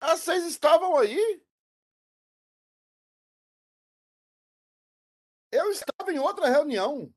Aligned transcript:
Ah, 0.00 0.16
vocês 0.16 0.44
estavam 0.46 0.96
aí? 0.96 1.42
Eu 5.52 5.70
estava 5.70 6.10
em 6.10 6.18
outra 6.18 6.48
reunião. 6.48 7.12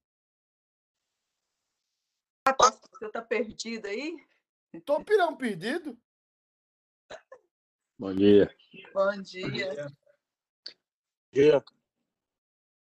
Ah, 2.46 2.54
pastor, 2.54 2.90
você 2.92 3.06
está 3.06 3.22
perdido 3.22 3.88
aí? 3.88 4.18
Tô 4.84 5.02
pirão 5.04 5.38
perdido. 5.38 5.98
Bom 7.98 8.14
dia. 8.14 8.54
Bom 8.94 9.22
dia. 9.22 9.88
dia. 11.32 11.64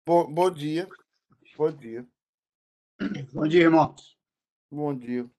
Bom, 0.07 0.33
bom 0.33 0.49
dia. 0.49 0.89
Bom 1.55 1.71
dia. 1.71 2.07
Bom 3.31 3.47
dia, 3.47 3.61
irmãos. 3.61 4.17
Bom 4.71 4.97
dia. 4.97 5.29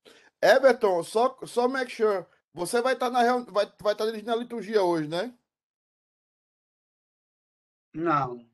Everton, 0.40 1.02
só, 1.02 1.36
só 1.44 1.66
make 1.66 1.90
sure. 1.90 2.24
Você 2.54 2.80
vai 2.80 2.94
estar 2.94 3.10
na 3.10 3.20
reunião, 3.22 3.52
vai, 3.52 3.66
vai 3.80 3.92
estar 3.92 4.06
dirigindo 4.06 4.32
a 4.32 4.36
liturgia 4.36 4.82
hoje, 4.82 5.08
né? 5.08 5.36
Não. 7.92 8.48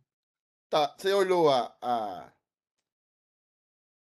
Tá. 0.69 0.95
Você 0.99 1.13
olhou 1.13 1.51
a, 1.51 1.77
a... 1.83 2.33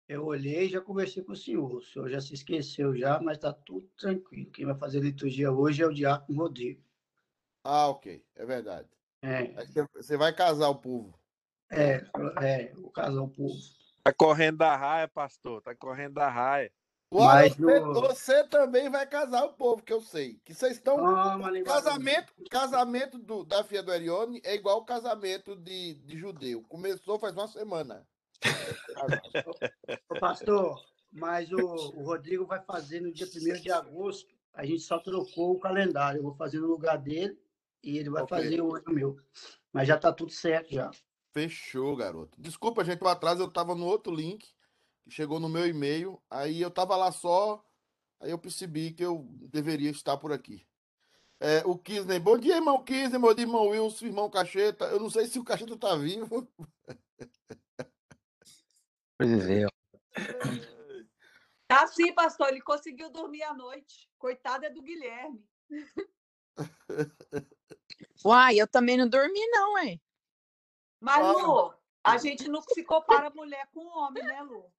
Eu 0.08 0.24
olhei 0.26 0.66
e 0.66 0.68
já 0.70 0.80
conversei 0.80 1.22
com 1.22 1.32
o 1.32 1.36
senhor. 1.36 1.74
O 1.74 1.82
senhor 1.82 2.08
já 2.08 2.20
se 2.20 2.34
esqueceu 2.34 2.96
já, 2.96 3.20
mas 3.20 3.36
está 3.36 3.52
tudo 3.52 3.88
tranquilo. 3.96 4.50
Quem 4.50 4.66
vai 4.66 4.74
fazer 4.74 5.00
liturgia 5.00 5.50
hoje 5.52 5.82
é 5.82 5.86
o 5.86 5.92
Diácono 5.92 6.38
Rodrigo. 6.38 6.82
Ah, 7.62 7.88
ok. 7.88 8.24
É 8.34 8.44
verdade. 8.44 8.88
É, 9.22 9.54
Você 9.94 10.16
vai 10.16 10.34
casar 10.34 10.68
o 10.68 10.76
povo. 10.76 11.18
é, 11.70 11.96
é 12.42 12.72
o 12.76 12.90
casal 12.90 13.28
povo. 13.28 13.54
Tá 14.02 14.12
correndo 14.12 14.58
da 14.58 14.76
raia, 14.76 15.08
pastor. 15.08 15.62
Tá 15.62 15.74
correndo 15.74 16.14
da 16.14 16.28
raia. 16.28 16.70
Uai, 17.12 17.50
você, 17.50 17.80
no- 17.80 17.94
você 17.94 18.44
também 18.48 18.90
vai 18.90 19.06
casar 19.06 19.44
o 19.44 19.52
povo, 19.52 19.82
que 19.82 19.92
eu 19.92 20.00
sei. 20.00 20.40
Que 20.44 20.52
vocês 20.52 20.72
estão. 20.72 20.96
Linguagem. 20.96 21.64
Casamento, 21.64 22.32
casamento 22.50 23.18
do, 23.18 23.44
da 23.44 23.62
filha 23.62 23.82
do 23.82 23.92
Erione 23.92 24.40
é 24.44 24.54
igual 24.54 24.78
o 24.78 24.84
casamento 24.84 25.54
de, 25.54 25.94
de 25.94 26.18
judeu. 26.18 26.62
Começou 26.68 27.18
faz 27.18 27.34
uma 27.34 27.46
semana. 27.46 28.06
Ô, 30.08 30.18
pastor, 30.18 30.84
mas 31.12 31.50
o, 31.52 31.58
o 31.58 32.02
Rodrigo 32.04 32.46
vai 32.46 32.60
fazer 32.62 33.00
no 33.00 33.12
dia 33.12 33.26
1 33.26 33.60
de 33.60 33.70
agosto. 33.70 34.34
A 34.52 34.64
gente 34.64 34.80
só 34.80 34.98
trocou 34.98 35.52
o 35.52 35.60
calendário. 35.60 36.18
Eu 36.18 36.24
vou 36.24 36.34
fazer 36.34 36.58
no 36.60 36.66
lugar 36.66 36.98
dele 36.98 37.38
e 37.82 37.98
ele 37.98 38.10
vai 38.10 38.22
Ok. 38.22 38.36
fazer 38.38 38.60
o 38.60 38.74
ano 38.74 38.84
meu. 38.92 39.16
Mas 39.72 39.88
já 39.88 39.96
está 39.96 40.12
tudo 40.12 40.30
certo 40.32 40.72
já. 40.72 40.90
Fechou, 41.32 41.96
garoto. 41.96 42.40
Desculpa, 42.40 42.84
gente, 42.84 43.02
o 43.02 43.08
atraso 43.08 43.42
eu 43.42 43.50
tava 43.50 43.74
no 43.74 43.86
outro 43.86 44.14
link, 44.14 44.54
que 45.04 45.10
chegou 45.10 45.38
no 45.38 45.48
meu 45.48 45.66
e-mail. 45.66 46.20
Aí 46.30 46.60
eu 46.60 46.70
tava 46.70 46.96
lá 46.96 47.12
só, 47.12 47.64
aí 48.20 48.30
eu 48.30 48.38
percebi 48.38 48.92
que 48.92 49.04
eu 49.04 49.26
deveria 49.50 49.90
estar 49.90 50.16
por 50.16 50.32
aqui. 50.32 50.66
É, 51.40 51.62
o 51.66 51.76
Kisney, 51.76 52.18
bom 52.18 52.38
dia, 52.38 52.56
irmão 52.56 52.82
Kisney, 52.82 53.18
bom 53.18 53.34
dia, 53.34 53.44
irmão 53.44 53.68
Wilson, 53.68 54.06
irmão 54.06 54.30
Cacheta. 54.30 54.86
Eu 54.86 54.98
não 55.00 55.10
sei 55.10 55.26
se 55.26 55.38
o 55.38 55.44
Cacheta 55.44 55.76
tá 55.76 55.94
vivo. 55.96 56.48
Pois 59.18 59.48
é. 59.48 59.66
Tá 61.66 61.86
sim, 61.86 62.12
pastor. 62.12 62.48
Ele 62.48 62.60
conseguiu 62.60 63.10
dormir 63.10 63.42
à 63.42 63.52
noite. 63.52 64.08
Coitado 64.18 64.64
é 64.64 64.70
do 64.70 64.82
Guilherme. 64.82 65.44
Uai, 68.24 68.56
eu 68.60 68.66
também 68.66 68.96
não 68.96 69.08
dormi, 69.08 69.46
não, 69.50 69.78
hein? 69.78 70.00
Mas. 71.00 71.26
Lu, 71.26 71.74
a 72.02 72.16
gente 72.16 72.48
não 72.48 72.62
se 72.62 72.84
compara 72.84 73.30
mulher 73.30 73.68
com 73.72 73.86
homem, 73.98 74.22
né, 74.22 74.42
Lu? 74.42 74.72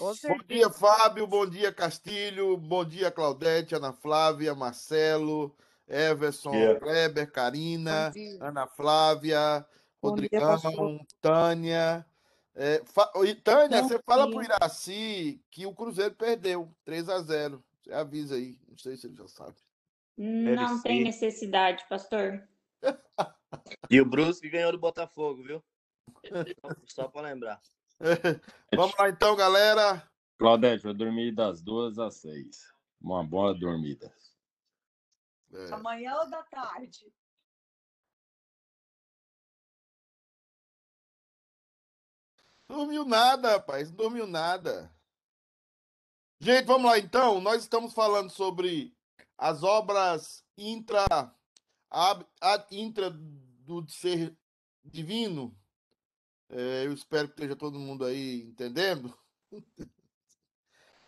Bom 0.00 0.14
dia, 0.48 0.70
Fábio. 0.70 1.26
Bom 1.26 1.46
dia, 1.46 1.70
Castilho. 1.70 2.56
Bom 2.56 2.82
dia, 2.86 3.10
Claudete, 3.10 3.74
Ana 3.74 3.92
Flávia, 3.92 4.54
Marcelo, 4.54 5.54
Everson, 5.86 6.52
Dia. 6.52 6.80
Kleber, 6.80 7.30
Karina, 7.30 8.10
dia. 8.10 8.38
Ana 8.42 8.66
Flávia, 8.66 9.66
Bom 10.00 10.14
dia, 10.14 10.40
Rodrigão. 10.40 11.06
Tânia. 11.20 12.06
É, 12.54 12.82
fa- 12.86 13.12
Tânia, 13.44 13.82
Bom 13.82 13.88
você 13.88 13.98
fala 13.98 14.24
dia. 14.24 14.34
pro 14.34 14.42
Iraci 14.42 15.44
que 15.50 15.66
o 15.66 15.74
Cruzeiro 15.74 16.14
perdeu 16.14 16.74
3 16.82 17.06
a 17.10 17.20
0 17.20 17.62
Você 17.82 17.92
avisa 17.92 18.36
aí. 18.36 18.58
Não 18.66 18.78
sei 18.78 18.96
se 18.96 19.06
ele 19.06 19.16
já 19.16 19.28
sabe. 19.28 19.56
Não 20.16 20.76
sim. 20.78 20.82
tem 20.82 21.04
necessidade, 21.04 21.84
pastor. 21.90 22.42
E 23.90 24.00
o 24.00 24.06
Brusque 24.06 24.48
ganhou 24.48 24.72
do 24.72 24.78
Botafogo, 24.78 25.42
viu? 25.42 25.62
Só 26.88 27.06
para 27.06 27.28
lembrar. 27.28 27.60
Vamos 28.74 28.96
lá 28.96 29.10
então, 29.10 29.36
galera. 29.36 30.08
Claudete, 30.38 30.86
eu 30.86 30.94
dormi 30.94 31.30
das 31.30 31.60
duas 31.60 31.98
às 31.98 32.16
seis. 32.16 32.72
Uma 33.00 33.22
boa 33.22 33.54
dormida. 33.54 34.12
É, 35.52 35.72
Amanhã 35.74 36.16
ou 36.16 36.30
da 36.30 36.42
tarde? 36.44 37.12
Dormiu 42.68 43.04
nada, 43.04 43.56
rapaz. 43.56 43.90
Não 43.90 43.96
dormiu 43.96 44.26
nada. 44.26 44.90
Gente, 46.38 46.64
vamos 46.66 46.90
lá 46.90 46.98
então. 46.98 47.40
Nós 47.40 47.62
estamos 47.62 47.92
falando 47.92 48.30
sobre 48.30 48.96
as 49.36 49.62
obras 49.62 50.42
intra, 50.56 51.04
ab, 51.90 52.26
ad 52.40 52.66
intra 52.70 53.10
do 53.10 53.86
ser 53.88 54.34
divino. 54.84 55.59
É, 56.50 56.84
eu 56.84 56.92
espero 56.92 57.28
que 57.28 57.34
esteja 57.34 57.54
todo 57.56 57.78
mundo 57.78 58.04
aí 58.04 58.42
entendendo. 58.42 59.16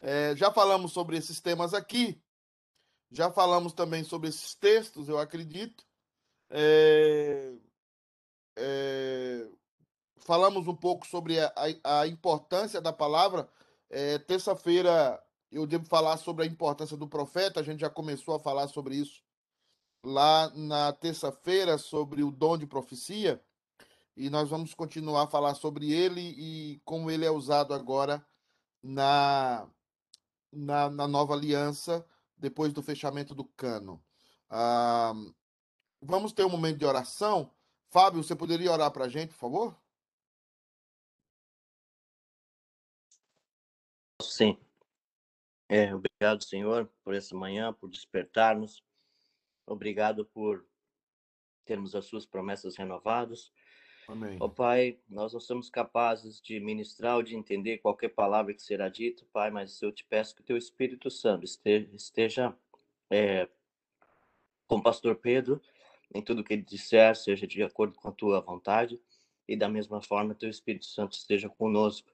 É, 0.00 0.34
já 0.36 0.53
falamos 0.53 0.92
sobre 0.92 1.16
esses 1.16 1.41
temas 1.41 1.75
aqui. 1.75 2.22
Já 3.10 3.30
falamos 3.30 3.72
também 3.72 4.04
sobre 4.04 4.28
esses 4.28 4.54
textos, 4.54 5.08
eu 5.08 5.19
acredito. 5.19 5.84
É, 6.50 7.52
falamos 10.19 10.66
um 10.66 10.75
pouco 10.76 11.06
sobre 11.06 11.38
a, 11.41 11.52
a- 11.84 12.06
importância 12.06 12.81
da 12.81 12.92
palavra. 12.92 13.48
Terça-feira 14.26 15.22
eu 15.50 15.66
devo 15.66 15.84
falar 15.84 16.16
sobre 16.16 16.44
a 16.44 16.47
importância 16.47 16.97
do 16.97 17.08
profeta. 17.08 17.60
A 17.60 17.62
gente 17.62 17.81
já 17.81 17.91
começou 17.91 18.34
a 18.34 18.41
falar 18.41 18.69
sobre 18.69 18.97
isso 18.97 19.22
lá 20.04 20.50
na 20.54 20.92
terça-feira, 20.92 21.78
sobre 21.78 22.22
o 22.22 22.31
dom 22.31 22.58
de 22.58 22.66
profecia. 22.66 23.42
E 24.17 24.28
nós 24.28 24.49
vamos 24.50 24.75
continuar 24.75 25.23
a 25.25 25.27
falar 25.27 25.55
sobre 25.55 25.91
ele 25.93 26.21
e 26.21 26.81
como 26.84 27.11
ele 27.11 27.25
é 27.25 27.31
usado 27.31 27.73
agora 27.73 28.25
na, 28.83 29.69
na, 30.53 30.91
na 30.91 31.09
nova 31.09 31.34
aliança, 31.34 32.06
depois 32.37 32.73
do 32.73 32.83
fechamento 32.83 33.34
do 33.34 33.45
cano. 33.45 34.03
Ah, 34.50 35.15
vamos 36.00 36.33
ter 36.33 36.45
um 36.45 36.50
momento 36.50 36.78
de 36.78 36.84
oração. 36.84 37.50
Fábio, 37.91 38.23
você 38.23 38.37
poderia 38.37 38.73
orar 38.73 38.91
para 38.91 39.06
a 39.06 39.09
gente, 39.09 39.31
por 39.31 39.39
favor? 39.39 39.83
Sim. 44.21 44.59
É, 45.69 45.94
obrigado, 45.94 46.43
Senhor, 46.44 46.91
por 47.03 47.15
essa 47.15 47.34
manhã, 47.34 47.73
por 47.73 47.89
despertarmos. 47.89 48.83
Obrigado 49.67 50.25
por 50.27 50.67
termos 51.65 51.94
as 51.94 52.05
suas 52.05 52.27
promessas 52.27 52.77
renovadas. 52.77 53.50
Amém. 54.12 54.37
Ó 54.39 54.47
Pai, 54.47 54.99
nós 55.09 55.33
não 55.33 55.41
somos 55.41 55.71
capazes 55.71 56.41
de 56.41 56.61
ministrar 56.61 57.17
ou 57.17 57.23
de 57.23 57.34
entender 57.34 57.78
qualquer 57.78 58.11
palavra 58.11 58.53
que 58.53 58.62
será 58.62 58.89
dita, 58.89 59.25
Pai, 59.33 59.50
mas 59.50 59.81
eu 59.81 59.91
te 59.91 60.05
peço 60.05 60.34
que 60.34 60.43
o 60.43 60.45
teu 60.45 60.56
Espírito 60.56 61.11
Santo 61.11 61.45
esteja, 61.45 61.89
esteja 61.95 62.56
é, 63.11 63.49
com 64.69 64.77
o 64.77 64.83
pastor 64.83 65.17
Pedro, 65.17 65.62
em 66.15 66.21
tudo 66.21 66.45
que 66.45 66.53
ele 66.53 66.62
disser, 66.62 67.17
seja 67.17 67.47
de 67.47 67.62
acordo 67.62 67.95
com 67.95 68.09
a 68.09 68.12
tua 68.12 68.41
vontade, 68.41 69.00
e 69.49 69.56
da 69.56 69.69
mesma 69.69 70.03
forma, 70.03 70.34
teu 70.34 70.50
Espírito 70.50 70.84
Santo 70.84 71.12
esteja 71.12 71.49
conosco, 71.49 72.12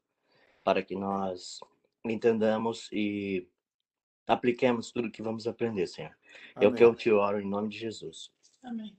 para 0.63 0.83
que 0.83 0.95
nós 0.95 1.59
entendamos 2.05 2.89
e 2.93 3.49
apliquemos 4.25 4.93
tudo 4.93 5.11
que 5.11 5.23
vamos 5.23 5.49
aprender, 5.49 5.89
Senhor. 5.89 6.17
É 6.61 6.67
o 6.67 6.73
que 6.73 6.85
Amém. 6.85 6.93
eu 6.93 6.95
te 6.95 7.11
oro 7.11 7.41
em 7.41 7.49
nome 7.49 7.69
de 7.69 7.79
Jesus. 7.79 8.31
Amém. 8.62 8.97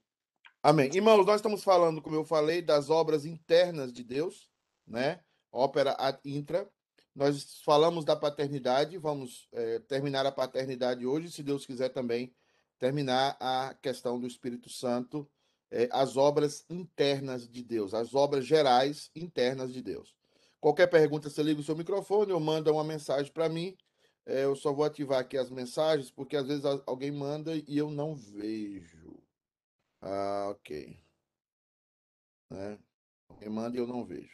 Amém. 0.62 0.90
Irmãos, 0.94 1.26
nós 1.26 1.38
estamos 1.38 1.64
falando, 1.64 2.02
como 2.02 2.16
eu 2.16 2.26
falei, 2.26 2.62
das 2.62 2.90
obras 2.90 3.26
internas 3.26 3.94
de 3.94 4.04
Deus, 4.04 4.50
né? 4.86 5.22
Ópera 5.52 5.96
intra. 6.26 6.70
Nós 7.16 7.62
falamos 7.64 8.04
da 8.06 8.16
paternidade, 8.16 8.98
vamos 8.98 9.48
eh, 9.54 9.80
terminar 9.88 10.26
a 10.26 10.32
paternidade 10.32 11.06
hoje, 11.06 11.32
se 11.32 11.44
Deus 11.44 11.66
quiser 11.66 11.90
também 11.90 12.34
terminar 12.78 13.36
a 13.40 13.74
questão 13.82 14.20
do 14.20 14.28
Espírito 14.28 14.70
Santo, 14.70 15.30
eh, 15.72 15.90
as 15.92 16.18
obras 16.18 16.66
internas 16.70 17.48
de 17.50 17.64
Deus, 17.64 17.94
as 17.94 18.14
obras 18.14 18.46
gerais 18.46 19.10
internas 19.16 19.74
de 19.74 19.82
Deus. 19.82 20.16
Qualquer 20.60 20.88
pergunta, 20.88 21.30
você 21.30 21.42
liga 21.42 21.62
o 21.62 21.64
seu 21.64 21.76
microfone 21.76 22.32
ou 22.34 22.40
manda 22.40 22.72
uma 22.72 22.84
mensagem 22.84 23.32
para 23.32 23.50
mim. 23.50 23.78
Eh, 24.26 24.44
eu 24.44 24.56
só 24.56 24.74
vou 24.74 24.86
ativar 24.86 25.20
aqui 25.20 25.38
as 25.38 25.50
mensagens, 25.50 26.12
porque 26.12 26.36
às 26.38 26.48
vezes 26.48 26.66
al- 26.66 26.84
alguém 26.86 27.12
manda 27.12 27.56
e 27.56 27.78
eu 27.78 27.90
não 27.90 28.14
vejo. 28.16 29.19
Ah, 30.02 30.48
ok. 30.52 31.00
Né? 32.50 32.80
Alguém 33.28 33.50
manda 33.50 33.78
eu 33.78 33.88
não 33.88 34.06
vejo. 34.06 34.30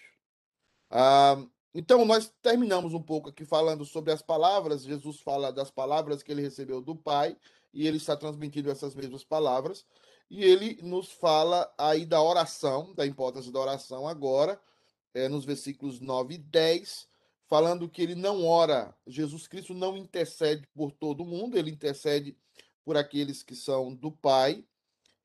Ah, 0.90 1.46
então, 1.74 2.06
nós 2.06 2.34
terminamos 2.42 2.94
um 2.94 3.02
pouco 3.02 3.30
aqui 3.30 3.44
falando 3.44 3.84
sobre 3.84 4.14
as 4.14 4.22
palavras. 4.22 4.84
Jesus 4.84 5.20
fala 5.20 5.52
das 5.52 5.70
palavras 5.70 6.24
que 6.24 6.32
ele 6.32 6.42
recebeu 6.42 6.82
do 6.82 6.96
Pai 6.96 7.36
e 7.74 7.86
ele 7.86 7.98
está 7.98 8.16
transmitindo 8.16 8.72
essas 8.72 8.96
mesmas 8.96 9.24
palavras. 9.24 9.86
E 10.30 10.44
ele 10.44 10.80
nos 10.82 11.12
fala 11.12 11.72
aí 11.78 12.06
da 12.06 12.22
oração, 12.22 12.94
da 12.96 13.06
importância 13.06 13.52
da 13.52 13.60
oração 13.60 14.08
agora, 14.08 14.60
é, 15.14 15.28
nos 15.28 15.46
versículos 15.46 16.00
9 16.00 16.36
e 16.36 16.38
10, 16.38 17.08
falando 17.48 17.90
que 17.90 18.02
ele 18.02 18.16
não 18.16 18.46
ora, 18.46 18.96
Jesus 19.06 19.48
Cristo 19.48 19.74
não 19.74 19.96
intercede 19.96 20.66
por 20.74 20.92
todo 20.92 21.26
mundo, 21.26 21.58
ele 21.58 21.72
intercede 21.72 22.38
por 22.84 22.98
aqueles 22.98 23.44
que 23.44 23.56
são 23.56 23.94
do 23.94 24.12
Pai, 24.12 24.64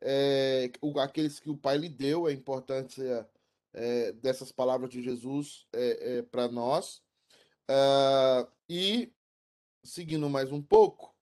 é, 0.00 0.70
aqueles 1.02 1.38
que 1.38 1.50
o 1.50 1.56
Pai 1.56 1.76
lhe 1.76 1.88
deu, 1.88 2.26
a 2.26 2.32
importância 2.32 3.28
é, 3.72 4.12
dessas 4.12 4.50
palavras 4.50 4.90
de 4.90 5.02
Jesus 5.02 5.66
é, 5.72 6.18
é 6.18 6.22
para 6.22 6.48
nós. 6.48 7.02
Uh, 7.70 8.50
e, 8.68 9.12
seguindo 9.84 10.28
mais 10.28 10.50
um 10.50 10.60
pouco, 10.60 11.14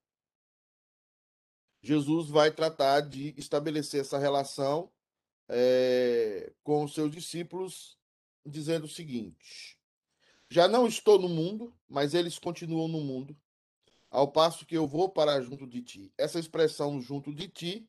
Jesus 1.82 2.28
vai 2.28 2.50
tratar 2.50 3.00
de 3.00 3.34
estabelecer 3.36 4.00
essa 4.00 4.18
relação 4.18 4.90
é, 5.48 6.52
com 6.62 6.84
os 6.84 6.94
seus 6.94 7.10
discípulos, 7.10 7.98
dizendo 8.44 8.84
o 8.84 8.88
seguinte: 8.88 9.78
Já 10.48 10.66
não 10.66 10.86
estou 10.86 11.18
no 11.18 11.28
mundo, 11.28 11.74
mas 11.88 12.14
eles 12.14 12.38
continuam 12.38 12.88
no 12.88 13.00
mundo, 13.00 13.36
ao 14.10 14.30
passo 14.30 14.64
que 14.64 14.76
eu 14.76 14.86
vou 14.86 15.08
para 15.08 15.40
junto 15.42 15.66
de 15.66 15.82
ti. 15.82 16.12
Essa 16.16 16.38
expressão 16.38 17.00
junto 17.00 17.32
de 17.32 17.48
ti 17.48 17.88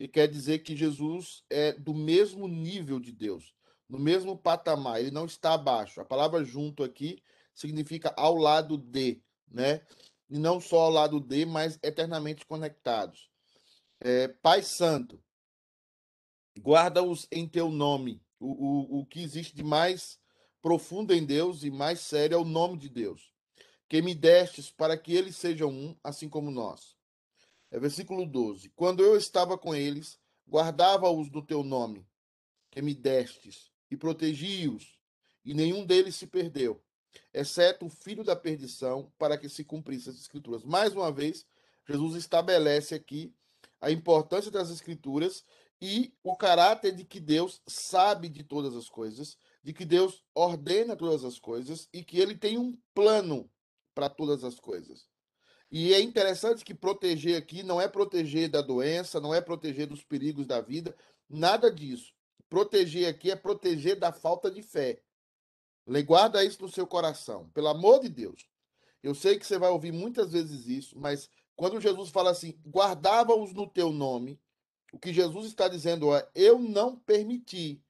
e 0.00 0.08
quer 0.08 0.26
dizer 0.26 0.60
que 0.60 0.74
Jesus 0.74 1.44
é 1.50 1.74
do 1.74 1.92
mesmo 1.92 2.48
nível 2.48 2.98
de 2.98 3.12
Deus, 3.12 3.54
no 3.86 3.98
mesmo 3.98 4.34
patamar, 4.34 4.98
ele 4.98 5.10
não 5.10 5.26
está 5.26 5.52
abaixo. 5.52 6.00
A 6.00 6.04
palavra 6.06 6.42
junto 6.42 6.82
aqui 6.82 7.22
significa 7.54 8.14
ao 8.16 8.34
lado 8.36 8.78
de, 8.78 9.22
né? 9.46 9.84
E 10.30 10.38
não 10.38 10.58
só 10.58 10.80
ao 10.80 10.90
lado 10.90 11.20
de, 11.20 11.44
mas 11.44 11.78
eternamente 11.82 12.46
conectados. 12.46 13.28
É, 14.00 14.28
Pai 14.28 14.62
Santo, 14.62 15.22
guarda-os 16.58 17.26
em 17.30 17.46
teu 17.46 17.68
nome. 17.68 18.22
O, 18.38 18.46
o, 18.46 19.00
o 19.00 19.06
que 19.06 19.20
existe 19.20 19.54
de 19.54 19.62
mais 19.62 20.18
profundo 20.62 21.12
em 21.12 21.26
Deus 21.26 21.62
e 21.62 21.70
mais 21.70 22.00
sério 22.00 22.36
é 22.36 22.38
o 22.38 22.44
nome 22.44 22.78
de 22.78 22.88
Deus, 22.88 23.34
que 23.86 24.00
me 24.00 24.14
destes 24.14 24.70
para 24.70 24.96
que 24.96 25.12
eles 25.12 25.36
sejam 25.36 25.68
um, 25.68 25.96
assim 26.02 26.28
como 26.28 26.50
nós. 26.50 26.96
É 27.70 27.78
versículo 27.78 28.26
12. 28.26 28.70
Quando 28.70 29.02
eu 29.02 29.16
estava 29.16 29.56
com 29.56 29.74
eles, 29.74 30.18
guardava-os 30.48 31.30
no 31.30 31.44
teu 31.44 31.62
nome, 31.62 32.06
que 32.70 32.82
me 32.82 32.94
destes, 32.94 33.70
e 33.90 33.96
protegi-os, 33.96 34.98
e 35.44 35.54
nenhum 35.54 35.84
deles 35.84 36.16
se 36.16 36.26
perdeu, 36.26 36.82
exceto 37.32 37.86
o 37.86 37.90
filho 37.90 38.24
da 38.24 38.34
perdição, 38.36 39.12
para 39.18 39.38
que 39.38 39.48
se 39.48 39.64
cumprissem 39.64 40.12
as 40.12 40.18
escrituras. 40.18 40.64
Mais 40.64 40.92
uma 40.92 41.12
vez, 41.12 41.46
Jesus 41.88 42.16
estabelece 42.16 42.94
aqui 42.94 43.34
a 43.80 43.90
importância 43.90 44.50
das 44.50 44.70
escrituras 44.70 45.44
e 45.80 46.12
o 46.22 46.36
caráter 46.36 46.94
de 46.94 47.04
que 47.04 47.18
Deus 47.18 47.62
sabe 47.66 48.28
de 48.28 48.44
todas 48.44 48.76
as 48.76 48.88
coisas, 48.88 49.38
de 49.62 49.72
que 49.72 49.84
Deus 49.84 50.22
ordena 50.34 50.94
todas 50.94 51.24
as 51.24 51.38
coisas 51.38 51.88
e 51.92 52.04
que 52.04 52.18
ele 52.18 52.36
tem 52.36 52.58
um 52.58 52.78
plano 52.94 53.50
para 53.94 54.08
todas 54.08 54.44
as 54.44 54.60
coisas. 54.60 55.09
E 55.70 55.94
é 55.94 56.00
interessante 56.00 56.64
que 56.64 56.74
proteger 56.74 57.36
aqui 57.36 57.62
não 57.62 57.80
é 57.80 57.86
proteger 57.86 58.48
da 58.48 58.60
doença, 58.60 59.20
não 59.20 59.32
é 59.32 59.40
proteger 59.40 59.86
dos 59.86 60.02
perigos 60.02 60.46
da 60.46 60.60
vida, 60.60 60.94
nada 61.28 61.70
disso. 61.70 62.12
Proteger 62.48 63.08
aqui 63.08 63.30
é 63.30 63.36
proteger 63.36 63.98
da 63.98 64.12
falta 64.12 64.50
de 64.50 64.62
fé. 64.62 65.00
Guarda 66.04 66.44
isso 66.44 66.60
no 66.62 66.68
seu 66.68 66.86
coração, 66.86 67.48
pelo 67.50 67.68
amor 67.68 68.00
de 68.00 68.08
Deus. 68.08 68.48
Eu 69.02 69.14
sei 69.14 69.38
que 69.38 69.46
você 69.46 69.58
vai 69.58 69.70
ouvir 69.70 69.92
muitas 69.92 70.32
vezes 70.32 70.66
isso, 70.66 70.98
mas 70.98 71.30
quando 71.56 71.80
Jesus 71.80 72.10
fala 72.10 72.30
assim, 72.30 72.58
guardava-os 72.66 73.52
no 73.52 73.66
teu 73.66 73.92
nome, 73.92 74.38
o 74.92 74.98
que 74.98 75.12
Jesus 75.12 75.46
está 75.46 75.68
dizendo 75.68 76.14
é: 76.14 76.28
eu 76.34 76.58
não 76.58 76.96
permiti 76.96 77.82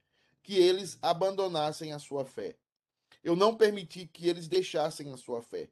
que 0.43 0.57
eles 0.57 0.99
abandonassem 1.01 1.93
a 1.93 1.99
sua 1.99 2.25
fé. 2.25 2.57
Eu 3.23 3.37
não 3.37 3.57
permiti 3.57 4.07
que 4.07 4.29
eles 4.29 4.49
deixassem 4.49 5.13
a 5.13 5.17
sua 5.17 5.43
fé. 5.43 5.69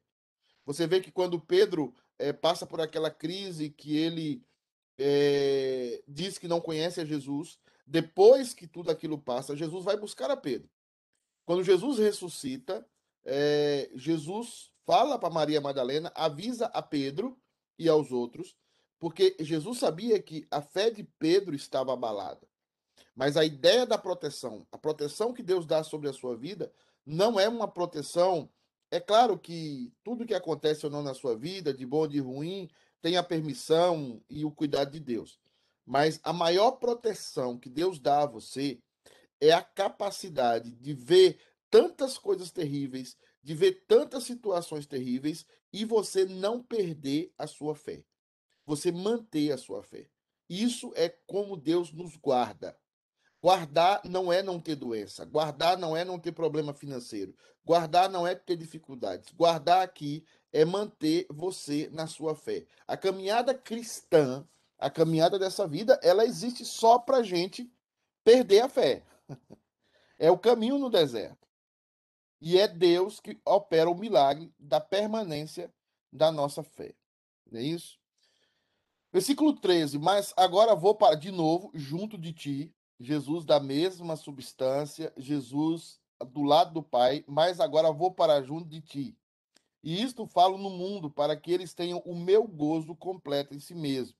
Você 0.69 0.85
vê 0.85 1.01
que 1.01 1.11
quando 1.11 1.39
Pedro 1.39 1.95
é, 2.19 2.31
passa 2.31 2.63
por 2.63 2.79
aquela 2.79 3.09
crise 3.09 3.71
que 3.71 3.97
ele 3.97 4.45
é, 4.99 5.99
diz 6.07 6.37
que 6.37 6.47
não 6.47 6.61
conhece 6.61 7.01
a 7.01 7.05
Jesus, 7.05 7.57
depois 7.87 8.53
que 8.53 8.67
tudo 8.67 8.91
aquilo 8.91 9.17
passa, 9.17 9.55
Jesus 9.55 9.83
vai 9.83 9.97
buscar 9.97 10.29
a 10.29 10.37
Pedro. 10.37 10.69
Quando 11.43 11.63
Jesus 11.63 11.97
ressuscita, 11.97 12.87
é, 13.25 13.89
Jesus 13.95 14.69
fala 14.85 15.17
para 15.17 15.33
Maria 15.33 15.59
Madalena, 15.59 16.11
avisa 16.13 16.67
a 16.67 16.83
Pedro 16.83 17.35
e 17.75 17.89
aos 17.89 18.11
outros, 18.11 18.55
porque 18.99 19.35
Jesus 19.39 19.79
sabia 19.79 20.21
que 20.21 20.45
a 20.51 20.61
fé 20.61 20.91
de 20.91 21.03
Pedro 21.17 21.55
estava 21.55 21.93
abalada. 21.93 22.47
Mas 23.15 23.37
a 23.37 23.43
ideia 23.43 23.87
da 23.87 23.97
proteção, 23.97 24.67
a 24.71 24.77
proteção 24.77 25.33
que 25.33 25.41
Deus 25.41 25.65
dá 25.65 25.83
sobre 25.83 26.07
a 26.07 26.13
sua 26.13 26.37
vida, 26.37 26.71
não 27.03 27.39
é 27.39 27.49
uma 27.49 27.67
proteção 27.67 28.47
é 28.91 28.99
claro 28.99 29.37
que 29.37 29.93
tudo 30.03 30.25
que 30.25 30.33
acontece 30.33 30.85
ou 30.85 30.91
não 30.91 31.03
na 31.03 31.13
sua 31.13 31.35
vida, 31.35 31.73
de 31.73 31.85
bom 31.85 31.99
ou 31.99 32.07
de 32.07 32.19
ruim, 32.19 32.69
tem 33.01 33.17
a 33.17 33.23
permissão 33.23 34.21
e 34.29 34.43
o 34.43 34.51
cuidado 34.51 34.91
de 34.91 34.99
Deus. 34.99 35.39
Mas 35.85 36.19
a 36.23 36.33
maior 36.33 36.71
proteção 36.71 37.57
que 37.57 37.69
Deus 37.69 37.99
dá 37.99 38.23
a 38.23 38.25
você 38.25 38.79
é 39.39 39.51
a 39.51 39.61
capacidade 39.61 40.71
de 40.71 40.93
ver 40.93 41.39
tantas 41.69 42.17
coisas 42.17 42.51
terríveis, 42.51 43.15
de 43.41 43.53
ver 43.53 43.85
tantas 43.87 44.23
situações 44.23 44.85
terríveis 44.85 45.45
e 45.71 45.85
você 45.85 46.25
não 46.25 46.61
perder 46.61 47.31
a 47.37 47.47
sua 47.47 47.75
fé. 47.75 48.03
Você 48.65 48.91
manter 48.91 49.51
a 49.51 49.57
sua 49.57 49.81
fé. 49.81 50.09
Isso 50.49 50.91
é 50.95 51.09
como 51.09 51.55
Deus 51.55 51.91
nos 51.91 52.15
guarda. 52.15 52.77
Guardar 53.41 54.01
não 54.03 54.31
é 54.31 54.43
não 54.43 54.59
ter 54.59 54.75
doença. 54.75 55.23
Guardar 55.23 55.77
não 55.77 55.95
é 55.95 56.03
não 56.03 56.19
ter 56.19 56.31
problema 56.31 56.73
financeiro. 56.73 57.33
Guardar 57.65 58.09
não 58.09 58.27
é 58.27 58.35
ter 58.35 58.57
dificuldades. 58.57 59.31
Guardar 59.31 59.81
aqui 59.81 60.25
é 60.51 60.65
manter 60.65 61.25
você 61.29 61.89
na 61.91 62.05
sua 62.07 62.35
fé. 62.35 62.65
A 62.85 62.97
caminhada 62.97 63.53
cristã, 63.53 64.45
a 64.77 64.89
caminhada 64.89 65.39
dessa 65.39 65.67
vida, 65.67 65.99
ela 66.03 66.25
existe 66.25 66.65
só 66.65 66.99
para 66.99 67.23
gente 67.23 67.71
perder 68.23 68.61
a 68.61 68.69
fé. 68.69 69.03
É 70.21 70.29
o 70.29 70.37
caminho 70.37 70.77
no 70.77 70.89
deserto. 70.89 71.47
E 72.41 72.59
é 72.59 72.67
Deus 72.67 73.21
que 73.21 73.39
opera 73.45 73.89
o 73.89 73.95
milagre 73.95 74.53
da 74.59 74.81
permanência 74.81 75.73
da 76.11 76.29
nossa 76.29 76.61
fé. 76.61 76.93
Não 77.49 77.57
é 77.57 77.63
isso? 77.63 77.97
Versículo 79.13 79.53
13. 79.53 79.97
Mas 79.97 80.33
agora 80.35 80.75
vou 80.75 80.93
para 80.93 81.15
de 81.15 81.31
novo 81.31 81.71
junto 81.73 82.17
de 82.17 82.33
ti, 82.33 82.75
Jesus 82.99 83.45
da 83.45 83.59
mesma 83.59 84.15
substância, 84.15 85.13
Jesus 85.15 85.99
do 86.33 86.43
lado 86.43 86.73
do 86.73 86.83
Pai, 86.83 87.23
mas 87.27 87.59
agora 87.59 87.91
vou 87.91 88.11
para 88.11 88.41
junto 88.41 88.67
de 88.67 88.81
ti. 88.81 89.17
E 89.81 90.01
isto 90.01 90.27
falo 90.27 90.57
no 90.57 90.69
mundo, 90.69 91.09
para 91.09 91.35
que 91.37 91.51
eles 91.51 91.73
tenham 91.73 91.99
o 91.99 92.13
meu 92.13 92.45
gozo 92.45 92.93
completo 92.95 93.55
em 93.55 93.59
si 93.59 93.73
mesmo, 93.73 94.17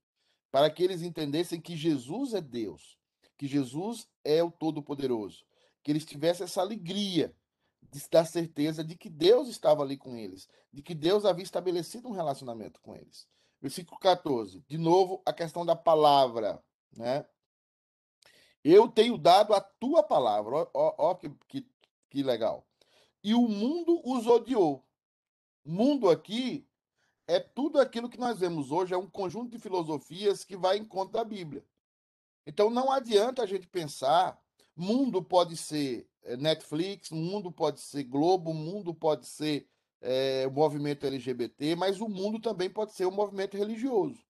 para 0.50 0.70
que 0.70 0.82
eles 0.82 1.02
entendessem 1.02 1.60
que 1.60 1.76
Jesus 1.76 2.34
é 2.34 2.40
Deus, 2.40 2.98
que 3.38 3.46
Jesus 3.46 4.08
é 4.24 4.42
o 4.42 4.50
Todo-Poderoso, 4.50 5.44
que 5.84 5.92
eles 5.92 6.06
tivessem 6.06 6.46
essa 6.46 6.62
alegria 6.62 7.36
da 8.10 8.24
certeza 8.24 8.84
de 8.84 8.96
que 8.96 9.10
Deus 9.10 9.50
estava 9.50 9.84
ali 9.84 9.98
com 9.98 10.16
eles, 10.16 10.48
de 10.72 10.82
que 10.82 10.96
Deus 10.96 11.26
havia 11.26 11.44
estabelecido 11.44 12.08
um 12.08 12.14
relacionamento 12.14 12.80
com 12.82 12.96
eles. 12.96 13.28
Versículo 13.62 14.00
14, 14.00 14.64
de 14.68 14.78
novo 14.78 15.22
a 15.26 15.34
questão 15.34 15.66
da 15.66 15.76
palavra, 15.76 16.64
né? 16.96 17.26
Eu 18.64 18.88
tenho 18.88 19.18
dado 19.18 19.54
a 19.54 19.62
tua 19.62 20.04
palavra. 20.04 20.56
Ó, 20.56 20.70
ó, 20.74 20.96
ó 20.98 21.16
que, 21.16 21.30
que, 21.48 21.66
que 22.10 22.24
legal. 22.24 22.66
E 23.24 23.34
o 23.34 23.48
mundo 23.48 24.02
os 24.04 24.28
odiou. 24.28 24.86
Mundo 25.66 26.10
aqui 26.10 26.68
é 27.28 27.40
tudo 27.40 27.80
aquilo 27.80 28.10
que 28.10 28.20
nós 28.20 28.40
vemos 28.40 28.72
hoje, 28.72 28.94
é 28.94 28.98
um 28.98 29.10
conjunto 29.10 29.52
de 29.52 29.60
filosofias 29.60 30.44
que 30.44 30.58
vai 30.58 30.78
em 30.78 30.86
contra 30.86 31.20
da 31.20 31.24
Bíblia. 31.24 31.64
Então 32.46 32.72
não 32.72 32.92
adianta 32.92 33.44
a 33.44 33.46
gente 33.46 33.68
pensar, 33.68 34.42
mundo 34.76 35.22
pode 35.22 35.56
ser 35.56 36.10
eh, 36.24 36.36
Netflix, 36.38 37.12
mundo 37.12 37.52
pode 37.52 37.82
ser 37.82 38.04
Globo, 38.06 38.52
mundo 38.52 38.94
pode 38.94 39.28
ser 39.28 39.70
é, 40.02 40.48
o 40.48 40.52
movimento 40.52 41.06
LGBT, 41.06 41.76
mas 41.76 42.00
o 42.00 42.08
mundo 42.08 42.40
também 42.40 42.70
pode 42.70 42.94
ser 42.94 43.06
o 43.06 43.12
movimento 43.12 43.58
religioso. 43.58 44.26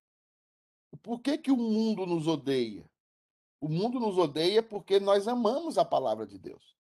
Por 1.02 1.20
que, 1.20 1.38
que 1.38 1.52
o 1.52 1.58
mundo 1.58 2.06
nos 2.06 2.28
odeia? 2.28 2.84
O 3.60 3.68
mundo 3.68 4.00
nos 4.00 4.18
odeia 4.18 4.64
porque 4.64 5.00
nós 5.00 5.28
amamos 5.28 5.78
a 5.78 5.86
palavra 5.86 6.26
de 6.26 6.38
Deus. 6.38 6.78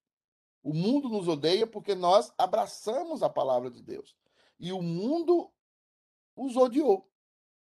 O 0.63 0.73
mundo 0.73 1.09
nos 1.09 1.27
odeia 1.27 1.67
porque 1.67 1.95
nós 1.95 2.33
abraçamos 2.37 3.23
a 3.23 3.29
palavra 3.29 3.69
de 3.69 3.81
Deus. 3.81 4.15
E 4.59 4.71
o 4.71 4.81
mundo 4.81 5.51
os 6.35 6.55
odiou. 6.55 7.09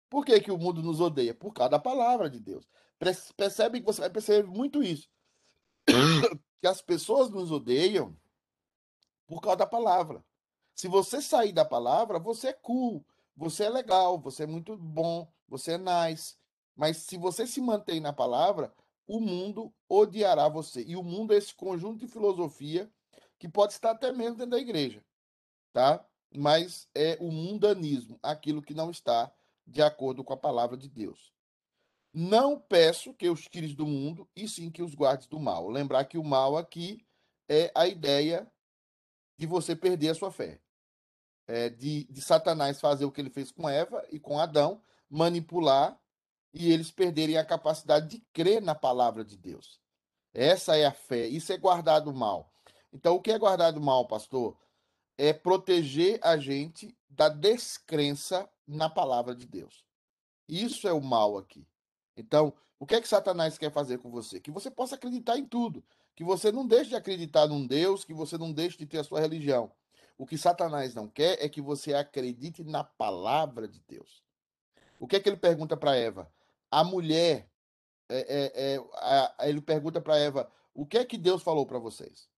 Por 0.08 0.24
que, 0.24 0.40
que 0.40 0.50
o 0.50 0.58
mundo 0.58 0.82
nos 0.82 1.00
odeia? 1.00 1.34
Por 1.34 1.52
causa 1.52 1.70
da 1.70 1.78
palavra 1.78 2.28
de 2.28 2.38
Deus. 2.38 2.68
Percebe 3.36 3.80
que 3.80 3.86
você 3.86 4.02
vai 4.02 4.10
perceber 4.10 4.46
muito 4.46 4.82
isso. 4.82 5.08
que 6.60 6.66
as 6.66 6.80
pessoas 6.80 7.30
nos 7.30 7.50
odeiam 7.50 8.16
por 9.26 9.40
causa 9.40 9.58
da 9.58 9.66
palavra. 9.66 10.24
Se 10.74 10.86
você 10.88 11.20
sair 11.20 11.52
da 11.52 11.64
palavra, 11.64 12.18
você 12.18 12.48
é 12.48 12.52
cool, 12.52 13.04
você 13.36 13.64
é 13.64 13.70
legal, 13.70 14.18
você 14.18 14.44
é 14.44 14.46
muito 14.46 14.76
bom, 14.76 15.30
você 15.48 15.72
é 15.72 15.78
nice. 15.78 16.36
Mas 16.74 16.98
se 16.98 17.16
você 17.16 17.46
se 17.46 17.60
mantém 17.60 18.00
na 18.00 18.12
palavra, 18.12 18.72
o 19.12 19.20
mundo 19.20 19.70
odiará 19.86 20.48
você. 20.48 20.82
E 20.88 20.96
o 20.96 21.02
mundo 21.02 21.34
é 21.34 21.36
esse 21.36 21.54
conjunto 21.54 21.98
de 21.98 22.08
filosofia 22.10 22.90
que 23.38 23.46
pode 23.46 23.74
estar 23.74 23.90
até 23.90 24.10
mesmo 24.10 24.38
dentro 24.38 24.52
da 24.52 24.58
igreja, 24.58 25.04
tá? 25.70 26.02
Mas 26.34 26.88
é 26.94 27.18
o 27.20 27.30
mundanismo, 27.30 28.18
aquilo 28.22 28.62
que 28.62 28.72
não 28.72 28.90
está 28.90 29.30
de 29.66 29.82
acordo 29.82 30.24
com 30.24 30.32
a 30.32 30.36
palavra 30.36 30.78
de 30.78 30.88
Deus. 30.88 31.30
Não 32.10 32.58
peço 32.58 33.12
que 33.12 33.28
os 33.28 33.42
tires 33.42 33.74
do 33.74 33.86
mundo, 33.86 34.26
e 34.34 34.48
sim 34.48 34.70
que 34.70 34.82
os 34.82 34.94
guardes 34.94 35.26
do 35.26 35.38
mal. 35.38 35.68
Lembrar 35.68 36.06
que 36.06 36.16
o 36.16 36.24
mal 36.24 36.56
aqui 36.56 37.06
é 37.46 37.70
a 37.74 37.86
ideia 37.86 38.50
de 39.36 39.46
você 39.46 39.76
perder 39.76 40.08
a 40.08 40.14
sua 40.14 40.32
fé. 40.32 40.58
É 41.46 41.68
de, 41.68 42.04
de 42.04 42.24
Satanás 42.24 42.80
fazer 42.80 43.04
o 43.04 43.12
que 43.12 43.20
ele 43.20 43.28
fez 43.28 43.52
com 43.52 43.68
Eva 43.68 44.02
e 44.10 44.18
com 44.18 44.38
Adão, 44.38 44.82
manipular 45.10 46.00
e 46.52 46.70
eles 46.72 46.90
perderem 46.90 47.36
a 47.36 47.44
capacidade 47.44 48.08
de 48.08 48.18
crer 48.32 48.60
na 48.60 48.74
palavra 48.74 49.24
de 49.24 49.36
Deus. 49.36 49.80
Essa 50.34 50.76
é 50.76 50.84
a 50.84 50.92
fé. 50.92 51.26
Isso 51.26 51.52
é 51.52 51.56
guardar 51.56 52.00
do 52.00 52.12
mal. 52.12 52.52
Então, 52.92 53.16
o 53.16 53.20
que 53.20 53.32
é 53.32 53.38
guardar 53.38 53.72
do 53.72 53.80
mal, 53.80 54.06
pastor? 54.06 54.56
É 55.16 55.32
proteger 55.32 56.18
a 56.22 56.36
gente 56.36 56.96
da 57.08 57.28
descrença 57.28 58.48
na 58.66 58.88
palavra 58.88 59.34
de 59.34 59.46
Deus. 59.46 59.84
Isso 60.48 60.86
é 60.88 60.92
o 60.92 61.00
mal 61.00 61.38
aqui. 61.38 61.66
Então, 62.16 62.52
o 62.78 62.86
que 62.86 62.94
é 62.94 63.00
que 63.00 63.08
Satanás 63.08 63.56
quer 63.56 63.70
fazer 63.70 63.98
com 63.98 64.10
você? 64.10 64.40
Que 64.40 64.50
você 64.50 64.70
possa 64.70 64.96
acreditar 64.96 65.38
em 65.38 65.46
tudo. 65.46 65.84
Que 66.14 66.24
você 66.24 66.52
não 66.52 66.66
deixe 66.66 66.90
de 66.90 66.96
acreditar 66.96 67.46
num 67.46 67.66
Deus, 67.66 68.04
que 68.04 68.12
você 68.12 68.36
não 68.36 68.52
deixe 68.52 68.76
de 68.76 68.86
ter 68.86 68.98
a 68.98 69.04
sua 69.04 69.20
religião. 69.20 69.72
O 70.18 70.26
que 70.26 70.36
Satanás 70.36 70.94
não 70.94 71.08
quer 71.08 71.42
é 71.42 71.48
que 71.48 71.60
você 71.60 71.94
acredite 71.94 72.62
na 72.62 72.84
palavra 72.84 73.66
de 73.66 73.80
Deus. 73.88 74.22
O 74.98 75.06
que 75.06 75.16
é 75.16 75.20
que 75.20 75.28
ele 75.28 75.36
pergunta 75.36 75.76
para 75.76 75.96
Eva? 75.96 76.30
A 76.72 76.82
mulher, 76.82 77.50
é, 78.08 78.74
é, 78.74 78.78
a, 78.94 79.48
ele 79.48 79.60
pergunta 79.60 80.00
para 80.00 80.16
Eva: 80.16 80.50
o 80.72 80.86
que 80.86 80.96
é 80.96 81.04
que 81.04 81.18
Deus 81.18 81.42
falou 81.42 81.66
para 81.66 81.78
vocês? 81.78 82.30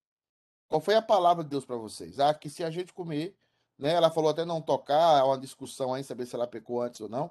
Qual 0.69 0.81
foi 0.81 0.97
a 0.97 1.03
palavra 1.03 1.45
de 1.45 1.51
Deus 1.51 1.65
para 1.65 1.77
vocês? 1.77 2.19
Ah, 2.19 2.35
que 2.35 2.51
se 2.51 2.65
a 2.65 2.71
gente 2.71 2.93
comer, 2.93 3.37
né? 3.79 3.93
Ela 3.93 4.11
falou 4.11 4.31
até 4.31 4.45
não 4.45 4.61
tocar, 4.61 5.21
há 5.21 5.25
uma 5.25 5.39
discussão 5.39 5.95
aí, 5.95 6.03
saber 6.03 6.27
se 6.27 6.35
ela 6.35 6.49
pecou 6.49 6.83
antes 6.83 7.01
ou 7.01 7.09
não. 7.09 7.31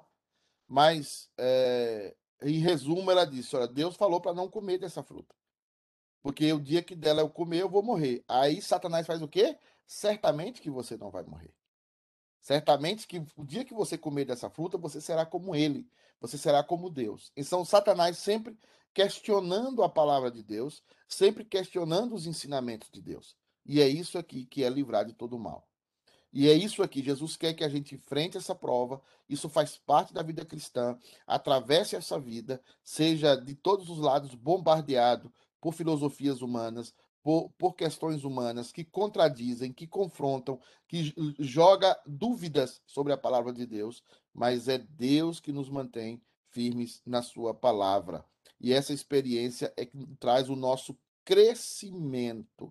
Mas, 0.66 1.30
em 2.42 2.58
resumo, 2.60 3.10
ela 3.10 3.26
disse: 3.26 3.54
Olha, 3.54 3.68
Deus 3.68 3.96
falou 3.96 4.18
para 4.18 4.32
não 4.32 4.48
comer 4.48 4.78
dessa 4.78 5.02
fruta. 5.02 5.34
Porque 6.22 6.50
o 6.54 6.58
dia 6.58 6.82
que 6.82 6.96
dela 6.96 7.20
eu 7.20 7.28
comer, 7.28 7.60
eu 7.60 7.68
vou 7.68 7.82
morrer. 7.82 8.24
Aí 8.26 8.62
Satanás 8.62 9.06
faz 9.06 9.20
o 9.20 9.28
quê? 9.28 9.58
Certamente 9.86 10.62
que 10.62 10.70
você 10.70 10.96
não 10.96 11.10
vai 11.10 11.22
morrer. 11.22 11.54
Certamente 12.40 13.06
que 13.06 13.22
o 13.36 13.44
dia 13.44 13.62
que 13.62 13.74
você 13.74 13.98
comer 13.98 14.24
dessa 14.24 14.48
fruta, 14.48 14.78
você 14.78 15.02
será 15.02 15.26
como 15.26 15.54
ele, 15.54 15.86
você 16.26 16.38
será 16.38 16.64
como 16.64 16.88
Deus. 16.88 17.30
Então, 17.36 17.66
Satanás 17.66 18.16
sempre 18.16 18.58
questionando 18.94 19.82
a 19.82 19.90
palavra 19.90 20.30
de 20.30 20.42
Deus, 20.42 20.82
sempre 21.06 21.44
questionando 21.44 22.14
os 22.14 22.26
ensinamentos 22.26 22.88
de 22.90 23.02
Deus. 23.02 23.36
E 23.66 23.78
é 23.78 23.86
isso 23.86 24.16
aqui 24.16 24.46
que 24.46 24.64
é 24.64 24.70
livrar 24.70 25.04
de 25.04 25.12
todo 25.12 25.38
mal. 25.38 25.68
E 26.32 26.48
é 26.48 26.54
isso 26.54 26.82
aqui, 26.82 27.02
Jesus 27.02 27.36
quer 27.36 27.52
que 27.52 27.62
a 27.62 27.68
gente 27.68 27.94
enfrente 27.94 28.38
essa 28.38 28.54
prova, 28.54 29.02
isso 29.28 29.50
faz 29.50 29.76
parte 29.76 30.14
da 30.14 30.22
vida 30.22 30.46
cristã, 30.46 30.98
atravesse 31.26 31.94
essa 31.94 32.18
vida, 32.18 32.58
seja 32.82 33.36
de 33.36 33.54
todos 33.54 33.90
os 33.90 33.98
lados 33.98 34.34
bombardeado 34.34 35.30
por 35.60 35.74
filosofias 35.74 36.40
humanas, 36.40 36.94
por, 37.24 37.48
por 37.56 37.72
questões 37.72 38.22
humanas 38.22 38.70
que 38.70 38.84
contradizem, 38.84 39.72
que 39.72 39.86
confrontam, 39.86 40.60
que 40.86 41.14
joga 41.38 41.98
dúvidas 42.06 42.82
sobre 42.86 43.14
a 43.14 43.16
palavra 43.16 43.50
de 43.50 43.64
Deus, 43.64 44.02
mas 44.32 44.68
é 44.68 44.76
Deus 44.76 45.40
que 45.40 45.50
nos 45.50 45.70
mantém 45.70 46.20
firmes 46.50 47.00
na 47.06 47.22
sua 47.22 47.54
palavra. 47.54 48.22
E 48.60 48.74
essa 48.74 48.92
experiência 48.92 49.72
é 49.74 49.86
que 49.86 50.06
traz 50.20 50.50
o 50.50 50.54
nosso 50.54 50.94
crescimento. 51.24 52.70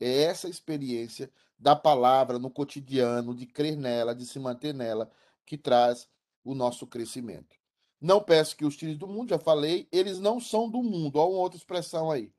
É 0.00 0.24
essa 0.24 0.48
experiência 0.48 1.30
da 1.56 1.76
palavra 1.76 2.40
no 2.40 2.50
cotidiano, 2.50 3.32
de 3.32 3.46
crer 3.46 3.76
nela, 3.76 4.16
de 4.16 4.26
se 4.26 4.40
manter 4.40 4.74
nela, 4.74 5.08
que 5.46 5.56
traz 5.56 6.08
o 6.42 6.56
nosso 6.56 6.88
crescimento. 6.88 7.56
Não 8.00 8.20
peço 8.20 8.56
que 8.56 8.64
os 8.64 8.76
tire 8.76 8.96
do 8.96 9.06
mundo, 9.06 9.30
já 9.30 9.38
falei, 9.38 9.86
eles 9.92 10.18
não 10.18 10.40
são 10.40 10.68
do 10.68 10.82
mundo. 10.82 11.20
Olha 11.20 11.30
uma 11.30 11.38
outra 11.38 11.56
expressão 11.56 12.10
aí. 12.10 12.32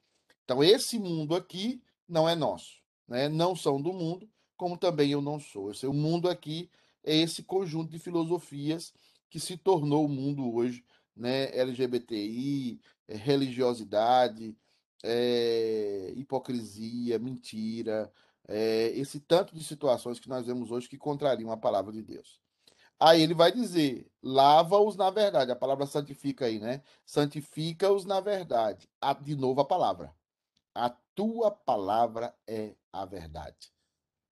Então, 0.44 0.64
esse 0.64 1.00
mundo 1.00 1.36
aqui 1.36 1.82
não 2.08 2.28
é 2.28 2.36
nosso. 2.36 2.82
Né? 3.08 3.30
Não 3.30 3.56
são 3.56 3.82
do 3.82 3.94
mundo, 3.94 4.30
como 4.58 4.78
também 4.78 5.12
eu 5.12 5.22
não 5.22 5.40
sou. 5.40 5.72
Esse, 5.72 5.88
o 5.88 5.94
mundo 5.94 6.30
aqui 6.30 6.70
é 7.04 7.16
esse 7.16 7.44
conjunto 7.44 7.92
de 7.92 8.00
filosofias 8.00 8.94
que 9.30 9.40
se 9.40 9.58
tornou 9.58 10.06
o 10.06 10.10
mundo 10.10 10.54
hoje, 10.54 10.86
né? 11.16 11.56
LGBTI, 11.58 12.80
eh, 13.08 13.16
religiosidade, 13.16 14.56
é, 15.04 16.14
hipocrisia, 16.16 17.20
mentira, 17.20 18.12
é, 18.48 18.92
esse 18.96 19.20
tanto 19.20 19.56
de 19.56 19.64
situações 19.64 20.20
que 20.20 20.30
nós 20.30 20.46
vemos 20.46 20.72
hoje 20.72 20.90
que 20.90 20.98
contrariam 20.98 21.52
a 21.52 21.58
palavra 21.58 21.92
de 21.92 22.02
Deus. 22.02 22.40
Aí 23.00 23.22
ele 23.22 23.34
vai 23.34 23.52
dizer: 23.52 24.10
lava-os 24.22 24.96
na 24.96 25.10
verdade. 25.10 25.52
A 25.52 25.56
palavra 25.56 25.86
santifica 25.86 26.46
aí, 26.46 26.60
né? 26.60 26.82
Santifica-os 27.06 28.06
na 28.06 28.22
verdade. 28.22 28.90
De 29.22 29.36
novo 29.36 29.62
a 29.62 29.66
palavra. 29.66 30.14
A 30.74 30.90
tua 30.90 31.52
palavra 31.52 32.36
é 32.48 32.76
a 32.92 33.06
verdade. 33.06 33.72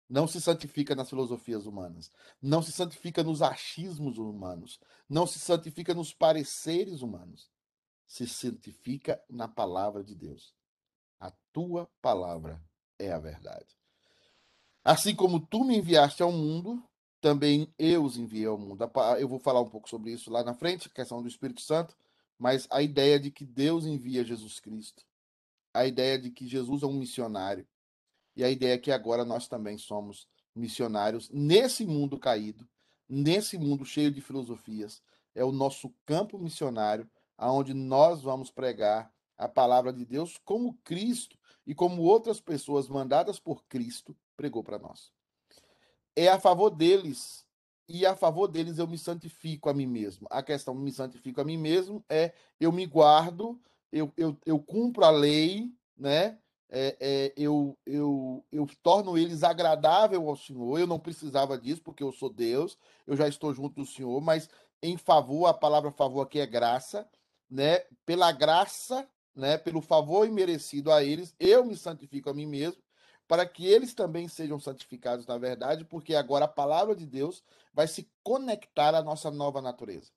Não 0.09 0.27
se 0.27 0.41
santifica 0.41 0.95
nas 0.95 1.11
filosofias 1.11 1.67
humanas. 1.67 2.11
Não 2.41 2.63
se 2.63 2.73
santifica 2.73 3.23
nos 3.23 3.43
achismos 3.43 4.17
humanos. 4.17 4.81
Não 5.09 5.27
se 5.27 5.39
santifica 5.39 5.93
nos 5.93 6.15
pareceres 6.15 7.03
humanos. 7.03 7.51
Se 8.07 8.27
santifica 8.27 9.23
na 9.29 9.47
palavra 9.47 10.03
de 10.03 10.15
Deus. 10.15 10.55
A 11.21 11.31
tua 11.53 11.91
palavra 12.01 12.63
é 12.99 13.13
a 13.13 13.19
verdade. 13.19 13.77
Assim 14.83 15.15
como 15.15 15.45
tu 15.45 15.65
me 15.65 15.77
enviaste 15.77 16.23
ao 16.23 16.33
mundo, 16.33 16.83
também 17.21 17.73
eu 17.79 18.05
os 18.05 18.17
enviei 18.17 18.47
ao 18.47 18.57
mundo. 18.57 18.91
Eu 19.19 19.29
vou 19.29 19.39
falar 19.39 19.61
um 19.61 19.69
pouco 19.69 19.89
sobre 19.89 20.13
isso 20.13 20.31
lá 20.31 20.43
na 20.43 20.55
frente, 20.55 20.89
questão 20.89 21.21
do 21.21 21.29
Espírito 21.29 21.61
Santo, 21.61 21.95
mas 22.39 22.67
a 22.71 22.81
ideia 22.81 23.19
de 23.19 23.31
que 23.31 23.45
Deus 23.45 23.85
envia 23.85 24.25
Jesus 24.25 24.61
Cristo, 24.61 25.05
a 25.73 25.87
ideia 25.87 26.19
de 26.19 26.31
que 26.31 26.47
Jesus 26.47 26.83
é 26.83 26.87
um 26.87 26.93
missionário, 26.93 27.67
e 28.37 28.45
a 28.45 28.51
ideia 28.51 28.75
é 28.75 28.79
que 28.79 28.93
agora 28.93 29.25
nós 29.25 29.49
também 29.49 29.77
somos 29.77 30.29
missionários 30.55 31.29
nesse 31.31 31.85
mundo 31.85 32.19
caído, 32.19 32.69
nesse 33.09 33.59
mundo 33.59 33.85
cheio 33.85 34.11
de 34.11 34.21
filosofias. 34.21 35.03
É 35.35 35.45
o 35.45 35.53
nosso 35.53 35.93
campo 36.07 36.39
missionário, 36.39 37.09
aonde 37.37 37.75
nós 37.75 38.23
vamos 38.23 38.51
pregar 38.51 39.13
a 39.37 39.49
palavra 39.49 39.93
de 39.93 40.05
Deus 40.05 40.37
como 40.45 40.75
Cristo 40.85 41.39
e 41.67 41.75
como 41.75 42.03
outras 42.03 42.41
pessoas 42.41 42.89
mandadas 42.89 43.39
por 43.39 43.65
Cristo 43.67 44.17
pregou 44.37 44.63
para 44.65 44.79
nós. 44.79 45.13
É 46.15 46.29
a 46.29 46.41
favor 46.41 46.71
deles 46.71 47.47
e 47.89 48.05
a 48.05 48.17
favor 48.17 48.49
deles 48.49 48.79
eu 48.79 48.87
me 48.87 48.99
santifico 48.99 49.69
a 49.69 49.75
mim 49.75 49.87
mesmo. 49.87 50.27
A 50.31 50.43
questão 50.43 50.75
me 50.75 50.93
santifico 50.93 51.41
a 51.41 51.45
mim 51.45 51.57
mesmo 51.57 52.05
é 52.09 52.35
eu 52.61 52.73
me 52.73 52.85
guardo, 52.87 53.61
eu, 53.93 54.13
eu, 54.17 54.37
eu 54.45 54.59
cumpro 54.59 55.05
a 55.05 55.11
lei, 55.11 55.73
né? 55.97 56.39
É, 56.71 56.97
é, 57.01 57.33
eu, 57.37 57.79
eu, 57.87 58.45
eu 58.53 58.67
torno 58.83 59.17
eles 59.17 59.43
agradável 59.43 60.29
ao 60.29 60.37
Senhor. 60.37 60.79
Eu 60.79 60.87
não 60.87 60.99
precisava 60.99 61.59
disso, 61.59 61.83
porque 61.83 62.03
eu 62.03 62.13
sou 62.13 62.31
Deus, 62.31 62.79
eu 63.07 63.17
já 63.17 63.27
estou 63.27 63.55
junto 63.55 63.77
do 63.77 63.87
Senhor, 63.87 64.21
mas 64.21 64.49
em 64.83 64.97
favor, 64.97 65.47
a 65.47 65.55
palavra 65.55 65.91
favor 65.91 66.23
aqui 66.23 66.39
é 66.39 66.47
graça, 66.47 67.09
né? 67.51 67.79
Pela 68.05 68.31
graça, 68.33 69.09
né? 69.35 69.57
Pelo 69.57 69.81
favor 69.81 70.27
imerecido 70.27 70.93
a 70.93 71.03
eles, 71.03 71.35
eu 71.41 71.65
me 71.65 71.77
santifico 71.77 72.31
a 72.31 72.35
mim 72.35 72.47
mesmo 72.47 72.83
para 73.29 73.47
que 73.47 73.67
eles 73.67 73.93
também 73.93 74.27
sejam 74.27 74.59
santificados 74.59 75.27
na 75.27 75.37
verdade, 75.37 75.85
porque 75.85 76.15
agora 76.15 76.47
a 76.47 76.49
palavra 76.49 76.97
de 76.97 77.07
Deus 77.07 77.45
vai 77.75 77.87
se 77.87 78.11
conectar 78.23 78.95
à 78.95 79.03
nossa 79.03 79.31
nova 79.31 79.61
natureza, 79.61 80.11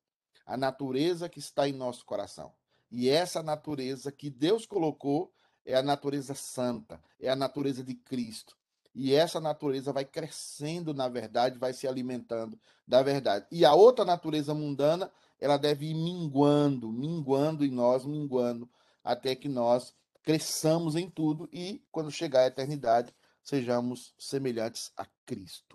a 0.46 0.56
natureza 0.56 1.28
que 1.28 1.40
está 1.40 1.68
em 1.68 1.74
nosso 1.74 2.06
coração. 2.06 2.54
E 2.92 3.10
essa 3.10 3.42
natureza 3.42 4.12
que 4.12 4.30
Deus 4.30 4.66
colocou 4.66 5.32
é 5.66 5.76
a 5.76 5.82
natureza 5.82 6.36
santa, 6.36 7.02
é 7.20 7.30
a 7.30 7.36
natureza 7.36 7.84
de 7.84 7.96
Cristo. 7.96 8.58
E 8.94 9.14
essa 9.14 9.40
natureza 9.40 9.94
vai 9.94 10.04
crescendo 10.04 10.94
na 10.94 11.08
verdade, 11.08 11.58
vai 11.58 11.72
se 11.72 11.88
alimentando 11.88 12.60
da 12.86 13.02
verdade. 13.02 13.46
E 13.50 13.64
a 13.64 13.74
outra 13.74 14.04
natureza 14.04 14.54
mundana, 14.54 15.10
ela 15.40 15.58
deve 15.58 15.86
ir 15.88 15.94
minguando, 15.94 16.92
minguando 16.92 17.64
em 17.64 17.72
nós, 17.72 18.06
minguando, 18.06 18.70
até 19.04 19.34
que 19.34 19.48
nós 19.48 19.94
cresçamos 20.22 20.96
em 20.96 21.10
tudo 21.10 21.50
e, 21.52 21.82
quando 21.92 22.12
chegar 22.12 22.42
a 22.42 22.48
eternidade, 22.48 23.14
sejamos 23.42 24.14
semelhantes 24.20 24.92
a 24.98 25.06
Cristo. 25.26 25.71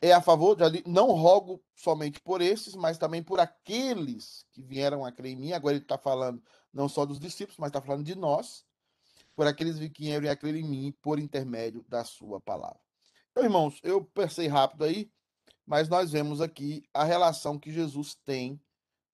É 0.00 0.12
a 0.12 0.20
favor, 0.20 0.54
de, 0.70 0.82
não 0.86 1.08
rogo 1.12 1.60
somente 1.74 2.20
por 2.20 2.40
esses, 2.40 2.74
mas 2.74 2.98
também 2.98 3.22
por 3.22 3.40
aqueles 3.40 4.46
que 4.52 4.62
vieram 4.62 5.04
a 5.04 5.10
crer 5.10 5.32
em 5.32 5.36
mim. 5.36 5.52
Agora 5.52 5.74
ele 5.74 5.82
está 5.82 5.98
falando 5.98 6.42
não 6.72 6.88
só 6.88 7.04
dos 7.04 7.18
discípulos, 7.18 7.58
mas 7.58 7.68
está 7.68 7.80
falando 7.80 8.04
de 8.04 8.14
nós, 8.14 8.64
por 9.34 9.46
aqueles 9.46 9.78
que 9.90 10.02
vieram 10.02 10.30
a 10.30 10.36
crer 10.36 10.54
em 10.54 10.64
mim 10.64 10.94
por 11.02 11.18
intermédio 11.18 11.84
da 11.88 12.04
sua 12.04 12.40
palavra. 12.40 12.78
Então, 13.30 13.42
irmãos, 13.42 13.80
eu 13.82 14.04
pensei 14.04 14.46
rápido 14.46 14.84
aí, 14.84 15.10
mas 15.66 15.88
nós 15.88 16.12
vemos 16.12 16.40
aqui 16.40 16.84
a 16.94 17.04
relação 17.04 17.58
que 17.58 17.72
Jesus 17.72 18.14
tem 18.24 18.60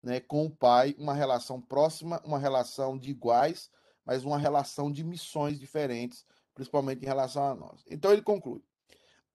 né, 0.03 0.21
com 0.21 0.45
o 0.45 0.51
Pai, 0.51 0.95
uma 0.99 1.15
relação 1.15 1.61
próxima, 1.61 2.21
uma 2.25 2.39
relação 2.39 2.99
de 2.99 3.11
iguais, 3.11 3.71
mas 4.05 4.25
uma 4.25 4.39
relação 4.39 4.93
de 4.93 5.03
missões 5.03 5.59
diferentes, 5.59 6.27
principalmente 6.55 7.03
em 7.03 7.07
relação 7.07 7.45
a 7.45 7.55
nós. 7.55 7.83
Então 7.91 8.13
ele 8.13 8.23
conclui: 8.23 8.63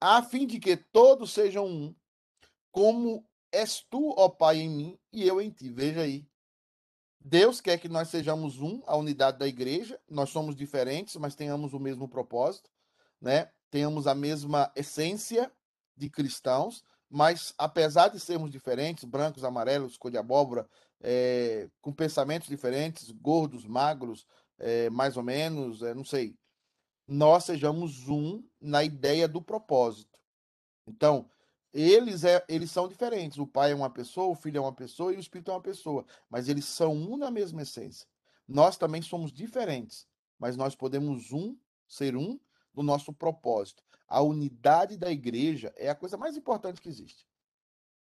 a 0.00 0.22
fim 0.22 0.46
de 0.46 0.58
que 0.58 0.76
todos 0.76 1.32
sejam 1.32 1.66
um, 1.66 1.94
como 2.72 3.24
és 3.52 3.82
tu, 3.82 4.14
ó 4.16 4.28
Pai, 4.28 4.58
em 4.58 4.68
mim 4.70 4.98
e 5.12 5.26
eu 5.26 5.40
em 5.40 5.50
ti. 5.50 5.70
Veja 5.70 6.02
aí. 6.02 6.26
Deus 7.22 7.60
quer 7.60 7.78
que 7.78 7.88
nós 7.88 8.08
sejamos 8.08 8.60
um, 8.60 8.82
a 8.86 8.96
unidade 8.96 9.38
da 9.38 9.46
igreja. 9.46 10.00
Nós 10.08 10.30
somos 10.30 10.56
diferentes, 10.56 11.16
mas 11.16 11.34
tenhamos 11.34 11.74
o 11.74 11.80
mesmo 11.80 12.08
propósito, 12.08 12.70
né? 13.20 13.50
Tenhamos 13.70 14.06
a 14.06 14.14
mesma 14.14 14.72
essência 14.74 15.52
de 15.96 16.08
cristãos, 16.08 16.82
mas 17.08 17.52
apesar 17.58 18.08
de 18.08 18.18
sermos 18.18 18.50
diferentes, 18.50 19.04
brancos, 19.04 19.44
amarelos, 19.44 19.98
cor 19.98 20.10
de 20.10 20.16
abóbora, 20.16 20.66
é, 21.02 21.68
com 21.80 21.92
pensamentos 21.92 22.48
diferentes, 22.48 23.10
gordos, 23.10 23.66
magros, 23.66 24.26
é, 24.58 24.88
mais 24.88 25.16
ou 25.16 25.22
menos, 25.22 25.82
é, 25.82 25.94
não 25.94 26.04
sei, 26.04 26.34
nós 27.10 27.44
sejamos 27.44 28.08
um 28.08 28.40
na 28.60 28.84
ideia 28.84 29.26
do 29.26 29.42
propósito. 29.42 30.16
Então, 30.86 31.28
eles, 31.72 32.22
é, 32.22 32.44
eles 32.48 32.70
são 32.70 32.86
diferentes. 32.86 33.36
O 33.36 33.46
pai 33.48 33.72
é 33.72 33.74
uma 33.74 33.90
pessoa, 33.90 34.28
o 34.28 34.34
filho 34.36 34.58
é 34.58 34.60
uma 34.60 34.72
pessoa 34.72 35.12
e 35.12 35.16
o 35.16 35.20
espírito 35.20 35.50
é 35.50 35.54
uma 35.54 35.60
pessoa. 35.60 36.06
Mas 36.30 36.48
eles 36.48 36.64
são 36.66 36.94
um 36.94 37.16
na 37.16 37.28
mesma 37.28 37.62
essência. 37.62 38.06
Nós 38.46 38.76
também 38.76 39.02
somos 39.02 39.32
diferentes, 39.32 40.06
mas 40.38 40.56
nós 40.56 40.76
podemos 40.76 41.32
um 41.32 41.56
ser 41.88 42.16
um 42.16 42.38
no 42.72 42.82
nosso 42.82 43.12
propósito. 43.12 43.82
A 44.06 44.22
unidade 44.22 44.96
da 44.96 45.10
igreja 45.10 45.72
é 45.76 45.90
a 45.90 45.96
coisa 45.96 46.16
mais 46.16 46.36
importante 46.36 46.80
que 46.80 46.88
existe. 46.88 47.26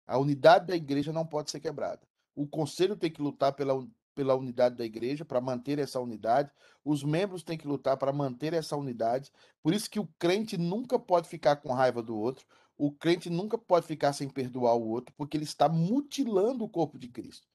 A 0.07 0.19
unidade 0.19 0.67
da 0.67 0.77
igreja 0.77 1.11
não 1.11 1.27
pode 1.27 1.51
ser 1.51 1.61
quebrada. 1.61 2.07
O 2.35 2.47
conselho 2.47 2.97
tem 2.97 3.11
que 3.11 3.23
lutar 3.23 3.55
pela, 3.55 3.87
pela 4.21 4.35
unidade 4.35 4.77
da 4.77 4.85
igreja, 4.85 5.25
para 5.25 5.41
manter 5.41 5.79
essa 5.79 5.99
unidade. 5.99 6.53
Os 6.85 7.03
membros 7.03 7.43
têm 7.43 7.57
que 7.57 7.67
lutar 7.67 7.97
para 7.97 8.13
manter 8.13 8.53
essa 8.53 8.77
unidade. 8.77 9.33
Por 9.63 9.73
isso 9.73 9.89
que 9.89 9.99
o 9.99 10.07
crente 10.19 10.59
nunca 10.59 10.99
pode 10.99 11.27
ficar 11.27 11.57
com 11.57 11.73
raiva 11.73 12.03
do 12.03 12.15
outro. 12.15 12.45
O 12.77 12.93
crente 12.93 13.31
nunca 13.31 13.57
pode 13.57 13.87
ficar 13.87 14.13
sem 14.13 14.29
perdoar 14.29 14.75
o 14.75 14.87
outro, 14.87 15.15
porque 15.17 15.39
ele 15.39 15.45
está 15.45 15.71
mutilando 15.71 16.63
o 16.65 16.69
corpo 16.69 16.99
de 16.99 17.09
Cristo. 17.09 17.49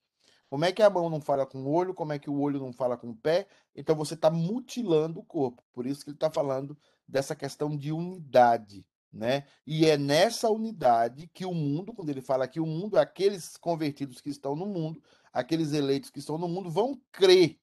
Como 0.49 0.65
é 0.65 0.71
que 0.71 0.81
a 0.81 0.89
mão 0.89 1.07
não 1.07 1.21
fala 1.21 1.45
com 1.45 1.59
o 1.59 1.71
olho? 1.71 1.93
Como 1.93 2.13
é 2.13 2.17
que 2.17 2.31
o 2.31 2.39
olho 2.39 2.59
não 2.59 2.73
fala 2.73 2.97
com 2.97 3.11
o 3.11 3.15
pé? 3.15 3.47
Então 3.75 3.95
você 3.95 4.15
está 4.15 4.31
mutilando 4.31 5.19
o 5.19 5.23
corpo. 5.23 5.63
Por 5.71 5.85
isso 5.85 6.03
que 6.03 6.09
ele 6.09 6.17
está 6.17 6.31
falando 6.31 6.75
dessa 7.07 7.35
questão 7.35 7.77
de 7.77 7.91
unidade, 7.91 8.83
né? 9.13 9.45
E 9.67 9.85
é 9.85 9.99
nessa 9.99 10.49
unidade 10.49 11.29
que 11.31 11.45
o 11.45 11.53
mundo, 11.53 11.93
quando 11.93 12.09
ele 12.09 12.21
fala 12.21 12.47
que 12.47 12.59
o 12.59 12.65
mundo, 12.65 12.97
aqueles 12.97 13.55
convertidos 13.55 14.19
que 14.19 14.31
estão 14.31 14.55
no 14.55 14.65
mundo, 14.65 14.99
aqueles 15.35 15.73
eleitos 15.73 16.09
que 16.09 16.19
estão 16.19 16.37
no 16.37 16.47
mundo, 16.47 16.71
vão 16.71 16.99
crer, 17.11 17.59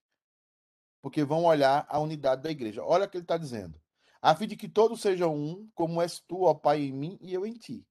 porque 1.01 1.23
vão 1.23 1.43
olhar 1.45 1.85
a 1.89 1.99
unidade 1.99 2.41
da 2.41 2.51
igreja. 2.51 2.83
Olha 2.83 3.05
o 3.05 3.09
que 3.09 3.17
ele 3.17 3.23
está 3.23 3.37
dizendo 3.37 3.83
a 4.23 4.33
fim 4.33 4.47
de 4.47 4.55
que 4.55 4.69
todos 4.69 5.01
sejam 5.01 5.35
um, 5.35 5.69
como 5.75 6.01
és 6.01 6.17
tu, 6.17 6.43
ó 6.43 6.53
Pai, 6.53 6.83
em 6.83 6.93
mim 6.93 7.17
e 7.19 7.33
eu 7.33 7.45
em 7.45 7.51
ti. 7.51 7.85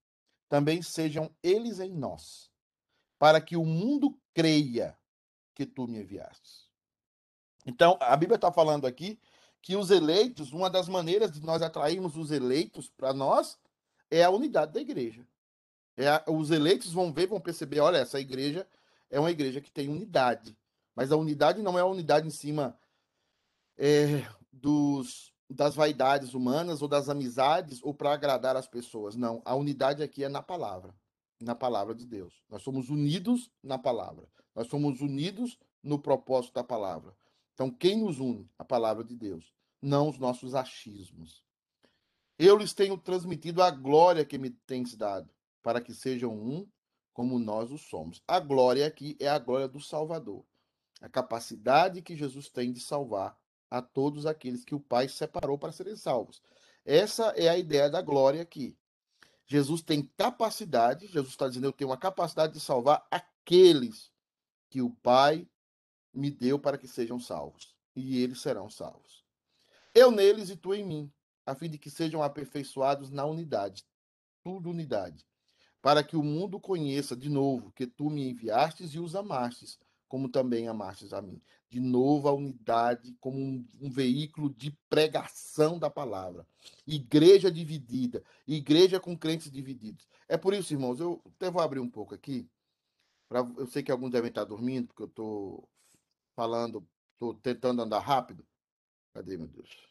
Também 0.49 0.81
sejam 0.81 1.31
eles 1.43 1.79
em 1.79 1.93
nós, 1.93 2.51
para 3.19 3.39
que 3.39 3.55
o 3.55 3.67
mundo 3.67 4.19
creia 4.33 4.97
que 5.55 5.67
tu 5.67 5.87
me 5.87 6.01
enviaste. 6.01 6.71
Então, 7.67 7.99
a 8.01 8.17
Bíblia 8.17 8.37
está 8.37 8.51
falando 8.51 8.87
aqui 8.87 9.21
que 9.61 9.77
os 9.77 9.91
eleitos, 9.91 10.55
uma 10.55 10.71
das 10.71 10.89
maneiras 10.89 11.31
de 11.31 11.43
nós 11.43 11.61
atrairmos 11.61 12.17
os 12.17 12.31
eleitos 12.31 12.89
para 12.89 13.13
nós 13.13 13.59
é 14.11 14.25
a 14.25 14.31
unidade 14.31 14.73
da 14.73 14.81
igreja. 14.81 15.29
É 15.99 16.09
a, 16.09 16.25
os 16.29 16.51
eleitos 16.51 16.95
vão 16.95 17.13
ver, 17.13 17.27
vão 17.27 17.43
perceber, 17.43 17.81
olha, 17.81 17.99
essa 17.99 18.19
igreja 18.19 18.67
é 19.13 19.21
uma 19.21 19.31
igreja 19.31 19.61
que 19.61 19.71
tem 19.71 19.89
unidade. 19.89 20.59
Mas 20.97 21.13
a 21.13 21.17
unidade 21.17 21.63
não 21.63 21.79
é 21.79 21.83
a 21.83 21.87
unidade 21.87 22.27
em 22.27 22.31
cima 22.31 22.77
é, 23.79 24.27
dos 24.51 25.31
das 25.49 25.75
vaidades 25.75 26.33
humanas 26.33 26.81
ou 26.81 26.89
das 26.89 27.11
amizades 27.11 27.83
ou 27.83 27.93
para 27.93 28.15
agradar 28.15 28.57
as 28.57 28.67
pessoas. 28.67 29.15
Não, 29.15 29.43
a 29.45 29.55
unidade 29.55 30.03
aqui 30.03 30.25
é 30.25 30.29
na 30.29 30.43
palavra, 30.43 30.95
na 31.39 31.55
palavra 31.55 31.95
de 31.95 32.07
Deus. 32.07 32.43
Nós 32.49 32.63
somos 32.63 32.89
unidos 32.89 33.51
na 33.63 33.77
palavra. 33.79 34.27
Nós 34.55 34.67
somos 34.69 35.03
unidos 35.03 35.59
no 35.83 35.99
propósito 35.99 36.55
da 36.55 36.65
palavra. 36.65 37.15
Então, 37.53 37.71
quem 37.71 37.99
nos 37.99 38.19
une? 38.19 38.49
A 38.59 38.65
palavra 38.65 39.05
de 39.05 39.15
Deus, 39.15 39.53
não 39.81 40.09
os 40.09 40.19
nossos 40.19 40.55
achismos. 40.55 41.45
Eu 42.39 42.57
lhes 42.57 42.73
tenho 42.73 42.97
transmitido 42.97 43.63
a 43.63 43.71
glória 43.71 44.25
que 44.25 44.39
me 44.39 44.49
tens 44.49 44.97
dado, 44.97 45.31
para 45.63 45.83
que 45.83 45.93
sejam 45.93 46.33
um 46.35 46.67
como 47.13 47.39
nós 47.39 47.71
o 47.71 47.79
somos. 47.79 48.23
A 48.27 48.41
glória 48.41 48.87
aqui 48.87 49.17
é 49.21 49.29
a 49.29 49.39
glória 49.39 49.69
do 49.69 49.81
Salvador. 49.81 50.45
A 51.01 51.09
capacidade 51.09 52.03
que 52.03 52.17
Jesus 52.17 52.49
tem 52.49 52.73
de 52.73 52.81
salvar 52.81 53.37
a 53.71 53.83
todos 53.83 54.27
aqueles 54.27 54.65
que 54.65 54.75
o 54.75 54.81
Pai 54.81 55.09
separou 55.09 55.59
para 55.59 55.73
serem 55.73 55.97
salvos. 55.97 56.43
Essa 56.85 57.29
é 57.37 57.49
a 57.49 57.59
ideia 57.59 57.89
da 57.89 58.03
glória 58.03 58.43
aqui. 58.43 58.77
Jesus 59.47 59.83
tem 59.83 60.03
capacidade, 60.17 61.07
Jesus 61.07 61.31
está 61.31 61.49
dizendo, 61.49 61.67
eu 61.67 61.73
tenho 61.73 61.91
uma 61.91 61.97
capacidade 61.97 62.53
de 62.53 62.61
salvar 62.61 63.07
aqueles 63.11 64.11
que 64.71 64.81
o 64.81 64.91
Pai 64.91 65.49
me 66.13 66.31
deu 66.31 66.59
para 66.59 66.79
que 66.79 66.87
sejam 66.87 67.19
salvos. 67.19 67.75
E 67.95 68.19
eles 68.23 68.41
serão 68.41 68.71
salvos. 68.71 69.25
Eu 69.95 70.11
neles 70.11 70.49
e 70.49 70.57
tu 70.57 70.75
em 70.75 70.85
mim, 70.85 71.13
a 71.45 71.55
fim 71.55 71.69
de 71.69 71.79
que 71.79 71.91
sejam 71.91 72.23
aperfeiçoados 72.23 73.11
na 73.11 73.25
unidade, 73.27 73.85
tudo 74.43 74.71
unidade, 74.71 75.27
para 75.83 76.05
que 76.05 76.17
o 76.17 76.23
mundo 76.23 76.61
conheça 76.61 77.17
de 77.17 77.29
novo 77.29 77.73
que 77.73 77.87
tu 77.87 78.09
me 78.09 78.31
enviastes 78.31 78.95
e 78.95 79.01
os 79.01 79.17
amastes, 79.17 79.81
como 80.09 80.29
também 80.29 80.69
amastes 80.69 81.13
a 81.13 81.21
mim. 81.21 81.43
De 81.69 81.81
novo, 81.81 82.29
a 82.29 82.33
unidade 82.33 83.17
como 83.19 83.39
um, 83.39 83.67
um, 83.81 83.91
veículo 83.91 84.49
de 84.49 84.71
pregação 84.89 85.79
da 85.79 85.91
palavra. 85.91 86.47
Igreja 86.87 87.51
dividida, 87.51 88.23
igreja 88.47 89.01
com 89.01 89.19
crentes 89.19 89.51
divididos. 89.51 90.07
É 90.29 90.37
por 90.37 90.55
isso, 90.55 90.73
irmãos, 90.73 91.01
eu 91.01 91.21
até 91.27 91.51
vou 91.51 91.61
abrir 91.61 91.81
um 91.81 91.91
pouco 91.91 92.15
aqui. 92.15 92.49
Pra, 93.29 93.41
eu 93.57 93.67
sei 93.67 93.83
que 93.83 93.91
alguns 93.91 94.11
devem 94.11 94.29
estar 94.29 94.45
dormindo, 94.45 94.89
porque 94.89 95.03
eu 95.03 95.09
estou 95.09 95.69
falando, 96.37 96.87
estou 97.15 97.35
tentando 97.35 97.83
andar 97.83 98.01
rápido. 98.01 98.47
Cadê, 99.15 99.37
meu 99.37 99.49
Deus? 99.49 99.89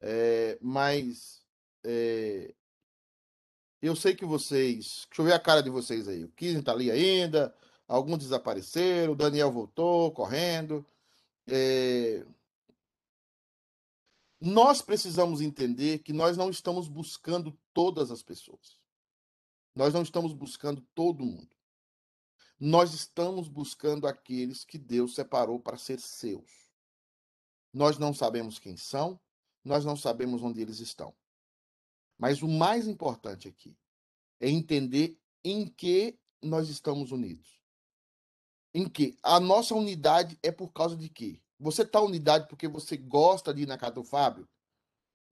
É, 0.00 0.58
mas 0.62 1.44
é, 1.84 2.54
eu 3.82 3.96
sei 3.96 4.14
que 4.14 4.24
vocês. 4.24 5.06
Deixa 5.08 5.20
eu 5.22 5.24
ver 5.24 5.32
a 5.32 5.40
cara 5.40 5.62
de 5.62 5.70
vocês 5.70 6.08
aí. 6.08 6.24
O 6.24 6.32
Kizen 6.32 6.60
está 6.60 6.72
ali 6.72 6.90
ainda 6.90 7.54
alguns 7.90 8.18
desapareceram, 8.18 9.12
o 9.14 9.16
Daniel 9.16 9.50
voltou 9.50 10.12
correndo. 10.12 10.86
É... 11.48 12.24
Nós 14.40 14.80
precisamos 14.80 15.40
entender 15.40 15.98
que 15.98 16.12
nós 16.12 16.36
não 16.36 16.48
estamos 16.48 16.88
buscando 16.88 17.58
todas 17.74 18.12
as 18.12 18.22
pessoas. 18.22 18.78
Nós 19.74 19.92
não 19.92 20.02
estamos 20.02 20.32
buscando 20.32 20.80
todo 20.94 21.26
mundo. 21.26 21.54
Nós 22.58 22.94
estamos 22.94 23.48
buscando 23.48 24.06
aqueles 24.06 24.64
que 24.64 24.78
Deus 24.78 25.14
separou 25.14 25.58
para 25.58 25.76
ser 25.76 25.98
seus. 25.98 26.70
Nós 27.72 27.98
não 27.98 28.14
sabemos 28.14 28.58
quem 28.58 28.76
são, 28.76 29.18
nós 29.64 29.84
não 29.84 29.96
sabemos 29.96 30.42
onde 30.42 30.60
eles 30.60 30.78
estão. 30.78 31.14
Mas 32.20 32.42
o 32.42 32.48
mais 32.48 32.86
importante 32.86 33.48
aqui 33.48 33.76
é 34.38 34.48
entender 34.48 35.18
em 35.42 35.66
que 35.66 36.18
nós 36.42 36.68
estamos 36.68 37.10
unidos 37.12 37.60
em 38.72 38.88
que 38.88 39.16
a 39.22 39.40
nossa 39.40 39.74
unidade 39.74 40.38
é 40.42 40.50
por 40.50 40.72
causa 40.72 40.96
de 40.96 41.08
quê? 41.08 41.40
Você 41.58 41.82
está 41.82 42.00
unidade 42.00 42.48
porque 42.48 42.68
você 42.68 42.96
gosta 42.96 43.52
de 43.52 43.62
ir 43.62 43.66
na 43.66 43.76
casa 43.76 43.94
do 43.94 44.04
Fábio? 44.04 44.48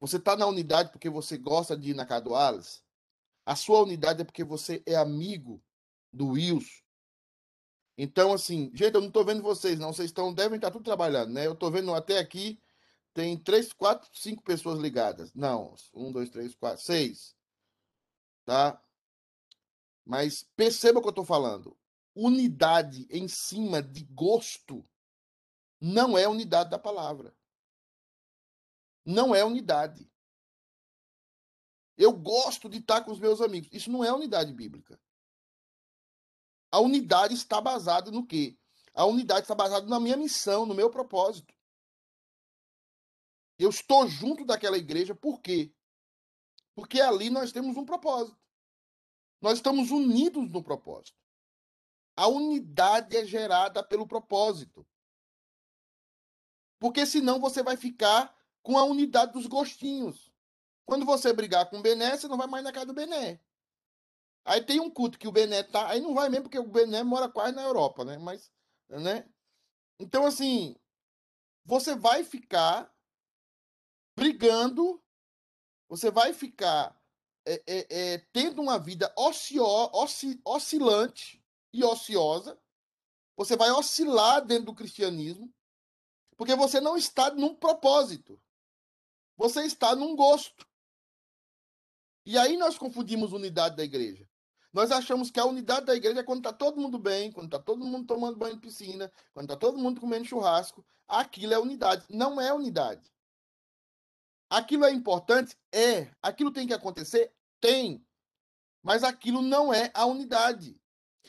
Você 0.00 0.16
está 0.16 0.36
na 0.36 0.46
unidade 0.46 0.90
porque 0.90 1.08
você 1.08 1.38
gosta 1.38 1.76
de 1.76 1.90
ir 1.90 1.94
na 1.94 2.06
casa 2.06 2.24
do 2.24 2.34
Alice? 2.34 2.82
A 3.46 3.56
sua 3.56 3.82
unidade 3.82 4.20
é 4.20 4.24
porque 4.24 4.44
você 4.44 4.82
é 4.84 4.94
amigo 4.94 5.62
do 6.12 6.30
Wilson. 6.30 6.82
Então, 7.96 8.32
assim, 8.32 8.70
gente, 8.74 8.94
eu 8.94 9.00
não 9.00 9.08
estou 9.08 9.24
vendo 9.24 9.42
vocês, 9.42 9.78
não. 9.78 9.92
Vocês 9.92 10.10
estão, 10.10 10.32
devem 10.32 10.56
estar 10.56 10.70
tudo 10.70 10.84
trabalhando, 10.84 11.32
né? 11.32 11.46
Eu 11.46 11.52
estou 11.52 11.70
vendo 11.70 11.92
até 11.94 12.18
aqui, 12.18 12.60
tem 13.18 13.36
três, 13.36 13.72
quatro, 13.72 14.08
cinco 14.12 14.44
pessoas 14.44 14.78
ligadas. 14.78 15.34
Não, 15.34 15.74
um, 15.92 16.12
dois, 16.12 16.30
três, 16.30 16.54
quatro, 16.54 16.84
seis. 16.84 17.34
Tá? 18.44 18.80
Mas 20.06 20.44
perceba 20.54 21.00
o 21.00 21.02
que 21.02 21.08
eu 21.08 21.10
estou 21.10 21.24
falando 21.24 21.76
unidade 22.14 23.08
em 23.10 23.26
cima 23.26 23.82
de 23.82 24.04
gosto 24.04 24.84
não 25.80 26.16
é 26.16 26.28
unidade 26.28 26.70
da 26.70 26.78
palavra. 26.78 27.36
Não 29.04 29.34
é 29.34 29.44
unidade. 29.44 30.08
Eu 31.96 32.12
gosto 32.12 32.68
de 32.68 32.78
estar 32.78 33.02
com 33.02 33.10
os 33.10 33.18
meus 33.18 33.40
amigos. 33.40 33.68
Isso 33.72 33.90
não 33.90 34.04
é 34.04 34.12
unidade 34.12 34.52
bíblica. 34.52 35.00
A 36.70 36.78
unidade 36.78 37.34
está 37.34 37.60
baseada 37.60 38.12
no 38.12 38.24
quê? 38.24 38.56
A 38.94 39.04
unidade 39.04 39.42
está 39.42 39.56
baseada 39.56 39.86
na 39.86 39.98
minha 39.98 40.16
missão, 40.16 40.64
no 40.64 40.74
meu 40.74 40.88
propósito. 40.88 41.57
Eu 43.58 43.70
estou 43.70 44.06
junto 44.06 44.44
daquela 44.44 44.78
igreja 44.78 45.14
por 45.14 45.40
quê? 45.40 45.72
Porque 46.74 47.00
ali 47.00 47.28
nós 47.28 47.50
temos 47.50 47.76
um 47.76 47.84
propósito. 47.84 48.38
Nós 49.40 49.58
estamos 49.58 49.90
unidos 49.90 50.50
no 50.50 50.62
propósito. 50.62 51.18
A 52.16 52.28
unidade 52.28 53.16
é 53.16 53.24
gerada 53.24 53.82
pelo 53.82 54.06
propósito. 54.06 54.86
Porque 56.78 57.04
senão 57.04 57.40
você 57.40 57.62
vai 57.62 57.76
ficar 57.76 58.36
com 58.62 58.78
a 58.78 58.84
unidade 58.84 59.32
dos 59.32 59.46
gostinhos. 59.46 60.32
Quando 60.84 61.04
você 61.04 61.32
brigar 61.32 61.68
com 61.68 61.78
o 61.78 61.82
Bené, 61.82 62.16
você 62.16 62.28
não 62.28 62.36
vai 62.36 62.46
mais 62.46 62.64
na 62.64 62.72
casa 62.72 62.86
do 62.86 62.94
Bené. 62.94 63.40
Aí 64.44 64.64
tem 64.64 64.80
um 64.80 64.90
culto 64.90 65.18
que 65.18 65.28
o 65.28 65.32
Bené 65.32 65.62
tá. 65.62 65.88
Aí 65.88 66.00
não 66.00 66.14
vai 66.14 66.28
mesmo, 66.28 66.44
porque 66.44 66.58
o 66.58 66.66
Bené 66.66 67.02
mora 67.02 67.28
quase 67.28 67.54
na 67.54 67.62
Europa, 67.62 68.04
né? 68.04 68.18
Mas, 68.18 68.50
né? 68.88 69.28
Então, 69.98 70.24
assim, 70.24 70.76
você 71.64 71.94
vai 71.94 72.24
ficar 72.24 72.92
brigando, 74.18 75.00
você 75.88 76.10
vai 76.10 76.34
ficar 76.34 77.00
é, 77.46 77.62
é, 77.66 77.86
é, 77.88 78.18
tendo 78.32 78.60
uma 78.60 78.78
vida 78.78 79.12
ocio, 79.16 79.64
osci, 79.64 80.40
oscilante 80.44 81.42
e 81.72 81.84
ociosa. 81.84 82.58
Você 83.36 83.56
vai 83.56 83.70
oscilar 83.70 84.44
dentro 84.44 84.66
do 84.66 84.74
cristianismo, 84.74 85.52
porque 86.36 86.56
você 86.56 86.80
não 86.80 86.96
está 86.96 87.30
num 87.30 87.54
propósito. 87.54 88.40
Você 89.36 89.62
está 89.62 89.94
num 89.94 90.16
gosto. 90.16 90.66
E 92.26 92.36
aí 92.36 92.56
nós 92.56 92.76
confundimos 92.76 93.32
unidade 93.32 93.76
da 93.76 93.84
igreja. 93.84 94.28
Nós 94.72 94.90
achamos 94.90 95.30
que 95.30 95.40
a 95.40 95.46
unidade 95.46 95.86
da 95.86 95.94
igreja 95.94 96.20
é 96.20 96.24
quando 96.24 96.40
está 96.40 96.52
todo 96.52 96.80
mundo 96.80 96.98
bem, 96.98 97.32
quando 97.32 97.46
está 97.46 97.58
todo 97.58 97.84
mundo 97.84 98.06
tomando 98.06 98.36
banho 98.36 98.56
de 98.56 98.60
piscina, 98.60 99.10
quando 99.32 99.44
está 99.44 99.56
todo 99.56 99.78
mundo 99.78 100.00
comendo 100.00 100.26
churrasco. 100.26 100.84
Aquilo 101.06 101.54
é 101.54 101.58
unidade. 101.58 102.04
Não 102.10 102.40
é 102.40 102.52
unidade. 102.52 103.10
Aquilo 104.48 104.84
é 104.84 104.92
importante? 104.92 105.56
É. 105.72 106.10
Aquilo 106.22 106.50
tem 106.50 106.66
que 106.66 106.74
acontecer? 106.74 107.32
Tem. 107.60 108.04
Mas 108.82 109.04
aquilo 109.04 109.42
não 109.42 109.72
é 109.72 109.90
a 109.92 110.06
unidade. 110.06 110.80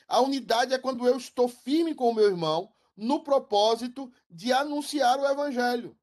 A 0.07 0.21
unidade 0.21 0.73
é 0.73 0.79
quando 0.79 1.05
eu 1.05 1.17
estou 1.17 1.47
firme 1.47 1.93
com 1.93 2.09
o 2.09 2.13
meu 2.13 2.25
irmão 2.25 2.71
no 2.95 3.23
propósito 3.23 4.11
de 4.29 4.51
anunciar 4.51 5.19
o 5.19 5.27
evangelho. 5.27 5.97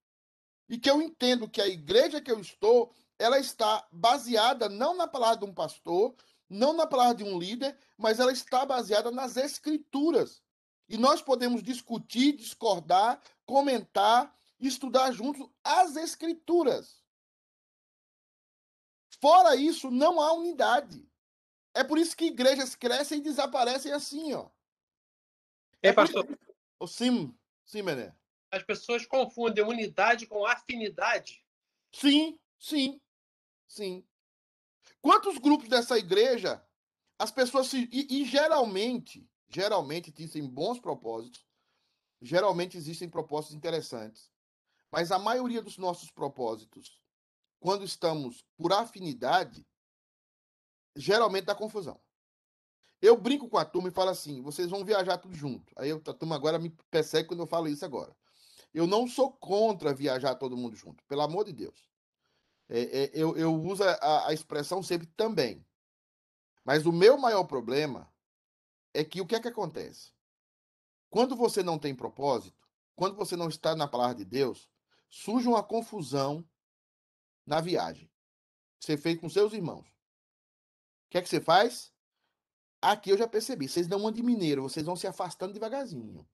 E 0.68 0.78
que 0.78 0.90
eu 0.90 1.00
entendo 1.00 1.48
que 1.48 1.60
a 1.60 1.68
igreja 1.68 2.20
que 2.20 2.30
eu 2.30 2.40
estou, 2.40 2.92
ela 3.18 3.38
está 3.38 3.86
baseada 3.90 4.68
não 4.68 4.94
na 4.94 5.06
palavra 5.06 5.38
de 5.38 5.44
um 5.44 5.54
pastor, 5.54 6.14
não 6.48 6.72
na 6.72 6.86
palavra 6.86 7.14
de 7.14 7.24
um 7.24 7.38
líder, 7.38 7.76
mas 7.96 8.18
ela 8.18 8.32
está 8.32 8.64
baseada 8.64 9.10
nas 9.10 9.36
escrituras. 9.36 10.42
E 10.88 10.96
nós 10.96 11.20
podemos 11.20 11.62
discutir, 11.62 12.36
discordar, 12.36 13.20
comentar, 13.44 14.34
estudar 14.60 15.10
juntos 15.12 15.48
as 15.64 15.96
escrituras. 15.96 17.02
Fora 19.26 19.56
isso, 19.56 19.90
não 19.90 20.20
há 20.20 20.32
unidade. 20.34 21.04
É 21.74 21.82
por 21.82 21.98
isso 21.98 22.16
que 22.16 22.26
igrejas 22.26 22.76
crescem 22.76 23.18
e 23.18 23.22
desaparecem 23.22 23.90
assim, 23.90 24.32
ó. 24.32 24.48
É, 25.82 25.92
pastor. 25.92 26.24
O 26.78 26.86
sim, 26.86 27.36
sim, 27.64 27.82
Mené. 27.82 28.14
As 28.52 28.62
pessoas 28.62 29.04
confundem 29.04 29.64
unidade 29.64 30.28
com 30.28 30.46
afinidade. 30.46 31.44
Sim, 31.92 32.38
sim, 32.56 33.00
sim. 33.66 34.06
Quantos 35.02 35.38
grupos 35.38 35.68
dessa 35.68 35.98
igreja 35.98 36.64
as 37.18 37.32
pessoas 37.32 37.66
se. 37.66 37.88
E, 37.90 38.20
e 38.20 38.24
geralmente, 38.24 39.28
geralmente 39.48 40.14
existem 40.16 40.46
bons 40.46 40.78
propósitos, 40.78 41.44
geralmente 42.22 42.76
existem 42.76 43.08
propósitos 43.08 43.56
interessantes. 43.56 44.30
Mas 44.88 45.10
a 45.10 45.18
maioria 45.18 45.60
dos 45.60 45.78
nossos 45.78 46.12
propósitos, 46.12 47.04
quando 47.60 47.84
estamos 47.84 48.44
por 48.56 48.72
afinidade, 48.72 49.66
geralmente 50.94 51.44
dá 51.44 51.54
confusão. 51.54 52.00
Eu 53.00 53.16
brinco 53.16 53.48
com 53.48 53.58
a 53.58 53.64
turma 53.64 53.88
e 53.88 53.92
falo 53.92 54.10
assim: 54.10 54.42
vocês 54.42 54.70
vão 54.70 54.84
viajar 54.84 55.18
tudo 55.18 55.34
junto. 55.34 55.72
Aí 55.76 55.90
a 55.90 55.98
turma 55.98 56.34
agora 56.34 56.58
me 56.58 56.70
persegue 56.90 57.28
quando 57.28 57.40
eu 57.40 57.46
falo 57.46 57.68
isso 57.68 57.84
agora. 57.84 58.16
Eu 58.72 58.86
não 58.86 59.06
sou 59.06 59.32
contra 59.32 59.94
viajar 59.94 60.34
todo 60.34 60.56
mundo 60.56 60.76
junto, 60.76 61.02
pelo 61.04 61.22
amor 61.22 61.44
de 61.44 61.52
Deus. 61.52 61.88
É, 62.68 62.80
é, 62.80 63.10
eu, 63.14 63.36
eu 63.36 63.54
uso 63.54 63.82
a, 63.84 64.28
a 64.28 64.32
expressão 64.32 64.82
sempre 64.82 65.06
também. 65.08 65.64
Mas 66.64 66.84
o 66.84 66.92
meu 66.92 67.16
maior 67.16 67.44
problema 67.44 68.12
é 68.92 69.04
que 69.04 69.20
o 69.20 69.26
que 69.26 69.36
é 69.36 69.40
que 69.40 69.48
acontece? 69.48 70.12
Quando 71.08 71.36
você 71.36 71.62
não 71.62 71.78
tem 71.78 71.94
propósito, 71.94 72.66
quando 72.96 73.14
você 73.14 73.36
não 73.36 73.48
está 73.48 73.76
na 73.76 73.86
palavra 73.86 74.16
de 74.16 74.24
Deus, 74.24 74.68
surge 75.08 75.46
uma 75.46 75.62
confusão 75.62 76.44
na 77.46 77.60
viagem. 77.60 78.10
Você 78.80 78.96
fez 78.96 79.18
com 79.18 79.28
seus 79.28 79.52
irmãos. 79.52 79.86
O 79.86 81.10
que 81.10 81.18
é 81.18 81.22
que 81.22 81.28
você 81.28 81.40
faz? 81.40 81.92
Aqui 82.82 83.10
eu 83.10 83.18
já 83.18 83.28
percebi. 83.28 83.68
Vocês 83.68 83.88
não 83.88 83.98
andam 83.98 84.12
de 84.12 84.22
mineiro, 84.22 84.62
vocês 84.62 84.84
vão 84.84 84.96
se 84.96 85.06
afastando 85.06 85.52
devagarzinho. 85.52 86.28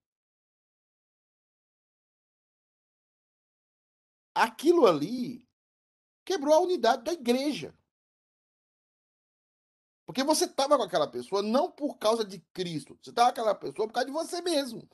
Aquilo 4.34 4.86
ali 4.86 5.46
quebrou 6.24 6.54
a 6.54 6.60
unidade 6.60 7.04
da 7.04 7.12
igreja. 7.12 7.76
Porque 10.06 10.24
você 10.24 10.46
estava 10.46 10.76
com 10.76 10.82
aquela 10.82 11.10
pessoa 11.10 11.42
não 11.42 11.70
por 11.70 11.96
causa 11.98 12.24
de 12.24 12.40
Cristo. 12.52 12.98
Você 13.00 13.10
estava 13.10 13.32
com 13.32 13.40
aquela 13.40 13.54
pessoa 13.54 13.86
por 13.86 13.94
causa 13.94 14.06
de 14.06 14.12
você 14.12 14.40
mesmo. 14.40 14.88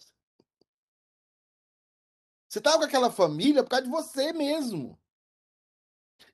Você 2.49 2.59
estava 2.59 2.79
com 2.79 2.85
aquela 2.85 3.11
família 3.11 3.63
por 3.63 3.71
causa 3.71 3.85
de 3.85 3.91
você 3.91 4.33
mesmo. 4.33 4.99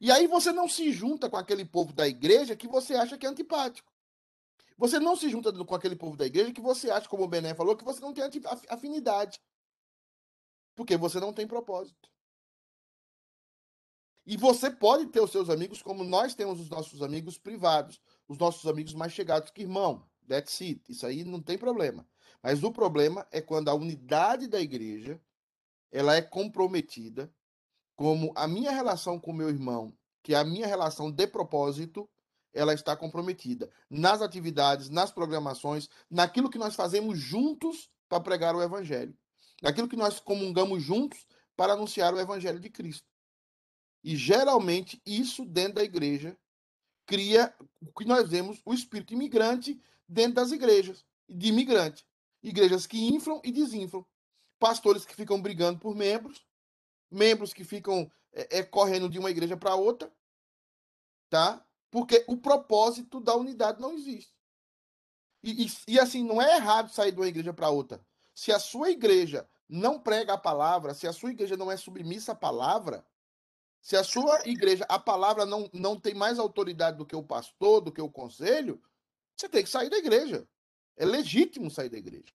E 0.01 0.11
aí 0.11 0.27
você 0.27 0.53
não 0.53 0.69
se 0.69 0.93
junta 0.93 1.29
com 1.31 1.37
aquele 1.37 1.65
povo 1.65 1.93
da 1.93 2.07
igreja 2.07 2.57
que 2.57 2.69
você 2.69 2.95
acha 2.95 3.17
que 3.17 3.27
é 3.27 3.29
antipático. 3.29 3.93
Você 4.77 4.99
não 4.99 5.17
se 5.17 5.29
junta 5.29 5.53
com 5.53 5.75
aquele 5.75 5.95
povo 5.95 6.17
da 6.17 6.27
igreja 6.27 6.53
que 6.53 6.61
você 6.61 6.91
acha, 6.91 7.09
como 7.09 7.25
o 7.25 7.29
Bené 7.29 7.55
falou, 7.55 7.77
que 7.77 7.85
você 7.85 8.01
não 8.01 8.13
tem 8.13 8.25
afinidade. 8.69 9.41
Porque 10.75 10.97
você 10.97 11.21
não 11.21 11.33
tem 11.33 11.47
propósito. 11.47 12.11
E 14.27 14.37
você 14.37 14.71
pode 14.71 15.07
ter 15.07 15.21
os 15.21 15.31
seus 15.31 15.51
amigos 15.51 15.83
como 15.83 16.03
nós 16.03 16.35
temos 16.35 16.59
os 16.59 16.71
nossos 16.71 17.03
amigos 17.03 17.39
privados, 17.39 18.01
os 18.27 18.39
nossos 18.39 18.67
amigos 18.67 18.95
mais 18.95 19.13
chegados 19.13 19.51
que 19.51 19.63
irmão. 19.63 20.05
That's 20.27 20.61
it. 20.63 20.83
Isso 20.89 21.07
aí 21.07 21.25
não 21.25 21.41
tem 21.41 21.59
problema. 21.59 22.07
Mas 22.43 22.63
o 22.65 22.73
problema 22.73 23.27
é 23.31 23.41
quando 23.41 23.69
a 23.69 23.75
unidade 23.75 24.47
da 24.47 24.61
igreja 24.61 25.21
ela 25.93 26.17
é 26.17 26.23
comprometida, 26.23 27.33
como 27.97 28.33
a 28.35 28.47
minha 28.47 28.71
relação 28.71 29.19
com 29.19 29.33
meu 29.33 29.49
irmão, 29.49 29.97
que 30.23 30.35
é 30.35 30.39
a 30.39 30.45
minha 30.45 30.67
relação 30.67 31.11
de 31.11 31.27
propósito, 31.27 32.09
ela 32.53 32.73
está 32.73 32.97
comprometida 32.97 33.71
nas 33.91 34.23
atividades, 34.23 34.89
nas 34.89 35.11
programações, 35.11 35.89
naquilo 36.09 36.49
que 36.49 36.59
nós 36.59 36.75
fazemos 36.75 37.19
juntos 37.19 37.91
para 38.09 38.21
pregar 38.21 38.55
o 38.55 38.63
evangelho, 38.63 39.17
naquilo 39.61 39.89
que 39.89 39.97
nós 39.97 40.21
comungamos 40.21 40.83
juntos 40.83 41.27
para 41.57 41.73
anunciar 41.73 42.15
o 42.15 42.21
evangelho 42.21 42.61
de 42.61 42.71
Cristo. 42.71 43.07
E 44.03 44.17
geralmente 44.17 45.01
isso 45.05 45.45
dentro 45.45 45.75
da 45.75 45.85
igreja 45.85 46.37
cria 47.07 47.55
o 47.81 47.93
que 47.93 48.05
nós 48.05 48.29
vemos 48.29 48.61
o 48.65 48.73
espírito 48.73 49.15
imigrante 49.15 49.81
dentro 50.09 50.35
das 50.35 50.53
igrejas, 50.53 51.05
de 51.29 51.49
imigrante. 51.49 52.05
Igrejas 52.43 52.87
que 52.87 53.03
inflam 53.09 53.41
e 53.43 53.51
desinflam. 53.51 54.05
Pastores 54.59 55.05
que 55.05 55.15
ficam 55.15 55.41
brigando 55.41 55.81
por 55.81 55.95
membros, 55.95 56.45
membros 57.15 57.55
que 57.55 57.65
ficam 57.65 58.11
é, 58.33 58.59
é 58.59 58.63
correndo 58.63 59.09
de 59.09 59.19
uma 59.19 59.31
igreja 59.31 59.57
para 59.57 59.75
outra, 59.75 60.13
tá? 61.31 61.65
Porque 61.91 62.25
o 62.29 62.37
propósito 62.37 63.21
da 63.21 63.35
unidade 63.35 63.81
não 63.81 63.93
existe. 63.93 64.35
E, 65.43 65.67
e, 65.67 65.73
e 65.89 66.01
assim, 66.01 66.25
não 66.25 66.43
é 66.43 66.57
errado 66.57 66.91
sair 66.91 67.13
de 67.13 67.19
uma 67.19 67.29
igreja 67.29 67.53
para 67.53 67.71
outra. 67.71 68.05
Se 68.35 68.51
a 68.51 68.59
sua 68.59 68.91
igreja 68.91 69.49
não 69.69 70.01
prega 70.01 70.35
a 70.35 70.39
palavra, 70.39 70.93
se 70.93 71.07
a 71.07 71.13
sua 71.13 71.31
igreja 71.31 71.57
não 71.57 71.71
é 71.71 71.77
submissa 71.77 72.33
à 72.33 72.35
palavra, 72.35 73.07
se 73.81 73.97
a 73.97 74.03
sua 74.03 74.41
igreja, 74.49 74.85
a 74.89 74.99
palavra 74.99 75.45
não, 75.45 75.69
não 75.73 76.01
tem 76.01 76.15
mais 76.15 76.39
autoridade 76.39 76.97
do 76.97 77.07
que 77.07 77.15
o 77.15 77.23
pastor, 77.23 77.83
do 77.83 77.93
que 77.93 78.01
o 78.01 78.11
conselho, 78.11 78.83
você 79.37 79.49
tem 79.49 79.63
que 79.63 79.69
sair 79.69 79.91
da 79.91 79.99
igreja. 79.99 80.49
É 80.97 81.05
legítimo 81.05 81.71
sair 81.71 81.91
da 81.91 81.99
igreja. 81.99 82.33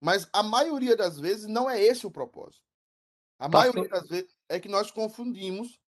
Mas 0.00 0.28
a 0.32 0.42
maioria 0.42 0.96
das 0.96 1.18
vezes 1.18 1.46
não 1.46 1.70
é 1.70 1.80
esse 1.80 2.06
o 2.06 2.10
propósito. 2.10 2.71
A 3.42 3.48
pastor... 3.48 3.74
maioria 3.74 3.88
das 3.88 4.08
vezes 4.08 4.38
é 4.48 4.60
que 4.60 4.68
nós 4.68 4.92
confundimos, 4.92 5.80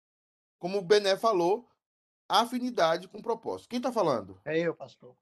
como 0.57 0.79
o 0.79 0.81
Bené 0.81 1.15
falou, 1.15 1.69
afinidade 2.27 3.07
com 3.07 3.21
propósito. 3.21 3.69
Quem 3.69 3.77
está 3.77 3.91
falando? 3.91 4.41
É 4.43 4.57
eu, 4.57 4.73
pastor. 4.73 5.15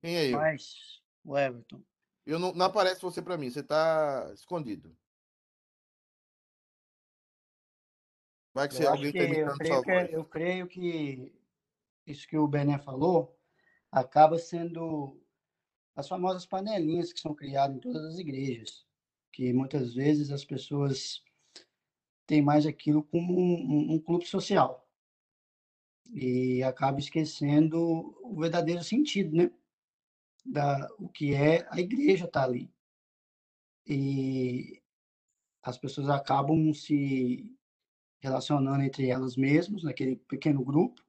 Quem 0.00 0.16
é 0.16 0.28
eu? 0.28 0.38
Mas, 0.38 1.02
o 1.24 1.36
Everton. 1.36 1.82
Eu 2.24 2.38
não, 2.38 2.52
não 2.52 2.66
aparece 2.66 3.02
você 3.02 3.20
para 3.20 3.36
mim, 3.36 3.50
você 3.50 3.58
está 3.58 4.30
escondido. 4.32 4.96
Vai 8.54 8.68
que 8.68 8.74
você 8.74 8.86
alguém 8.86 9.08
está 9.08 9.24
imitando 9.24 9.60
eu 9.60 9.66
sua 9.66 9.82
voz. 9.82 10.12
eu 10.12 10.24
creio 10.24 10.68
que 10.68 11.34
isso 12.06 12.28
que 12.28 12.38
o 12.38 12.46
Bené 12.46 12.78
falou 12.78 13.36
acaba 13.90 14.38
sendo 14.38 15.20
as 15.96 16.06
famosas 16.06 16.46
panelinhas 16.46 17.12
que 17.12 17.18
são 17.18 17.34
criadas 17.34 17.76
em 17.76 17.80
todas 17.80 18.04
as 18.04 18.18
igrejas, 18.18 18.86
que 19.32 19.52
muitas 19.52 19.94
vezes 19.94 20.30
as 20.30 20.44
pessoas 20.44 21.24
têm 22.32 22.40
mais 22.40 22.64
aquilo 22.64 23.02
como 23.02 23.38
um, 23.38 23.92
um 23.92 23.98
clube 23.98 24.24
social 24.24 24.88
e 26.14 26.62
acaba 26.62 26.98
esquecendo 26.98 27.78
o 28.22 28.40
verdadeiro 28.40 28.82
sentido, 28.82 29.36
né? 29.36 29.50
da 30.42 30.88
o 30.98 31.10
que 31.10 31.34
é 31.34 31.68
a 31.70 31.78
igreja 31.78 32.26
tá 32.26 32.44
ali. 32.44 32.72
E 33.86 34.82
as 35.62 35.76
pessoas 35.76 36.08
acabam 36.08 36.72
se 36.72 37.54
relacionando 38.18 38.82
entre 38.82 39.10
elas 39.10 39.36
mesmas, 39.36 39.82
naquele 39.82 40.16
pequeno 40.16 40.64
grupo, 40.64 41.04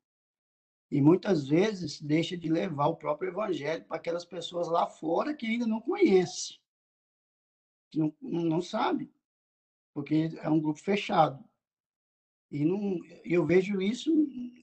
e 0.92 1.02
muitas 1.02 1.48
vezes 1.48 2.02
deixa 2.02 2.36
de 2.36 2.50
levar 2.50 2.88
o 2.88 2.98
próprio 2.98 3.30
evangelho 3.30 3.86
para 3.86 3.96
aquelas 3.96 4.26
pessoas 4.26 4.68
lá 4.68 4.88
fora 4.88 5.34
que 5.34 5.46
ainda 5.46 5.66
não 5.66 5.80
conhecem, 5.80 6.58
que 7.90 7.98
não, 7.98 8.14
não 8.22 8.62
sabem, 8.62 9.10
porque 9.94 10.32
é 10.42 10.50
um 10.50 10.60
grupo 10.60 10.80
fechado. 10.80 11.44
E 12.52 12.66
não, 12.66 13.00
eu 13.24 13.46
vejo 13.46 13.82
isso 13.82 14.12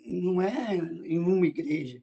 não 0.05 0.41
é 0.41 0.77
em 0.77 1.19
uma 1.19 1.47
igreja, 1.47 2.03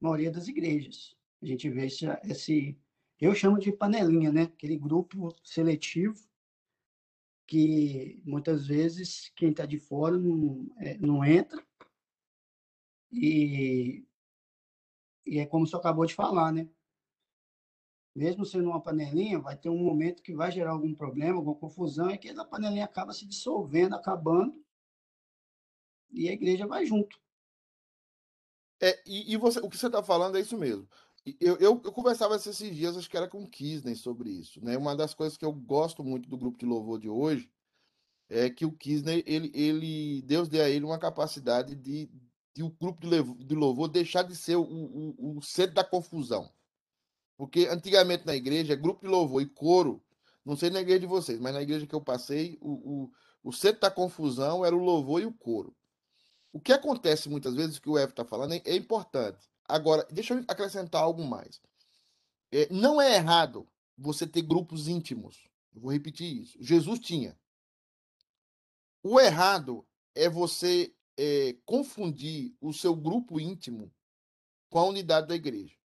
na 0.00 0.08
maioria 0.08 0.30
das 0.30 0.48
igrejas. 0.48 1.16
A 1.42 1.46
gente 1.46 1.68
vê 1.70 1.86
esse, 1.86 2.06
esse 2.24 2.78
eu 3.20 3.34
chamo 3.34 3.58
de 3.58 3.70
panelinha, 3.72 4.32
né? 4.32 4.42
Aquele 4.42 4.76
grupo 4.76 5.34
seletivo 5.44 6.18
que 7.46 8.22
muitas 8.24 8.66
vezes 8.66 9.30
quem 9.34 9.50
está 9.50 9.66
de 9.66 9.78
fora 9.78 10.16
não, 10.16 10.72
é, 10.78 10.96
não 10.98 11.24
entra 11.24 11.60
e, 13.10 14.06
e 15.26 15.38
é 15.38 15.46
como 15.46 15.66
você 15.66 15.74
acabou 15.74 16.06
de 16.06 16.14
falar, 16.14 16.52
né? 16.52 16.68
Mesmo 18.14 18.44
sendo 18.44 18.68
uma 18.68 18.80
panelinha, 18.80 19.38
vai 19.38 19.56
ter 19.56 19.68
um 19.68 19.78
momento 19.78 20.22
que 20.22 20.34
vai 20.34 20.50
gerar 20.50 20.72
algum 20.72 20.94
problema, 20.94 21.36
alguma 21.36 21.54
confusão, 21.54 22.10
e 22.10 22.18
que 22.18 22.28
a 22.28 22.44
panelinha 22.44 22.84
acaba 22.84 23.12
se 23.12 23.24
dissolvendo, 23.24 23.94
acabando, 23.94 24.60
e 26.12 26.28
a 26.28 26.32
igreja 26.32 26.66
vai 26.66 26.84
junto. 26.84 27.18
É, 28.80 29.00
e, 29.06 29.32
e 29.32 29.36
você, 29.36 29.60
o 29.60 29.68
que 29.68 29.76
você 29.76 29.86
está 29.86 30.02
falando 30.02 30.36
é 30.36 30.40
isso 30.40 30.56
mesmo. 30.56 30.88
Eu, 31.38 31.56
eu, 31.56 31.80
eu, 31.84 31.92
conversava 31.92 32.34
esses 32.34 32.74
dias, 32.74 32.96
acho 32.96 33.08
que 33.08 33.16
era 33.16 33.28
com 33.28 33.42
o 33.42 33.48
Kisney 33.48 33.94
sobre 33.94 34.30
isso. 34.30 34.64
Né? 34.64 34.76
Uma 34.76 34.96
das 34.96 35.12
coisas 35.12 35.36
que 35.36 35.44
eu 35.44 35.52
gosto 35.52 36.02
muito 36.02 36.28
do 36.28 36.38
grupo 36.38 36.58
de 36.58 36.64
louvor 36.64 36.98
de 36.98 37.08
hoje 37.08 37.50
é 38.28 38.48
que 38.48 38.64
o 38.64 38.72
Kisney, 38.72 39.22
ele, 39.26 39.50
ele, 39.54 40.22
Deus 40.22 40.48
deu 40.48 40.64
a 40.64 40.68
ele 40.68 40.84
uma 40.84 40.98
capacidade 40.98 41.74
de, 41.74 42.10
de 42.54 42.62
o 42.62 42.70
grupo 42.70 43.00
de 43.44 43.54
louvor 43.54 43.88
deixar 43.88 44.22
de 44.22 44.34
ser 44.34 44.56
o, 44.56 44.62
o, 44.62 45.38
o 45.38 45.42
centro 45.42 45.74
da 45.74 45.84
confusão. 45.84 46.50
Porque 47.40 47.68
antigamente 47.70 48.26
na 48.26 48.36
igreja, 48.36 48.76
grupo 48.76 49.00
de 49.00 49.08
louvor 49.10 49.40
e 49.40 49.46
coro, 49.46 50.04
não 50.44 50.54
sei 50.54 50.68
na 50.68 50.82
igreja 50.82 51.00
de 51.00 51.06
vocês, 51.06 51.40
mas 51.40 51.54
na 51.54 51.62
igreja 51.62 51.86
que 51.86 51.94
eu 51.94 52.00
passei, 52.02 52.58
o, 52.60 52.72
o, 52.72 53.12
o 53.42 53.50
centro 53.50 53.80
da 53.80 53.90
confusão 53.90 54.62
era 54.62 54.76
o 54.76 54.84
louvor 54.84 55.22
e 55.22 55.24
o 55.24 55.32
coro. 55.32 55.74
O 56.52 56.60
que 56.60 56.70
acontece 56.70 57.30
muitas 57.30 57.54
vezes, 57.54 57.78
o 57.78 57.80
que 57.80 57.88
o 57.88 57.96
Evo 57.96 58.10
está 58.10 58.26
falando, 58.26 58.52
é, 58.52 58.76
importante. 58.76 59.38
Agora, 59.66 60.06
deixa 60.10 60.34
eu 60.34 60.44
acrescentar 60.48 61.02
algo 61.02 61.24
mais. 61.24 61.62
É, 62.52 62.68
não 62.70 63.00
é 63.00 63.14
errado 63.14 63.66
você 63.96 64.26
ter 64.26 64.42
grupos 64.42 64.86
íntimos. 64.86 65.48
Eu 65.74 65.80
vou 65.80 65.92
repetir 65.92 66.42
isso. 66.42 66.58
Jesus 66.60 67.00
tinha. 67.00 67.34
O 69.02 69.18
errado 69.18 69.82
é 70.14 70.28
você 70.28 70.94
é, 71.16 71.56
confundir 71.64 72.54
o 72.60 72.74
seu 72.74 72.94
grupo 72.94 73.40
íntimo 73.40 73.90
com 74.68 74.78
a 74.78 74.84
unidade 74.84 75.26
da 75.26 75.34
igreja. 75.34 75.79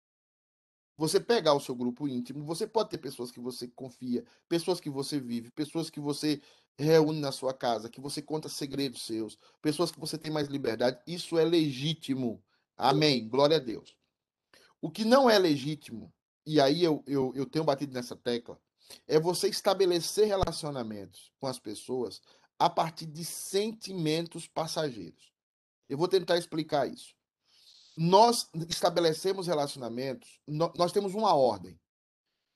Você 0.98 1.20
pegar 1.20 1.54
o 1.54 1.60
seu 1.60 1.76
grupo 1.76 2.08
íntimo, 2.08 2.44
você 2.44 2.68
pode 2.68 2.90
ter 2.90 2.98
pessoas 2.98 3.32
que 3.32 3.40
você 3.40 3.68
confia, 3.68 4.24
pessoas 4.48 4.80
que 4.80 4.90
você 4.90 5.20
vive, 5.20 5.50
pessoas 5.52 5.90
que 5.90 6.00
você 6.00 6.42
reúne 6.78 7.20
na 7.20 7.32
sua 7.32 7.54
casa, 7.54 7.90
que 7.90 8.02
você 8.02 8.22
conta 8.22 8.50
segredos 8.50 9.06
seus, 9.06 9.38
pessoas 9.62 9.92
que 9.92 10.00
você 10.00 10.18
tem 10.18 10.32
mais 10.32 10.48
liberdade. 10.48 11.00
Isso 11.08 11.38
é 11.38 11.44
legítimo. 11.44 12.44
Amém. 12.78 13.28
Glória 13.28 13.58
a 13.58 13.60
Deus. 13.60 13.96
O 14.82 14.90
que 14.90 15.06
não 15.06 15.30
é 15.30 15.38
legítimo, 15.38 16.12
e 16.46 16.60
aí 16.60 16.84
eu, 16.84 17.04
eu, 17.06 17.32
eu 17.36 17.46
tenho 17.46 17.64
batido 17.64 17.94
nessa 17.94 18.16
tecla, 18.16 18.60
é 19.08 19.20
você 19.20 19.48
estabelecer 19.48 20.28
relacionamentos 20.28 21.32
com 21.40 21.48
as 21.48 21.60
pessoas 21.60 22.22
a 22.58 22.70
partir 22.70 23.06
de 23.06 23.24
sentimentos 23.24 24.48
passageiros. 24.48 25.32
Eu 25.88 25.98
vou 25.98 26.08
tentar 26.08 26.38
explicar 26.38 26.88
isso. 26.88 27.16
Nós 28.04 28.50
estabelecemos 28.68 29.46
relacionamentos, 29.46 30.40
nós 30.48 30.92
temos 30.92 31.14
uma 31.14 31.36
ordem: 31.36 31.80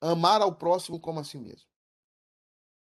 amar 0.01 0.41
ao 0.41 0.55
próximo 0.55 0.99
como 0.99 1.19
a 1.19 1.23
si 1.23 1.38
mesmo. 1.38 1.69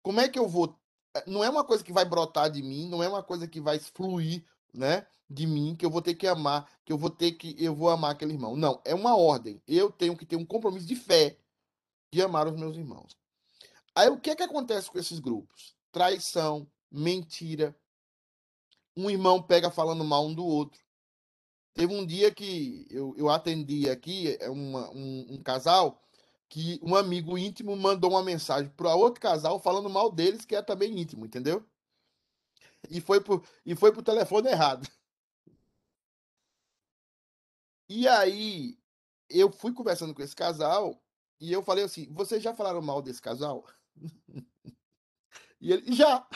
Como 0.02 0.20
é 0.20 0.26
que 0.26 0.38
eu 0.38 0.48
vou? 0.48 0.74
Eh, 1.14 1.24
não 1.26 1.44
é 1.44 1.50
uma 1.50 1.62
coisa 1.64 1.84
que 1.84 1.92
vai 1.92 2.06
brotar 2.06 2.50
de 2.50 2.62
mim, 2.62 2.88
não 2.88 3.02
é 3.02 3.08
uma 3.10 3.22
coisa 3.22 3.46
que 3.46 3.60
vai 3.60 3.78
fluir 3.78 4.42
né, 4.72 5.06
de 5.28 5.46
mim 5.46 5.76
que 5.76 5.84
eu 5.84 5.90
vou 5.90 6.00
ter 6.00 6.14
que 6.14 6.26
amar, 6.26 6.66
que 6.82 6.90
eu 6.90 6.96
vou 6.96 7.10
ter 7.10 7.32
que 7.32 7.54
eu 7.62 7.74
vou 7.74 7.90
amar 7.90 8.12
aquele 8.12 8.32
irmão. 8.32 8.56
Não, 8.56 8.80
é 8.86 8.94
uma 8.94 9.14
ordem. 9.14 9.60
Eu 9.68 9.92
tenho 9.92 10.16
que 10.16 10.24
ter 10.24 10.36
um 10.36 10.46
compromisso 10.46 10.86
de 10.86 10.96
fé 10.96 11.38
de 12.10 12.22
amar 12.22 12.46
os 12.46 12.58
meus 12.58 12.74
irmãos. 12.74 13.18
Aí 13.94 14.08
o 14.08 14.18
que 14.18 14.30
é 14.30 14.34
que 14.34 14.42
acontece 14.42 14.90
com 14.90 14.98
esses 14.98 15.18
grupos? 15.18 15.76
Traição, 15.92 16.66
mentira. 16.90 17.78
Um 18.96 19.10
irmão 19.10 19.42
pega 19.42 19.70
falando 19.70 20.02
mal 20.02 20.26
um 20.26 20.34
do 20.34 20.46
outro. 20.46 20.85
Teve 21.76 21.94
um 21.94 22.04
dia 22.06 22.34
que 22.34 22.86
eu, 22.90 23.14
eu 23.16 23.28
atendi 23.28 23.88
aqui 23.88 24.36
é 24.40 24.50
uma, 24.50 24.90
um, 24.90 25.26
um 25.34 25.42
casal 25.42 26.02
que 26.48 26.80
um 26.82 26.96
amigo 26.96 27.36
íntimo 27.38 27.76
mandou 27.76 28.10
uma 28.12 28.22
mensagem 28.22 28.70
para 28.76 28.94
outro 28.94 29.20
casal 29.20 29.60
falando 29.60 29.90
mal 29.90 30.10
deles, 30.10 30.44
que 30.44 30.56
é 30.56 30.62
também 30.62 30.98
íntimo, 30.98 31.26
entendeu? 31.26 31.64
e 32.90 33.00
foi 33.00 33.20
pro, 33.20 33.42
e 33.64 33.74
foi 33.74 33.92
pro 33.92 34.02
telefone 34.02 34.48
errado. 34.48 34.88
E 37.88 38.06
aí, 38.08 38.78
eu 39.28 39.50
fui 39.50 39.72
conversando 39.72 40.14
com 40.14 40.22
esse 40.22 40.34
casal 40.34 41.00
e 41.40 41.52
eu 41.52 41.62
falei 41.62 41.84
assim: 41.84 42.12
vocês 42.12 42.42
já 42.42 42.54
falaram 42.54 42.82
mal 42.82 43.00
desse 43.02 43.22
casal? 43.22 43.64
e 45.60 45.72
ele, 45.72 45.92
já. 45.94 46.26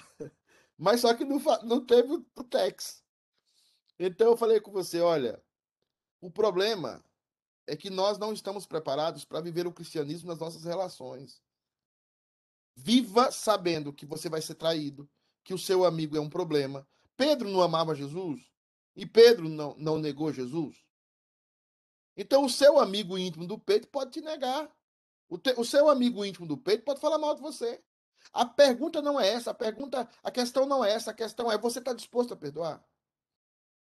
Mas 0.78 1.00
só 1.00 1.12
que 1.14 1.24
não, 1.24 1.40
não 1.64 1.84
teve 1.84 2.12
o 2.12 2.44
tex. 2.44 3.02
Então 4.02 4.28
eu 4.28 4.36
falei 4.36 4.58
com 4.58 4.72
você: 4.72 4.98
olha, 5.02 5.40
o 6.22 6.30
problema 6.30 7.04
é 7.66 7.76
que 7.76 7.90
nós 7.90 8.16
não 8.16 8.32
estamos 8.32 8.66
preparados 8.66 9.26
para 9.26 9.42
viver 9.42 9.66
o 9.66 9.72
cristianismo 9.72 10.28
nas 10.28 10.38
nossas 10.38 10.64
relações. 10.64 11.42
Viva 12.74 13.30
sabendo 13.30 13.92
que 13.92 14.06
você 14.06 14.30
vai 14.30 14.40
ser 14.40 14.54
traído, 14.54 15.08
que 15.44 15.52
o 15.52 15.58
seu 15.58 15.84
amigo 15.84 16.16
é 16.16 16.20
um 16.20 16.30
problema. 16.30 16.88
Pedro 17.14 17.50
não 17.50 17.60
amava 17.60 17.94
Jesus 17.94 18.40
e 18.96 19.04
Pedro 19.04 19.50
não, 19.50 19.76
não 19.76 19.98
negou 19.98 20.32
Jesus. 20.32 20.82
Então, 22.16 22.46
o 22.46 22.50
seu 22.50 22.78
amigo 22.78 23.18
íntimo 23.18 23.46
do 23.46 23.58
peito 23.58 23.86
pode 23.88 24.12
te 24.12 24.22
negar. 24.22 24.74
O, 25.28 25.36
te, 25.36 25.52
o 25.58 25.64
seu 25.64 25.90
amigo 25.90 26.24
íntimo 26.24 26.46
do 26.46 26.56
peito 26.56 26.84
pode 26.84 27.00
falar 27.00 27.18
mal 27.18 27.34
de 27.34 27.42
você. 27.42 27.82
A 28.32 28.46
pergunta 28.46 29.02
não 29.02 29.20
é 29.20 29.28
essa, 29.28 29.50
a 29.50 29.54
pergunta, 29.54 30.08
a 30.22 30.30
questão 30.30 30.64
não 30.64 30.82
é 30.82 30.90
essa, 30.90 31.10
a 31.10 31.14
questão 31.14 31.52
é: 31.52 31.58
você 31.58 31.78
está 31.78 31.92
disposto 31.92 32.32
a 32.32 32.36
perdoar? 32.36 32.82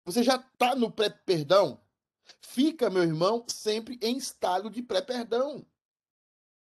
Você 0.05 0.23
já 0.23 0.37
está 0.37 0.75
no 0.75 0.91
pré-perdão? 0.91 1.81
Fica, 2.41 2.91
meu 2.91 3.03
irmão, 3.03 3.45
sempre 3.49 3.99
em 4.03 4.17
estado 4.17 4.71
de 4.71 4.83
pré-perdão. 4.83 5.67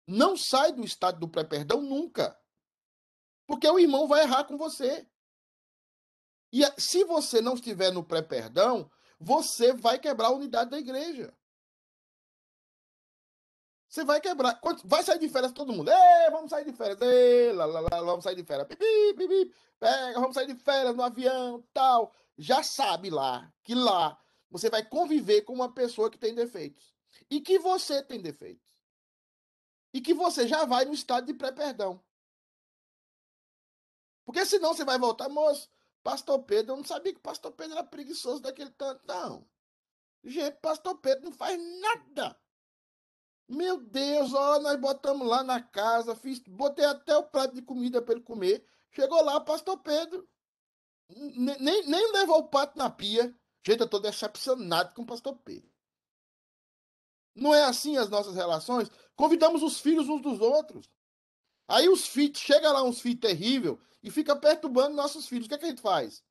Não 0.06 0.36
sai 0.36 0.72
do 0.72 0.84
estado 0.84 1.18
do 1.18 1.28
pré-perdão 1.28 1.80
nunca. 1.80 2.38
Porque 3.46 3.68
o 3.68 3.78
irmão 3.78 4.06
vai 4.06 4.22
errar 4.22 4.44
com 4.44 4.56
você. 4.56 5.06
E 6.52 6.62
se 6.80 7.04
você 7.04 7.40
não 7.40 7.54
estiver 7.54 7.90
no 7.92 8.04
pré-perdão, 8.04 8.90
você 9.18 9.72
vai 9.72 9.98
quebrar 9.98 10.28
a 10.28 10.34
unidade 10.34 10.70
da 10.70 10.78
igreja. 10.78 11.34
Você 13.88 14.04
vai 14.04 14.20
quebrar. 14.20 14.60
Vai 14.84 15.02
sair 15.02 15.18
de 15.18 15.28
férias 15.28 15.52
todo 15.52 15.72
mundo. 15.72 15.88
Ei, 15.88 16.30
vamos 16.30 16.50
sair 16.50 16.64
de 16.64 16.72
férias. 16.72 17.00
Ei, 17.00 17.52
lá, 17.52 17.64
lá, 17.64 17.80
lá, 17.80 18.02
vamos 18.02 18.24
sair 18.24 18.34
de 18.34 18.44
férias. 18.44 18.66
Pipi, 18.66 19.14
pipi, 19.16 19.54
pega, 19.78 20.20
vamos 20.20 20.34
sair 20.34 20.46
de 20.46 20.56
férias 20.56 20.94
no 20.96 21.02
avião, 21.02 21.64
tal. 21.72 22.12
Já 22.36 22.62
sabe 22.62 23.10
lá 23.10 23.52
que 23.62 23.74
lá 23.74 24.20
você 24.50 24.70
vai 24.70 24.84
conviver 24.84 25.42
com 25.42 25.52
uma 25.52 25.72
pessoa 25.72 26.10
que 26.10 26.18
tem 26.18 26.34
defeitos. 26.34 26.94
E 27.30 27.40
que 27.40 27.58
você 27.58 28.02
tem 28.02 28.20
defeitos. 28.20 28.64
E 29.92 30.00
que 30.00 30.12
você 30.12 30.46
já 30.48 30.64
vai 30.64 30.84
no 30.84 30.94
estado 30.94 31.26
de 31.26 31.34
pré-perdão. 31.34 32.02
Porque 34.24 34.44
senão 34.46 34.74
você 34.74 34.84
vai 34.84 34.98
voltar, 34.98 35.28
moço, 35.28 35.70
pastor 36.02 36.42
Pedro, 36.42 36.72
eu 36.72 36.76
não 36.78 36.84
sabia 36.84 37.12
que 37.12 37.20
pastor 37.20 37.52
Pedro 37.52 37.74
era 37.74 37.84
preguiçoso 37.84 38.40
daquele 38.40 38.70
tanto. 38.70 39.06
Não. 39.06 39.48
Gente, 40.24 40.56
pastor 40.60 40.96
Pedro 40.98 41.26
não 41.26 41.32
faz 41.32 41.60
nada. 41.80 42.38
Meu 43.46 43.76
Deus, 43.76 44.32
ó, 44.32 44.58
nós 44.58 44.80
botamos 44.80 45.28
lá 45.28 45.42
na 45.42 45.60
casa, 45.60 46.16
fiz, 46.16 46.38
botei 46.40 46.84
até 46.84 47.14
o 47.16 47.24
prato 47.24 47.54
de 47.54 47.62
comida 47.62 48.00
para 48.00 48.14
ele 48.14 48.22
comer. 48.22 48.66
Chegou 48.90 49.22
lá, 49.22 49.38
pastor 49.40 49.78
Pedro, 49.78 50.26
nem, 51.14 51.86
nem 51.86 52.12
levou 52.12 52.38
o 52.38 52.48
prato 52.48 52.78
na 52.78 52.90
pia. 52.90 53.34
Gente, 53.66 53.80
eu 53.80 53.88
tô 53.88 53.98
decepcionado 53.98 54.94
com 54.94 55.02
o 55.02 55.06
pastor 55.06 55.36
Pedro. 55.38 55.72
Não 57.34 57.54
é 57.54 57.64
assim 57.64 57.96
as 57.96 58.08
nossas 58.08 58.34
relações? 58.34 58.90
Convidamos 59.16 59.62
os 59.62 59.80
filhos 59.80 60.08
uns 60.08 60.22
dos 60.22 60.40
outros. 60.40 60.88
Aí 61.66 61.88
os 61.88 62.06
filhos, 62.06 62.38
chega 62.38 62.70
lá 62.70 62.82
uns 62.82 63.00
filhos 63.00 63.20
terrível 63.20 63.80
e 64.02 64.10
fica 64.10 64.36
perturbando 64.36 64.94
nossos 64.94 65.26
filhos. 65.26 65.46
O 65.46 65.48
que, 65.48 65.54
é 65.54 65.58
que 65.58 65.64
a 65.64 65.68
gente 65.68 65.80
faz? 65.80 66.22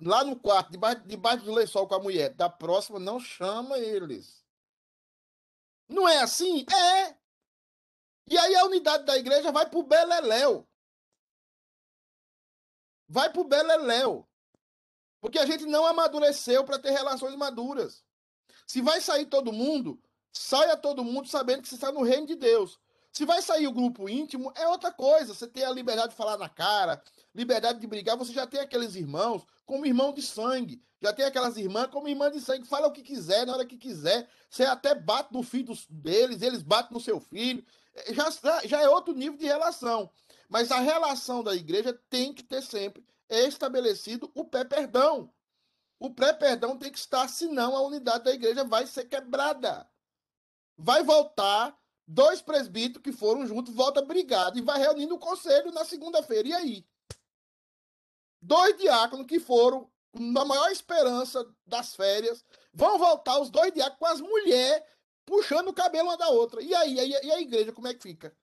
Lá 0.00 0.24
no 0.24 0.38
quarto, 0.38 0.70
debaixo, 0.70 1.02
debaixo 1.06 1.44
do 1.44 1.52
lençol 1.52 1.86
com 1.86 1.94
a 1.94 2.02
mulher. 2.02 2.34
Da 2.34 2.50
próxima, 2.50 2.98
não 2.98 3.18
chama 3.18 3.78
eles. 3.78 4.44
Não 5.88 6.08
é 6.08 6.18
assim? 6.18 6.66
É. 6.68 7.16
E 8.28 8.36
aí 8.36 8.54
a 8.56 8.64
unidade 8.64 9.04
da 9.04 9.16
igreja 9.16 9.52
vai 9.52 9.68
pro 9.68 9.82
beleléu. 9.82 10.68
Vai 13.08 13.30
pro 13.30 13.44
beleléu. 13.44 14.26
Porque 15.20 15.38
a 15.38 15.46
gente 15.46 15.64
não 15.66 15.86
amadureceu 15.86 16.64
para 16.64 16.78
ter 16.78 16.90
relações 16.90 17.34
maduras. 17.36 18.04
Se 18.66 18.80
vai 18.80 19.00
sair 19.00 19.26
todo 19.26 19.52
mundo, 19.52 20.00
saia 20.32 20.76
todo 20.76 21.04
mundo 21.04 21.28
sabendo 21.28 21.62
que 21.62 21.68
você 21.68 21.76
está 21.76 21.90
no 21.90 22.02
reino 22.02 22.26
de 22.26 22.34
Deus. 22.34 22.78
Se 23.12 23.24
vai 23.24 23.40
sair 23.40 23.66
o 23.66 23.72
grupo 23.72 24.08
íntimo, 24.08 24.52
é 24.54 24.68
outra 24.68 24.92
coisa. 24.92 25.32
Você 25.32 25.46
tem 25.46 25.64
a 25.64 25.70
liberdade 25.70 26.10
de 26.10 26.16
falar 26.16 26.36
na 26.36 26.48
cara, 26.48 27.02
liberdade 27.34 27.80
de 27.80 27.86
brigar. 27.86 28.16
Você 28.16 28.32
já 28.32 28.46
tem 28.46 28.60
aqueles 28.60 28.94
irmãos 28.94 29.42
como 29.64 29.86
irmão 29.86 30.12
de 30.12 30.20
sangue. 30.20 30.82
Já 31.00 31.12
tem 31.12 31.24
aquelas 31.24 31.56
irmãs 31.56 31.86
como 31.86 32.08
irmã 32.08 32.30
de 32.30 32.40
sangue. 32.40 32.66
Fala 32.66 32.88
o 32.88 32.92
que 32.92 33.02
quiser, 33.02 33.46
na 33.46 33.54
hora 33.54 33.64
que 33.64 33.78
quiser. 33.78 34.28
Você 34.50 34.64
até 34.64 34.94
bate 34.94 35.32
no 35.32 35.42
filho 35.42 35.74
deles, 35.88 36.42
eles 36.42 36.62
batem 36.62 36.92
no 36.92 37.00
seu 37.00 37.18
filho. 37.18 37.64
Já, 38.10 38.30
já 38.66 38.82
é 38.82 38.88
outro 38.88 39.14
nível 39.14 39.38
de 39.38 39.46
relação. 39.46 40.10
Mas 40.48 40.70
a 40.70 40.78
relação 40.78 41.42
da 41.42 41.54
igreja 41.54 41.92
tem 42.08 42.32
que 42.32 42.42
ter 42.42 42.62
sempre 42.62 43.04
estabelecido 43.28 44.30
o 44.34 44.44
pé-perdão. 44.44 45.32
O 45.98 46.10
pré-perdão 46.10 46.76
tem 46.76 46.92
que 46.92 46.98
estar, 46.98 47.28
senão 47.28 47.76
a 47.76 47.80
unidade 47.80 48.24
da 48.24 48.32
igreja 48.32 48.64
vai 48.64 48.86
ser 48.86 49.06
quebrada. 49.06 49.88
Vai 50.76 51.02
voltar 51.02 51.76
dois 52.06 52.40
presbíteros 52.42 53.02
que 53.02 53.12
foram 53.12 53.46
juntos, 53.46 53.74
volta 53.74 54.02
brigado 54.02 54.58
e 54.58 54.62
vai 54.62 54.78
reunindo 54.78 55.14
o 55.14 55.18
conselho 55.18 55.72
na 55.72 55.84
segunda-feira. 55.84 56.48
E 56.48 56.52
aí? 56.52 56.86
Dois 58.40 58.76
diáconos 58.76 59.26
que 59.26 59.40
foram 59.40 59.90
na 60.14 60.44
maior 60.44 60.70
esperança 60.70 61.46
das 61.66 61.94
férias, 61.94 62.44
vão 62.72 62.98
voltar 62.98 63.38
os 63.38 63.50
dois 63.50 63.72
diáconos 63.72 63.98
com 63.98 64.06
as 64.06 64.20
mulheres 64.20 64.82
puxando 65.24 65.68
o 65.68 65.74
cabelo 65.74 66.08
uma 66.08 66.16
da 66.16 66.28
outra. 66.28 66.62
E 66.62 66.74
aí? 66.74 66.94
E 66.94 67.32
a 67.32 67.40
igreja, 67.40 67.72
como 67.72 67.88
é 67.88 67.94
que 67.94 68.02
fica? 68.02 68.34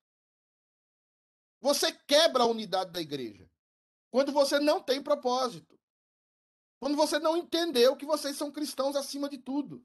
Você 1.63 1.93
quebra 1.93 2.43
a 2.43 2.45
unidade 2.45 2.91
da 2.91 2.99
igreja. 2.99 3.49
Quando 4.12 4.34
você 4.34 4.60
não 4.60 4.84
tem 4.84 5.02
propósito. 5.02 5.80
Quando 6.78 6.97
você 6.97 7.17
não 7.19 7.38
entendeu 7.38 7.95
que 7.95 8.06
vocês 8.06 8.36
são 8.36 8.52
cristãos 8.52 8.97
acima 8.97 9.30
de 9.30 9.38
tudo. 9.38 9.82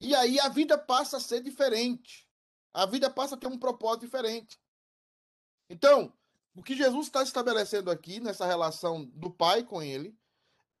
E 0.00 0.12
aí 0.12 0.40
a 0.40 0.48
vida 0.48 0.76
passa 0.76 1.18
a 1.18 1.20
ser 1.20 1.40
diferente. 1.40 2.28
A 2.74 2.86
vida 2.86 3.08
passa 3.08 3.36
a 3.36 3.38
ter 3.38 3.46
um 3.46 3.56
propósito 3.56 4.00
diferente. 4.00 4.60
Então, 5.68 6.12
o 6.56 6.62
que 6.64 6.74
Jesus 6.74 7.06
está 7.06 7.22
estabelecendo 7.22 7.88
aqui 7.88 8.18
nessa 8.18 8.44
relação 8.44 9.04
do 9.04 9.30
pai 9.30 9.62
com 9.62 9.80
ele 9.80 10.18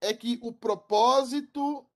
é 0.00 0.12
que 0.12 0.40
o 0.42 0.52
propósito 0.52 1.88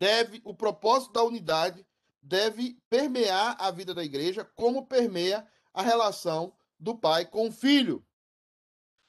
deve, 0.00 0.42
o 0.44 0.52
propósito 0.52 1.12
da 1.12 1.22
unidade 1.22 1.86
deve 2.20 2.74
permear 2.90 3.56
a 3.60 3.70
vida 3.70 3.94
da 3.94 4.02
igreja, 4.02 4.44
como 4.56 4.84
permeia 4.84 5.48
a 5.72 5.82
relação 5.82 6.52
do 6.78 6.96
pai 6.96 7.24
com 7.26 7.48
o 7.48 7.52
filho. 7.52 8.04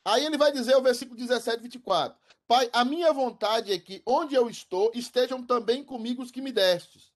Aí 0.03 0.25
ele 0.25 0.37
vai 0.37 0.51
dizer 0.51 0.75
o 0.75 0.81
versículo 0.81 1.17
17, 1.17 1.61
24: 1.61 2.17
Pai, 2.47 2.69
a 2.73 2.83
minha 2.83 3.13
vontade 3.13 3.71
é 3.71 3.79
que 3.79 4.01
onde 4.05 4.35
eu 4.35 4.49
estou 4.49 4.91
estejam 4.93 5.43
também 5.43 5.83
comigo 5.83 6.21
os 6.21 6.31
que 6.31 6.41
me 6.41 6.51
destes, 6.51 7.11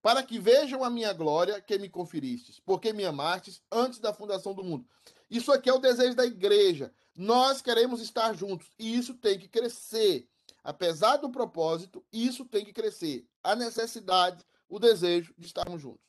para 0.00 0.22
que 0.22 0.38
vejam 0.38 0.82
a 0.84 0.90
minha 0.90 1.12
glória 1.12 1.60
que 1.60 1.78
me 1.78 1.88
conferistes, 1.88 2.60
porque 2.64 2.92
me 2.92 3.04
amastes 3.04 3.60
antes 3.70 3.98
da 3.98 4.14
fundação 4.14 4.54
do 4.54 4.64
mundo. 4.64 4.86
Isso 5.30 5.52
aqui 5.52 5.68
é 5.68 5.74
o 5.74 5.78
desejo 5.78 6.14
da 6.14 6.24
igreja. 6.24 6.92
Nós 7.14 7.60
queremos 7.60 8.00
estar 8.00 8.32
juntos 8.32 8.70
e 8.78 8.96
isso 8.96 9.12
tem 9.14 9.38
que 9.38 9.48
crescer. 9.48 10.26
Apesar 10.64 11.16
do 11.16 11.30
propósito, 11.30 12.04
isso 12.12 12.44
tem 12.44 12.64
que 12.64 12.72
crescer. 12.72 13.26
A 13.42 13.54
necessidade, 13.54 14.44
o 14.68 14.78
desejo 14.78 15.34
de 15.36 15.46
estarmos 15.46 15.82
juntos. 15.82 16.07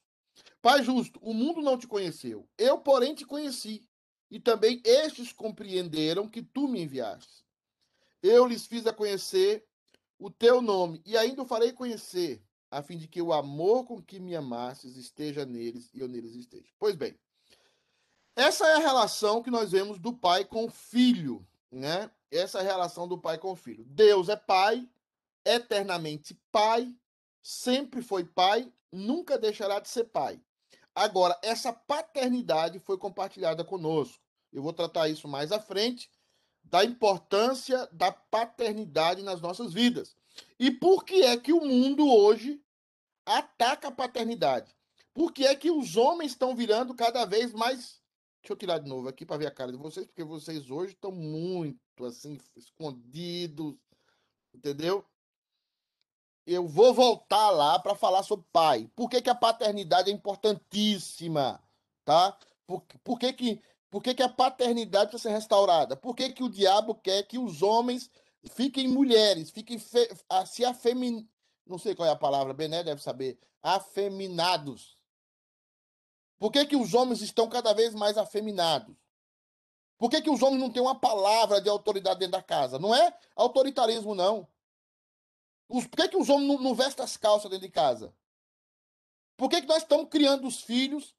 Pai 0.62 0.84
justo, 0.84 1.19
o 1.21 1.34
mundo 1.34 1.62
não 1.62 1.78
te 1.78 1.88
conheceu. 1.88 2.47
Eu, 2.58 2.80
porém, 2.80 3.15
te 3.15 3.25
conheci. 3.25 3.86
E 4.30 4.39
também 4.39 4.82
estes 4.84 5.32
compreenderam 5.34 6.28
que 6.28 6.41
tu 6.41 6.67
me 6.67 6.82
enviaste. 6.82 7.43
Eu 8.21 8.45
lhes 8.45 8.67
fiz 8.67 8.86
a 8.86 8.93
conhecer 8.93 9.65
o 10.19 10.30
teu 10.30 10.62
nome, 10.62 11.02
e 11.06 11.17
ainda 11.17 11.41
o 11.41 11.47
farei 11.47 11.71
conhecer, 11.71 12.43
a 12.69 12.84
fim 12.84 12.97
de 12.97 13.08
que 13.08 13.21
o 13.21 13.32
amor 13.32 13.86
com 13.86 14.02
que 14.02 14.19
me 14.19 14.36
amastes 14.36 14.97
esteja 14.97 15.45
neles 15.45 15.89
e 15.93 16.02
eu 16.02 16.10
neles 16.10 16.36
esteja. 16.36 16.67
Pois 16.78 16.95
bem, 16.95 17.17
essa 18.36 18.67
é 18.67 18.73
a 18.75 18.80
relação 18.80 19.41
que 19.41 19.49
nós 19.49 19.71
vemos 19.71 19.97
do 19.97 20.13
pai 20.13 20.43
com 20.43 20.65
o 20.65 20.69
filho, 20.69 21.47
né? 21.71 22.12
Essa 22.30 22.60
é 22.60 22.62
a 22.62 22.65
relação 22.65 23.08
do 23.08 23.17
pai 23.17 23.38
com 23.38 23.52
o 23.52 23.56
filho. 23.56 23.86
Deus 23.86 24.28
é 24.28 24.36
pai, 24.36 24.88
eternamente 25.45 26.38
pai, 26.52 26.93
sempre 27.41 28.02
foi 28.02 28.23
pai, 28.23 28.71
nunca 28.91 29.38
deixará 29.38 29.80
de 29.80 29.89
ser 29.89 30.06
pai. 30.06 30.41
Agora, 30.93 31.39
essa 31.41 31.71
paternidade 31.71 32.80
foi 32.80 32.97
compartilhada 32.97 33.63
conosco. 33.63 34.21
Eu 34.52 34.62
vou 34.62 34.73
tratar 34.73 35.08
isso 35.08 35.28
mais 35.28 35.52
à 35.52 35.60
frente, 35.60 36.10
da 36.63 36.84
importância 36.84 37.88
da 37.91 38.12
paternidade 38.12 39.23
nas 39.23 39.41
nossas 39.41 39.73
vidas. 39.73 40.15
E 40.60 40.71
por 40.71 41.04
que 41.04 41.23
é 41.23 41.38
que 41.38 41.54
o 41.54 41.65
mundo 41.65 42.08
hoje 42.08 42.62
ataca 43.25 43.88
a 43.88 43.91
paternidade? 43.91 44.75
Por 45.13 45.34
que 45.34 45.45
é 45.45 45.56
que 45.56 45.71
os 45.71 45.97
homens 45.97 46.32
estão 46.32 46.56
virando 46.56 46.93
cada 46.93 47.25
vez 47.25 47.52
mais. 47.52 47.99
Deixa 48.41 48.54
eu 48.54 48.56
tirar 48.56 48.80
de 48.80 48.88
novo 48.88 49.08
aqui 49.08 49.25
para 49.25 49.38
ver 49.38 49.47
a 49.47 49.52
cara 49.52 49.71
de 49.71 49.78
vocês, 49.78 50.06
porque 50.06 50.23
vocês 50.23 50.69
hoje 50.69 50.93
estão 50.93 51.12
muito 51.12 52.06
assim, 52.06 52.38
escondidos, 52.56 53.75
entendeu? 54.54 55.06
Eu 56.54 56.68
vou 56.68 56.94
voltar 56.94 57.52
lá 57.52 57.78
para 57.78 57.94
falar 57.96 58.24
sobre 58.24 58.46
pai. 58.52 58.90
Por 58.96 59.10
que, 59.10 59.22
que 59.22 59.30
a 59.30 59.36
paternidade 59.36 60.10
é 60.10 60.14
importantíssima? 60.14 61.62
Tá? 62.04 62.36
Por, 62.66 62.82
por, 63.04 63.20
que, 63.20 63.32
que, 63.34 63.62
por 63.90 64.02
que, 64.02 64.16
que 64.16 64.24
a 64.24 64.30
paternidade 64.30 65.12
precisa 65.12 65.30
ser 65.30 65.36
restaurada? 65.36 65.96
Por 65.96 66.16
que, 66.16 66.32
que 66.32 66.44
o 66.44 66.50
diabo 66.50 66.96
quer 66.96 67.24
que 67.24 67.38
os 67.38 67.62
homens 67.62 68.10
fiquem 68.52 68.88
mulheres, 68.88 69.52
fiquem 69.52 69.78
fe, 69.78 70.10
se 70.48 70.66
afemin... 70.66 71.28
Não 71.68 71.78
sei 71.78 71.94
qual 71.94 72.10
é 72.10 72.12
a 72.12 72.16
palavra, 72.16 72.52
Bené 72.52 72.84
deve 72.84 73.02
saber. 73.02 73.38
Afeminados. 73.62 74.98
Por 76.40 76.52
que, 76.52 76.66
que 76.66 76.76
os 76.76 76.96
homens 76.96 77.22
estão 77.22 77.48
cada 77.48 77.74
vez 77.74 77.94
mais 77.94 78.18
afeminados? 78.18 78.96
Por 80.00 80.10
que, 80.10 80.22
que 80.22 80.32
os 80.32 80.42
homens 80.42 80.62
não 80.62 80.72
têm 80.72 80.82
uma 80.82 81.00
palavra 81.00 81.62
de 81.62 81.70
autoridade 81.70 82.20
dentro 82.20 82.32
da 82.32 82.42
casa? 82.42 82.80
Não 82.80 82.96
é 82.96 83.14
autoritarismo, 83.36 84.16
não. 84.16 84.48
Os, 85.70 85.86
por 85.86 85.98
que, 85.98 86.10
que 86.10 86.18
os 86.18 86.28
homens 86.30 86.48
não, 86.48 86.60
não 86.60 86.76
vestem 86.76 87.06
as 87.06 87.16
calças 87.16 87.50
dentro 87.50 87.68
de 87.68 87.72
casa? 87.72 88.14
Por 89.38 89.50
que, 89.50 89.62
que 89.62 89.68
nós 89.68 89.84
estamos 89.84 90.10
criando 90.10 90.48
os 90.48 90.62
filhos 90.62 91.16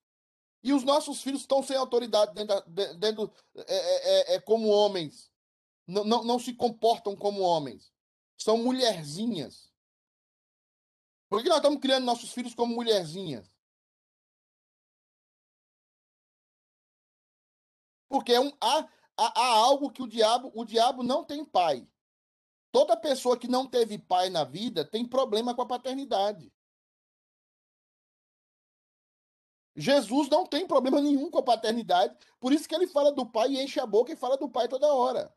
e 0.62 0.72
os 0.72 0.82
nossos 0.82 1.22
filhos 1.22 1.42
estão 1.42 1.62
sem 1.62 1.76
autoridade 1.76 2.34
dentro, 2.34 2.60
dentro 2.98 3.32
é, 3.54 3.62
é, 3.74 4.32
é, 4.32 4.34
é, 4.34 4.40
como 4.40 4.68
homens? 4.68 5.30
Não, 5.86 6.04
não, 6.04 6.24
não 6.24 6.38
se 6.38 6.52
comportam 6.52 7.16
como 7.16 7.40
homens. 7.40 7.92
São 8.36 8.58
mulherzinhas. 8.58 9.72
Por 11.28 11.42
que 11.42 11.48
nós 11.48 11.58
estamos 11.58 11.80
criando 11.80 12.04
nossos 12.04 12.32
filhos 12.32 12.54
como 12.54 12.74
mulherzinhas? 12.74 13.50
Porque 18.08 18.32
é 18.32 18.40
um, 18.40 18.52
há, 18.60 18.88
há, 19.16 19.40
há 19.40 19.46
algo 19.46 19.92
que 19.92 20.02
o 20.02 20.08
diabo, 20.08 20.50
o 20.54 20.64
diabo 20.64 21.04
não 21.04 21.24
tem 21.24 21.44
pai. 21.44 21.88
Toda 22.72 22.96
pessoa 22.96 23.38
que 23.38 23.48
não 23.48 23.66
teve 23.66 23.98
pai 23.98 24.30
na 24.30 24.44
vida 24.44 24.84
tem 24.84 25.04
problema 25.04 25.54
com 25.54 25.62
a 25.62 25.66
paternidade. 25.66 26.52
Jesus 29.74 30.28
não 30.28 30.46
tem 30.46 30.66
problema 30.66 31.00
nenhum 31.00 31.30
com 31.30 31.38
a 31.38 31.42
paternidade, 31.42 32.16
por 32.38 32.52
isso 32.52 32.68
que 32.68 32.74
ele 32.74 32.86
fala 32.86 33.12
do 33.12 33.24
pai 33.24 33.52
e 33.52 33.62
enche 33.62 33.80
a 33.80 33.86
boca 33.86 34.12
e 34.12 34.16
fala 34.16 34.36
do 34.36 34.48
pai 34.48 34.68
toda 34.68 34.92
hora. 34.92 35.34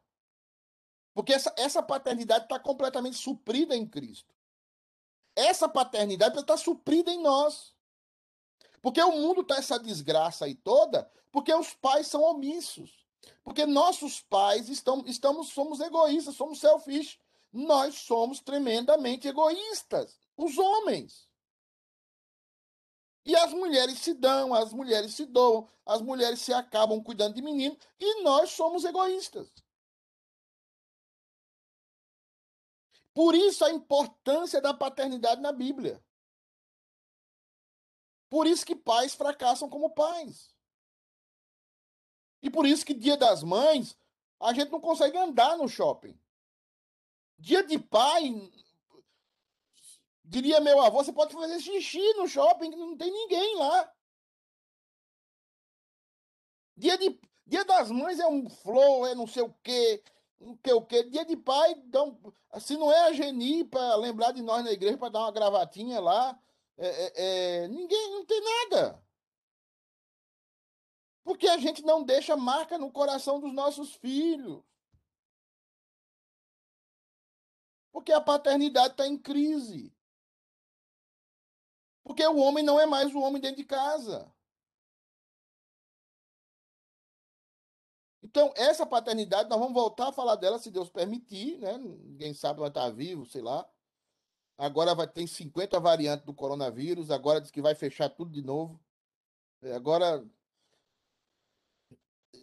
Porque 1.13 1.33
essa, 1.33 1.53
essa 1.57 1.81
paternidade 1.81 2.45
está 2.45 2.59
completamente 2.59 3.17
suprida 3.17 3.75
em 3.75 3.87
Cristo. 3.87 4.33
Essa 5.35 5.69
paternidade 5.69 6.37
está 6.39 6.57
suprida 6.57 7.11
em 7.11 7.21
nós. 7.21 7.73
Porque 8.81 9.01
o 9.01 9.11
mundo 9.11 9.41
está 9.41 9.55
essa 9.55 9.79
desgraça 9.79 10.45
aí 10.45 10.55
toda, 10.55 11.09
porque 11.31 11.53
os 11.53 11.73
pais 11.73 12.07
são 12.07 12.21
omissos. 12.21 13.07
Porque 13.43 13.65
nossos 13.65 14.21
pais 14.21 14.67
estão, 14.67 15.03
estamos, 15.05 15.49
somos 15.49 15.79
egoístas, 15.79 16.35
somos 16.35 16.59
selfish. 16.59 17.19
Nós 17.53 17.99
somos 17.99 18.39
tremendamente 18.39 19.27
egoístas, 19.27 20.19
os 20.35 20.57
homens. 20.57 21.29
E 23.23 23.35
as 23.35 23.53
mulheres 23.53 23.99
se 23.99 24.15
dão, 24.15 24.55
as 24.55 24.73
mulheres 24.73 25.13
se 25.13 25.25
doam, 25.25 25.69
as 25.85 26.01
mulheres 26.01 26.41
se 26.41 26.51
acabam 26.51 27.01
cuidando 27.01 27.35
de 27.35 27.41
menino 27.43 27.77
e 27.99 28.23
nós 28.23 28.49
somos 28.49 28.83
egoístas. 28.83 29.53
Por 33.13 33.35
isso 33.35 33.63
a 33.63 33.69
importância 33.69 34.59
da 34.59 34.73
paternidade 34.73 35.39
na 35.39 35.51
Bíblia. 35.51 36.03
Por 38.29 38.47
isso 38.47 38.65
que 38.65 38.75
pais 38.75 39.13
fracassam 39.13 39.69
como 39.69 39.91
pais. 39.91 40.51
E 42.41 42.49
por 42.49 42.65
isso 42.65 42.83
que 42.83 42.95
dia 42.95 43.15
das 43.15 43.43
mães 43.43 43.95
a 44.39 44.53
gente 44.53 44.71
não 44.71 44.81
consegue 44.81 45.17
andar 45.17 45.55
no 45.55 45.69
shopping. 45.69 46.19
Dia 47.43 47.61
de 47.61 47.77
pai, 47.77 48.49
Diria 50.23 50.61
meu 50.61 50.79
avô, 50.81 51.03
você 51.03 51.11
pode 51.11 51.33
fazer 51.33 51.59
xixi 51.59 52.13
no 52.13 52.25
shopping, 52.25 52.71
que 52.71 52.77
não 52.77 52.95
tem 52.95 53.11
ninguém 53.11 53.57
lá. 53.57 53.93
Dia, 56.77 56.97
de, 56.97 57.19
dia 57.45 57.65
das 57.65 57.91
mães 57.91 58.17
é 58.17 58.25
um 58.25 58.49
flow, 58.49 59.05
é 59.05 59.13
não 59.13 59.27
sei 59.27 59.43
o 59.43 59.53
quê, 59.61 60.01
não 60.39 60.57
sei 60.65 60.73
o 60.73 60.81
quê. 60.81 61.03
Dia 61.03 61.25
de 61.25 61.35
pai, 61.35 61.71
então, 61.71 62.17
se 62.61 62.77
não 62.77 62.89
é 62.89 63.09
a 63.09 63.13
Geni 63.13 63.65
para 63.65 63.95
lembrar 63.95 64.31
de 64.31 64.41
nós 64.41 64.63
na 64.63 64.71
igreja, 64.71 64.97
para 64.97 65.09
dar 65.09 65.19
uma 65.19 65.31
gravatinha 65.31 65.99
lá, 65.99 66.39
é, 66.77 66.87
é, 66.87 67.13
é, 67.15 67.67
ninguém, 67.67 68.11
não 68.11 68.25
tem 68.25 68.41
nada. 68.41 69.03
Porque 71.25 71.49
a 71.49 71.57
gente 71.57 71.81
não 71.83 72.03
deixa 72.05 72.37
marca 72.37 72.77
no 72.77 72.89
coração 72.89 73.41
dos 73.41 73.53
nossos 73.53 73.93
filhos. 73.95 74.63
Porque 77.93 78.11
a 78.11 78.19
paternidade 78.19 78.93
está 78.93 79.07
em 79.07 79.17
crise. 79.17 79.93
Porque 82.03 82.25
o 82.27 82.37
homem 82.37 82.63
não 82.63 82.79
é 82.79 82.85
mais 82.85 83.13
o 83.13 83.19
homem 83.19 83.41
dentro 83.41 83.57
de 83.57 83.63
casa. 83.63 84.29
Então, 88.23 88.51
essa 88.57 88.85
paternidade, 88.85 89.49
nós 89.49 89.59
vamos 89.59 89.73
voltar 89.73 90.09
a 90.09 90.11
falar 90.11 90.35
dela 90.35 90.57
se 90.57 90.71
Deus 90.71 90.89
permitir, 90.89 91.59
né? 91.59 91.77
Ninguém 91.77 92.33
sabe 92.33 92.59
vai 92.59 92.69
estar 92.69 92.89
vivo, 92.89 93.25
sei 93.25 93.41
lá. 93.41 93.69
Agora 94.57 94.95
vai 94.95 95.07
ter 95.07 95.27
50 95.27 95.79
variantes 95.79 96.25
do 96.25 96.33
coronavírus, 96.33 97.11
agora 97.11 97.39
diz 97.41 97.51
que 97.51 97.61
vai 97.61 97.75
fechar 97.75 98.09
tudo 98.09 98.31
de 98.31 98.41
novo. 98.41 98.79
É, 99.61 99.73
agora 99.75 100.25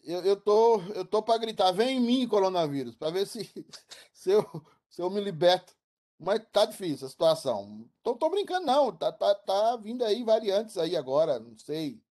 eu, 0.04 0.22
eu 0.24 0.36
tô 0.40 0.80
eu 0.94 1.04
tô 1.04 1.22
para 1.22 1.38
gritar, 1.38 1.72
vem 1.72 1.98
em 1.98 2.00
mim 2.00 2.28
coronavírus, 2.28 2.94
para 2.94 3.10
ver 3.10 3.26
se 3.26 3.44
se 4.12 4.30
eu, 4.30 4.44
se 4.90 5.00
eu 5.00 5.08
me 5.08 5.20
liberto. 5.20 5.74
Mas 6.18 6.42
tá 6.52 6.66
difícil 6.66 7.06
a 7.06 7.10
situação. 7.10 7.88
Tô, 8.02 8.14
tô 8.14 8.28
brincando 8.28 8.66
não, 8.66 8.92
tá, 8.92 9.10
tá, 9.10 9.34
tá 9.34 9.76
vindo 9.76 10.04
aí 10.04 10.22
variantes 10.22 10.76
aí 10.76 10.94
agora, 10.94 11.38
não 11.40 11.56
sei. 11.56 12.02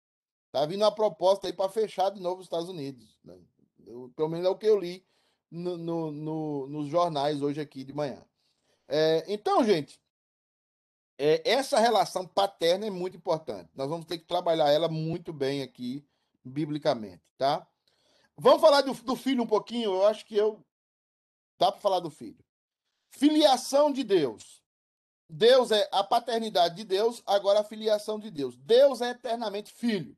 Tá 0.52 0.66
vindo 0.66 0.82
uma 0.82 0.92
proposta 0.92 1.46
aí 1.46 1.54
para 1.54 1.70
fechar 1.70 2.10
de 2.10 2.20
novo 2.20 2.40
os 2.40 2.48
Estados 2.48 2.70
Unidos. 2.70 3.20
Né? 3.24 3.38
Eu, 3.86 4.12
pelo 4.16 4.30
menos 4.30 4.48
é 4.48 4.50
o 4.50 4.58
que 4.58 4.66
eu 4.66 4.80
li 4.80 5.06
no, 5.52 5.78
no, 5.78 6.12
no, 6.12 6.68
nos 6.68 6.88
jornais 6.88 7.44
hoje 7.44 7.62
aqui 7.62 7.84
de 7.84 7.94
manhã. 7.94 8.26
É, 8.88 9.24
então, 9.28 9.64
gente, 9.64 10.02
é, 11.20 11.48
essa 11.48 11.80
relação 11.80 12.26
paterna 12.26 12.88
é 12.88 12.90
muito 12.90 13.16
importante. 13.16 13.70
Nós 13.76 13.88
vamos 13.88 14.08
ter 14.08 14.18
que 14.18 14.26
trabalhar 14.26 14.72
ela 14.72 14.88
muito 14.88 15.32
bem 15.32 15.62
aqui, 15.62 16.04
biblicamente, 16.44 17.22
tá? 17.38 17.68
Vamos 18.36 18.62
falar 18.62 18.82
do, 18.82 18.94
do 18.94 19.16
filho 19.16 19.44
um 19.44 19.48
pouquinho. 19.48 19.94
Eu 19.94 20.08
acho 20.08 20.26
que 20.26 20.36
eu 20.36 20.66
dá 21.60 21.72
para 21.72 21.82
falar 21.82 22.00
do 22.00 22.10
filho. 22.10 22.44
Filiação 23.12 23.92
de 23.92 24.04
Deus. 24.04 24.64
Deus 25.30 25.72
é 25.72 25.88
a 25.92 26.04
paternidade 26.04 26.76
de 26.76 26.84
Deus, 26.84 27.22
agora 27.26 27.60
a 27.60 27.64
filiação 27.64 28.20
de 28.20 28.32
Deus. 28.32 28.56
Deus 28.58 29.02
é 29.02 29.12
eternamente 29.12 29.72
filho. 29.72 30.18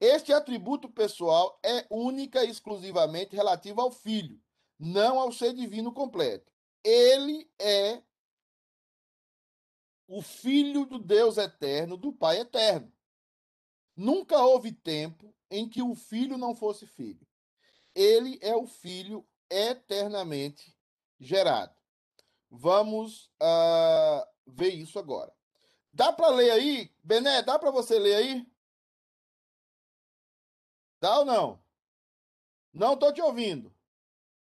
Este 0.00 0.32
atributo 0.32 0.88
pessoal 0.88 1.60
é 1.62 1.86
única 1.90 2.42
e 2.42 2.48
exclusivamente 2.48 3.36
relativo 3.36 3.82
ao 3.82 3.90
filho, 3.90 4.40
não 4.78 5.20
ao 5.20 5.30
ser 5.30 5.52
divino 5.52 5.92
completo. 5.92 6.50
Ele 6.82 7.50
é 7.58 8.02
o 10.08 10.22
filho 10.22 10.86
do 10.86 10.98
Deus 10.98 11.36
eterno, 11.36 11.98
do 11.98 12.12
Pai 12.12 12.40
eterno. 12.40 12.90
Nunca 13.94 14.42
houve 14.42 14.72
tempo 14.72 15.34
em 15.50 15.68
que 15.68 15.82
o 15.82 15.94
filho 15.94 16.38
não 16.38 16.54
fosse 16.54 16.86
filho. 16.86 17.26
Ele 17.94 18.38
é 18.40 18.56
o 18.56 18.66
filho 18.66 19.26
eternamente 19.50 20.74
gerado. 21.18 21.79
Vamos 22.50 23.30
uh, 23.40 24.26
ver 24.46 24.70
isso 24.70 24.98
agora. 24.98 25.32
Dá 25.92 26.12
para 26.12 26.28
ler 26.28 26.50
aí? 26.50 26.92
Bené, 27.02 27.42
dá 27.42 27.58
para 27.58 27.70
você 27.70 27.98
ler 27.98 28.14
aí? 28.16 28.46
Dá 31.00 31.20
ou 31.20 31.24
não? 31.24 31.64
Não 32.72 32.94
estou 32.94 33.12
te 33.12 33.22
ouvindo. 33.22 33.74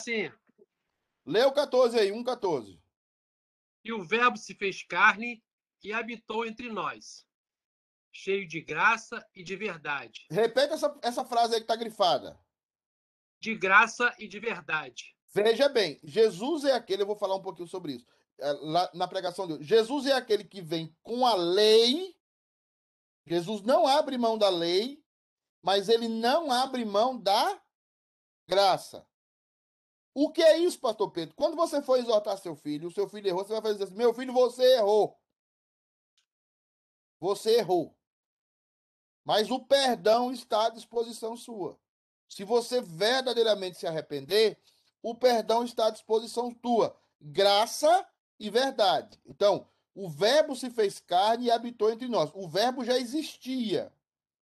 Sim. 0.01 0.31
Lê 1.25 1.43
o 1.45 1.53
14 1.53 1.99
aí, 1.99 2.11
1,14. 2.11 2.81
E 3.85 3.93
o 3.93 4.05
Verbo 4.05 4.37
se 4.37 4.55
fez 4.55 4.83
carne 4.83 5.43
e 5.83 5.93
habitou 5.93 6.47
entre 6.47 6.71
nós, 6.71 7.27
cheio 8.13 8.47
de 8.47 8.61
graça 8.61 9.25
e 9.35 9.43
de 9.43 9.57
verdade. 9.57 10.27
Repete 10.31 10.75
essa, 10.75 10.99
essa 11.03 11.25
frase 11.25 11.55
aí 11.55 11.61
que 11.61 11.65
está 11.65 11.77
grifada. 11.77 12.39
De 13.41 13.55
graça 13.55 14.15
e 14.19 14.27
de 14.27 14.41
verdade. 14.41 15.16
Veja 15.37 15.69
bem, 15.69 16.01
Jesus 16.03 16.65
é 16.65 16.73
aquele, 16.73 17.03
eu 17.03 17.07
vou 17.07 17.15
falar 17.15 17.37
um 17.37 17.43
pouquinho 17.43 17.69
sobre 17.69 17.93
isso, 17.93 18.07
é, 18.39 18.53
lá 18.53 18.91
na 18.95 19.07
pregação 19.07 19.47
de 19.47 19.53
hoje. 19.53 19.65
Jesus 19.65 20.07
é 20.07 20.13
aquele 20.13 20.43
que 20.43 20.63
vem 20.63 20.97
com 21.03 21.27
a 21.27 21.35
lei. 21.35 22.17
Jesus 23.27 23.61
não 23.61 23.87
abre 23.87 24.17
mão 24.17 24.39
da 24.39 24.49
lei, 24.49 25.05
mas 25.61 25.91
ele 25.91 26.09
não 26.09 26.51
abre 26.51 26.87
mão 26.87 27.21
da 27.21 27.63
graça. 28.49 29.07
O 30.15 30.33
que 30.33 30.43
é 30.43 30.57
isso, 30.57 30.81
pastor 30.81 31.11
Pedro? 31.11 31.35
Quando 31.35 31.55
você 31.55 31.83
for 31.83 31.99
exortar 31.99 32.39
seu 32.39 32.57
filho, 32.57 32.89
o 32.89 32.93
seu 32.93 33.07
filho 33.07 33.29
errou, 33.29 33.45
você 33.45 33.53
vai 33.53 33.61
fazer 33.61 33.85
assim: 33.85 33.95
meu 33.95 34.15
filho, 34.15 34.33
você 34.33 34.77
errou. 34.77 35.21
Você 37.21 37.59
errou. 37.59 37.95
Mas 39.23 39.51
o 39.51 39.61
perdão 39.61 40.33
está 40.33 40.69
à 40.69 40.71
disposição 40.71 41.37
sua. 41.37 41.79
Se 42.27 42.43
você 42.43 42.81
verdadeiramente 42.81 43.77
se 43.77 43.87
arrepender, 43.87 44.59
o 45.09 45.15
perdão 45.15 45.63
está 45.63 45.87
à 45.87 45.91
disposição 45.91 46.53
tua. 46.53 46.97
Graça 47.21 48.05
e 48.41 48.51
verdade. 48.51 49.21
Então, 49.25 49.65
o 49.95 50.09
Verbo 50.09 50.57
se 50.57 50.69
fez 50.69 50.99
carne 50.99 51.47
e 51.47 51.51
habitou 51.51 51.93
entre 51.93 52.09
nós. 52.09 52.29
O 52.35 52.49
Verbo 52.49 52.85
já 52.85 52.99
existia. 52.99 53.93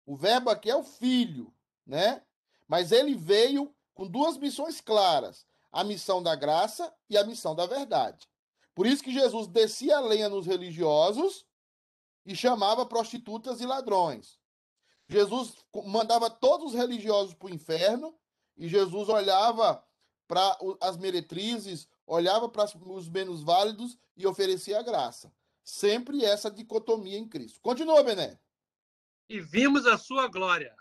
O 0.06 0.16
verbo 0.16 0.48
aqui 0.48 0.70
é 0.70 0.74
o 0.74 0.82
filho, 0.82 1.52
né? 1.86 2.22
Mas 2.66 2.92
ele 2.92 3.14
veio 3.14 3.70
com 3.92 4.06
duas 4.06 4.38
missões 4.38 4.80
claras: 4.80 5.46
a 5.70 5.84
missão 5.84 6.22
da 6.22 6.34
graça 6.34 6.90
e 7.10 7.18
a 7.18 7.24
missão 7.24 7.54
da 7.54 7.66
verdade. 7.66 8.26
Por 8.74 8.86
isso 8.86 9.02
que 9.02 9.12
Jesus 9.12 9.48
descia 9.48 9.98
a 9.98 10.00
lenha 10.00 10.30
nos 10.30 10.46
religiosos 10.46 11.44
e 12.24 12.34
chamava 12.34 12.86
prostitutas 12.86 13.60
e 13.60 13.66
ladrões. 13.66 14.40
Jesus 15.10 15.56
mandava 15.84 16.30
todos 16.30 16.68
os 16.68 16.74
religiosos 16.74 17.34
para 17.34 17.48
o 17.48 17.54
inferno 17.54 18.14
e 18.56 18.66
Jesus 18.66 19.10
olhava 19.10 19.86
para 20.28 20.56
as 20.80 20.96
meretrizes, 20.96 21.88
olhava 22.06 22.48
para 22.48 22.64
os 22.64 23.08
menos 23.08 23.42
válidos 23.42 23.98
e 24.16 24.26
oferecia 24.26 24.78
a 24.78 24.82
graça. 24.82 25.32
Sempre 25.64 26.24
essa 26.24 26.50
dicotomia 26.50 27.18
em 27.18 27.28
Cristo. 27.28 27.60
Continua, 27.60 28.04
Bené 28.04 28.38
e 29.28 29.40
vimos 29.40 29.86
a 29.86 29.98
sua 29.98 30.26
glória. 30.26 30.74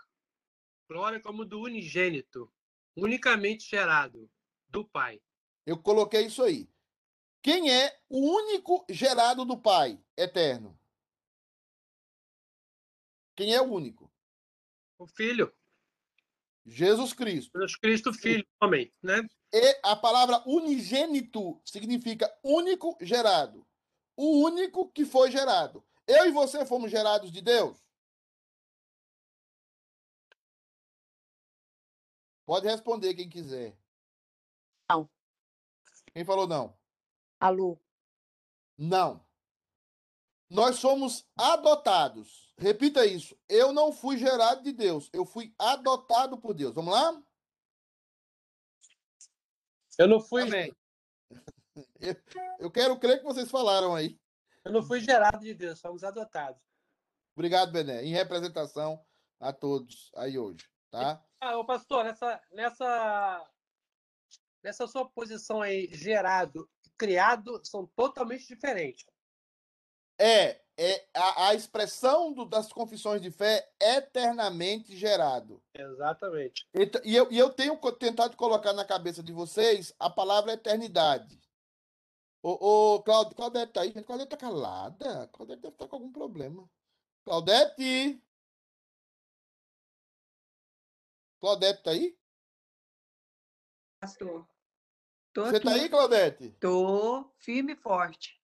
Glória 0.88 1.20
como 1.20 1.44
do 1.44 1.60
unigênito, 1.60 2.50
unicamente 2.96 3.68
gerado, 3.68 4.30
do 4.68 4.86
Pai. 4.88 5.20
Eu 5.66 5.76
coloquei 5.76 6.26
isso 6.26 6.42
aí. 6.42 6.68
Quem 7.42 7.70
é 7.70 8.00
o 8.08 8.18
único 8.18 8.86
gerado 8.88 9.44
do 9.44 9.60
Pai 9.60 10.02
eterno? 10.16 10.78
Quem 13.36 13.54
é 13.54 13.60
o 13.60 13.70
único? 13.70 14.10
O 14.98 15.06
Filho. 15.06 15.54
Jesus 16.64 17.12
Cristo. 17.12 17.52
Jesus 17.54 17.76
Cristo, 17.76 18.12
Filho, 18.12 18.46
homem, 18.60 18.92
né? 19.02 19.26
E 19.52 19.80
a 19.82 19.96
palavra 19.96 20.42
unigênito 20.46 21.60
significa 21.64 22.32
único 22.42 22.96
gerado. 23.00 23.66
O 24.16 24.44
único 24.44 24.90
que 24.90 25.04
foi 25.04 25.30
gerado. 25.30 25.84
Eu 26.06 26.26
e 26.26 26.30
você 26.30 26.66
fomos 26.66 26.90
gerados 26.90 27.30
de 27.30 27.40
Deus? 27.40 27.78
Pode 32.44 32.66
responder 32.66 33.14
quem 33.14 33.28
quiser. 33.28 33.76
Não. 34.90 35.08
Quem 36.12 36.24
falou 36.24 36.46
não? 36.46 36.74
Alô. 37.38 37.78
Não. 38.76 39.24
Nós 40.48 40.76
somos 40.76 41.26
adotados. 41.36 42.54
Repita 42.56 43.04
isso. 43.04 43.38
Eu 43.48 43.72
não 43.72 43.92
fui 43.92 44.16
gerado 44.16 44.62
de 44.62 44.72
Deus. 44.72 45.10
Eu 45.12 45.26
fui 45.26 45.54
adotado 45.58 46.38
por 46.38 46.54
Deus. 46.54 46.74
Vamos 46.74 46.92
lá? 46.92 47.22
Eu 49.98 50.06
não 50.06 50.20
fui. 50.20 50.42
Amém. 50.42 50.72
Eu, 52.00 52.16
eu 52.60 52.70
quero 52.70 52.98
crer 52.98 53.18
que 53.18 53.24
vocês 53.24 53.50
falaram 53.50 53.94
aí. 53.94 54.16
Eu 54.64 54.72
não 54.72 54.82
fui 54.82 55.00
gerado 55.00 55.40
de 55.40 55.52
Deus, 55.54 55.80
somos 55.80 56.04
adotados. 56.04 56.60
Obrigado, 57.34 57.72
Bené. 57.72 58.04
Em 58.04 58.12
representação 58.12 59.04
a 59.40 59.52
todos 59.52 60.10
aí 60.16 60.38
hoje, 60.38 60.68
tá? 60.90 61.24
Ah, 61.40 61.56
ô 61.56 61.64
pastor, 61.64 62.04
nessa, 62.04 62.40
nessa, 62.52 63.50
nessa 64.62 64.86
sua 64.86 65.08
posição 65.08 65.62
aí, 65.62 65.88
gerado 65.92 66.68
e 66.84 66.90
criado, 66.90 67.60
são 67.64 67.86
totalmente 67.86 68.46
diferentes. 68.46 69.06
É, 70.18 70.60
é 70.76 71.08
a, 71.14 71.48
a 71.48 71.54
expressão 71.54 72.32
do, 72.32 72.44
das 72.44 72.72
confissões 72.72 73.20
de 73.20 73.30
fé 73.30 73.68
eternamente 73.80 74.96
gerado. 74.96 75.62
Exatamente. 75.74 76.66
E, 76.74 77.10
e, 77.10 77.16
eu, 77.16 77.30
e 77.30 77.38
eu 77.38 77.50
tenho 77.50 77.76
tentado 77.92 78.36
colocar 78.36 78.72
na 78.72 78.84
cabeça 78.84 79.22
de 79.22 79.32
vocês 79.32 79.94
a 79.98 80.08
palavra 80.08 80.52
eternidade. 80.52 81.40
Ô, 82.42 82.94
ô 82.96 83.02
Claud... 83.02 83.34
Claudete 83.34 83.72
tá 83.72 83.80
aí, 83.80 83.92
gente. 83.92 84.04
Claudete 84.04 84.30
tá 84.30 84.36
calada. 84.36 85.28
Claudete 85.28 85.62
deve 85.62 85.74
estar 85.74 85.88
com 85.88 85.96
algum 85.96 86.12
problema. 86.12 86.68
Claudete! 87.24 88.22
Claudete 91.40 91.82
tá 91.82 91.90
aí? 91.90 92.16
Pastor. 94.00 94.48
Tô 95.32 95.44
Você 95.44 95.60
tá 95.60 95.70
aqui. 95.70 95.80
aí, 95.80 95.88
Claudete? 95.88 96.50
Tô 96.60 97.24
firme 97.38 97.72
e 97.72 97.76
forte. 97.76 98.37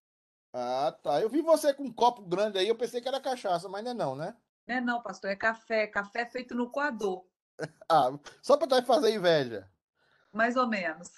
Ah, 0.57 0.93
tá. 1.03 1.21
Eu 1.21 1.29
vi 1.29 1.43
você 1.43 1.75
com 1.75 1.83
um 1.83 1.93
copo 1.93 2.23
grande 2.23 2.59
aí, 2.59 2.69
eu 2.69 2.77
pensei 2.77 3.01
que 3.01 3.09
era 3.09 3.21
cachaça, 3.21 3.69
mas 3.69 3.83
não 3.83 3.91
é 3.91 3.95
não, 3.95 4.15
né? 4.15 4.37
Não 4.69 4.77
é 4.77 4.81
não, 4.81 5.03
pastor, 5.03 5.31
é 5.31 5.37
café. 5.37 5.89
Café 5.89 6.25
feito 6.27 6.55
no 6.55 6.71
coador. 6.71 7.27
Ah, 7.89 8.11
só 8.43 8.57
pra 8.57 8.67
tá 8.67 8.83
fazer 8.83 9.15
inveja. 9.15 9.71
Mais 10.33 10.57
ou 10.57 10.67
menos. 10.67 11.09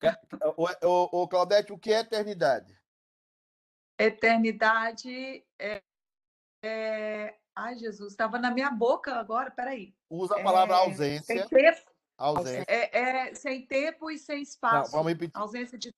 Ô, 0.82 1.28
Claudete, 1.28 1.72
o 1.72 1.78
que 1.78 1.92
é 1.92 2.00
eternidade? 2.00 2.78
Eternidade 3.98 5.44
é. 5.58 5.82
é... 6.62 7.38
Ai, 7.54 7.76
Jesus, 7.76 8.12
estava 8.12 8.38
na 8.38 8.50
minha 8.50 8.70
boca 8.70 9.14
agora, 9.14 9.50
peraí. 9.50 9.94
Usa 10.08 10.36
a 10.36 10.42
palavra 10.42 10.76
É, 10.76 10.78
ausência. 10.78 11.24
Sem 11.24 11.48
tempo, 11.48 11.90
Ausência. 12.16 12.64
é, 12.68 12.98
é, 13.28 13.34
sem 13.34 13.66
tempo 13.66 14.10
e 14.10 14.18
sem 14.18 14.36
Não, 14.36 14.42
espaço. 14.42 14.92
vamos 14.92 15.08
repetir. 15.08 15.32
Ausência 15.34 15.78
de, 15.78 15.94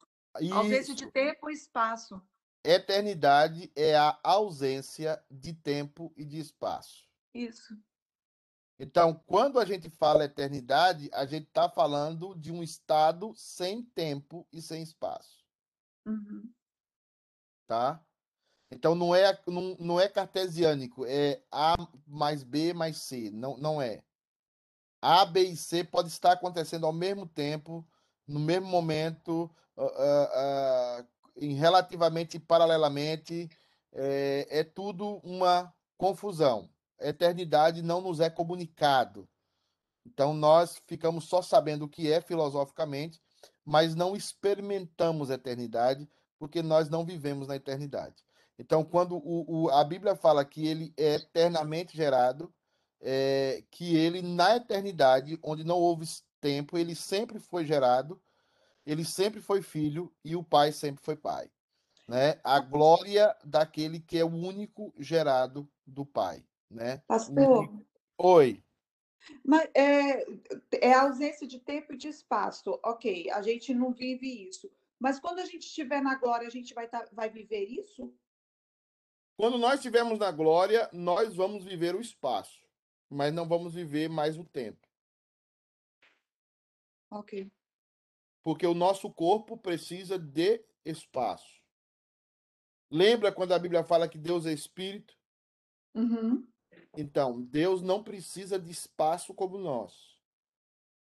ausência 0.52 0.94
de 0.94 1.10
tempo 1.10 1.50
e 1.50 1.52
espaço. 1.54 2.20
Eternidade 2.64 3.72
é 3.74 3.96
a 3.96 4.18
ausência 4.22 5.22
de 5.30 5.52
tempo 5.54 6.12
e 6.16 6.24
de 6.24 6.38
espaço. 6.38 7.08
Isso. 7.34 7.74
Então, 8.78 9.14
quando 9.26 9.58
a 9.58 9.64
gente 9.64 9.90
fala 9.90 10.24
eternidade, 10.24 11.10
a 11.12 11.26
gente 11.26 11.48
está 11.48 11.68
falando 11.68 12.34
de 12.34 12.52
um 12.52 12.62
estado 12.62 13.32
sem 13.34 13.82
tempo 13.82 14.46
e 14.52 14.62
sem 14.62 14.82
espaço, 14.82 15.44
Uhum. 16.06 16.52
tá? 17.66 18.04
Então, 18.70 18.94
não 18.94 19.14
é, 19.14 19.36
não, 19.46 19.76
não 19.80 20.00
é 20.00 20.08
cartesiânico, 20.08 21.04
é 21.06 21.42
A 21.50 21.74
mais 22.06 22.42
B 22.44 22.72
mais 22.72 22.98
C, 22.98 23.30
não, 23.30 23.56
não 23.56 23.80
é. 23.82 24.04
A, 25.02 25.24
B 25.24 25.42
e 25.42 25.56
C 25.56 25.82
pode 25.84 26.08
estar 26.08 26.32
acontecendo 26.32 26.86
ao 26.86 26.92
mesmo 26.92 27.26
tempo, 27.26 27.86
no 28.26 28.38
mesmo 28.38 28.66
momento, 28.66 29.50
ah, 29.86 31.04
em 31.36 31.54
relativamente 31.54 32.38
paralelamente, 32.38 33.48
é, 33.92 34.46
é 34.60 34.64
tudo 34.64 35.18
uma 35.22 35.72
confusão. 35.96 36.68
Eternidade 37.00 37.82
não 37.82 38.00
nos 38.00 38.20
é 38.20 38.28
comunicado. 38.28 39.28
Então, 40.04 40.32
nós 40.34 40.80
ficamos 40.86 41.24
só 41.28 41.42
sabendo 41.42 41.84
o 41.84 41.88
que 41.88 42.10
é 42.10 42.20
filosoficamente, 42.20 43.20
mas 43.64 43.94
não 43.94 44.16
experimentamos 44.16 45.30
a 45.30 45.34
eternidade, 45.34 46.08
porque 46.38 46.62
nós 46.62 46.88
não 46.88 47.04
vivemos 47.04 47.46
na 47.48 47.56
eternidade. 47.56 48.16
Então, 48.58 48.82
quando 48.82 49.16
o, 49.16 49.64
o- 49.66 49.70
a 49.70 49.84
Bíblia 49.84 50.16
fala 50.16 50.44
que 50.44 50.66
ele 50.66 50.92
é 50.96 51.14
eternamente 51.14 51.96
gerado, 51.96 52.52
é, 53.00 53.62
que 53.70 53.94
ele, 53.96 54.22
na 54.22 54.56
eternidade, 54.56 55.38
onde 55.42 55.62
não 55.62 55.76
houve 55.76 56.06
tempo, 56.40 56.76
ele 56.76 56.94
sempre 56.94 57.38
foi 57.38 57.64
gerado, 57.64 58.20
ele 58.88 59.04
sempre 59.04 59.42
foi 59.42 59.60
filho 59.60 60.10
e 60.24 60.34
o 60.34 60.42
pai 60.42 60.72
sempre 60.72 61.04
foi 61.04 61.14
pai. 61.14 61.50
Né? 62.08 62.40
A 62.42 62.58
glória 62.58 63.36
daquele 63.44 64.00
que 64.00 64.16
é 64.16 64.24
o 64.24 64.34
único 64.34 64.94
gerado 64.98 65.70
do 65.86 66.06
pai. 66.06 66.42
Né? 66.70 67.02
Pastor, 67.06 67.70
Oi. 68.16 68.64
mas 69.44 69.68
é, 69.74 70.24
é 70.80 70.94
a 70.94 71.02
ausência 71.02 71.46
de 71.46 71.60
tempo 71.60 71.92
e 71.92 71.98
de 71.98 72.08
espaço. 72.08 72.80
Ok, 72.82 73.30
a 73.30 73.42
gente 73.42 73.74
não 73.74 73.92
vive 73.92 74.48
isso. 74.48 74.72
Mas 74.98 75.20
quando 75.20 75.40
a 75.40 75.44
gente 75.44 75.66
estiver 75.66 76.00
na 76.00 76.14
glória, 76.14 76.48
a 76.48 76.50
gente 76.50 76.72
vai, 76.72 76.88
tá- 76.88 77.06
vai 77.12 77.28
viver 77.28 77.64
isso? 77.66 78.10
Quando 79.36 79.58
nós 79.58 79.74
estivermos 79.74 80.18
na 80.18 80.32
glória, 80.32 80.88
nós 80.94 81.36
vamos 81.36 81.62
viver 81.62 81.94
o 81.94 82.00
espaço, 82.00 82.66
mas 83.08 83.34
não 83.34 83.46
vamos 83.46 83.74
viver 83.74 84.08
mais 84.08 84.38
o 84.38 84.44
tempo. 84.44 84.88
Ok. 87.10 87.50
Porque 88.48 88.66
o 88.66 88.72
nosso 88.72 89.10
corpo 89.10 89.58
precisa 89.58 90.18
de 90.18 90.64
espaço. 90.82 91.60
Lembra 92.90 93.30
quando 93.30 93.52
a 93.52 93.58
Bíblia 93.58 93.84
fala 93.84 94.08
que 94.08 94.16
Deus 94.16 94.46
é 94.46 94.54
espírito? 94.54 95.14
Uhum. 95.94 96.48
Então, 96.96 97.42
Deus 97.42 97.82
não 97.82 98.02
precisa 98.02 98.58
de 98.58 98.70
espaço 98.70 99.34
como 99.34 99.58
nós. 99.58 100.18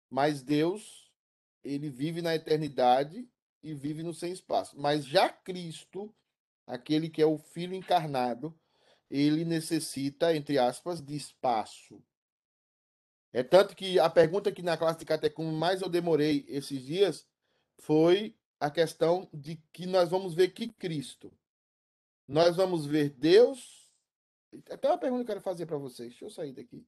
Mas 0.10 0.44
Deus, 0.44 1.10
ele 1.64 1.90
vive 1.90 2.22
na 2.22 2.36
eternidade 2.36 3.26
e 3.64 3.74
vive 3.74 4.04
no 4.04 4.14
sem 4.14 4.34
espaço. 4.34 4.78
Mas 4.78 5.06
já 5.06 5.30
Cristo, 5.30 6.14
aquele 6.66 7.10
que 7.10 7.22
é 7.22 7.26
o 7.26 7.38
filho 7.38 7.74
encarnado, 7.74 8.54
ele 9.10 9.46
necessita, 9.46 10.36
entre 10.36 10.60
aspas, 10.60 11.02
de 11.02 11.16
espaço. 11.16 12.04
É 13.32 13.42
tanto 13.42 13.74
que 13.74 13.98
a 14.00 14.10
pergunta 14.10 14.52
que 14.52 14.62
na 14.62 14.76
classe 14.76 15.00
de 15.00 15.06
catecúmeno 15.06 15.58
mais 15.58 15.82
eu 15.82 15.88
demorei 15.88 16.44
esses 16.50 16.84
dias 16.84 17.26
foi 17.80 18.36
a 18.60 18.70
questão 18.72 19.30
de 19.34 19.58
que 19.72 19.86
nós 19.86 20.10
vamos 20.10 20.34
ver 20.34 20.50
que 20.50 20.68
Cristo. 20.74 21.32
Nós 22.28 22.56
vamos 22.56 22.86
ver 22.86 23.10
Deus. 23.12 23.88
Até 24.70 24.88
uma 24.90 24.98
pergunta 24.98 25.24
que 25.24 25.32
eu 25.32 25.36
quero 25.36 25.42
fazer 25.44 25.66
para 25.66 25.78
vocês. 25.78 26.10
Deixa 26.10 26.26
eu 26.26 26.30
sair 26.30 26.54
daqui. 26.54 26.86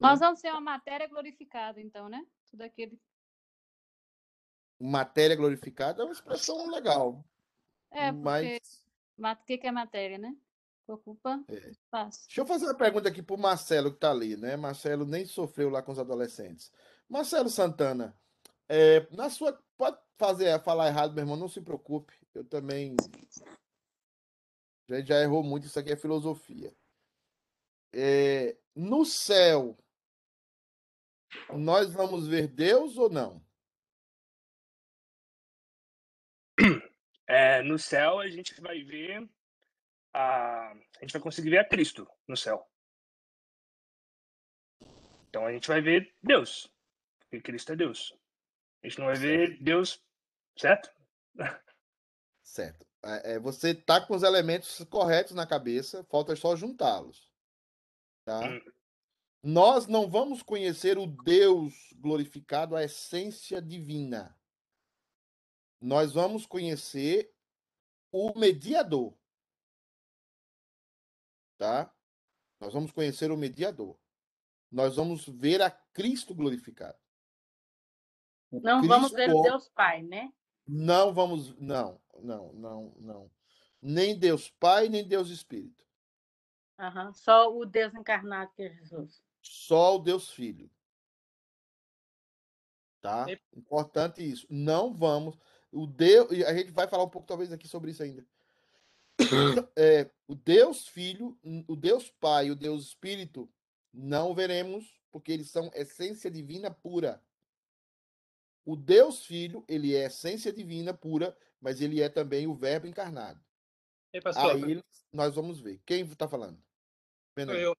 Nós 0.00 0.18
vamos 0.18 0.40
ser 0.40 0.50
uma 0.50 0.60
matéria 0.60 1.06
glorificada, 1.06 1.80
então, 1.80 2.08
né? 2.08 2.26
Tudo 2.50 2.62
aquele. 2.62 2.98
Matéria 4.80 5.36
glorificada 5.36 6.02
é 6.02 6.04
uma 6.04 6.12
expressão 6.12 6.68
legal. 6.70 7.24
É, 7.90 8.10
porque. 8.10 8.22
Mas 8.24 8.84
ma- 9.16 9.32
O 9.34 9.44
que 9.44 9.58
que 9.58 9.66
é 9.66 9.70
matéria, 9.72 10.18
né? 10.18 10.36
Ocupa 10.88 11.44
É. 11.48 11.70
espaço. 11.70 12.26
deixa 12.26 12.40
eu 12.40 12.46
fazer 12.46 12.64
uma 12.66 12.74
pergunta 12.74 13.08
aqui 13.08 13.22
para 13.22 13.36
o 13.36 13.38
Marcelo 13.38 13.90
que 13.90 13.96
está 13.98 14.10
ali, 14.10 14.36
né? 14.36 14.56
Marcelo 14.56 15.04
nem 15.06 15.24
sofreu 15.24 15.70
lá 15.70 15.80
com 15.82 15.92
os 15.92 15.98
adolescentes. 15.98 16.72
Marcelo 17.08 17.48
Santana, 17.48 18.18
é, 18.68 19.06
na 19.14 19.30
sua 19.30 19.56
pode 19.82 19.98
fazer 20.16 20.62
falar 20.62 20.86
errado, 20.86 21.12
meu 21.12 21.22
irmão, 21.22 21.36
não 21.36 21.48
se 21.48 21.60
preocupe. 21.60 22.14
Eu 22.32 22.44
também 22.44 22.94
já, 24.88 25.00
já 25.00 25.20
errou 25.20 25.42
muito. 25.42 25.66
Isso 25.66 25.76
aqui 25.76 25.90
é 25.90 25.96
filosofia. 25.96 26.72
É, 27.92 28.56
no 28.76 29.04
céu, 29.04 29.76
nós 31.52 31.92
vamos 31.92 32.28
ver 32.28 32.46
Deus 32.46 32.96
ou 32.96 33.10
não? 33.10 33.44
É, 37.26 37.62
no 37.62 37.78
céu 37.78 38.20
a 38.20 38.28
gente 38.28 38.60
vai 38.60 38.84
ver 38.84 39.28
a, 40.12 40.70
a 40.70 41.00
gente 41.00 41.12
vai 41.12 41.22
conseguir 41.22 41.50
ver 41.50 41.58
a 41.58 41.68
Cristo 41.68 42.06
no 42.28 42.36
céu. 42.36 42.70
Então 45.28 45.46
a 45.46 45.52
gente 45.52 45.66
vai 45.66 45.80
ver 45.80 46.14
Deus, 46.22 46.70
porque 47.20 47.40
Cristo 47.40 47.72
é 47.72 47.76
Deus. 47.76 48.21
A 48.82 48.88
gente 48.88 48.98
não 48.98 49.06
vai 49.06 49.16
ver 49.16 49.62
Deus, 49.62 50.02
certo? 50.56 50.90
Certo. 52.42 52.84
É, 53.04 53.34
é, 53.34 53.38
você 53.38 53.74
tá 53.74 54.04
com 54.04 54.14
os 54.14 54.22
elementos 54.22 54.84
corretos 54.90 55.32
na 55.32 55.46
cabeça, 55.46 56.04
falta 56.04 56.36
só 56.36 56.54
juntá-los. 56.54 57.30
Tá? 58.24 58.40
Hum. 58.40 58.60
Nós 59.42 59.86
não 59.86 60.08
vamos 60.08 60.42
conhecer 60.42 60.98
o 60.98 61.06
Deus 61.06 61.92
glorificado, 61.96 62.76
a 62.76 62.84
essência 62.84 63.60
divina. 63.60 64.38
Nós 65.80 66.12
vamos 66.12 66.46
conhecer 66.46 67.34
o 68.12 68.38
mediador. 68.38 69.16
Tá? 71.58 71.92
Nós 72.60 72.72
vamos 72.72 72.92
conhecer 72.92 73.32
o 73.32 73.36
mediador. 73.36 73.98
Nós 74.70 74.94
vamos 74.94 75.26
ver 75.26 75.60
a 75.60 75.70
Cristo 75.70 76.34
glorificado. 76.34 77.01
O 78.52 78.60
Não 78.60 78.82
vamos 78.82 79.12
Cristo 79.12 79.32
ver 79.32 79.34
o 79.34 79.42
Deus 79.42 79.68
Pai, 79.70 80.02
né? 80.02 80.32
não 80.66 81.12
vamos. 81.12 81.56
Não, 81.58 82.00
não, 82.20 82.52
não, 82.52 82.94
não. 82.98 83.30
Nem 83.80 84.16
Deus 84.16 84.48
Pai, 84.60 84.88
nem 84.88 85.06
Deus 85.06 85.28
Espírito. 85.30 85.84
Aham, 86.78 87.12
Só 87.12 87.52
o 87.56 87.64
Deus 87.64 87.94
encarnado 87.94 88.52
que 88.54 88.62
é 88.62 88.70
Jesus. 88.70 89.22
Só 89.40 89.96
o 89.96 89.98
Deus 89.98 90.30
Filho. 90.30 90.70
Tá? 93.00 93.26
Importante 93.56 94.22
isso. 94.22 94.46
Não 94.48 94.94
vamos. 94.94 95.36
O 95.72 95.86
Deus. 95.86 96.30
E 96.30 96.44
a 96.44 96.54
gente 96.54 96.70
vai 96.70 96.86
falar 96.86 97.04
um 97.04 97.08
pouco, 97.08 97.26
talvez, 97.26 97.50
aqui 97.50 97.66
sobre 97.66 97.90
isso 97.90 98.02
ainda. 98.02 98.24
É, 99.76 100.10
o 100.26 100.34
Deus 100.34 100.86
Filho, 100.88 101.38
o 101.66 101.76
Deus 101.76 102.10
Pai 102.10 102.50
o 102.50 102.56
Deus 102.56 102.86
Espírito, 102.86 103.48
não 103.92 104.34
veremos, 104.34 105.00
porque 105.10 105.32
eles 105.32 105.50
são 105.50 105.70
essência 105.74 106.30
divina 106.30 106.70
pura. 106.70 107.22
O 108.64 108.76
Deus 108.76 109.26
Filho, 109.26 109.64
ele 109.68 109.94
é 109.94 110.06
essência 110.06 110.52
divina 110.52 110.94
pura, 110.94 111.36
mas 111.60 111.80
ele 111.80 112.00
é 112.00 112.08
também 112.08 112.46
o 112.46 112.54
Verbo 112.54 112.86
encarnado. 112.86 113.40
Ei, 114.12 114.20
pastor, 114.20 114.52
Aí 114.52 114.82
nós 115.12 115.34
vamos 115.34 115.60
ver. 115.60 115.80
Quem 115.84 116.02
está 116.02 116.28
falando? 116.28 116.62
Eu 117.36 117.76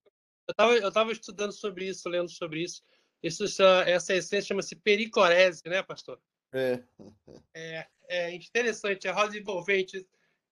estava 0.49 0.73
eu 0.73 0.91
tava 0.91 1.11
estudando 1.11 1.53
sobre 1.53 1.88
isso, 1.88 2.09
lendo 2.09 2.29
sobre 2.29 2.63
isso. 2.63 2.81
Isso, 3.21 3.45
essa, 3.45 4.13
essência 4.13 4.41
chama-se 4.41 4.75
pericorese, 4.75 5.61
né, 5.65 5.81
pastor? 5.81 6.19
É. 6.51 6.84
É, 7.53 7.88
é 8.09 8.36
interessante, 8.36 9.07
a 9.07 9.13
roda 9.13 9.38
envolvente. 9.38 10.05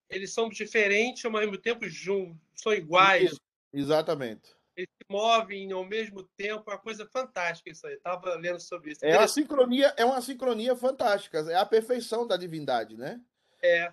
Eles 0.10 0.34
são 0.34 0.48
diferentes, 0.48 1.26
ao 1.26 1.32
mesmo 1.32 1.58
tempo 1.58 1.88
juntos, 1.88 2.38
são 2.56 2.74
iguais. 2.74 3.32
Isso, 3.32 3.42
exatamente. 3.74 4.56
Eles 4.76 4.90
se 4.90 5.06
movem 5.10 5.72
ao 5.72 5.84
mesmo 5.84 6.24
tempo, 6.38 6.70
é 6.70 6.74
uma 6.74 6.80
coisa 6.80 7.06
fantástica 7.06 7.70
isso 7.70 7.86
aí. 7.86 7.96
Estava 7.96 8.36
lendo 8.36 8.60
sobre 8.60 8.92
isso. 8.92 9.06
É 9.06 9.18
uma 9.18 9.28
sincronia, 9.28 9.94
é 9.98 10.06
uma 10.06 10.22
sincronia 10.22 10.76
fantástica, 10.76 11.40
é 11.52 11.56
a 11.56 11.66
perfeição 11.66 12.26
da 12.26 12.38
divindade, 12.38 12.96
né? 12.96 13.20
É. 13.62 13.92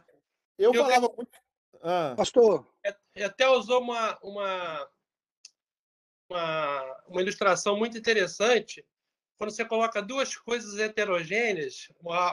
Eu, 0.57 0.73
Eu 0.73 0.85
falava 0.85 1.13
muito. 1.17 1.39
Ah, 1.83 2.15
Pastor, 2.17 2.67
Ele 3.15 3.25
até 3.25 3.49
usou 3.49 3.81
uma, 3.81 4.19
uma, 4.21 4.89
uma, 6.29 7.03
uma 7.07 7.23
ilustração 7.23 7.77
muito 7.77 7.97
interessante. 7.97 8.85
Quando 9.37 9.51
você 9.51 9.65
coloca 9.65 10.03
duas 10.03 10.37
coisas 10.37 10.79
heterogêneas, 10.79 11.89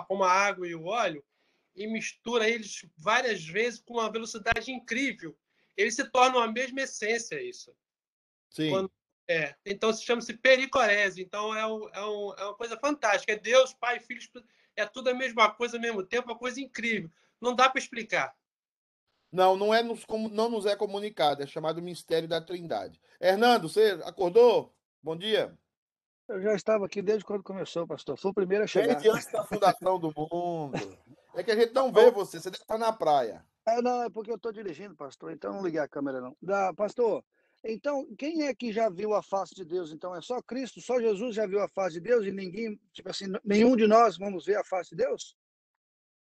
como 0.08 0.24
a 0.24 0.32
água 0.32 0.68
e 0.68 0.74
o 0.74 0.86
óleo, 0.86 1.24
e 1.76 1.86
mistura 1.88 2.50
eles 2.50 2.86
várias 2.98 3.44
vezes 3.44 3.82
com 3.82 3.96
uma 3.96 4.12
velocidade 4.12 4.72
incrível, 4.72 5.38
eles 5.76 5.96
se 5.96 6.10
tornam 6.10 6.42
a 6.42 6.52
mesma 6.52 6.82
essência, 6.82 7.42
isso. 7.42 7.76
Sim. 8.56 8.70
Quando- 8.70 8.92
É, 9.28 9.56
então 9.66 9.92
se 9.92 10.04
chama-se 10.04 10.34
pericorese. 10.38 11.20
Então 11.22 11.56
é, 11.56 11.66
um- 11.66 11.90
é 11.90 12.06
um- 12.06 12.34
é 12.38 12.44
uma 12.46 12.54
coisa 12.56 12.78
fantástica. 12.78 13.34
É 13.34 13.36
Deus, 13.40 13.74
Pai, 13.74 14.00
Filho, 14.00 14.22
é 14.76 14.86
tudo 14.86 15.10
a 15.10 15.14
mesma 15.16 15.50
coisa 15.52 15.78
ao 15.78 15.82
mesmo 15.82 16.04
tempo, 16.04 16.30
uma 16.30 16.38
coisa 16.38 16.62
incrível. 16.62 17.10
Não 17.42 17.56
dá 17.56 17.68
para 17.68 17.80
explicar. 17.80 18.36
Não, 19.32 19.58
não 19.58 19.74
é 19.74 19.82
nos, 19.82 20.06
não 20.32 20.48
nos 20.50 20.66
é 20.68 20.76
comunicado, 20.76 21.42
é 21.44 21.48
chamado 21.48 21.82
mistério 21.82 22.28
da 22.28 22.40
Trindade. 22.40 23.02
Hernando, 23.20 23.68
você 23.68 24.00
acordou? 24.06 24.74
Bom 25.04 25.16
dia. 25.18 25.58
eu 26.28 26.42
já 26.42 26.54
estava 26.56 26.86
aqui 26.86 27.02
desde 27.02 27.24
quando 27.26 27.44
começou, 27.44 27.86
pastor. 27.88 28.18
Fui 28.18 28.32
o 28.32 28.34
primeiro 28.34 28.64
a 28.64 28.68
chegar. 28.68 28.94
Desde 28.94 29.10
antes 29.10 29.32
da 29.32 29.44
fundação 29.44 30.00
do 30.00 30.14
mundo. 30.16 30.74
É 31.34 31.44
que 31.44 31.52
a 31.52 31.56
gente 31.56 31.74
não 31.74 31.92
vê 31.92 32.10
você, 32.12 32.40
você 32.40 32.50
deve 32.50 32.62
estar 32.64 32.78
na 32.78 32.94
praia. 32.94 33.44
É, 33.68 33.82
não, 33.82 34.04
é 34.04 34.10
porque 34.10 34.32
eu 34.32 34.36
estou 34.36 34.52
dirigindo, 34.52 34.96
pastor, 34.96 35.32
então 35.32 35.52
não 35.54 35.64
liguei 35.64 35.80
a 35.82 35.88
câmera, 35.88 36.22
não. 36.22 36.36
Da, 36.42 36.74
pastor, 36.74 37.24
então, 37.66 38.06
quem 38.16 38.44
é 38.44 38.54
que 38.54 38.72
já 38.72 38.90
viu 38.90 39.14
a 39.14 39.24
face 39.24 39.56
de 39.56 39.66
Deus? 39.66 39.92
Então, 39.92 40.16
é 40.16 40.22
só 40.22 40.42
Cristo, 40.42 40.82
só 40.82 41.00
Jesus 41.00 41.36
já 41.36 41.48
viu 41.48 41.62
a 41.62 41.70
face 41.70 41.96
de 41.96 42.02
Deus 42.02 42.26
e 42.26 42.32
ninguém, 42.32 42.80
tipo 42.94 43.10
assim, 43.10 43.26
nenhum 43.44 43.76
de 43.76 43.88
nós 43.88 44.18
vamos 44.18 44.46
ver 44.46 44.58
a 44.58 44.64
face 44.64 44.92
de 44.92 44.98
Deus? 44.98 45.36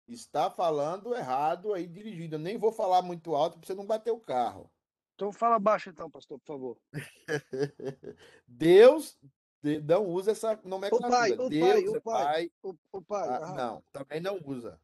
Está 0.06 0.50
falando 0.50 1.14
errado 1.14 1.72
aí 1.72 1.86
dirigindo. 1.86 2.34
Eu 2.36 2.38
nem 2.40 2.58
vou 2.58 2.70
falar 2.70 3.02
muito 3.02 3.34
alto 3.34 3.58
para 3.58 3.66
você 3.66 3.74
não 3.74 3.86
bater 3.86 4.10
o 4.10 4.20
carro. 4.20 4.70
Então, 5.14 5.32
fala 5.32 5.58
baixo, 5.58 5.90
então, 5.90 6.10
pastor, 6.10 6.38
por 6.40 6.46
favor. 6.46 6.78
Deus 8.46 9.18
de- 9.62 9.80
não 9.80 10.04
usa 10.06 10.32
essa 10.32 10.60
O 10.62 10.68
nomenclatura. 10.68 11.10
pai, 11.10 11.32
o 11.32 11.36
pai, 11.36 11.48
Deus 11.48 11.92
o 11.92 11.96
é 11.96 12.00
pai, 12.00 12.24
pai. 12.24 12.50
o, 12.62 12.74
o 12.92 13.02
pai. 13.02 13.28
Ah, 13.28 13.54
não, 13.54 13.82
também 13.92 14.20
não 14.20 14.38
usa. 14.44 14.78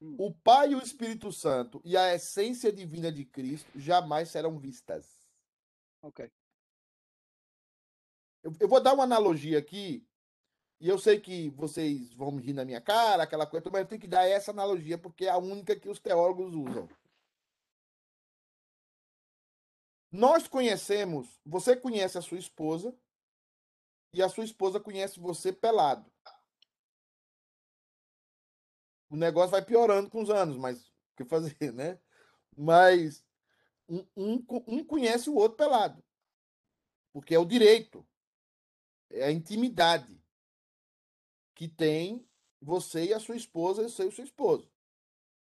Hum. 0.00 0.16
O 0.18 0.34
Pai 0.34 0.72
e 0.72 0.74
o 0.74 0.82
Espírito 0.82 1.30
Santo 1.30 1.80
e 1.84 1.96
a 1.96 2.12
essência 2.12 2.72
divina 2.72 3.12
de 3.12 3.24
Cristo 3.24 3.70
jamais 3.78 4.28
serão 4.30 4.58
vistas. 4.58 5.21
Ok. 6.02 6.30
Eu, 8.42 8.52
eu 8.60 8.68
vou 8.68 8.82
dar 8.82 8.92
uma 8.92 9.04
analogia 9.04 9.58
aqui, 9.58 10.06
e 10.80 10.88
eu 10.88 10.98
sei 10.98 11.20
que 11.20 11.48
vocês 11.50 12.12
vão 12.12 12.36
rir 12.36 12.52
na 12.52 12.64
minha 12.64 12.80
cara, 12.80 13.22
aquela 13.22 13.46
coisa, 13.46 13.70
mas 13.70 13.82
eu 13.82 13.88
tenho 13.88 14.00
que 14.00 14.08
dar 14.08 14.26
essa 14.26 14.50
analogia 14.50 14.98
porque 14.98 15.26
é 15.26 15.30
a 15.30 15.38
única 15.38 15.78
que 15.78 15.88
os 15.88 16.00
teólogos 16.00 16.54
usam. 16.54 16.88
Nós 20.10 20.46
conhecemos, 20.46 21.40
você 21.46 21.76
conhece 21.76 22.18
a 22.18 22.22
sua 22.22 22.38
esposa, 22.38 22.94
e 24.12 24.22
a 24.22 24.28
sua 24.28 24.44
esposa 24.44 24.78
conhece 24.78 25.18
você 25.18 25.52
pelado. 25.52 26.10
O 29.08 29.16
negócio 29.16 29.50
vai 29.50 29.64
piorando 29.64 30.10
com 30.10 30.22
os 30.22 30.30
anos, 30.30 30.56
mas 30.56 30.86
o 30.88 31.16
que 31.16 31.24
fazer, 31.24 31.56
né? 31.72 31.98
Mas 32.56 33.24
um, 33.92 34.06
um, 34.16 34.46
um 34.66 34.84
conhece 34.84 35.28
o 35.28 35.34
outro 35.34 35.58
pelado. 35.58 36.02
Porque 37.12 37.34
é 37.34 37.38
o 37.38 37.44
direito, 37.44 38.06
é 39.10 39.24
a 39.24 39.30
intimidade 39.30 40.18
que 41.54 41.68
tem 41.68 42.26
você 42.60 43.06
e 43.06 43.14
a 43.14 43.20
sua 43.20 43.36
esposa 43.36 43.82
e 43.82 43.86
o 43.86 43.90
seu 43.90 44.24
esposo. 44.24 44.70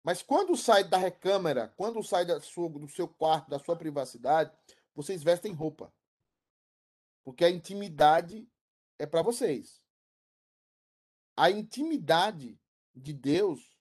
Mas 0.04 0.22
quando 0.22 0.54
sai 0.56 0.84
da 0.84 0.98
recâmara, 0.98 1.68
quando 1.76 2.02
sai 2.02 2.26
da 2.26 2.40
sua, 2.40 2.68
do 2.68 2.88
seu 2.88 3.08
quarto, 3.08 3.48
da 3.48 3.58
sua 3.58 3.74
privacidade, 3.74 4.56
vocês 4.94 5.22
vestem 5.22 5.52
roupa. 5.52 5.92
Porque 7.24 7.44
a 7.44 7.50
intimidade 7.50 8.48
é 8.98 9.06
para 9.06 9.22
vocês. 9.22 9.82
A 11.36 11.50
intimidade 11.50 12.58
de 12.94 13.12
Deus 13.12 13.76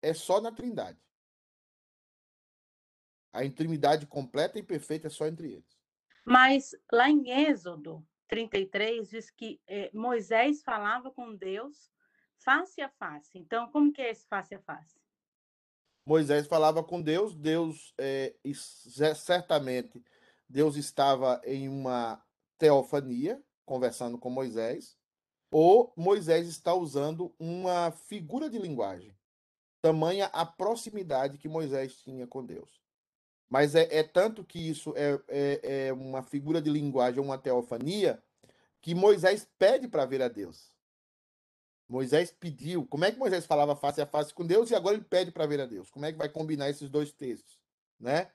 é 0.00 0.14
só 0.14 0.40
na 0.40 0.52
Trindade. 0.52 1.05
A 3.36 3.44
intimidade 3.44 4.06
completa 4.06 4.58
e 4.58 4.62
perfeita 4.62 5.06
é 5.08 5.10
só 5.10 5.26
entre 5.26 5.52
eles. 5.52 5.76
Mas 6.24 6.74
lá 6.92 7.08
em 7.10 7.30
Êxodo 7.30 8.04
33 8.28 9.08
diz 9.08 9.30
que 9.30 9.60
eh, 9.66 9.90
Moisés 9.94 10.62
falava 10.62 11.10
com 11.10 11.34
Deus 11.34 11.90
face 12.38 12.80
a 12.80 12.88
face. 12.88 13.38
Então, 13.38 13.70
como 13.70 13.92
que 13.92 14.02
é 14.02 14.10
esse 14.10 14.26
face 14.26 14.54
a 14.54 14.60
face? 14.60 14.98
Moisés 16.04 16.46
falava 16.46 16.82
com 16.84 17.02
Deus, 17.02 17.34
Deus 17.34 17.92
é, 17.98 18.34
e 18.44 18.54
ce- 18.54 19.14
certamente 19.14 20.02
Deus 20.48 20.76
estava 20.76 21.40
em 21.44 21.68
uma 21.68 22.22
teofania 22.58 23.42
conversando 23.64 24.16
com 24.16 24.30
Moisés, 24.30 24.96
ou 25.50 25.92
Moisés 25.96 26.46
está 26.46 26.72
usando 26.72 27.34
uma 27.38 27.90
figura 27.90 28.48
de 28.48 28.58
linguagem, 28.58 29.16
tamanha 29.82 30.26
a 30.26 30.46
proximidade 30.46 31.36
que 31.38 31.48
Moisés 31.48 31.96
tinha 31.96 32.26
com 32.26 32.44
Deus. 32.46 32.80
Mas 33.48 33.74
é, 33.74 33.88
é 33.98 34.02
tanto 34.02 34.44
que 34.44 34.58
isso 34.58 34.92
é, 34.96 35.20
é, 35.28 35.86
é 35.88 35.92
uma 35.92 36.22
figura 36.22 36.60
de 36.60 36.70
linguagem, 36.70 37.20
uma 37.20 37.38
teofania, 37.38 38.22
que 38.80 38.94
Moisés 38.94 39.48
pede 39.58 39.88
para 39.88 40.06
ver 40.06 40.22
a 40.22 40.28
Deus. 40.28 40.74
Moisés 41.88 42.32
pediu. 42.32 42.86
Como 42.86 43.04
é 43.04 43.12
que 43.12 43.18
Moisés 43.18 43.46
falava 43.46 43.76
face 43.76 44.00
a 44.00 44.06
face 44.06 44.34
com 44.34 44.44
Deus 44.44 44.70
e 44.70 44.74
agora 44.74 44.96
ele 44.96 45.04
pede 45.04 45.30
para 45.30 45.46
ver 45.46 45.60
a 45.60 45.66
Deus? 45.66 45.90
Como 45.90 46.04
é 46.04 46.12
que 46.12 46.18
vai 46.18 46.28
combinar 46.28 46.68
esses 46.68 46.90
dois 46.90 47.12
textos, 47.12 47.60
né? 47.98 48.30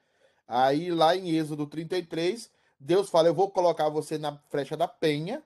Aí 0.47 0.91
lá 0.91 1.16
em 1.16 1.32
Êxodo 1.36 1.68
33, 1.68 2.49
Deus 2.80 3.09
fala: 3.09 3.28
"Eu 3.28 3.34
vou 3.34 3.51
colocar 3.51 3.89
você 3.89 4.18
na 4.18 4.38
frecha 4.49 4.78
da 4.78 4.88
penha, 4.88 5.43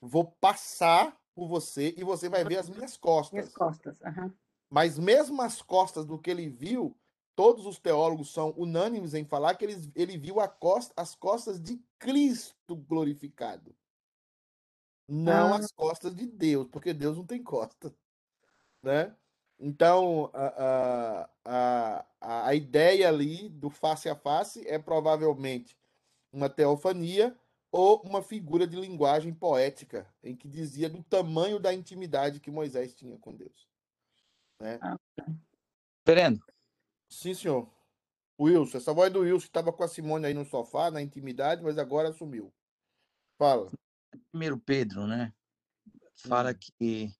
vou 0.00 0.24
passar 0.24 1.18
por 1.34 1.48
você 1.48 1.94
e 1.96 2.04
você 2.04 2.28
vai 2.28 2.44
ver 2.44 2.58
as 2.58 2.68
minhas 2.68 2.96
Minhas 3.30 3.48
costas". 3.48 3.54
costas. 3.54 4.00
aham. 4.02 4.32
Mas 4.70 4.98
mesmo 4.98 5.40
as 5.42 5.62
costas 5.62 6.04
do 6.04 6.18
que 6.18 6.30
ele 6.30 6.48
viu, 6.48 6.96
todos 7.36 7.66
os 7.66 7.78
teólogos 7.78 8.32
são 8.32 8.50
unânimes 8.56 9.14
em 9.14 9.24
falar 9.24 9.54
que 9.54 9.64
eles, 9.64 9.90
ele 9.94 10.16
viu 10.18 10.40
a 10.40 10.48
costa, 10.48 10.92
as 10.96 11.14
costas 11.14 11.60
de 11.60 11.82
Cristo 11.98 12.76
glorificado. 12.76 13.74
Não 15.08 15.52
Ah. 15.52 15.58
as 15.58 15.70
costas 15.72 16.14
de 16.14 16.26
Deus, 16.26 16.66
porque 16.68 16.94
Deus 16.94 17.16
não 17.16 17.26
tem 17.26 17.42
costa, 17.42 17.94
né? 18.82 19.14
Então, 19.58 20.30
a, 20.32 20.46
a, 20.46 21.30
a, 21.44 22.06
a- 22.20 22.46
a 22.48 22.54
ideia 22.54 23.08
ali 23.08 23.48
do 23.48 23.70
face 23.70 24.08
a 24.08 24.16
face 24.16 24.66
é 24.66 24.78
provavelmente 24.78 25.78
uma 26.32 26.48
teofania 26.48 27.38
ou 27.70 28.00
uma 28.02 28.22
figura 28.22 28.66
de 28.66 28.76
linguagem 28.76 29.32
poética, 29.34 30.12
em 30.22 30.34
que 30.34 30.48
dizia 30.48 30.88
do 30.88 31.02
tamanho 31.02 31.58
da 31.60 31.72
intimidade 31.74 32.40
que 32.40 32.50
Moisés 32.50 32.94
tinha 32.94 33.18
com 33.18 33.34
Deus. 33.34 33.68
Né? 34.60 34.78
Ah, 34.82 34.96
Reverendo, 36.06 36.44
Sim, 37.14 37.32
senhor. 37.32 37.72
Wilson, 38.38 38.78
essa 38.78 38.92
voz 38.92 39.12
do 39.12 39.20
Wilson 39.20 39.46
estava 39.46 39.72
com 39.72 39.84
a 39.84 39.88
Simone 39.88 40.26
aí 40.26 40.34
no 40.34 40.44
sofá, 40.44 40.90
na 40.90 41.00
intimidade, 41.00 41.62
mas 41.62 41.78
agora 41.78 42.12
sumiu. 42.12 42.52
Fala. 43.38 43.70
primeiro 44.30 44.58
Pedro, 44.58 45.06
né? 45.06 45.32
Fala 46.16 46.50
Hum. 46.50 46.54
que, 46.58 47.14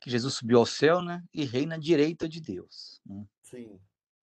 que 0.00 0.10
Jesus 0.10 0.34
subiu 0.34 0.58
ao 0.58 0.66
céu, 0.66 1.00
né? 1.00 1.22
E 1.32 1.44
reina 1.44 1.76
à 1.76 1.78
direita 1.78 2.28
de 2.28 2.40
Deus. 2.40 3.00
né? 3.06 3.24
Sim. 3.42 3.80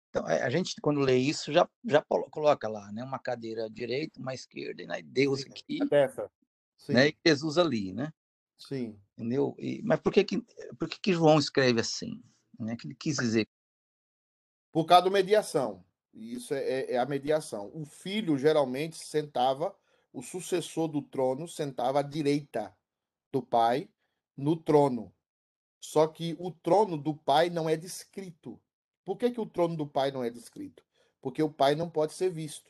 Então, 0.10 0.26
a 0.26 0.45
a 0.45 0.49
gente, 0.49 0.76
quando 0.82 1.01
lê 1.01 1.18
isso, 1.18 1.51
já, 1.51 1.70
já 1.84 2.01
colo- 2.01 2.30
coloca 2.30 2.70
lá, 2.70 2.89
né? 2.93 3.03
Uma 3.03 3.20
cadeira 3.20 3.66
à 3.66 3.70
direita, 3.70 4.20
uma 4.22 4.32
à 4.32 4.36
esquerda, 4.36 4.82
e 4.82 4.88
né? 4.88 5.01
Deus 5.01 5.41
Sim. 5.41 5.49
aqui. 5.49 5.80
Sim. 6.78 6.93
né? 6.93 7.10
E 7.10 7.18
Jesus 7.26 7.58
ali, 7.58 7.91
né? 7.93 8.14
Sim. 8.58 8.97
Entendeu? 9.18 9.53
E, 9.60 9.82
mas 9.84 9.99
por 9.99 10.14
que 10.14 10.24
que, 10.24 10.41
por 10.80 10.88
que 10.88 10.97
que 10.99 11.14
João 11.14 11.38
escreve 11.38 11.82
assim? 11.82 12.24
Né? 12.58 12.78
Que 12.78 12.88
ele 12.88 12.95
quis 12.95 13.18
dizer? 13.18 13.45
Por 14.76 14.86
causa 14.86 15.05
da 15.05 15.09
mediação. 15.09 15.86
Isso 16.13 16.53
é, 16.53 16.59
é- 16.59 16.91
é 16.95 16.97
a 16.97 17.05
mediação. 17.05 17.71
O 17.73 17.86
filho 17.86 18.38
geralmente 18.38 18.97
sentava, 18.97 19.73
o 20.11 20.21
sucessor 20.21 20.89
do 20.89 21.01
trono 21.01 21.47
sentava 21.47 21.99
à 21.99 22.01
direita 22.01 22.76
do 23.32 23.41
pai 23.41 23.89
no 24.36 24.57
trono. 24.57 25.15
Só 25.80 26.05
que 26.07 26.36
o 26.38 26.51
trono 26.51 26.97
do 26.97 27.15
pai 27.15 27.49
não 27.49 27.69
é 27.69 27.78
descrito. 27.78 28.59
Por 29.05 29.17
que, 29.17 29.32
que 29.32 29.39
o 29.39 29.45
trono 29.45 29.78
do 29.78 29.88
pai 29.88 30.11
não 30.11 30.21
é 30.21 30.30
descrito? 30.30 30.84
Porque 31.21 31.41
o 31.41 31.49
pai 31.49 31.73
não 31.73 31.89
pode 31.89 32.11
ser 32.11 32.30
visto. 32.30 32.69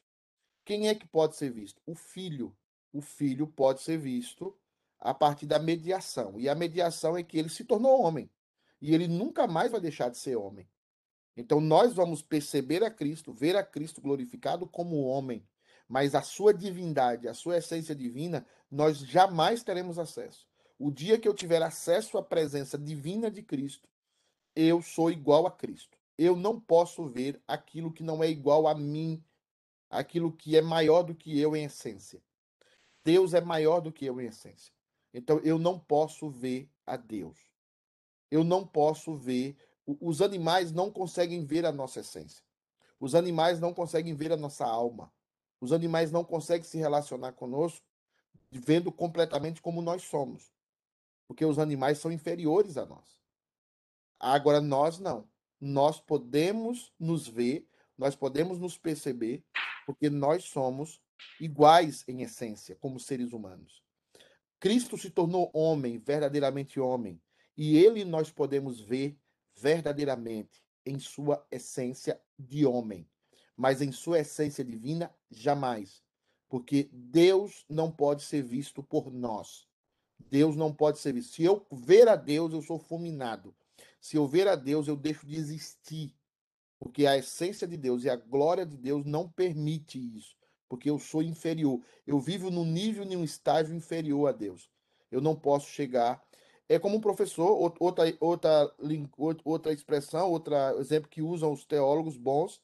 Quem 0.64 0.88
é 0.90 0.94
que 0.94 1.08
pode 1.08 1.36
ser 1.36 1.50
visto? 1.50 1.82
O 1.88 1.96
filho. 1.96 2.56
O 2.94 3.02
filho 3.02 3.48
pode 3.48 3.82
ser 3.82 3.98
visto 3.98 4.56
a 5.00 5.12
partir 5.12 5.48
da 5.48 5.58
mediação. 5.58 6.40
E 6.40 6.48
a 6.48 6.54
mediação 6.54 7.18
é 7.18 7.24
que 7.24 7.36
ele 7.36 7.50
se 7.50 7.64
tornou 7.66 8.00
homem. 8.00 8.30
E 8.80 8.94
ele 8.94 9.08
nunca 9.08 9.48
mais 9.48 9.72
vai 9.72 9.82
deixar 9.82 10.10
de 10.10 10.20
ser 10.20 10.36
homem. 10.36 10.70
Então 11.36 11.60
nós 11.60 11.94
vamos 11.94 12.22
perceber 12.22 12.84
a 12.84 12.90
Cristo, 12.90 13.34
ver 13.34 13.56
a 13.56 13.64
Cristo 13.64 14.02
glorificado 14.02 14.66
como 14.66 15.04
homem, 15.04 15.46
mas 15.88 16.16
a 16.16 16.22
sua 16.22 16.54
divindade, 16.54 17.28
a 17.28 17.34
sua 17.34 17.58
essência 17.58 17.96
divina, 17.96 18.46
nós 18.72 19.00
jamais 19.00 19.64
teremos 19.64 20.00
acesso. 20.00 20.48
O 20.80 20.92
dia 20.92 21.20
que 21.20 21.28
eu 21.28 21.34
tiver 21.34 21.62
acesso 21.62 22.18
à 22.18 22.24
presença 22.24 22.78
divina 22.78 23.30
de 23.30 23.42
Cristo, 23.42 23.88
eu 24.56 24.82
sou 24.82 25.12
igual 25.12 25.46
a 25.46 25.52
Cristo. 25.52 25.98
Eu 26.18 26.36
não 26.36 26.60
posso 26.60 27.06
ver 27.06 27.42
aquilo 27.48 27.92
que 27.92 28.04
não 28.04 28.24
é 28.24 28.30
igual 28.30 28.68
a 28.68 28.74
mim, 28.74 29.24
aquilo 29.90 30.32
que 30.32 30.58
é 30.58 30.62
maior 30.62 31.04
do 31.04 31.14
que 31.14 31.40
eu 31.40 31.56
em 31.56 31.66
essência. 31.66 32.22
Deus 33.04 33.34
é 33.34 33.42
maior 33.42 33.82
do 33.82 33.92
que 33.92 34.06
eu 34.06 34.20
em 34.20 34.28
essência. 34.28 34.74
Então 35.14 35.40
eu 35.40 35.60
não 35.60 35.80
posso 35.80 36.30
ver 36.30 36.70
a 36.86 36.98
Deus. 36.98 37.38
Eu 38.32 38.44
não 38.44 38.66
posso 38.66 39.14
ver. 39.14 39.56
Os 39.86 40.22
animais 40.22 40.72
não 40.72 40.92
conseguem 40.92 41.46
ver 41.46 41.66
a 41.66 41.72
nossa 41.72 42.00
essência. 42.00 42.44
Os 43.00 43.14
animais 43.14 43.60
não 43.60 43.74
conseguem 43.74 44.16
ver 44.16 44.32
a 44.32 44.38
nossa 44.38 44.66
alma. 44.66 45.12
Os 45.62 45.72
animais 45.72 46.12
não 46.12 46.24
conseguem 46.24 46.64
se 46.64 46.78
relacionar 46.78 47.34
conosco 47.34 47.86
vendo 48.52 48.92
completamente 48.92 49.62
como 49.62 49.82
nós 49.82 50.04
somos. 50.04 50.52
Porque 51.28 51.46
os 51.46 51.60
animais 51.60 51.98
são 51.98 52.12
inferiores 52.12 52.78
a 52.78 52.86
nós. 52.86 53.22
Agora 54.20 54.62
nós 54.62 55.00
não. 55.00 55.28
Nós 55.60 56.00
podemos 56.00 56.94
nos 57.00 57.28
ver, 57.28 57.68
nós 57.98 58.16
podemos 58.16 58.60
nos 58.60 58.78
perceber, 58.78 59.44
porque 59.86 60.10
nós 60.10 60.46
somos 60.46 61.02
iguais 61.40 62.04
em 62.08 62.22
essência, 62.22 62.76
como 62.76 63.00
seres 63.00 63.34
humanos. 63.34 63.84
Cristo 64.60 64.98
se 64.98 65.10
tornou 65.10 65.50
homem, 65.54 65.98
verdadeiramente 65.98 66.80
homem, 66.80 67.22
e 67.58 67.78
ele 67.78 68.04
nós 68.04 68.32
podemos 68.32 68.82
ver 68.82 69.18
verdadeiramente 69.56 70.64
em 70.86 71.00
sua 71.00 71.46
essência 71.52 72.22
de 72.38 72.66
homem, 72.66 73.08
mas 73.56 73.82
em 73.82 73.92
sua 73.92 74.20
essência 74.20 74.64
divina, 74.64 75.14
jamais. 75.32 76.04
Porque 76.48 76.90
Deus 76.92 77.66
não 77.70 77.92
pode 77.92 78.24
ser 78.24 78.44
visto 78.44 78.84
por 78.84 79.12
nós. 79.12 79.68
Deus 80.30 80.56
não 80.56 80.74
pode 80.74 81.00
ser 81.00 81.14
visto. 81.14 81.34
Se 81.34 81.44
eu 81.44 81.66
ver 81.72 82.08
a 82.08 82.16
Deus, 82.16 82.54
eu 82.54 82.62
sou 82.62 82.78
fulminado. 82.78 83.56
Se 84.00 84.18
eu 84.18 84.28
ver 84.28 84.48
a 84.48 84.56
Deus, 84.56 84.88
eu 84.88 84.96
deixo 84.96 85.26
de 85.26 85.36
existir. 85.36 86.14
Porque 86.80 87.08
a 87.08 87.18
essência 87.18 87.68
de 87.68 87.78
Deus 87.78 88.04
e 88.04 88.10
a 88.10 88.16
glória 88.16 88.66
de 88.66 88.78
Deus 88.78 89.06
não 89.06 89.28
permite 89.28 89.98
isso. 90.16 90.36
Porque 90.68 90.90
eu 90.90 91.00
sou 91.00 91.22
inferior. 91.22 91.82
Eu 92.06 92.20
vivo 92.20 92.52
num 92.52 92.66
nível, 92.66 93.06
num 93.06 93.24
estágio 93.24 93.76
inferior 93.76 94.30
a 94.30 94.32
Deus. 94.32 94.70
Eu 95.12 95.22
não 95.22 95.36
posso 95.36 95.70
chegar. 95.70 96.24
É 96.68 96.80
como 96.80 96.98
um 96.98 97.02
professor, 97.02 97.52
outra, 97.80 98.06
outra, 98.20 98.76
outra 99.44 99.72
expressão, 99.72 100.32
outro 100.32 100.56
exemplo 100.80 101.10
que 101.10 101.22
usam 101.22 101.54
os 101.54 101.64
teólogos 101.64 102.18
bons, 102.18 102.62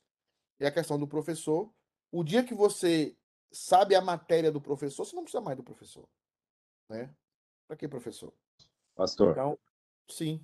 é 0.60 0.68
a 0.68 0.72
questão 0.72 0.98
do 0.98 1.08
professor. 1.08 1.72
O 2.12 2.24
dia 2.24 2.44
que 2.44 2.54
você 2.54 3.16
sabe 3.52 3.94
a 3.94 4.02
matéria 4.02 4.52
do 4.52 4.60
professor, 4.60 5.06
você 5.06 5.16
não 5.16 5.24
precisa 5.24 5.42
mais 5.42 5.56
do 5.56 5.64
professor. 5.64 6.08
Né? 6.90 7.14
Para 7.68 7.78
que 7.78 7.88
professor? 7.88 8.34
Pastor. 8.96 9.32
Então, 9.32 9.60
sim. 10.10 10.44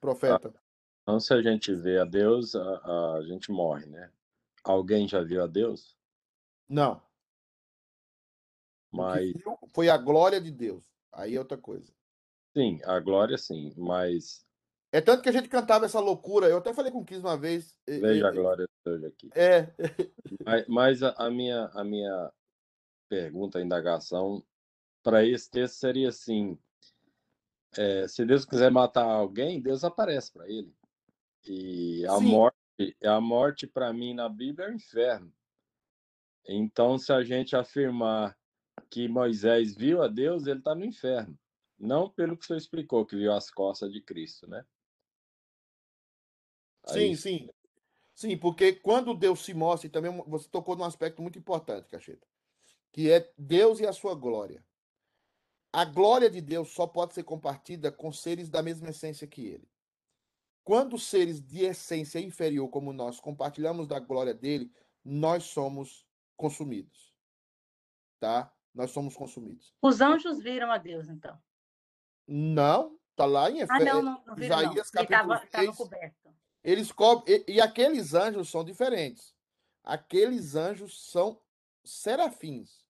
Profeta. 0.00 0.54
Então, 1.02 1.20
se 1.20 1.32
a 1.32 1.42
gente 1.42 1.74
vê 1.74 1.98
a 1.98 2.04
Deus, 2.04 2.54
a, 2.54 3.14
a 3.16 3.22
gente 3.22 3.50
morre, 3.50 3.86
né? 3.86 4.12
Alguém 4.64 5.08
já 5.08 5.22
viu 5.22 5.42
a 5.42 5.46
Deus? 5.46 5.96
Não. 6.68 7.02
Mas. 8.90 9.32
Foi 9.72 9.88
a 9.88 9.96
glória 9.96 10.40
de 10.40 10.50
Deus. 10.50 10.84
Aí 11.12 11.34
é 11.34 11.38
outra 11.38 11.56
coisa. 11.56 11.92
Sim, 12.58 12.80
a 12.84 12.98
glória 12.98 13.38
sim, 13.38 13.72
mas. 13.76 14.44
É 14.90 15.00
tanto 15.00 15.22
que 15.22 15.28
a 15.28 15.32
gente 15.32 15.48
cantava 15.48 15.84
essa 15.84 16.00
loucura. 16.00 16.48
Eu 16.48 16.58
até 16.58 16.74
falei 16.74 16.90
com 16.90 16.98
o 16.98 17.04
Kiss 17.04 17.20
uma 17.20 17.36
vez. 17.36 17.72
Veja 17.86 18.26
a 18.26 18.32
glória 18.32 18.66
de 18.66 18.72
Deus 18.84 19.04
aqui. 19.04 19.30
É. 19.32 19.72
Mas, 20.44 20.66
mas 20.66 21.02
a, 21.04 21.10
a, 21.10 21.30
minha, 21.30 21.66
a 21.66 21.84
minha 21.84 22.32
pergunta, 23.08 23.58
a 23.58 23.62
indagação 23.62 24.42
para 25.04 25.24
esse 25.24 25.48
texto 25.48 25.74
seria 25.76 26.08
assim: 26.08 26.58
é, 27.76 28.08
se 28.08 28.24
Deus 28.24 28.44
quiser 28.44 28.72
matar 28.72 29.04
alguém, 29.04 29.62
Deus 29.62 29.84
aparece 29.84 30.32
para 30.32 30.48
ele. 30.48 30.74
E 31.46 32.04
a 32.06 32.16
Sim. 32.16 32.24
morte, 32.24 32.96
a 33.04 33.20
morte 33.20 33.66
para 33.68 33.92
mim 33.92 34.14
na 34.14 34.28
Bíblia 34.28 34.66
é 34.66 34.70
o 34.70 34.74
inferno. 34.74 35.32
Então, 36.44 36.98
se 36.98 37.12
a 37.12 37.22
gente 37.22 37.54
afirmar 37.54 38.36
que 38.90 39.06
Moisés 39.06 39.76
viu 39.76 40.02
a 40.02 40.08
Deus, 40.08 40.48
ele 40.48 40.58
está 40.58 40.74
no 40.74 40.84
inferno. 40.84 41.38
Não 41.78 42.10
pelo 42.10 42.36
que 42.36 42.44
o 42.44 42.46
senhor 42.46 42.58
explicou, 42.58 43.06
que 43.06 43.16
viu 43.16 43.32
as 43.32 43.50
costas 43.50 43.92
de 43.92 44.00
Cristo, 44.00 44.48
né? 44.48 44.66
Aí... 46.88 47.14
Sim, 47.14 47.16
sim. 47.16 47.50
Sim, 48.14 48.36
porque 48.36 48.72
quando 48.72 49.14
Deus 49.14 49.44
se 49.44 49.54
mostra, 49.54 49.86
e 49.86 49.90
também 49.90 50.10
você 50.26 50.48
tocou 50.48 50.74
num 50.74 50.82
aspecto 50.82 51.22
muito 51.22 51.38
importante, 51.38 51.88
Cacheta, 51.88 52.26
que 52.90 53.10
é 53.12 53.32
Deus 53.38 53.78
e 53.78 53.86
a 53.86 53.92
sua 53.92 54.12
glória. 54.14 54.66
A 55.72 55.84
glória 55.84 56.28
de 56.28 56.40
Deus 56.40 56.70
só 56.70 56.84
pode 56.84 57.14
ser 57.14 57.22
compartida 57.22 57.92
com 57.92 58.10
seres 58.10 58.48
da 58.48 58.60
mesma 58.60 58.88
essência 58.88 59.26
que 59.26 59.46
ele. 59.46 59.70
Quando 60.64 60.98
seres 60.98 61.40
de 61.40 61.64
essência 61.64 62.18
inferior 62.18 62.68
como 62.68 62.92
nós 62.92 63.20
compartilhamos 63.20 63.86
da 63.86 64.00
glória 64.00 64.34
dele, 64.34 64.72
nós 65.04 65.44
somos 65.44 66.04
consumidos. 66.36 67.14
Tá? 68.18 68.52
Nós 68.74 68.90
somos 68.90 69.14
consumidos. 69.14 69.72
Os 69.80 70.00
anjos 70.00 70.42
viram 70.42 70.72
a 70.72 70.78
Deus, 70.78 71.08
então? 71.08 71.40
Não, 72.28 72.98
tá 73.16 73.24
lá 73.24 73.50
em 73.50 73.60
Efésios. 73.60 73.88
Ah, 73.88 73.94
não, 73.94 74.02
não, 74.02 74.22
não 74.26 74.38
Isaías, 74.38 74.92
não. 74.92 75.06
capítulo 75.06 75.08
tava, 75.08 75.38
6. 75.40 75.50
Tava 75.50 75.76
coberto. 75.76 76.28
Eles 76.62 76.92
cobrem, 76.92 77.44
e, 77.48 77.54
e 77.54 77.60
aqueles 77.60 78.12
anjos 78.12 78.50
são 78.50 78.62
diferentes. 78.62 79.34
Aqueles 79.82 80.54
anjos 80.54 81.10
são 81.10 81.40
serafins. 81.82 82.84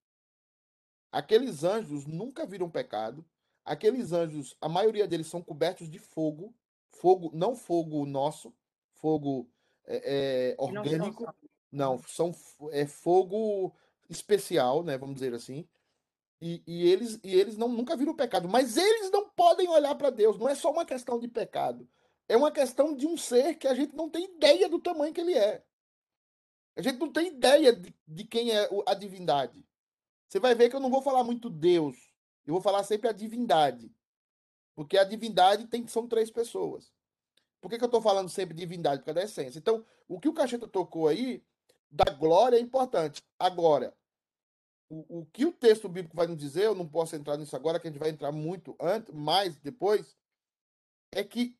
Aqueles 1.12 1.62
anjos 1.62 2.04
nunca 2.04 2.44
viram 2.44 2.68
pecado. 2.68 3.24
Aqueles 3.64 4.12
anjos, 4.12 4.56
a 4.60 4.68
maioria 4.68 5.06
deles 5.06 5.28
são 5.28 5.42
cobertos 5.42 5.88
de 5.88 5.98
fogo, 5.98 6.54
fogo 6.90 7.30
não 7.32 7.54
fogo 7.54 8.04
nosso, 8.06 8.52
fogo 8.94 9.48
é, 9.86 10.54
é, 10.54 10.54
orgânico, 10.58 11.24
não, 11.70 11.96
não, 11.96 12.02
são 12.08 12.34
é 12.72 12.86
fogo 12.86 13.74
especial, 14.08 14.82
né? 14.82 14.96
Vamos 14.98 15.16
dizer 15.16 15.34
assim. 15.34 15.68
E, 16.40 16.62
e 16.66 16.86
eles 16.88 17.18
e 17.24 17.34
eles 17.34 17.56
não 17.56 17.68
nunca 17.68 17.96
viram 17.96 18.14
pecado, 18.14 18.48
mas 18.48 18.76
eles 18.76 19.10
não 19.10 19.28
podem 19.30 19.68
olhar 19.68 19.94
para 19.96 20.10
Deus. 20.10 20.38
Não 20.38 20.48
é 20.48 20.54
só 20.54 20.70
uma 20.70 20.84
questão 20.84 21.18
de 21.18 21.26
pecado, 21.26 21.88
é 22.28 22.36
uma 22.36 22.52
questão 22.52 22.94
de 22.94 23.06
um 23.06 23.16
ser 23.16 23.54
que 23.56 23.66
a 23.66 23.74
gente 23.74 23.94
não 23.96 24.08
tem 24.08 24.24
ideia 24.24 24.68
do 24.68 24.78
tamanho 24.78 25.12
que 25.12 25.20
ele 25.20 25.34
é. 25.36 25.64
A 26.76 26.82
gente 26.82 26.98
não 26.98 27.10
tem 27.10 27.26
ideia 27.26 27.74
de, 27.74 27.92
de 28.06 28.24
quem 28.24 28.52
é 28.52 28.68
a 28.86 28.94
divindade. 28.94 29.66
Você 30.28 30.38
vai 30.38 30.54
ver 30.54 30.68
que 30.68 30.76
eu 30.76 30.80
não 30.80 30.90
vou 30.90 31.02
falar 31.02 31.24
muito 31.24 31.50
Deus. 31.50 31.96
Eu 32.46 32.52
vou 32.52 32.62
falar 32.62 32.84
sempre 32.84 33.08
a 33.08 33.12
divindade. 33.12 33.92
Porque 34.76 34.96
a 34.96 35.02
divindade 35.02 35.66
tem 35.66 35.86
são 35.88 36.06
três 36.06 36.30
pessoas. 36.30 36.92
Por 37.60 37.68
que, 37.68 37.78
que 37.78 37.84
eu 37.84 37.88
estou 37.88 38.00
falando 38.00 38.28
sempre 38.28 38.54
divindade? 38.54 39.00
Por 39.00 39.06
causa 39.06 39.20
da 39.20 39.24
essência. 39.24 39.58
Então, 39.58 39.84
o 40.06 40.20
que 40.20 40.28
o 40.28 40.32
Cacheta 40.32 40.68
tocou 40.68 41.08
aí, 41.08 41.42
da 41.90 42.12
glória, 42.12 42.56
é 42.56 42.60
importante. 42.60 43.22
Agora, 43.38 43.92
o, 44.88 45.20
o 45.20 45.26
que 45.26 45.44
o 45.44 45.52
texto 45.52 45.88
bíblico 45.88 46.16
vai 46.16 46.26
nos 46.26 46.38
dizer, 46.38 46.64
eu 46.64 46.74
não 46.74 46.88
posso 46.88 47.14
entrar 47.14 47.36
nisso 47.36 47.54
agora, 47.54 47.78
que 47.78 47.88
a 47.88 47.90
gente 47.90 48.00
vai 48.00 48.10
entrar 48.10 48.32
muito 48.32 48.76
antes, 48.80 49.12
mais 49.14 49.56
depois, 49.58 50.16
é 51.12 51.22
que 51.22 51.56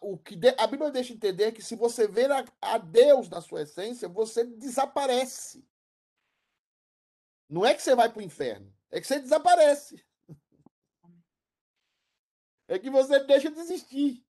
o 0.00 0.18
que 0.18 0.38
a 0.58 0.66
Bíblia 0.66 0.90
deixa 0.90 1.12
entender 1.12 1.44
é 1.44 1.52
que 1.52 1.62
se 1.62 1.74
você 1.74 2.06
ver 2.06 2.30
a, 2.30 2.44
a 2.60 2.78
Deus 2.78 3.28
na 3.28 3.40
sua 3.40 3.62
essência, 3.62 4.08
você 4.08 4.44
desaparece. 4.44 5.66
Não 7.48 7.64
é 7.64 7.74
que 7.74 7.82
você 7.82 7.94
vai 7.94 8.10
para 8.10 8.20
o 8.20 8.22
inferno, 8.22 8.72
é 8.90 9.00
que 9.00 9.06
você 9.06 9.18
desaparece. 9.18 10.04
É 12.68 12.78
que 12.78 12.88
você 12.88 13.18
deixa 13.24 13.50
de 13.50 13.58
existir. 13.60 14.24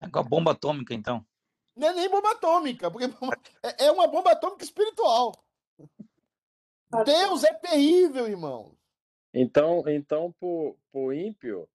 É 0.00 0.08
com 0.08 0.18
a 0.18 0.22
bomba 0.22 0.52
atômica, 0.52 0.94
então. 0.94 1.26
Não 1.74 1.88
é 1.88 1.92
nem 1.92 2.08
bomba 2.08 2.30
atômica, 2.30 2.90
porque 2.90 3.04
é, 3.62 3.86
é 3.86 3.92
uma 3.92 4.06
bomba 4.06 4.32
atômica 4.32 4.64
espiritual. 4.64 5.34
Deus 7.04 7.44
é 7.44 7.52
terrível, 7.54 8.26
irmão. 8.28 8.76
Então, 9.34 9.82
então 9.88 10.32
por, 10.38 10.76
por 10.90 11.14
ímpio, 11.14 11.68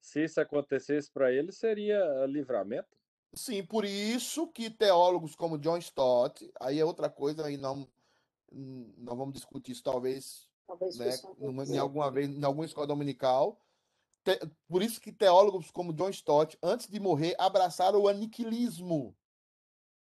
se 0.00 0.24
isso 0.24 0.40
acontecesse 0.40 1.10
para 1.10 1.32
ele, 1.32 1.52
seria 1.52 2.26
livramento? 2.26 2.96
Sim, 3.34 3.64
por 3.64 3.84
isso 3.84 4.46
que 4.48 4.70
teólogos 4.70 5.34
como 5.34 5.58
John 5.58 5.78
Stott, 5.78 6.50
aí 6.60 6.78
é 6.78 6.84
outra 6.84 7.08
coisa, 7.10 7.46
aí 7.46 7.56
não 7.56 7.86
nós 8.50 9.16
vamos 9.16 9.34
discutir 9.34 9.72
isso 9.72 9.82
talvez, 9.82 10.48
talvez 10.66 10.96
né, 10.96 11.10
em 11.68 11.78
alguma 11.78 12.10
vez, 12.10 12.28
em 12.28 12.44
alguma 12.44 12.64
escola 12.64 12.86
dominical. 12.86 13.60
Te, 14.24 14.38
por 14.68 14.82
isso 14.82 15.00
que 15.00 15.12
teólogos 15.12 15.70
como 15.70 15.92
John 15.92 16.10
Stott, 16.10 16.58
antes 16.62 16.88
de 16.88 16.98
morrer, 16.98 17.34
abraçaram 17.38 18.00
o 18.00 18.08
aniquilismo. 18.08 19.16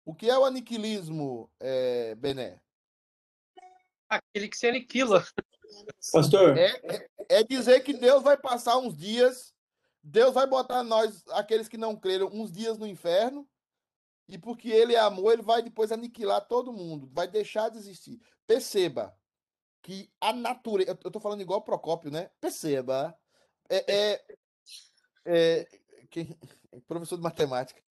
O 0.05 0.13
que 0.13 0.29
é 0.29 0.37
o 0.37 0.45
aniquilismo, 0.45 1.49
é, 1.59 2.15
Bené? 2.15 2.59
Aquele 4.15 4.47
que 4.47 4.57
se 4.57 4.67
aniquila. 4.67 5.25
Pastor. 6.11 6.57
É, 6.57 6.69
é, 6.83 7.07
é 7.29 7.43
dizer 7.43 7.81
que 7.81 7.93
Deus 7.93 8.23
vai 8.23 8.37
passar 8.37 8.77
uns 8.77 8.95
dias, 8.95 9.53
Deus 10.01 10.33
vai 10.33 10.45
botar 10.47 10.83
nós, 10.83 11.23
aqueles 11.29 11.67
que 11.67 11.77
não 11.77 11.95
creram, 11.95 12.27
uns 12.27 12.51
dias 12.51 12.77
no 12.77 12.85
inferno, 12.85 13.47
e 14.27 14.37
porque 14.37 14.69
ele 14.69 14.95
é 14.95 14.99
amor, 14.99 15.33
ele 15.33 15.41
vai 15.41 15.61
depois 15.61 15.91
aniquilar 15.91 16.47
todo 16.47 16.73
mundo, 16.73 17.09
vai 17.11 17.27
deixar 17.27 17.69
de 17.69 17.77
existir. 17.77 18.19
Perceba 18.45 19.15
que 19.81 20.09
a 20.19 20.31
natureza. 20.31 20.97
Eu 21.03 21.11
tô 21.11 21.19
falando 21.19 21.41
igual 21.41 21.61
Procópio, 21.61 22.09
né? 22.09 22.29
Perceba. 22.39 23.17
É, 23.69 23.93
é, 23.93 24.25
é, 25.25 25.67
que, 26.09 26.37
professor 26.87 27.17
de 27.17 27.21
matemática. 27.21 27.81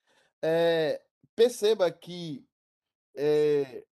É, 0.41 1.03
perceba 1.37 1.91
que 1.91 2.47
é, 3.15 3.85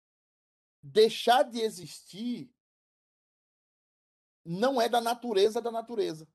deixar 0.81 1.43
de 1.43 1.61
existir 1.61 2.51
não 4.45 4.81
é 4.81 4.89
da 4.89 5.01
natureza 5.01 5.61
da 5.61 5.71
natureza. 5.71 6.27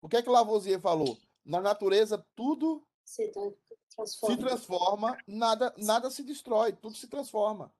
O 0.00 0.08
que 0.08 0.16
é 0.16 0.22
que 0.22 0.28
Lavoisier 0.30 0.80
falou? 0.80 1.18
Na 1.44 1.60
natureza 1.60 2.24
tudo 2.34 2.86
Se 3.04 3.30
transforma. 3.30 4.34
se 4.34 4.40
transforma, 4.40 5.18
nada, 5.26 5.74
nada 5.78 6.10
se 6.10 6.22
destrói, 6.22 6.72
tudo 6.72 6.96
se 6.96 7.08
transforma. 7.08 7.74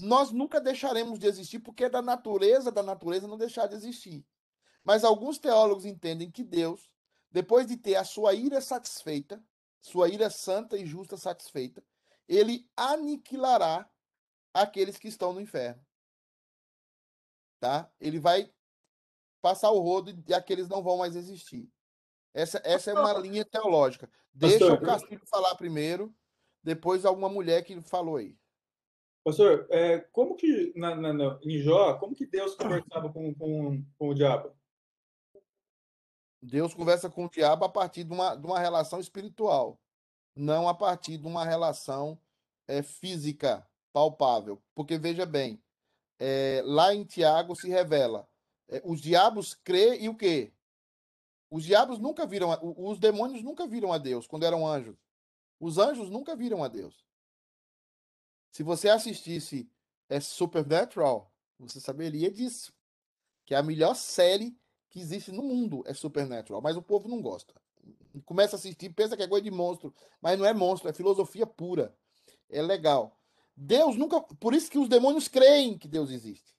Nós 0.00 0.30
nunca 0.32 0.60
deixaremos 0.60 1.18
de 1.18 1.26
existir 1.26 1.60
porque 1.60 1.84
é 1.84 1.90
da 1.90 2.02
natureza 2.02 2.72
da 2.72 2.82
natureza 2.82 3.28
não 3.28 3.36
deixar 3.36 3.66
de 3.66 3.74
existir. 3.74 4.26
Mas 4.82 5.04
alguns 5.04 5.38
teólogos 5.38 5.84
entendem 5.84 6.30
que 6.30 6.42
Deus, 6.42 6.90
depois 7.30 7.66
de 7.66 7.76
ter 7.76 7.96
a 7.96 8.04
sua 8.04 8.34
ira 8.34 8.60
satisfeita, 8.60 9.44
sua 9.80 10.08
ira 10.08 10.30
santa 10.30 10.76
e 10.76 10.86
justa 10.86 11.16
satisfeita, 11.16 11.84
ele 12.28 12.68
aniquilará 12.76 13.88
aqueles 14.62 14.98
que 14.98 15.08
estão 15.08 15.32
no 15.32 15.40
inferno. 15.40 15.84
Tá? 17.60 17.90
Ele 18.00 18.18
vai 18.18 18.52
passar 19.42 19.70
o 19.70 19.80
rodo 19.80 20.12
e 20.28 20.34
aqueles 20.34 20.68
não 20.68 20.82
vão 20.82 20.98
mais 20.98 21.14
existir. 21.16 21.70
Essa, 22.34 22.60
essa 22.64 22.90
é 22.90 22.94
uma 22.94 23.12
linha 23.14 23.44
teológica. 23.44 24.10
Deixa 24.32 24.72
o 24.72 24.80
Castilho 24.80 25.26
falar 25.26 25.54
primeiro, 25.54 26.14
depois 26.62 27.04
alguma 27.04 27.28
mulher 27.28 27.62
que 27.64 27.80
falou 27.80 28.16
aí. 28.16 28.38
Pastor, 29.24 29.66
é, 29.70 30.00
como 30.12 30.36
que 30.36 30.72
na, 30.76 30.94
na, 30.94 31.12
na- 31.12 31.40
em 31.42 31.58
Jó, 31.58 31.98
como 31.98 32.14
que 32.14 32.26
Deus 32.26 32.54
conversava 32.54 33.12
com, 33.12 33.34
com, 33.34 33.84
com 33.98 34.08
o 34.08 34.14
diabo? 34.14 34.54
Deus 36.40 36.74
conversa 36.74 37.10
com 37.10 37.24
o 37.24 37.30
diabo 37.30 37.64
a 37.64 37.68
partir 37.68 38.04
de 38.04 38.12
uma, 38.12 38.36
de 38.36 38.46
uma 38.46 38.58
relação 38.58 39.00
espiritual, 39.00 39.80
não 40.36 40.68
a 40.68 40.74
partir 40.74 41.18
de 41.18 41.26
uma 41.26 41.44
relação 41.44 42.20
é, 42.68 42.82
física, 42.82 43.68
palpável. 43.96 44.62
Porque 44.74 44.98
veja 44.98 45.24
bem, 45.24 45.58
é, 46.18 46.60
lá 46.66 46.94
em 46.94 47.02
Tiago 47.02 47.56
se 47.56 47.66
revela: 47.66 48.28
é, 48.68 48.82
os 48.84 49.00
diabos 49.00 49.54
crê 49.54 49.98
e 49.98 50.06
o 50.10 50.14
quê? 50.14 50.52
Os 51.50 51.64
diabos 51.64 51.98
nunca 51.98 52.26
viram, 52.26 52.52
a- 52.52 52.60
os 52.62 52.98
demônios 52.98 53.42
nunca 53.42 53.66
viram 53.66 53.90
a 53.94 53.96
Deus 53.96 54.26
quando 54.26 54.44
eram 54.44 54.68
anjos. 54.68 54.98
Os 55.58 55.78
anjos 55.78 56.10
nunca 56.10 56.36
viram 56.36 56.62
a 56.62 56.68
Deus. 56.68 57.06
Se 58.50 58.62
você 58.62 58.90
assistisse 58.90 59.70
é, 60.10 60.20
Supernatural, 60.20 61.32
você 61.58 61.80
saberia 61.80 62.30
disso. 62.30 62.74
Que 63.46 63.54
é 63.54 63.56
a 63.56 63.62
melhor 63.62 63.94
série 63.94 64.58
que 64.90 65.00
existe 65.00 65.32
no 65.32 65.42
mundo 65.42 65.82
é 65.86 65.94
Supernatural, 65.94 66.60
mas 66.60 66.76
o 66.76 66.82
povo 66.82 67.08
não 67.08 67.22
gosta. 67.22 67.54
Começa 68.26 68.56
a 68.56 68.58
assistir, 68.58 68.90
pensa 68.90 69.16
que 69.16 69.22
é 69.22 69.28
coisa 69.28 69.44
de 69.44 69.50
monstro, 69.50 69.94
mas 70.20 70.38
não 70.38 70.44
é 70.44 70.52
monstro, 70.52 70.90
é 70.90 70.92
filosofia 70.92 71.46
pura. 71.46 71.96
É 72.50 72.60
legal. 72.60 73.15
Deus 73.56 73.96
nunca. 73.96 74.20
Por 74.20 74.54
isso 74.54 74.70
que 74.70 74.78
os 74.78 74.88
demônios 74.88 75.28
creem 75.28 75.78
que 75.78 75.88
Deus 75.88 76.10
existe. 76.10 76.54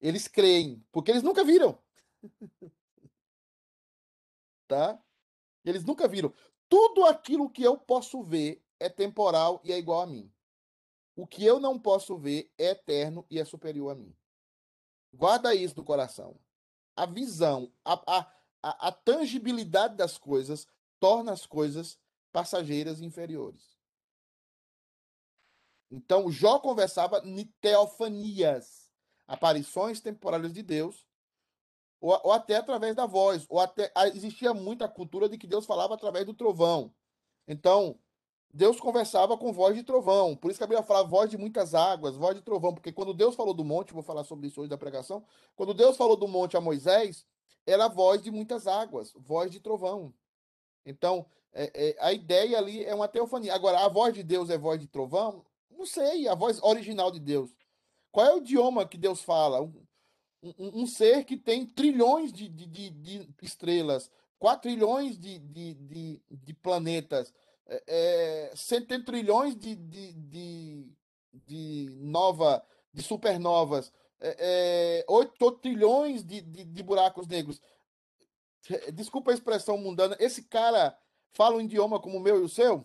Eles 0.00 0.28
creem, 0.28 0.84
porque 0.92 1.10
eles 1.10 1.22
nunca 1.22 1.42
viram. 1.42 1.78
tá? 4.68 5.02
Eles 5.64 5.84
nunca 5.84 6.06
viram. 6.06 6.32
Tudo 6.68 7.06
aquilo 7.06 7.50
que 7.50 7.62
eu 7.62 7.76
posso 7.78 8.22
ver 8.22 8.62
é 8.78 8.88
temporal 8.88 9.60
e 9.64 9.72
é 9.72 9.78
igual 9.78 10.02
a 10.02 10.06
mim. 10.06 10.30
O 11.16 11.26
que 11.26 11.44
eu 11.44 11.58
não 11.58 11.78
posso 11.78 12.16
ver 12.16 12.52
é 12.56 12.70
eterno 12.70 13.26
e 13.28 13.40
é 13.40 13.44
superior 13.44 13.90
a 13.90 13.94
mim. 13.94 14.14
Guarda 15.12 15.54
isso 15.54 15.74
no 15.76 15.84
coração. 15.84 16.38
A 16.94 17.06
visão, 17.06 17.72
a, 17.84 17.94
a, 18.06 18.32
a, 18.62 18.88
a 18.88 18.92
tangibilidade 18.92 19.96
das 19.96 20.18
coisas 20.18 20.66
torna 21.00 21.32
as 21.32 21.46
coisas 21.46 21.98
passageiras 22.30 23.00
e 23.00 23.04
inferiores. 23.04 23.77
Então, 25.90 26.30
Jó 26.30 26.58
conversava 26.58 27.22
em 27.24 27.44
teofanias, 27.60 28.90
aparições 29.26 30.00
temporárias 30.00 30.52
de 30.52 30.62
Deus, 30.62 31.06
ou, 32.00 32.18
ou 32.24 32.32
até 32.32 32.56
através 32.56 32.94
da 32.94 33.06
voz, 33.06 33.46
ou 33.48 33.58
até 33.58 33.90
existia 34.14 34.52
muita 34.52 34.88
cultura 34.88 35.28
de 35.28 35.38
que 35.38 35.46
Deus 35.46 35.66
falava 35.66 35.94
através 35.94 36.26
do 36.26 36.34
trovão. 36.34 36.94
Então, 37.46 37.98
Deus 38.52 38.80
conversava 38.80 39.36
com 39.36 39.52
voz 39.52 39.74
de 39.74 39.82
trovão. 39.82 40.36
Por 40.36 40.50
isso 40.50 40.58
que 40.58 40.64
a 40.64 40.66
Bíblia 40.66 40.84
fala 40.84 41.06
voz 41.06 41.30
de 41.30 41.36
muitas 41.36 41.74
águas, 41.74 42.16
voz 42.16 42.34
de 42.34 42.42
trovão, 42.42 42.74
porque 42.74 42.92
quando 42.92 43.12
Deus 43.12 43.34
falou 43.34 43.54
do 43.54 43.64
monte, 43.64 43.92
vou 43.92 44.02
falar 44.02 44.24
sobre 44.24 44.46
isso 44.48 44.60
hoje 44.60 44.70
da 44.70 44.78
pregação, 44.78 45.24
quando 45.56 45.74
Deus 45.74 45.96
falou 45.96 46.16
do 46.16 46.28
monte 46.28 46.56
a 46.56 46.60
Moisés, 46.60 47.26
era 47.66 47.88
voz 47.88 48.22
de 48.22 48.30
muitas 48.30 48.66
águas, 48.66 49.12
voz 49.14 49.50
de 49.50 49.60
trovão. 49.60 50.12
Então, 50.84 51.26
é, 51.52 51.70
é, 51.74 51.96
a 52.00 52.12
ideia 52.12 52.56
ali 52.56 52.84
é 52.84 52.94
uma 52.94 53.08
teofania. 53.08 53.54
Agora, 53.54 53.84
a 53.84 53.88
voz 53.88 54.14
de 54.14 54.22
Deus 54.22 54.48
é 54.48 54.56
voz 54.56 54.80
de 54.80 54.86
trovão? 54.86 55.44
Não 55.78 55.86
sei, 55.86 56.26
a 56.26 56.34
voz 56.34 56.60
original 56.62 57.10
de 57.12 57.20
Deus. 57.20 57.54
Qual 58.10 58.26
é 58.26 58.34
o 58.34 58.38
idioma 58.38 58.86
que 58.88 58.98
Deus 58.98 59.22
fala? 59.22 59.62
Um, 59.62 59.72
um- 60.42 60.82
um 60.82 60.86
ser 60.86 61.24
que 61.24 61.36
tem 61.36 61.64
trilhões 61.66 62.32
de, 62.32 62.48
de, 62.48 62.66
de- 62.66 62.90
de 62.90 63.28
estrelas, 63.42 64.10
4 64.40 64.62
trilhões 64.70 65.16
de, 65.18 65.38
de, 65.38 65.74
de, 65.74 66.22
planetas, 66.54 67.32
é, 67.66 67.84
é, 68.50 68.56
centetrilhões 68.56 69.56
de, 69.56 69.76
de, 69.76 70.12
de, 70.14 70.92
de 71.46 71.90
nova, 72.00 72.64
de 72.92 73.02
supernovas, 73.02 73.92
é, 74.20 75.00
é, 75.00 75.04
8 75.08 75.52
trilhões 75.60 76.24
de, 76.24 76.40
de, 76.40 76.64
de 76.64 76.82
buracos 76.82 77.26
negros. 77.28 77.60
Desculpa 78.92 79.30
a 79.30 79.34
expressão 79.34 79.78
mundana, 79.78 80.16
esse 80.18 80.42
cara 80.42 80.98
fala 81.30 81.56
um 81.56 81.60
idioma 81.60 82.00
como 82.00 82.16
o 82.18 82.20
meu 82.20 82.38
e 82.40 82.44
o 82.44 82.48
seu? 82.48 82.84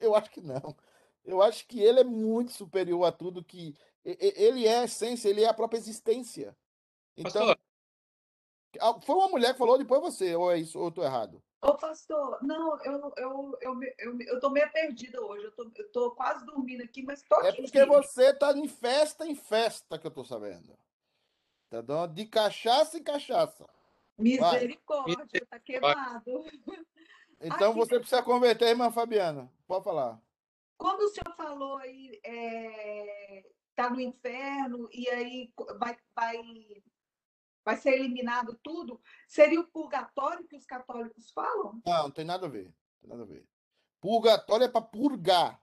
Eu 0.00 0.14
acho 0.16 0.30
que 0.30 0.40
não. 0.40 0.76
Eu 1.24 1.40
acho 1.40 1.66
que 1.66 1.80
ele 1.80 2.00
é 2.00 2.04
muito 2.04 2.52
superior 2.52 3.04
a 3.04 3.12
tudo 3.12 3.44
que. 3.44 3.76
Ele 4.04 4.66
é 4.66 4.78
a 4.78 4.84
essência, 4.84 5.28
ele 5.28 5.42
é 5.42 5.48
a 5.48 5.54
própria 5.54 5.78
existência. 5.78 6.56
Então. 7.16 7.46
Pastor. 7.46 9.02
Foi 9.02 9.14
uma 9.14 9.28
mulher 9.28 9.52
que 9.52 9.58
falou, 9.58 9.76
depois 9.76 10.00
você, 10.00 10.34
ou 10.34 10.50
é 10.50 10.58
isso, 10.58 10.78
ou 10.78 10.86
eu 10.86 10.90
tô 10.90 11.02
errado? 11.02 11.42
Ô, 11.60 11.74
pastor, 11.74 12.42
não, 12.42 12.76
eu, 12.82 13.12
eu, 13.16 13.58
eu, 13.60 13.80
eu, 13.98 14.20
eu 14.20 14.40
tô 14.40 14.50
meio 14.50 14.68
perdida 14.72 15.20
hoje. 15.20 15.44
Eu 15.44 15.52
tô, 15.52 15.70
eu 15.76 15.92
tô 15.92 16.10
quase 16.12 16.44
dormindo 16.44 16.82
aqui, 16.82 17.02
mas 17.02 17.22
tô 17.22 17.40
É 17.42 17.50
aqui. 17.50 17.62
porque 17.62 17.84
você 17.84 18.34
tá 18.34 18.52
em 18.52 18.66
festa 18.66 19.26
em 19.26 19.36
festa, 19.36 19.96
que 19.96 20.06
eu 20.06 20.10
tô 20.10 20.24
sabendo. 20.24 20.76
Tá 21.70 21.80
dando 21.80 22.14
de 22.14 22.26
cachaça 22.26 22.98
em 22.98 23.02
cachaça. 23.02 23.64
Vai. 24.18 24.24
Misericórdia, 24.24 25.46
tá 25.48 25.58
queimado. 25.58 26.22
Então 27.44 27.70
Aqui, 27.72 27.78
você 27.80 27.98
precisa 27.98 28.22
converter, 28.22 28.68
irmã 28.68 28.92
Fabiana. 28.92 29.50
Pode 29.66 29.82
falar. 29.82 30.16
Quando 30.82 31.02
o 31.02 31.08
senhor 31.10 31.36
falou 31.36 31.78
aí, 31.78 32.20
é, 32.24 33.48
tá 33.72 33.88
no 33.88 34.00
inferno 34.00 34.88
e 34.92 35.08
aí 35.08 35.52
vai, 35.78 35.96
vai, 36.12 36.42
vai 37.64 37.76
ser 37.76 37.90
eliminado 37.90 38.58
tudo, 38.64 39.00
seria 39.28 39.60
o 39.60 39.70
purgatório 39.70 40.44
que 40.48 40.56
os 40.56 40.66
católicos 40.66 41.30
falam? 41.30 41.80
Não, 41.86 42.02
não 42.02 42.10
tem 42.10 42.24
nada 42.24 42.46
a 42.46 42.50
ver. 42.50 42.74
Tem 43.00 43.08
nada 43.08 43.22
a 43.22 43.26
ver. 43.26 43.46
Purgatório 44.00 44.64
é 44.64 44.68
para 44.68 44.82
purgar. 44.82 45.62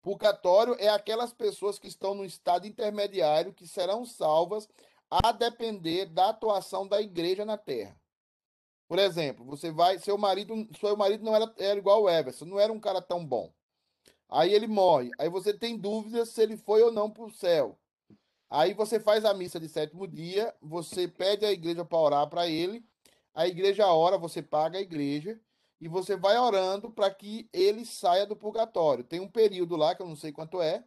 Purgatório 0.00 0.74
é 0.78 0.88
aquelas 0.88 1.34
pessoas 1.34 1.78
que 1.78 1.86
estão 1.86 2.14
no 2.14 2.24
estado 2.24 2.66
intermediário 2.66 3.52
que 3.52 3.68
serão 3.68 4.06
salvas 4.06 4.66
a 5.10 5.30
depender 5.30 6.06
da 6.06 6.30
atuação 6.30 6.88
da 6.88 7.02
igreja 7.02 7.44
na 7.44 7.58
terra. 7.58 8.00
Por 8.88 8.98
exemplo, 8.98 9.44
você 9.44 9.70
vai, 9.70 9.98
seu 9.98 10.16
marido, 10.16 10.54
seu 10.80 10.96
marido 10.96 11.22
não 11.22 11.36
era, 11.36 11.54
era 11.58 11.78
igual 11.78 12.04
o 12.04 12.08
Everson, 12.08 12.46
não 12.46 12.58
era 12.58 12.72
um 12.72 12.80
cara 12.80 13.02
tão 13.02 13.22
bom. 13.22 13.52
Aí 14.34 14.52
ele 14.52 14.66
morre. 14.66 15.12
Aí 15.16 15.28
você 15.28 15.54
tem 15.54 15.78
dúvidas 15.78 16.30
se 16.30 16.42
ele 16.42 16.56
foi 16.56 16.82
ou 16.82 16.90
não 16.90 17.08
para 17.08 17.22
o 17.22 17.30
céu. 17.30 17.78
Aí 18.50 18.74
você 18.74 18.98
faz 18.98 19.24
a 19.24 19.32
missa 19.32 19.60
de 19.60 19.68
sétimo 19.68 20.08
dia, 20.08 20.52
você 20.60 21.06
pede 21.06 21.46
à 21.46 21.52
igreja 21.52 21.84
para 21.84 21.98
orar 21.98 22.28
para 22.28 22.48
ele, 22.48 22.84
a 23.32 23.46
igreja 23.46 23.86
ora, 23.86 24.18
você 24.18 24.42
paga 24.42 24.76
a 24.78 24.82
igreja 24.82 25.40
e 25.80 25.86
você 25.86 26.16
vai 26.16 26.36
orando 26.36 26.90
para 26.90 27.14
que 27.14 27.48
ele 27.52 27.86
saia 27.86 28.26
do 28.26 28.34
purgatório. 28.34 29.04
Tem 29.04 29.20
um 29.20 29.28
período 29.28 29.76
lá 29.76 29.94
que 29.94 30.02
eu 30.02 30.08
não 30.08 30.16
sei 30.16 30.32
quanto 30.32 30.60
é. 30.60 30.84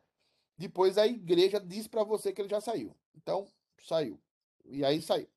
Depois 0.58 0.98
a 0.98 1.08
igreja 1.08 1.58
diz 1.58 1.88
para 1.88 2.04
você 2.04 2.34
que 2.34 2.42
ele 2.42 2.50
já 2.50 2.60
saiu. 2.60 2.94
Então, 3.16 3.48
saiu. 3.82 4.20
E 4.66 4.84
aí 4.84 5.02
saiu. 5.02 5.28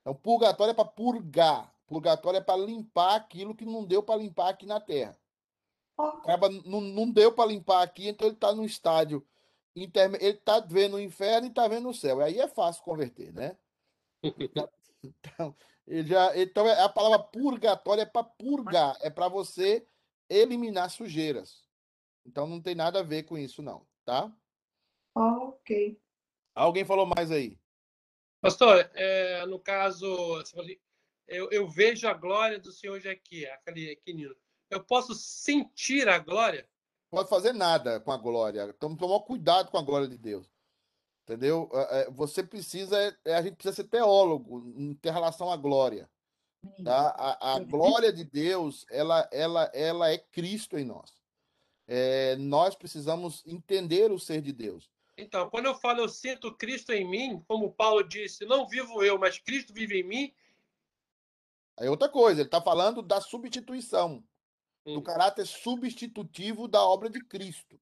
Então, 0.00 0.12
purgatório 0.12 0.72
é 0.72 0.74
para 0.74 0.84
purgar. 0.84 1.72
Purgatório 1.86 2.38
é 2.38 2.40
para 2.40 2.56
limpar 2.56 3.14
aquilo 3.14 3.54
que 3.54 3.64
não 3.64 3.84
deu 3.84 4.02
para 4.02 4.20
limpar 4.20 4.48
aqui 4.48 4.66
na 4.66 4.80
terra. 4.80 5.16
Acaba, 5.98 6.48
não, 6.48 6.80
não 6.80 7.10
deu 7.10 7.32
para 7.32 7.48
limpar 7.48 7.82
aqui, 7.82 8.08
então 8.08 8.26
ele 8.26 8.34
está 8.34 8.52
no 8.52 8.64
estádio 8.64 9.26
interme- 9.76 10.18
ele 10.20 10.38
está 10.38 10.60
vendo 10.60 10.96
o 10.96 11.00
inferno 11.00 11.46
e 11.46 11.50
está 11.50 11.68
vendo 11.68 11.88
o 11.88 11.94
céu. 11.94 12.20
Aí 12.20 12.38
é 12.38 12.48
fácil 12.48 12.82
converter, 12.82 13.32
né? 13.32 13.56
Então, 15.06 15.54
ele 15.86 16.08
já, 16.08 16.34
então 16.34 16.66
é- 16.66 16.80
a 16.82 16.88
palavra 16.88 17.18
purgatório 17.18 18.00
é 18.00 18.06
para 18.06 18.24
purgar, 18.24 18.96
é 19.02 19.10
para 19.10 19.28
você 19.28 19.86
eliminar 20.30 20.88
sujeiras. 20.90 21.62
Então 22.24 22.46
não 22.46 22.58
tem 22.58 22.74
nada 22.74 23.00
a 23.00 23.02
ver 23.02 23.24
com 23.24 23.36
isso, 23.36 23.60
não, 23.62 23.86
tá? 24.02 24.34
Ok. 25.14 26.00
Alguém 26.54 26.86
falou 26.86 27.04
mais 27.04 27.30
aí? 27.30 27.58
Pastor, 28.40 28.90
é, 28.94 29.44
no 29.44 29.58
caso, 29.60 30.36
assim, 30.36 30.56
eu, 31.28 31.50
eu 31.50 31.68
vejo 31.68 32.08
a 32.08 32.14
glória 32.14 32.58
do 32.58 32.72
Senhor 32.72 32.96
aqui, 33.06 33.44
aquele 33.46 33.96
pequenino. 33.96 34.34
Eu 34.70 34.82
posso 34.82 35.14
sentir 35.14 36.08
a 36.08 36.18
glória? 36.18 36.68
pode 37.14 37.28
fazer 37.28 37.52
nada 37.52 38.00
com 38.00 38.10
a 38.10 38.16
glória. 38.16 38.74
Então, 38.76 38.96
tomar 38.96 39.20
cuidado 39.20 39.70
com 39.70 39.78
a 39.78 39.82
glória 39.82 40.08
de 40.08 40.18
Deus. 40.18 40.46
Entendeu? 41.22 41.70
É, 41.72 42.00
é, 42.00 42.10
Você 42.10 42.42
precisa, 42.42 42.96
é, 43.24 43.34
a 43.36 43.42
gente 43.42 43.54
precisa 43.54 43.76
ser 43.76 43.84
teólogo 43.84 44.74
em 44.76 44.94
ter 44.94 45.12
relação 45.12 45.50
à 45.50 45.56
glória. 45.56 46.10
Tá? 46.82 47.14
A, 47.16 47.54
a 47.54 47.58
glória 47.60 48.12
de 48.12 48.24
Deus, 48.24 48.84
ela, 48.90 49.28
ela, 49.30 49.70
ela 49.72 50.10
é 50.10 50.18
Cristo 50.18 50.76
em 50.76 50.84
nós. 50.84 51.12
É, 51.86 52.36
nós 52.36 52.74
precisamos 52.74 53.42
entender 53.46 54.10
o 54.10 54.18
ser 54.18 54.40
de 54.40 54.52
Deus. 54.52 54.90
Então, 55.16 55.48
quando 55.48 55.66
eu 55.66 55.74
falo 55.76 56.00
eu 56.00 56.08
sinto 56.08 56.54
Cristo 56.54 56.92
em 56.92 57.08
mim, 57.08 57.42
como 57.46 57.72
Paulo 57.72 58.02
disse, 58.02 58.44
não 58.44 58.66
vivo 58.66 59.04
eu, 59.04 59.18
mas 59.18 59.38
Cristo 59.38 59.72
vive 59.72 60.00
em 60.00 60.02
mim, 60.02 60.34
Aí 61.76 61.88
outra 61.88 62.08
coisa, 62.08 62.40
ele 62.40 62.46
está 62.46 62.60
falando 62.60 63.02
da 63.02 63.20
substituição, 63.20 64.22
do 64.84 65.02
caráter 65.02 65.46
substitutivo 65.46 66.68
da 66.68 66.84
obra 66.84 67.08
de 67.08 67.20
Cristo. 67.20 67.80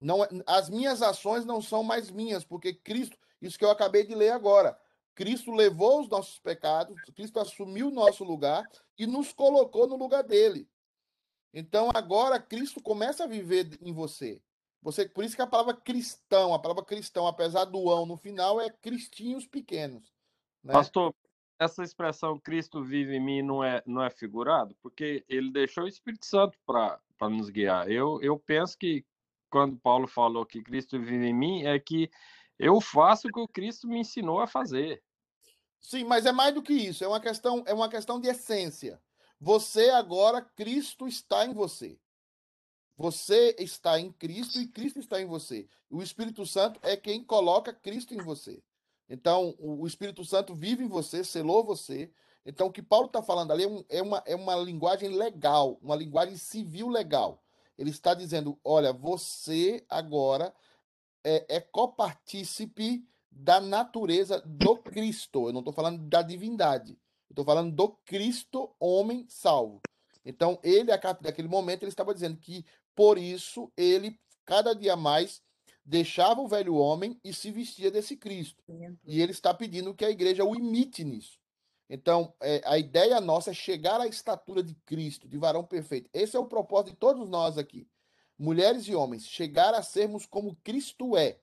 Não, 0.00 0.24
é- 0.24 0.28
as 0.46 0.68
minhas 0.68 1.02
ações 1.02 1.44
não 1.44 1.62
são 1.62 1.82
mais 1.82 2.10
minhas, 2.10 2.44
porque 2.44 2.74
Cristo, 2.74 3.16
isso 3.40 3.58
que 3.58 3.64
eu 3.64 3.70
acabei 3.70 4.04
de 4.04 4.14
ler 4.14 4.30
agora, 4.30 4.78
Cristo 5.14 5.52
levou 5.52 6.00
os 6.00 6.08
nossos 6.08 6.38
pecados, 6.40 7.00
Cristo 7.14 7.38
assumiu 7.38 7.88
o 7.88 7.92
nosso 7.92 8.24
lugar 8.24 8.64
e 8.98 9.06
nos 9.06 9.32
colocou 9.32 9.86
no 9.86 9.96
lugar 9.96 10.24
dele. 10.24 10.68
Então 11.52 11.88
agora 11.94 12.40
Cristo 12.40 12.82
começa 12.82 13.24
a 13.24 13.28
viver 13.28 13.78
em 13.80 13.92
você. 13.92 14.42
Você, 14.82 15.08
por 15.08 15.24
isso 15.24 15.36
que 15.36 15.40
a 15.40 15.46
palavra 15.46 15.74
cristão, 15.74 16.52
a 16.52 16.58
palavra 16.58 16.84
cristão, 16.84 17.26
apesar 17.26 17.64
do 17.64 17.88
ão 17.88 18.04
no 18.04 18.18
final, 18.18 18.60
é 18.60 18.68
cristinhos 18.68 19.46
pequenos. 19.46 20.12
Né? 20.62 20.74
Pastor, 20.74 21.14
essa 21.64 21.82
expressão 21.82 22.38
Cristo 22.38 22.82
vive 22.82 23.16
em 23.16 23.20
mim 23.20 23.42
não 23.42 23.64
é, 23.64 23.82
não 23.86 24.02
é 24.02 24.10
figurado? 24.10 24.76
Porque 24.82 25.24
ele 25.28 25.50
deixou 25.50 25.84
o 25.84 25.88
Espírito 25.88 26.26
Santo 26.26 26.58
para 26.66 27.00
nos 27.28 27.50
guiar. 27.50 27.90
Eu, 27.90 28.20
eu 28.22 28.38
penso 28.38 28.78
que 28.78 29.04
quando 29.50 29.76
Paulo 29.76 30.06
falou 30.06 30.44
que 30.44 30.62
Cristo 30.62 30.98
vive 30.98 31.26
em 31.26 31.34
mim, 31.34 31.64
é 31.64 31.78
que 31.78 32.10
eu 32.58 32.80
faço 32.80 33.28
o 33.28 33.32
que 33.32 33.40
o 33.40 33.48
Cristo 33.48 33.88
me 33.88 33.98
ensinou 33.98 34.40
a 34.40 34.46
fazer. 34.46 35.02
Sim, 35.80 36.04
mas 36.04 36.24
é 36.26 36.32
mais 36.32 36.54
do 36.54 36.62
que 36.62 36.72
isso, 36.72 37.04
é 37.04 37.08
uma 37.08 37.20
questão, 37.20 37.62
é 37.66 37.74
uma 37.74 37.88
questão 37.88 38.18
de 38.20 38.28
essência. 38.28 39.00
Você 39.40 39.90
agora, 39.90 40.40
Cristo 40.40 41.06
está 41.06 41.44
em 41.44 41.52
você. 41.52 41.98
Você 42.96 43.54
está 43.58 43.98
em 43.98 44.12
Cristo 44.12 44.60
e 44.60 44.68
Cristo 44.68 44.98
está 44.98 45.20
em 45.20 45.26
você. 45.26 45.68
O 45.90 46.02
Espírito 46.02 46.46
Santo 46.46 46.80
é 46.82 46.96
quem 46.96 47.22
coloca 47.22 47.72
Cristo 47.72 48.14
em 48.14 48.18
você. 48.18 48.62
Então, 49.08 49.54
o 49.58 49.86
Espírito 49.86 50.24
Santo 50.24 50.54
vive 50.54 50.84
em 50.84 50.88
você, 50.88 51.22
selou 51.22 51.64
você. 51.64 52.10
Então, 52.44 52.66
o 52.66 52.72
que 52.72 52.82
Paulo 52.82 53.06
está 53.06 53.22
falando 53.22 53.52
ali 53.52 53.64
é, 53.64 53.98
é 53.98 54.02
uma, 54.02 54.22
é 54.26 54.34
uma 54.34 54.56
linguagem 54.56 55.08
legal, 55.10 55.78
uma 55.82 55.96
linguagem 55.96 56.36
civil 56.36 56.88
legal. 56.88 57.42
Ele 57.76 57.90
está 57.90 58.14
dizendo: 58.14 58.58
olha, 58.64 58.92
você 58.92 59.84
agora 59.88 60.54
é, 61.22 61.56
é 61.56 61.60
copartícipe 61.60 63.06
da 63.30 63.60
natureza 63.60 64.40
do 64.46 64.76
Cristo. 64.76 65.48
Eu 65.48 65.52
não 65.52 65.60
estou 65.60 65.74
falando 65.74 65.98
da 66.08 66.22
divindade. 66.22 66.98
Estou 67.28 67.44
falando 67.44 67.74
do 67.74 67.88
Cristo, 68.04 68.70
homem 68.78 69.26
salvo. 69.28 69.80
Então, 70.24 70.58
ele, 70.62 70.92
a 70.92 71.00
momento, 71.48 71.82
ele 71.82 71.90
estava 71.90 72.14
dizendo 72.14 72.36
que, 72.36 72.64
por 72.94 73.18
isso, 73.18 73.70
ele, 73.76 74.18
cada 74.44 74.72
dia 74.72 74.96
mais, 74.96 75.42
deixava 75.84 76.40
o 76.40 76.48
velho 76.48 76.74
homem 76.74 77.18
e 77.22 77.32
se 77.32 77.50
vestia 77.50 77.90
desse 77.90 78.16
Cristo. 78.16 78.62
E 79.04 79.20
ele 79.20 79.32
está 79.32 79.52
pedindo 79.52 79.94
que 79.94 80.04
a 80.04 80.10
igreja 80.10 80.44
o 80.44 80.54
imite 80.54 81.04
nisso. 81.04 81.38
Então, 81.88 82.34
é, 82.40 82.62
a 82.64 82.78
ideia 82.78 83.20
nossa 83.20 83.50
é 83.50 83.54
chegar 83.54 84.00
à 84.00 84.06
estatura 84.06 84.62
de 84.62 84.74
Cristo, 84.86 85.28
de 85.28 85.36
varão 85.36 85.62
perfeito. 85.62 86.08
Esse 86.12 86.36
é 86.36 86.40
o 86.40 86.46
propósito 86.46 86.92
de 86.92 86.96
todos 86.96 87.28
nós 87.28 87.58
aqui, 87.58 87.86
mulheres 88.38 88.88
e 88.88 88.94
homens, 88.94 89.26
chegar 89.26 89.74
a 89.74 89.82
sermos 89.82 90.24
como 90.24 90.56
Cristo 90.64 91.16
é. 91.16 91.38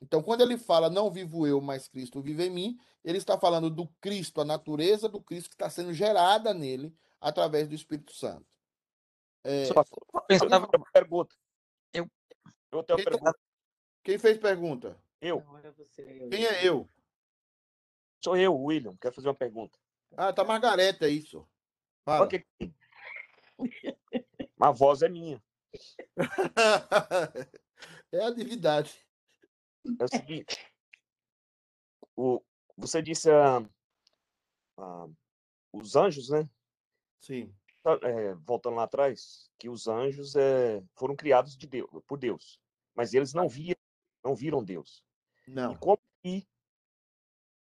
Então, 0.00 0.22
quando 0.22 0.40
ele 0.40 0.56
fala 0.56 0.88
não 0.88 1.10
vivo 1.10 1.46
eu, 1.46 1.60
mas 1.60 1.88
Cristo 1.88 2.20
vive 2.20 2.46
em 2.46 2.50
mim, 2.50 2.78
ele 3.04 3.18
está 3.18 3.38
falando 3.38 3.68
do 3.68 3.86
Cristo, 4.00 4.40
a 4.40 4.44
natureza 4.44 5.08
do 5.08 5.20
Cristo 5.20 5.50
que 5.50 5.54
está 5.54 5.68
sendo 5.68 5.92
gerada 5.92 6.54
nele 6.54 6.94
através 7.20 7.68
do 7.68 7.74
Espírito 7.74 8.14
Santo. 8.14 8.46
É, 9.44 9.66
Só 9.66 9.84
pensava 10.26 10.66
uma 10.74 10.90
pergunta. 10.92 11.34
Eu, 11.92 12.10
eu 12.72 12.82
tenho 12.82 12.98
uma 12.98 13.04
pergunta. 13.04 13.38
Quem 14.04 14.18
fez 14.18 14.38
pergunta? 14.38 14.96
Eu. 15.20 15.42
Quem 16.30 16.44
é 16.44 16.68
eu? 16.68 16.88
Sou 18.22 18.36
eu, 18.36 18.54
William. 18.54 18.94
Quero 18.98 19.14
fazer 19.14 19.28
uma 19.28 19.34
pergunta. 19.34 19.78
Ah, 20.16 20.32
tá 20.32 20.44
Margareta, 20.44 21.06
é 21.06 21.08
isso. 21.10 21.48
Fala. 22.04 22.26
Ok. 22.26 22.46
A 24.60 24.70
voz 24.70 25.02
é 25.02 25.08
minha. 25.08 25.42
é 28.12 28.24
a 28.24 28.30
divindade. 28.30 29.04
É 30.00 30.04
o 30.04 30.08
seguinte. 30.08 30.72
O, 32.16 32.40
você 32.76 33.02
disse 33.02 33.30
ah, 33.30 33.62
ah, 34.78 35.06
os 35.72 35.96
anjos, 35.96 36.30
né? 36.30 36.48
Sim. 37.20 37.54
Tá, 37.82 37.98
é, 38.02 38.34
voltando 38.36 38.76
lá 38.76 38.84
atrás, 38.84 39.50
que 39.58 39.68
os 39.68 39.86
anjos 39.86 40.34
é, 40.36 40.82
foram 40.94 41.14
criados 41.14 41.56
de 41.56 41.66
Deus, 41.66 41.90
por 42.06 42.16
Deus, 42.18 42.58
mas 42.94 43.12
eles 43.12 43.34
não 43.34 43.46
viam, 43.46 43.76
não 44.24 44.34
viram 44.34 44.64
Deus. 44.64 45.04
Não. 45.46 45.72
E 45.72 45.78
como 45.78 46.00
que 46.22 46.46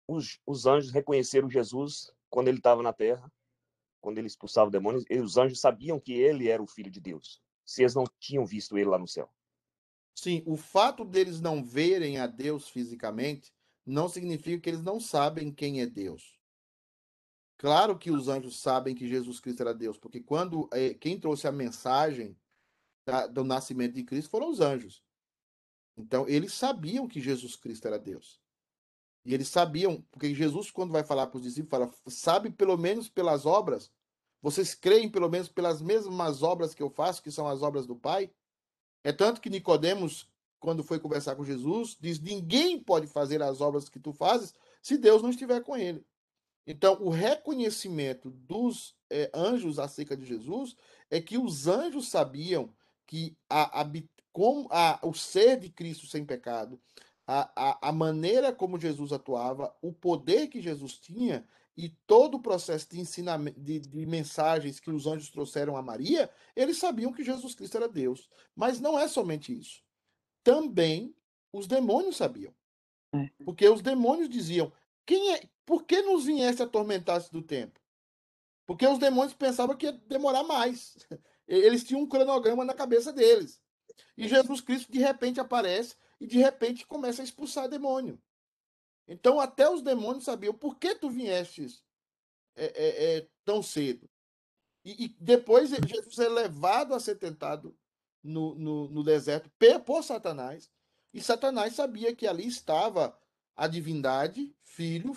os, 0.08 0.40
os 0.46 0.66
anjos 0.66 0.92
reconheceram 0.92 1.50
Jesus 1.50 2.14
quando 2.30 2.48
ele 2.48 2.58
estava 2.58 2.84
na 2.84 2.94
Terra, 2.94 3.32
quando 4.00 4.18
ele 4.18 4.28
expulsava 4.28 4.70
demônios? 4.70 5.04
E 5.10 5.20
os 5.20 5.38
anjos 5.38 5.60
sabiam 5.60 6.00
que 6.00 6.14
ele 6.14 6.50
era 6.50 6.62
o 6.62 6.68
Filho 6.68 6.92
de 6.92 7.02
Deus, 7.02 7.42
se 7.66 7.82
eles 7.82 7.96
não 7.96 8.06
tinham 8.20 8.46
visto 8.46 8.78
ele 8.78 8.90
lá 8.90 9.00
no 9.00 9.08
céu. 9.08 9.30
Sim, 10.16 10.44
o 10.46 10.56
fato 10.56 11.04
deles 11.04 11.42
não 11.42 11.64
verem 11.64 12.20
a 12.20 12.28
Deus 12.28 12.70
fisicamente 12.70 13.52
não 13.86 14.08
significa 14.08 14.62
que 14.62 14.70
eles 14.70 14.82
não 14.82 15.00
sabem 15.00 15.52
quem 15.52 15.82
é 15.82 15.86
Deus. 15.86 16.40
Claro 17.58 17.98
que 17.98 18.12
os 18.12 18.28
anjos 18.28 18.60
sabem 18.60 18.96
que 18.96 19.08
Jesus 19.08 19.40
Cristo 19.40 19.62
era 19.62 19.74
Deus, 19.74 19.98
porque 19.98 20.22
quando 20.22 20.70
eh, 20.74 20.94
quem 20.94 21.20
trouxe 21.20 21.48
a 21.48 21.52
mensagem 21.52 22.38
do 23.32 23.44
nascimento 23.44 23.96
de 23.96 24.04
Cristo 24.04 24.30
foram 24.30 24.50
os 24.50 24.62
anjos. 24.62 25.03
Então, 25.96 26.28
eles 26.28 26.54
sabiam 26.54 27.08
que 27.08 27.22
Jesus 27.22 27.56
Cristo 27.56 27.88
era 27.88 28.00
Deus. 28.00 28.42
E 29.26 29.34
eles 29.34 29.48
sabiam, 29.48 30.02
porque 30.12 30.34
Jesus, 30.36 30.70
quando 30.70 30.92
vai 30.92 31.04
falar 31.04 31.28
para 31.28 31.38
os 31.38 31.44
discípulos, 31.44 31.70
fala: 31.70 31.94
sabe 32.08 32.50
pelo 32.50 32.78
menos 32.78 33.08
pelas 33.10 33.46
obras? 33.46 33.92
Vocês 34.42 34.76
creem 34.76 35.10
pelo 35.10 35.30
menos 35.30 35.48
pelas 35.48 35.82
mesmas 35.82 36.44
obras 36.44 36.74
que 36.74 36.84
eu 36.84 36.90
faço, 36.90 37.24
que 37.24 37.32
são 37.32 37.48
as 37.48 37.62
obras 37.62 37.86
do 37.88 37.96
Pai? 37.96 38.34
É 39.04 39.14
tanto 39.14 39.40
que 39.40 39.50
Nicodemos, 39.50 40.30
quando 40.60 40.84
foi 40.84 41.00
conversar 41.00 41.36
com 41.36 41.46
Jesus, 41.46 41.96
diz: 42.00 42.20
ninguém 42.20 42.78
pode 42.82 43.08
fazer 43.08 43.42
as 43.42 43.62
obras 43.62 43.88
que 43.88 44.00
tu 44.00 44.12
fazes 44.12 44.54
se 44.82 44.98
Deus 44.98 45.22
não 45.22 45.30
estiver 45.30 45.62
com 45.64 45.78
ele. 45.78 46.06
Então, 46.68 46.98
o 47.02 47.10
reconhecimento 47.10 48.30
dos 48.32 48.96
eh, 49.10 49.30
anjos 49.34 49.80
acerca 49.80 50.16
de 50.16 50.26
Jesus 50.26 50.76
é 51.10 51.22
que 51.22 51.38
os 51.38 51.68
anjos 51.68 52.10
sabiam 52.10 52.74
que 53.06 53.38
a, 53.50 53.82
habi- 53.82 54.10
como 54.34 54.68
a, 54.72 55.00
o 55.04 55.14
ser 55.14 55.60
de 55.60 55.70
Cristo 55.70 56.08
sem 56.08 56.26
pecado, 56.26 56.82
a, 57.26 57.52
a, 57.56 57.90
a 57.90 57.92
maneira 57.92 58.52
como 58.52 58.80
Jesus 58.80 59.14
atuava, 59.14 59.74
o 59.82 59.94
poder 59.94 60.48
que 60.48 60.62
Jesus 60.62 60.98
tinha 60.98 61.48
e 61.78 61.90
todo 62.06 62.36
o 62.36 62.42
processo 62.42 62.90
de 62.90 63.00
ensinamento, 63.00 63.60
de, 63.60 63.80
de 63.80 64.06
mensagens 64.06 64.80
que 64.80 64.92
os 64.92 65.08
anjos 65.08 65.30
trouxeram 65.30 65.78
a 65.78 65.82
Maria, 65.82 66.30
eles 66.56 66.78
sabiam 66.78 67.14
que 67.14 67.24
Jesus 67.24 67.56
Cristo 67.56 67.78
era 67.78 67.88
Deus. 67.88 68.30
Mas 68.56 68.80
não 68.80 69.00
é 69.00 69.08
somente 69.08 69.58
isso. 69.58 69.82
Também 70.44 71.16
os 71.52 71.68
demônios 71.68 72.18
sabiam. 72.18 72.54
Porque 73.46 73.68
os 73.70 73.82
demônios 73.82 74.28
diziam: 74.28 74.72
quem 75.06 75.36
é, 75.36 75.50
por 75.66 75.84
que 75.84 76.02
nos 76.02 76.26
viesse 76.26 76.62
atormentar 76.62 77.24
do 77.32 77.42
tempo? 77.42 77.80
Porque 78.66 78.88
os 78.88 78.98
demônios 78.98 79.34
pensavam 79.34 79.76
que 79.76 79.86
ia 79.86 79.92
demorar 79.92 80.44
mais. 80.44 80.98
Eles 81.48 81.84
tinham 81.84 82.02
um 82.02 82.08
cronograma 82.08 82.66
na 82.66 82.74
cabeça 82.74 83.12
deles. 83.14 83.62
E 84.18 84.28
Jesus 84.28 84.62
Cristo 84.62 84.92
de 84.92 85.00
repente 85.00 85.40
aparece 85.40 85.96
e 86.20 86.28
de 86.28 86.38
repente 86.38 86.86
começa 86.86 87.22
a 87.22 87.26
expulsar 87.26 87.68
demônio. 87.68 88.22
Então 89.08 89.40
até 89.40 89.70
os 89.70 89.82
demônios 89.82 90.24
sabiam 90.24 90.54
por 90.54 90.78
que 90.78 90.96
tu 90.96 91.10
viestes 91.10 91.84
é, 92.56 92.66
é, 92.66 93.18
é, 93.18 93.28
tão 93.44 93.62
cedo. 93.62 94.10
E, 94.86 95.06
e 95.06 95.08
depois 95.20 95.70
Jesus 95.70 96.20
é 96.20 96.30
levado 96.30 96.94
a 96.94 97.00
ser 97.00 97.16
tentado 97.16 97.78
no, 98.24 98.56
no, 98.56 98.90
no 98.90 99.04
deserto 99.04 99.52
por 99.86 100.04
Satanás. 100.04 100.70
E 101.14 101.22
Satanás 101.22 101.76
sabia 101.76 102.16
que 102.16 102.26
ali 102.26 102.48
estava 102.48 103.18
a 103.56 103.68
divindade, 103.68 104.56
filho, 104.64 105.16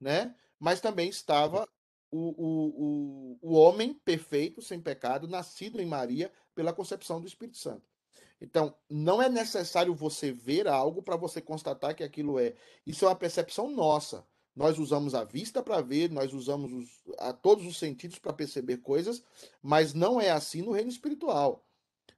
né? 0.00 0.34
Mas 0.58 0.80
também 0.80 1.08
estava 1.08 1.68
o, 2.10 2.18
o, 2.18 2.68
o, 2.84 3.38
o 3.42 3.54
homem 3.54 3.92
perfeito, 3.92 4.62
sem 4.62 4.80
pecado, 4.80 5.28
nascido 5.28 5.80
em 5.80 5.86
Maria 5.86 6.32
pela 6.54 6.72
concepção 6.72 7.20
do 7.20 7.26
Espírito 7.26 7.58
Santo. 7.58 7.93
Então, 8.40 8.74
não 8.90 9.22
é 9.22 9.28
necessário 9.28 9.94
você 9.94 10.32
ver 10.32 10.68
algo 10.68 11.02
para 11.02 11.16
você 11.16 11.40
constatar 11.40 11.94
que 11.94 12.04
aquilo 12.04 12.38
é. 12.38 12.54
Isso 12.86 13.04
é 13.04 13.08
uma 13.08 13.14
percepção 13.14 13.70
nossa. 13.70 14.26
Nós 14.54 14.78
usamos 14.78 15.14
a 15.14 15.24
vista 15.24 15.62
para 15.62 15.80
ver, 15.80 16.10
nós 16.10 16.32
usamos 16.32 16.72
os, 16.72 17.02
a 17.18 17.32
todos 17.32 17.66
os 17.66 17.76
sentidos 17.76 18.18
para 18.18 18.32
perceber 18.32 18.78
coisas, 18.78 19.22
mas 19.60 19.94
não 19.94 20.20
é 20.20 20.30
assim 20.30 20.62
no 20.62 20.72
reino 20.72 20.90
espiritual. 20.90 21.66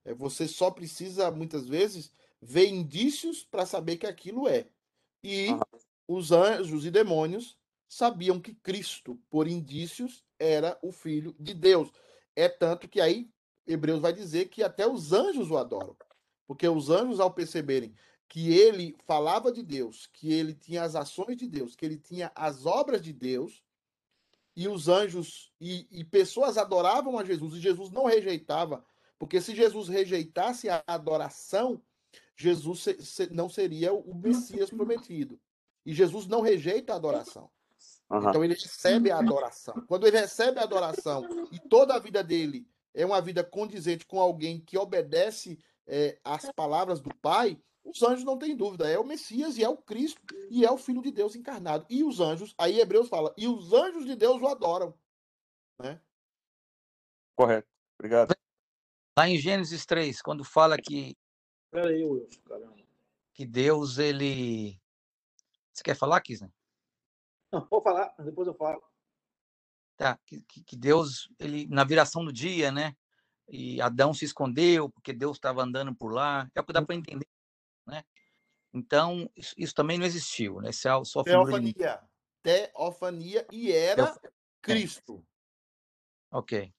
É, 0.05 0.13
você 0.13 0.47
só 0.47 0.71
precisa, 0.71 1.31
muitas 1.31 1.67
vezes, 1.67 2.13
ver 2.41 2.69
indícios 2.69 3.43
para 3.43 3.65
saber 3.65 3.97
que 3.97 4.07
aquilo 4.07 4.47
é. 4.47 4.69
E 5.25 5.49
os 6.07 6.31
anjos 6.31 6.85
e 6.85 6.91
demônios 6.91 7.57
sabiam 7.89 8.41
que 8.41 8.55
Cristo, 8.55 9.19
por 9.31 9.49
indícios, 9.49 10.25
era 10.39 10.79
o 10.83 10.93
Filho 10.93 11.35
de 11.39 11.55
Deus. 11.55 11.91
É 12.35 12.49
tanto 12.49 12.89
que 12.89 13.01
aí 13.01 13.31
Hebreus 13.67 14.01
vai 14.01 14.13
dizer 14.13 14.49
que 14.49 14.63
até 14.63 14.87
os 14.87 15.13
anjos 15.13 15.51
o 15.51 15.57
adoram. 15.57 15.97
Porque 16.47 16.69
os 16.69 16.91
anjos, 16.91 17.21
ao 17.21 17.31
perceberem 17.31 17.95
que 18.29 18.53
ele 18.53 18.97
falava 19.07 19.53
de 19.53 19.63
Deus, 19.63 20.09
que 20.13 20.33
ele 20.33 20.55
tinha 20.55 20.83
as 20.83 20.97
ações 20.97 21.37
de 21.37 21.47
Deus, 21.47 21.77
que 21.77 21.85
ele 21.85 21.97
tinha 21.97 22.31
as 22.35 22.67
obras 22.67 23.01
de 23.01 23.13
Deus, 23.13 23.63
e 24.55 24.69
os 24.69 24.89
anjos 24.89 25.53
e, 25.61 25.87
e 25.91 26.03
pessoas 26.03 26.57
adoravam 26.57 27.19
a 27.19 27.25
Jesus, 27.25 27.55
e 27.55 27.61
Jesus 27.61 27.91
não 27.91 28.07
rejeitava, 28.07 28.85
porque 29.19 29.41
se 29.41 29.55
Jesus 29.55 29.89
rejeitasse 29.89 30.69
a 30.69 30.83
adoração, 30.87 31.81
Jesus 32.35 32.83
se, 32.83 33.03
se, 33.03 33.33
não 33.33 33.49
seria 33.49 33.93
o 33.93 34.15
Messias 34.15 34.71
prometido. 34.71 35.39
E 35.85 35.95
Jesus 35.95 36.27
não 36.27 36.41
rejeita 36.41 36.93
a 36.93 36.97
adoração. 36.97 37.51
Uhum. 38.11 38.29
Então 38.29 38.45
ele 38.45 38.55
recebe 38.55 39.11
a 39.11 39.19
adoração. 39.19 39.75
Quando 39.87 40.07
ele 40.07 40.19
recebe 40.19 40.59
a 40.59 40.63
adoração 40.63 41.27
e 41.51 41.59
toda 41.59 41.95
a 41.95 41.99
vida 41.99 42.23
dele 42.23 42.67
é 42.95 43.05
uma 43.05 43.21
vida 43.21 43.45
condizente 43.45 44.07
com 44.07 44.21
alguém 44.21 44.61
que 44.61 44.79
obedece 44.79 45.59
é, 45.87 46.19
às 46.25 46.51
palavras 46.53 47.01
do 47.01 47.15
Pai, 47.17 47.61
os 47.85 48.03
anjos 48.03 48.25
não 48.25 48.37
têm 48.37 48.57
dúvida, 48.57 48.89
é 48.89 48.99
o 48.99 49.05
Messias 49.05 49.57
e 49.57 49.65
é 49.65 49.69
o 49.69 49.77
Cristo 49.77 50.21
e 50.51 50.65
é 50.65 50.71
o 50.71 50.77
Filho 50.77 51.01
de 51.01 51.13
Deus 51.13 51.37
encarnado. 51.37 51.87
E 51.89 52.03
os 52.03 52.21
anjos, 52.21 52.55
aí 52.59 52.81
Hebreus 52.81 53.09
fala, 53.09 53.33
e 53.37 53.47
os 53.47 53.73
anjos 53.73 54.05
de 54.05 54.17
Deus 54.17 54.43
o 54.43 54.49
adoram. 54.49 54.93
Né? 55.79 56.01
Correto. 57.37 57.69
Obrigado. 57.99 58.35
Lá 59.17 59.29
em 59.29 59.39
Gênesis 59.39 59.87
3, 59.87 60.21
quando 60.21 60.45
fala 60.45 60.77
que. 60.77 61.17
Peraí, 61.71 62.05
Wilson, 62.05 62.41
caramba. 62.43 62.77
Que 63.33 63.47
Deus, 63.47 63.99
ele. 63.99 64.81
Você 65.73 65.83
quer 65.83 65.95
falar, 65.95 66.21
Kisner? 66.21 66.51
Não, 67.53 67.67
vou 67.71 67.81
falar, 67.81 68.15
depois 68.19 68.49
eu 68.49 68.55
falo. 68.55 68.83
Tá, 69.97 70.19
que, 70.27 70.41
que 70.41 70.77
Deus, 70.77 71.31
ele, 71.39 71.67
na 71.69 71.85
viração 71.85 72.25
do 72.25 72.33
dia, 72.33 72.71
né? 72.71 72.95
E 73.49 73.81
Adão 73.81 74.13
se 74.13 74.25
escondeu 74.25 74.91
porque 74.91 75.13
Deus 75.13 75.37
estava 75.37 75.63
andando 75.63 75.95
por 75.95 76.13
lá. 76.13 76.51
É 76.55 76.61
o 76.61 76.65
que 76.65 76.73
dá 76.73 76.83
para 76.83 76.97
entender, 76.97 77.29
né? 77.87 78.05
Então, 78.73 79.31
isso, 79.35 79.55
isso, 79.57 79.75
também 79.75 79.99
não 79.99 80.05
existiu, 80.05 80.61
né? 80.61 80.69
É 80.69 80.73
só 80.73 81.23
Teofania. 81.23 82.03
Teofania 82.43 83.47
e 83.51 83.73
era 83.73 84.07
Teof... 84.07 84.19
Cristo. 84.61 85.25
É. 86.33 86.37
Ok. 86.37 86.75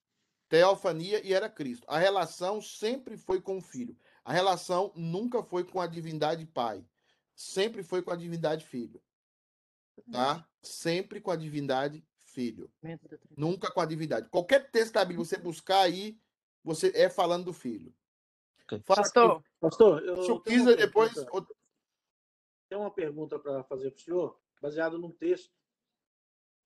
Teofania 0.49 1.25
e 1.25 1.33
era 1.33 1.49
Cristo. 1.49 1.85
A 1.89 1.97
relação 1.97 2.61
sempre 2.61 3.17
foi 3.17 3.41
com 3.41 3.57
o 3.57 3.61
Filho. 3.61 3.97
A 4.23 4.31
relação 4.31 4.91
nunca 4.95 5.41
foi 5.41 5.63
com 5.63 5.81
a 5.81 5.87
divindade 5.87 6.45
Pai. 6.45 6.85
Sempre 7.35 7.83
foi 7.83 8.01
com 8.01 8.11
a 8.11 8.15
divindade 8.15 8.65
Filho. 8.65 9.01
Tá? 10.11 10.47
Sempre 10.61 11.19
com 11.19 11.31
a 11.31 11.35
divindade 11.35 12.05
Filho. 12.23 12.71
Nunca 13.35 13.71
com 13.71 13.81
a 13.81 13.85
divindade. 13.85 14.29
Qualquer 14.29 14.69
texto 14.69 14.93
da 14.93 15.05
Bíblia 15.05 15.25
você 15.25 15.37
buscar 15.37 15.79
aí, 15.79 16.19
você 16.67 16.91
é 16.95 17.09
falando 17.09 17.45
do 17.45 17.53
Filho. 17.53 17.93
Okay. 18.65 18.79
Pastor, 18.79 19.43
pastor, 19.59 20.03
eu 20.03 20.21
se 20.21 20.39
quiser 20.41 20.75
depois. 20.75 21.13
Tem 22.69 22.77
uma 22.77 22.91
pergunta 22.91 23.39
para 23.39 23.63
fazer 23.63 23.91
para 23.91 23.97
o 23.97 24.01
senhor, 24.01 24.39
baseado 24.61 24.99
num 24.99 25.11
texto 25.11 25.57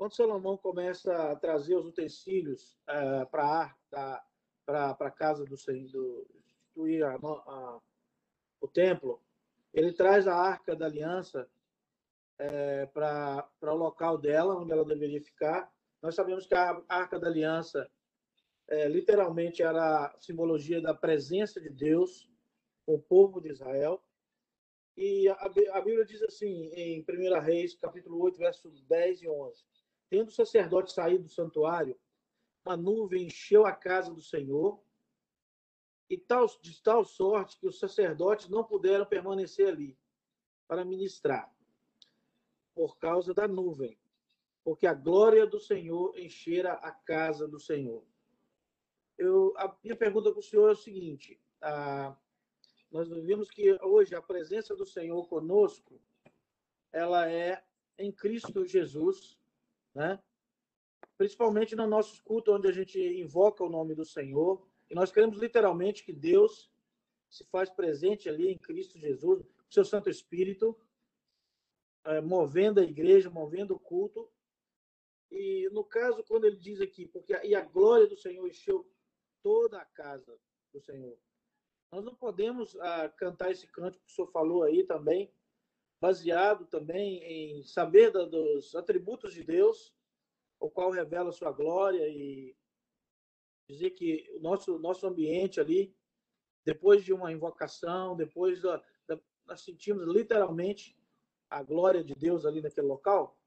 quando 0.02 0.16
Salomão 0.16 0.58
começa 0.58 1.14
a 1.32 1.36
trazer 1.36 1.76
os 1.76 1.86
utensílios 1.86 2.76
uh, 2.90 3.24
para 3.30 3.72
a 4.68 5.12
casa 5.12 5.46
do 5.46 5.56
Senhor, 5.56 6.26
instituir 6.44 7.06
a, 7.06 7.14
a, 7.14 7.80
o 8.60 8.68
templo, 8.68 9.22
ele 9.72 9.94
traz 9.94 10.28
a 10.28 10.36
arca 10.36 10.76
da 10.76 10.88
aliança 10.88 11.48
é, 12.40 12.88
para 12.88 13.48
o 13.62 13.76
local 13.76 14.18
dela, 14.18 14.56
onde 14.56 14.72
ela 14.72 14.84
deveria 14.84 15.22
ficar. 15.22 15.72
Nós 16.02 16.16
sabemos 16.16 16.48
que 16.48 16.56
a 16.56 16.82
arca 16.90 17.20
da 17.20 17.28
aliança 17.28 17.88
é, 18.72 18.88
literalmente 18.88 19.62
era 19.62 20.06
a 20.06 20.20
simbologia 20.22 20.82
da 20.82 20.94
presença 20.94 21.60
de 21.60 21.70
Deus 21.70 22.30
com 22.86 22.96
o 22.96 23.02
povo 23.02 23.42
de 23.42 23.50
Israel. 23.50 24.02
E 24.96 25.28
a, 25.28 25.34
a 25.74 25.82
Bíblia 25.82 26.06
diz 26.06 26.22
assim, 26.22 26.70
em 26.74 27.02
1 27.08 27.40
Reis, 27.42 27.76
capítulo 27.76 28.18
8, 28.22 28.38
versos 28.38 28.82
10 28.84 29.24
e 29.24 29.30
11. 29.30 29.66
Tendo 30.10 30.30
o 30.30 30.32
sacerdote 30.32 30.94
saído 30.94 31.26
do 31.26 31.30
santuário, 31.30 32.00
uma 32.66 32.78
nuvem 32.78 33.26
encheu 33.26 33.66
a 33.66 33.74
casa 33.74 34.14
do 34.14 34.22
Senhor, 34.22 34.82
e 36.10 36.18
tal, 36.18 36.46
de 36.62 36.82
tal 36.82 37.04
sorte 37.04 37.58
que 37.58 37.68
os 37.68 37.80
sacerdotes 37.80 38.48
não 38.50 38.64
puderam 38.64 39.06
permanecer 39.06 39.68
ali 39.68 39.98
para 40.68 40.86
ministrar, 40.86 41.54
por 42.74 42.98
causa 42.98 43.34
da 43.34 43.48
nuvem, 43.48 43.98
porque 44.64 44.88
a 44.88 44.94
glória 44.94 45.46
do 45.46 45.60
Senhor 45.60 46.18
enchera 46.18 46.74
a 46.74 46.92
casa 46.92 47.48
do 47.48 47.60
Senhor. 47.60 48.06
Eu, 49.22 49.54
a 49.56 49.72
minha 49.84 49.96
pergunta 49.96 50.32
para 50.32 50.40
o 50.40 50.44
senhor 50.44 50.70
é 50.70 50.72
o 50.72 50.76
seguinte: 50.76 51.40
nós 52.92 53.08
vimos 53.08 53.52
que 53.52 53.72
hoje 53.84 54.16
a 54.16 54.22
presença 54.22 54.76
do 54.76 54.84
Senhor 54.84 55.28
conosco, 55.30 56.02
ela 56.92 57.32
é 57.32 57.64
em 58.00 58.12
Cristo 58.12 58.66
Jesus, 58.66 59.38
né? 59.94 60.20
principalmente 61.20 61.76
no 61.76 61.86
nosso 61.86 62.24
culto, 62.24 62.52
onde 62.52 62.68
a 62.68 62.72
gente 62.72 63.00
invoca 63.00 63.64
o 63.64 63.70
nome 63.70 63.94
do 63.94 64.04
Senhor. 64.04 64.68
E 64.90 64.96
nós 64.96 65.12
queremos 65.12 65.38
literalmente 65.38 66.04
que 66.04 66.12
Deus 66.12 66.72
se 67.30 67.46
faz 67.46 67.70
presente 67.70 68.28
ali 68.28 68.52
em 68.52 68.58
Cristo 68.58 68.98
Jesus, 68.98 69.42
o 69.42 69.72
seu 69.72 69.86
Santo 69.86 70.10
Espírito, 70.10 70.76
é, 72.06 72.20
movendo 72.22 72.80
a 72.80 72.84
igreja, 72.84 73.30
movendo 73.30 73.76
o 73.76 73.80
culto. 73.80 74.28
E 75.30 75.70
no 75.72 75.84
caso, 75.84 76.24
quando 76.24 76.46
ele 76.46 76.58
diz 76.58 76.82
aqui, 76.82 77.08
porque 77.08 77.40
e 77.46 77.54
a 77.54 77.62
glória 77.62 78.08
do 78.08 78.18
Senhor 78.18 78.48
encheu 78.48 78.91
toda 79.44 79.80
a 79.80 79.86
casa 79.86 80.40
do 80.74 80.80
Senhor. 80.80 81.18
Nós 81.92 82.06
não 82.06 82.16
podemos 82.16 82.76
ah, 82.80 83.10
cantar 83.10 83.52
esse 83.52 83.68
cântico 83.68 84.06
que 84.06 84.12
o 84.12 84.16
senhor 84.16 84.32
falou 84.32 84.64
aí 84.64 84.86
também, 84.86 85.34
baseado 86.00 86.66
também 86.66 87.22
em 87.24 87.64
saber 87.64 88.12
da, 88.12 88.24
dos 88.24 88.74
atributos 88.76 89.34
de 89.34 89.44
Deus, 89.44 89.94
o 90.60 90.70
qual 90.70 90.90
revela 90.90 91.34
sua 91.34 91.52
glória 91.52 92.08
e 92.08 92.56
dizer 93.68 93.92
que 93.92 94.26
o 94.36 94.40
nosso, 94.40 94.80
nosso 94.80 95.06
ambiente 95.06 95.60
ali, 95.60 95.94
depois 96.64 97.04
de 97.04 97.12
uma 97.12 97.32
invocação, 97.32 98.16
depois 98.16 98.62
da, 98.62 98.82
da, 99.08 99.20
nós 99.46 99.62
sentimos 99.62 100.08
literalmente 100.08 100.98
a 101.50 101.62
glória 101.62 102.04
de 102.04 102.16
Deus 102.16 102.46
ali 102.46 102.62
naquele 102.62 102.88
local? 102.88 103.38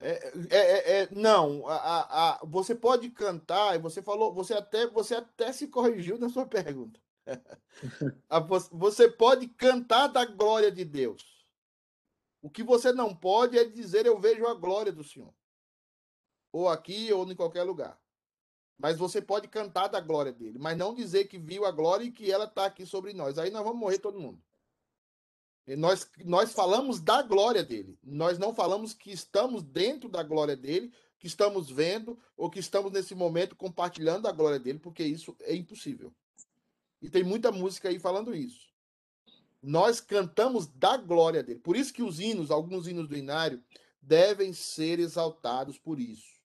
É, 0.00 0.32
é, 0.50 0.56
é, 0.56 1.02
é 1.02 1.08
não, 1.12 1.66
a, 1.68 2.30
a, 2.38 2.44
você 2.46 2.74
pode 2.74 3.10
cantar, 3.10 3.76
e 3.76 3.78
você 3.78 4.00
falou, 4.02 4.32
você 4.32 4.54
até, 4.54 4.86
você 4.86 5.16
até 5.16 5.52
se 5.52 5.68
corrigiu 5.68 6.18
na 6.18 6.30
sua 6.30 6.46
pergunta. 6.46 6.98
você 8.72 9.10
pode 9.10 9.46
cantar 9.48 10.06
da 10.08 10.24
glória 10.24 10.72
de 10.72 10.84
Deus. 10.84 11.46
O 12.42 12.48
que 12.48 12.62
você 12.62 12.92
não 12.92 13.14
pode 13.14 13.58
é 13.58 13.64
dizer 13.64 14.06
eu 14.06 14.18
vejo 14.18 14.46
a 14.46 14.54
glória 14.54 14.90
do 14.90 15.04
Senhor. 15.04 15.34
Ou 16.50 16.68
aqui 16.68 17.12
ou 17.12 17.30
em 17.30 17.36
qualquer 17.36 17.62
lugar. 17.62 18.00
Mas 18.78 18.96
você 18.96 19.20
pode 19.20 19.46
cantar 19.46 19.88
da 19.88 20.00
glória 20.00 20.32
dele, 20.32 20.58
mas 20.58 20.76
não 20.76 20.94
dizer 20.94 21.26
que 21.26 21.38
viu 21.38 21.66
a 21.66 21.70
glória 21.70 22.04
e 22.04 22.10
que 22.10 22.32
ela 22.32 22.46
está 22.46 22.64
aqui 22.64 22.86
sobre 22.86 23.12
nós. 23.12 23.38
Aí 23.38 23.50
nós 23.50 23.62
vamos 23.62 23.78
morrer 23.78 23.98
todo 23.98 24.18
mundo. 24.18 24.42
Nós, 25.66 26.10
nós 26.24 26.52
falamos 26.52 27.00
da 27.00 27.22
glória 27.22 27.62
dele. 27.62 27.98
Nós 28.02 28.38
não 28.38 28.54
falamos 28.54 28.92
que 28.92 29.12
estamos 29.12 29.62
dentro 29.62 30.08
da 30.08 30.22
glória 30.22 30.56
dele, 30.56 30.92
que 31.18 31.26
estamos 31.26 31.70
vendo 31.70 32.18
ou 32.36 32.50
que 32.50 32.58
estamos 32.58 32.90
nesse 32.90 33.14
momento 33.14 33.54
compartilhando 33.54 34.26
a 34.26 34.32
glória 34.32 34.58
dele, 34.58 34.78
porque 34.78 35.04
isso 35.04 35.36
é 35.42 35.54
impossível. 35.54 36.12
E 37.00 37.08
tem 37.08 37.22
muita 37.22 37.52
música 37.52 37.88
aí 37.88 37.98
falando 37.98 38.34
isso 38.34 38.70
nós 39.62 40.00
cantamos 40.00 40.66
da 40.66 40.96
glória 40.96 41.42
dele. 41.42 41.60
Por 41.60 41.76
isso 41.76 41.92
que 41.92 42.02
os 42.02 42.18
hinos, 42.18 42.50
alguns 42.50 42.86
hinos 42.86 43.08
do 43.08 43.16
Inário, 43.16 43.62
devem 44.00 44.52
ser 44.52 44.98
exaltados 44.98 45.78
por 45.78 46.00
isso. 46.00 46.40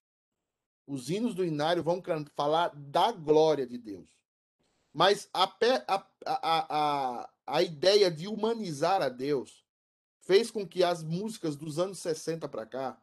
Os 0.85 1.09
hinos 1.09 1.33
do 1.33 1.43
Inário 1.43 1.81
vão 1.81 2.03
falar 2.35 2.69
da 2.75 3.11
glória 3.11 3.65
de 3.65 3.77
Deus. 3.77 4.07
Mas 4.93 5.29
a, 5.33 5.43
a, 5.87 6.07
a, 6.25 7.29
a, 7.45 7.63
ideia 7.63 8.09
de 8.09 8.27
humanizar 8.27 9.01
a 9.01 9.09
Deus 9.09 9.63
fez 10.19 10.49
com 10.49 10.67
que 10.67 10.83
as 10.83 11.03
músicas 11.03 11.55
dos 11.55 11.77
anos 11.77 11.99
60 11.99 12.47
para 12.47 12.65
cá 12.65 12.97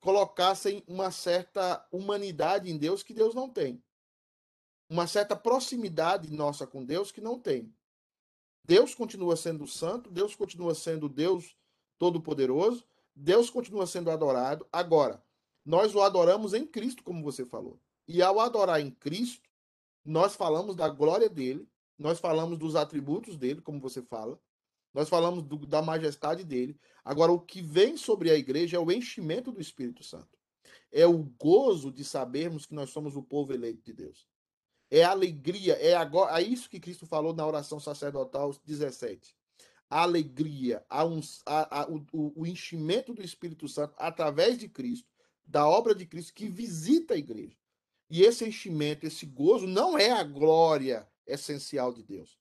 colocassem 0.00 0.82
uma 0.86 1.10
certa 1.10 1.86
humanidade 1.92 2.70
em 2.70 2.76
Deus 2.76 3.02
que 3.02 3.14
Deus 3.14 3.34
não 3.34 3.48
tem. 3.48 3.82
Uma 4.88 5.06
certa 5.06 5.36
proximidade 5.36 6.32
nossa 6.32 6.66
com 6.66 6.84
Deus 6.84 7.12
que 7.12 7.20
não 7.20 7.38
tem. 7.38 7.72
Deus 8.64 8.94
continua 8.94 9.36
sendo 9.36 9.66
santo, 9.66 10.10
Deus 10.10 10.34
continua 10.34 10.74
sendo 10.74 11.08
Deus 11.08 11.56
todo-poderoso, 11.98 12.84
Deus 13.14 13.50
continua 13.50 13.86
sendo 13.86 14.10
adorado. 14.10 14.66
Agora, 14.72 15.22
nós 15.64 15.94
o 15.94 16.00
adoramos 16.00 16.54
em 16.54 16.66
Cristo, 16.66 17.02
como 17.02 17.22
você 17.22 17.44
falou. 17.44 17.78
E 18.08 18.22
ao 18.22 18.40
adorar 18.40 18.80
em 18.80 18.90
Cristo, 18.90 19.48
nós 20.04 20.34
falamos 20.34 20.74
da 20.74 20.88
glória 20.88 21.28
dele, 21.28 21.68
nós 22.00 22.18
falamos 22.18 22.58
dos 22.58 22.76
atributos 22.76 23.36
dele, 23.36 23.60
como 23.60 23.78
você 23.78 24.00
fala, 24.00 24.40
nós 24.94 25.08
falamos 25.08 25.42
do, 25.42 25.58
da 25.66 25.82
majestade 25.82 26.42
dele. 26.42 26.80
Agora, 27.04 27.30
o 27.30 27.38
que 27.38 27.60
vem 27.60 27.94
sobre 27.96 28.30
a 28.30 28.34
igreja 28.34 28.78
é 28.78 28.80
o 28.80 28.90
enchimento 28.90 29.52
do 29.52 29.60
Espírito 29.60 30.02
Santo. 30.02 30.38
É 30.90 31.06
o 31.06 31.18
gozo 31.18 31.92
de 31.92 32.02
sabermos 32.02 32.64
que 32.64 32.74
nós 32.74 32.88
somos 32.88 33.16
o 33.16 33.22
povo 33.22 33.52
eleito 33.52 33.82
de 33.84 33.92
Deus. 33.92 34.26
É 34.90 35.04
a 35.04 35.10
alegria, 35.10 35.74
é 35.74 35.94
agora, 35.94 36.40
é 36.40 36.42
isso 36.42 36.70
que 36.70 36.80
Cristo 36.80 37.06
falou 37.06 37.34
na 37.34 37.46
oração 37.46 37.78
sacerdotal 37.78 38.50
17. 38.64 39.36
A 39.88 40.02
alegria, 40.02 40.82
a 40.88 41.02
a, 41.02 41.82
a, 41.82 41.88
o, 41.88 42.32
o 42.34 42.46
enchimento 42.46 43.12
do 43.12 43.22
Espírito 43.22 43.68
Santo 43.68 43.94
através 43.98 44.58
de 44.58 44.68
Cristo, 44.68 45.06
da 45.44 45.68
obra 45.68 45.94
de 45.94 46.06
Cristo 46.06 46.32
que 46.32 46.48
visita 46.48 47.12
a 47.12 47.18
igreja. 47.18 47.56
E 48.08 48.22
esse 48.22 48.44
enchimento, 48.44 49.06
esse 49.06 49.26
gozo, 49.26 49.66
não 49.66 49.98
é 49.98 50.10
a 50.10 50.24
glória 50.24 51.09
essencial 51.26 51.92
de 51.92 52.02
Deus. 52.02 52.38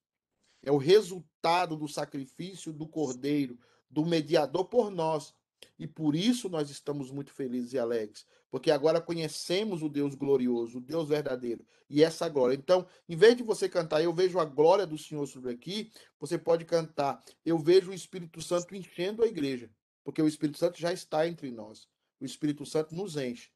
É 0.61 0.71
o 0.71 0.77
resultado 0.77 1.75
do 1.77 1.87
sacrifício 1.87 2.73
do 2.73 2.87
Cordeiro, 2.87 3.57
do 3.89 4.05
mediador 4.05 4.65
por 4.65 4.91
nós. 4.91 5.33
E 5.77 5.87
por 5.87 6.15
isso 6.15 6.49
nós 6.49 6.69
estamos 6.69 7.11
muito 7.11 7.33
felizes 7.33 7.73
e 7.73 7.79
alegres, 7.79 8.25
porque 8.49 8.71
agora 8.71 9.01
conhecemos 9.01 9.81
o 9.81 9.89
Deus 9.89 10.15
glorioso, 10.15 10.77
o 10.77 10.81
Deus 10.81 11.09
verdadeiro, 11.09 11.65
e 11.89 12.03
essa 12.03 12.29
glória. 12.29 12.55
Então, 12.55 12.87
em 13.07 13.15
vez 13.15 13.35
de 13.35 13.43
você 13.43 13.67
cantar, 13.67 14.01
eu 14.01 14.13
vejo 14.13 14.39
a 14.39 14.45
glória 14.45 14.85
do 14.85 14.97
Senhor 14.97 15.25
sobre 15.27 15.51
aqui, 15.51 15.91
você 16.19 16.37
pode 16.37 16.65
cantar, 16.65 17.23
eu 17.45 17.57
vejo 17.57 17.91
o 17.91 17.93
Espírito 17.93 18.41
Santo 18.41 18.75
enchendo 18.75 19.23
a 19.23 19.27
igreja, 19.27 19.69
porque 20.03 20.21
o 20.21 20.27
Espírito 20.27 20.57
Santo 20.57 20.79
já 20.79 20.93
está 20.93 21.27
entre 21.27 21.51
nós. 21.51 21.87
O 22.19 22.25
Espírito 22.25 22.65
Santo 22.65 22.95
nos 22.95 23.15
enche. 23.15 23.49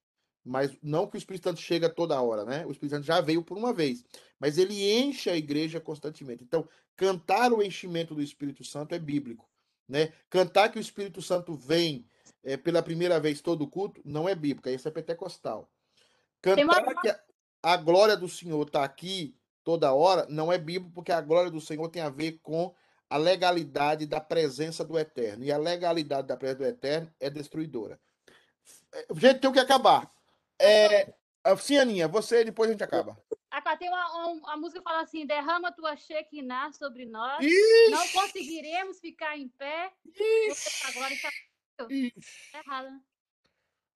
Mas 0.45 0.75
não 0.81 1.07
que 1.07 1.15
o 1.15 1.17
Espírito 1.17 1.47
Santo 1.47 1.61
chega 1.61 1.89
toda 1.89 2.21
hora, 2.21 2.43
né? 2.43 2.65
O 2.65 2.71
Espírito 2.71 2.95
Santo 2.95 3.05
já 3.05 3.21
veio 3.21 3.41
por 3.43 3.57
uma 3.57 3.73
vez, 3.73 4.03
mas 4.39 4.57
ele 4.57 4.91
enche 4.91 5.29
a 5.29 5.37
igreja 5.37 5.79
constantemente. 5.79 6.43
Então, 6.43 6.67
cantar 6.95 7.53
o 7.53 7.63
enchimento 7.63 8.13
do 8.13 8.21
Espírito 8.21 8.63
Santo 8.63 8.93
é 8.93 8.99
bíblico, 8.99 9.49
né? 9.87 10.11
Cantar 10.29 10.69
que 10.69 10.77
o 10.77 10.81
Espírito 10.81 11.21
Santo 11.21 11.55
vem 11.55 12.05
é, 12.43 12.57
pela 12.57 12.83
primeira 12.83 13.19
vez 13.19 13.41
todo 13.41 13.67
culto 13.67 14.01
não 14.03 14.27
é 14.27 14.35
bíblico, 14.35 14.69
isso 14.69 14.87
é 14.87 14.91
pentecostal. 14.91 15.69
Cantar 16.41 16.83
uma... 16.83 17.01
que 17.01 17.09
a, 17.09 17.19
a 17.63 17.77
glória 17.77 18.17
do 18.17 18.27
Senhor 18.27 18.67
está 18.67 18.83
aqui 18.83 19.37
toda 19.63 19.93
hora 19.93 20.27
não 20.29 20.51
é 20.51 20.57
bíblico, 20.57 20.93
porque 20.93 21.11
a 21.11 21.21
glória 21.21 21.49
do 21.49 21.61
Senhor 21.61 21.87
tem 21.89 22.01
a 22.01 22.09
ver 22.09 22.39
com 22.43 22.75
a 23.09 23.17
legalidade 23.17 24.05
da 24.05 24.19
presença 24.19 24.83
do 24.83 24.97
Eterno. 24.97 25.43
E 25.43 25.51
a 25.51 25.57
legalidade 25.57 26.27
da 26.27 26.35
presença 26.35 26.59
do 26.59 26.65
Eterno 26.65 27.13
é 27.19 27.29
destruidora. 27.29 27.99
É, 28.91 29.05
gente, 29.15 29.39
tem 29.39 29.51
que 29.51 29.59
acabar. 29.59 30.11
É, 30.59 31.13
sim, 31.59 31.77
Aninha, 31.77 32.07
você 32.07 32.43
depois 32.43 32.69
a 32.69 32.73
gente 32.73 32.83
acaba. 32.83 33.17
Ah, 33.51 33.77
tem 33.77 33.87
uma, 33.87 34.31
uma, 34.31 34.57
música 34.57 34.79
que 34.79 34.83
fala 34.83 35.01
assim: 35.01 35.25
derrama 35.25 35.71
tua 35.71 35.95
Shekinah 35.95 36.71
sobre 36.73 37.05
nós. 37.05 37.43
Ixi! 37.43 37.91
Não 37.91 38.07
conseguiremos 38.09 38.99
ficar 38.99 39.37
em 39.37 39.47
pé. 39.49 39.93
Ixi! 40.05 40.87
Agora 40.87 41.13
está 41.13 41.29
tá 41.77 41.87
errado. 41.89 42.85
né? 42.85 43.01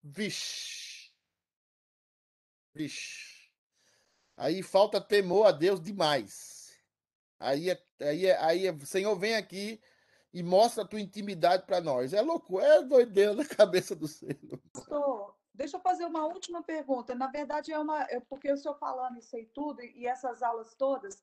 Vixe. 0.03 1.11
Vixe. 2.73 3.51
Aí 4.37 4.61
falta 4.61 5.01
temor 5.01 5.47
a 5.47 5.51
Deus 5.51 5.81
demais. 5.81 6.77
Aí 7.39 7.69
é, 7.69 7.83
aí 8.01 8.25
é, 8.25 8.37
aí 8.37 8.67
é, 8.67 8.79
Senhor, 8.79 9.15
vem 9.17 9.35
aqui 9.35 9.81
e 10.33 10.43
mostra 10.43 10.83
a 10.83 10.87
tua 10.87 11.01
intimidade 11.01 11.65
para 11.65 11.81
nós. 11.81 12.13
É 12.13 12.21
louco, 12.21 12.59
é 12.59 12.83
doideira 12.83 13.33
na 13.33 13.45
cabeça 13.45 13.95
do 13.95 14.07
Senhor. 14.07 14.59
Pastor, 14.71 15.36
deixa 15.57 15.75
eu 15.75 15.81
fazer 15.81 16.05
uma 16.05 16.25
última 16.25 16.61
pergunta. 16.61 17.15
Na 17.15 17.27
verdade, 17.27 17.73
é 17.73 17.79
uma. 17.79 18.03
É 18.03 18.19
porque 18.19 18.49
eu 18.49 18.53
estou 18.53 18.75
falando 18.75 19.17
isso 19.17 19.35
aí 19.35 19.45
tudo, 19.47 19.81
e 19.81 20.05
essas 20.05 20.43
aulas 20.43 20.75
todas, 20.75 21.21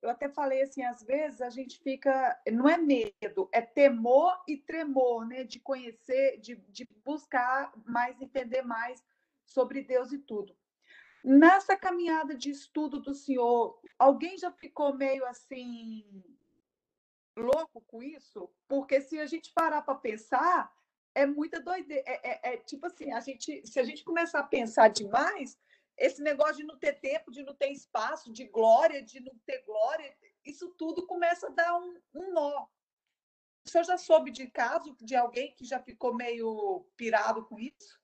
eu 0.00 0.08
até 0.08 0.28
falei 0.28 0.62
assim, 0.62 0.82
às 0.84 1.02
vezes 1.02 1.42
a 1.42 1.50
gente 1.50 1.78
fica. 1.80 2.40
Não 2.50 2.68
é 2.68 2.78
medo, 2.78 3.48
é 3.52 3.60
temor 3.60 4.40
e 4.46 4.56
tremor, 4.56 5.26
né? 5.26 5.42
De 5.44 5.58
conhecer, 5.58 6.38
de, 6.38 6.54
de 6.68 6.88
buscar 7.04 7.72
mais, 7.84 8.20
entender 8.22 8.62
mais 8.62 9.04
sobre 9.44 9.82
Deus 9.82 10.12
e 10.12 10.18
tudo. 10.18 10.56
Nessa 11.24 11.76
caminhada 11.76 12.34
de 12.34 12.50
estudo 12.50 13.00
do 13.00 13.14
senhor, 13.14 13.80
alguém 13.98 14.38
já 14.38 14.50
ficou 14.50 14.94
meio 14.94 15.24
assim 15.26 16.24
louco 17.36 17.80
com 17.86 18.02
isso? 18.02 18.48
Porque 18.68 19.00
se 19.00 19.18
a 19.18 19.26
gente 19.26 19.52
parar 19.52 19.82
para 19.82 19.94
pensar, 19.94 20.72
é 21.14 21.26
muita 21.26 21.60
doideira. 21.60 22.02
É, 22.06 22.50
é, 22.50 22.54
é, 22.54 22.56
tipo 22.58 22.86
assim, 22.86 23.12
a 23.12 23.20
gente, 23.20 23.66
se 23.66 23.78
a 23.78 23.84
gente 23.84 24.04
começar 24.04 24.40
a 24.40 24.46
pensar 24.46 24.88
demais, 24.88 25.58
esse 25.96 26.22
negócio 26.22 26.56
de 26.56 26.64
não 26.64 26.78
ter 26.78 26.98
tempo, 27.00 27.30
de 27.30 27.42
não 27.42 27.54
ter 27.54 27.70
espaço, 27.70 28.32
de 28.32 28.46
glória, 28.48 29.02
de 29.02 29.20
não 29.20 29.36
ter 29.46 29.62
glória, 29.64 30.16
isso 30.44 30.68
tudo 30.78 31.06
começa 31.06 31.46
a 31.46 31.50
dar 31.50 31.78
um, 31.78 32.00
um 32.14 32.32
nó. 32.32 32.66
O 33.64 33.70
senhor 33.70 33.84
já 33.84 33.96
soube 33.96 34.30
de 34.30 34.50
caso 34.50 34.96
de 35.00 35.14
alguém 35.14 35.54
que 35.54 35.64
já 35.64 35.80
ficou 35.80 36.14
meio 36.14 36.84
pirado 36.96 37.44
com 37.46 37.58
isso? 37.58 38.00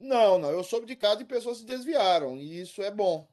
Não, 0.00 0.38
não. 0.38 0.50
Eu 0.50 0.64
soube 0.64 0.86
de 0.86 0.96
caso 0.96 1.18
de 1.18 1.24
pessoas 1.24 1.58
se 1.58 1.64
desviaram. 1.64 2.36
E 2.36 2.60
isso 2.60 2.82
é 2.82 2.90
bom. 2.90 3.30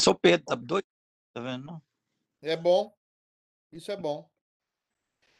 Sou 0.00 0.14
Pedro, 0.14 0.46
tá 0.46 0.54
doido? 0.54 0.86
Tá 1.32 1.40
vendo? 1.40 1.66
Não? 1.66 1.82
É 2.42 2.56
bom. 2.56 2.96
Isso 3.70 3.92
é 3.92 3.96
bom. 3.96 4.28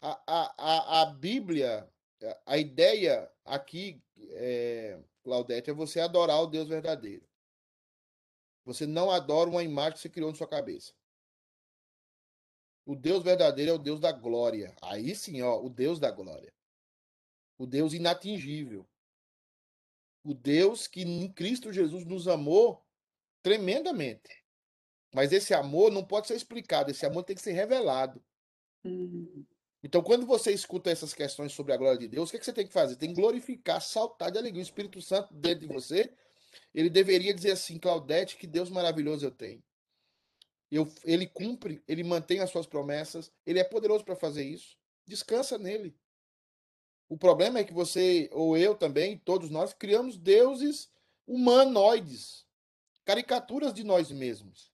A, 0.01 0.23
a, 0.27 0.55
a, 0.59 1.03
a 1.03 1.07
Bíblia, 1.07 1.91
a 2.47 2.59
ideia 2.59 3.31
aqui, 3.45 4.03
é, 4.31 4.99
Claudete, 5.23 5.71
é 5.71 5.75
você 5.75 6.01
adorar 6.01 6.43
o 6.43 6.47
Deus 6.47 6.69
verdadeiro. 6.69 7.27
Você 8.65 8.87
não 8.87 9.11
adora 9.11 9.51
uma 9.51 9.63
imagem 9.63 9.95
que 9.95 10.01
você 10.01 10.09
criou 10.09 10.31
na 10.31 10.37
sua 10.37 10.49
cabeça. 10.49 10.93
O 12.87 12.95
Deus 12.95 13.23
verdadeiro 13.23 13.71
é 13.71 13.75
o 13.75 13.79
Deus 13.79 14.01
da 14.01 14.13
glória. 14.13 14.75
Aí 14.83 15.15
sim, 15.15 15.43
ó, 15.43 15.61
o 15.61 15.69
Deus 15.69 15.99
da 15.99 16.11
glória. 16.11 16.53
O 17.59 17.67
Deus 17.67 17.93
inatingível. 17.93 18.87
O 20.23 20.35
Deus 20.35 20.87
que 20.87 21.03
em 21.03 21.31
Cristo 21.33 21.73
Jesus 21.73 22.05
nos 22.05 22.29
amou 22.29 22.83
tremendamente. 23.43 24.45
Mas 25.15 25.33
esse 25.33 25.55
amor 25.55 25.93
não 25.93 26.05
pode 26.05 26.27
ser 26.27 26.35
explicado, 26.35 26.91
esse 26.91 27.07
amor 27.07 27.23
tem 27.23 27.37
que 27.37 27.43
ser 27.43 27.53
revelado. 27.53 28.23
Hum. 28.85 29.45
Então, 29.85 30.03
quando 30.03 30.25
você 30.25 30.51
escuta 30.51 30.91
essas 30.91 31.13
questões 31.13 31.53
sobre 31.53 31.75
a 31.75 31.77
glória 31.77 31.99
de 31.99 32.09
Deus, 32.09 32.29
o 32.29 32.31
que, 32.31 32.39
é 32.39 32.41
que 32.41 32.47
você 32.47 32.55
tem 32.55 32.67
que 32.67 32.73
fazer? 32.73 32.97
Tem 32.97 33.11
que 33.11 33.21
glorificar, 33.21 33.83
saltar 33.83 34.33
de 34.33 34.39
alegria. 34.39 34.63
O 34.63 34.65
Espírito 34.65 35.03
Santo 35.03 35.35
dentro 35.35 35.61
de 35.61 35.67
você, 35.67 36.11
ele 36.75 36.89
deveria 36.89 37.35
dizer 37.35 37.51
assim, 37.51 37.79
Claudete, 37.79 38.39
que 38.39 38.47
Deus 38.47 38.71
maravilhoso 38.71 39.27
eu 39.27 39.31
tenho. 39.31 39.63
Eu, 40.71 40.91
ele 41.05 41.27
cumpre, 41.27 41.85
ele 41.87 42.03
mantém 42.03 42.41
as 42.41 42.49
suas 42.49 42.67
promessas, 42.67 43.31
ele 43.45 43.59
é 43.59 43.65
poderoso 43.65 44.07
para 44.07 44.17
fazer 44.17 44.43
isso. 44.43 44.75
Descansa 45.07 45.59
nele. 45.59 45.95
O 47.07 47.19
problema 47.19 47.59
é 47.59 47.65
que 47.65 47.75
você, 47.75 48.31
ou 48.33 48.57
eu 48.57 48.75
também, 48.75 49.19
todos 49.19 49.51
nós, 49.51 49.75
criamos 49.75 50.17
deuses 50.17 50.91
humanoides, 51.27 52.47
caricaturas 53.05 53.75
de 53.75 53.85
nós 53.85 54.11
mesmos. 54.11 54.74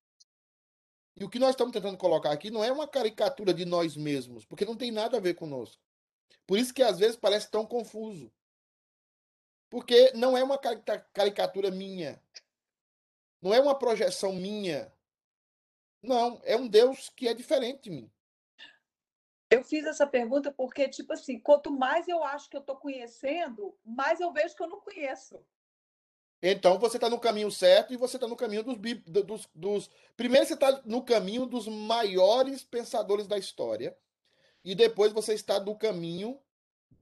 E 1.21 1.25
o 1.25 1.29
que 1.29 1.39
nós 1.39 1.51
estamos 1.51 1.73
tentando 1.75 1.99
colocar 1.99 2.33
aqui 2.33 2.51
não 2.51 2.65
é 2.65 2.73
uma 2.73 2.89
caricatura 2.89 3.53
de 3.53 3.67
nós 3.67 3.95
mesmos, 3.95 4.47
porque 4.47 4.65
não 4.65 4.75
tem 4.75 4.91
nada 4.91 5.19
a 5.19 5.21
ver 5.21 5.35
conosco. 5.35 5.81
Por 6.47 6.59
isso 6.59 6.73
que 6.73 6.83
às 6.83 6.99
vezes 6.99 7.15
parece 7.15 7.51
tão 7.51 7.67
confuso. 7.67 8.33
Porque 9.69 10.13
não 10.15 10.37
é 10.37 10.43
uma 10.43 10.59
caricatura 10.59 11.71
minha. 11.71 12.21
Não 13.43 13.53
é 13.53 13.61
uma 13.61 13.79
projeção 13.79 14.33
minha. 14.33 14.91
Não, 16.03 16.41
é 16.43 16.57
um 16.57 16.67
Deus 16.67 17.11
que 17.11 17.29
é 17.29 17.35
diferente 17.35 17.83
de 17.83 17.91
mim. 17.91 18.11
Eu 19.51 19.63
fiz 19.63 19.85
essa 19.85 20.07
pergunta 20.07 20.51
porque, 20.51 20.89
tipo 20.89 21.13
assim, 21.13 21.39
quanto 21.39 21.71
mais 21.71 22.09
eu 22.09 22.25
acho 22.25 22.49
que 22.49 22.57
eu 22.57 22.61
estou 22.61 22.77
conhecendo, 22.77 23.77
mais 23.85 24.21
eu 24.21 24.33
vejo 24.33 24.57
que 24.57 24.63
eu 24.63 24.69
não 24.69 24.81
conheço. 24.81 25.45
Então 26.43 26.79
você 26.79 26.97
está 26.97 27.11
no 27.11 27.19
caminho 27.19 27.51
certo 27.51 27.93
e 27.93 27.97
você 27.97 28.17
está 28.17 28.27
no 28.27 28.37
caminho 28.37 28.63
dos, 28.63 28.77
dos, 29.25 29.49
dos. 29.55 29.91
Primeiro 30.17 30.47
você 30.47 30.55
está 30.55 30.81
no 30.85 31.03
caminho 31.03 31.45
dos 31.45 31.69
maiores 31.69 32.65
pensadores 32.65 33.27
da 33.27 33.37
história. 33.37 33.97
E 34.65 34.75
depois 34.75 35.13
você 35.13 35.35
está 35.35 35.61
no 35.61 35.77
caminho 35.77 36.39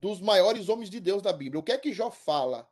dos 0.01 0.21
maiores 0.21 0.69
homens 0.69 0.91
de 0.91 1.01
Deus 1.01 1.23
da 1.23 1.33
Bíblia. 1.33 1.61
O 1.61 1.63
que 1.63 1.73
é 1.73 1.79
que 1.79 1.93
Jó 1.93 2.11
fala? 2.11 2.69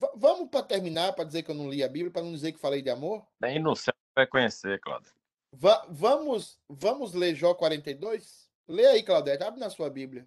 V 0.00 0.08
vamos 0.16 0.48
para 0.48 0.62
terminar, 0.64 1.12
para 1.12 1.24
dizer 1.24 1.42
que 1.42 1.50
eu 1.50 1.54
não 1.54 1.68
li 1.68 1.82
a 1.82 1.88
Bíblia, 1.88 2.10
para 2.10 2.22
não 2.22 2.32
dizer 2.32 2.52
que 2.52 2.58
falei 2.58 2.82
de 2.82 2.90
amor? 2.90 3.26
Nem 3.40 3.58
no 3.60 3.76
céu 3.76 3.94
vai 4.14 4.26
conhecer, 4.26 4.80
Cláudio. 4.80 5.12
Va 5.52 5.86
vamos, 5.90 6.58
vamos 6.68 7.12
ler 7.12 7.34
Jó 7.34 7.54
42? 7.54 8.48
Lê 8.68 8.86
aí, 8.86 9.02
Claudete, 9.02 9.42
abre 9.42 9.60
na 9.60 9.68
sua 9.68 9.90
Bíblia. 9.90 10.26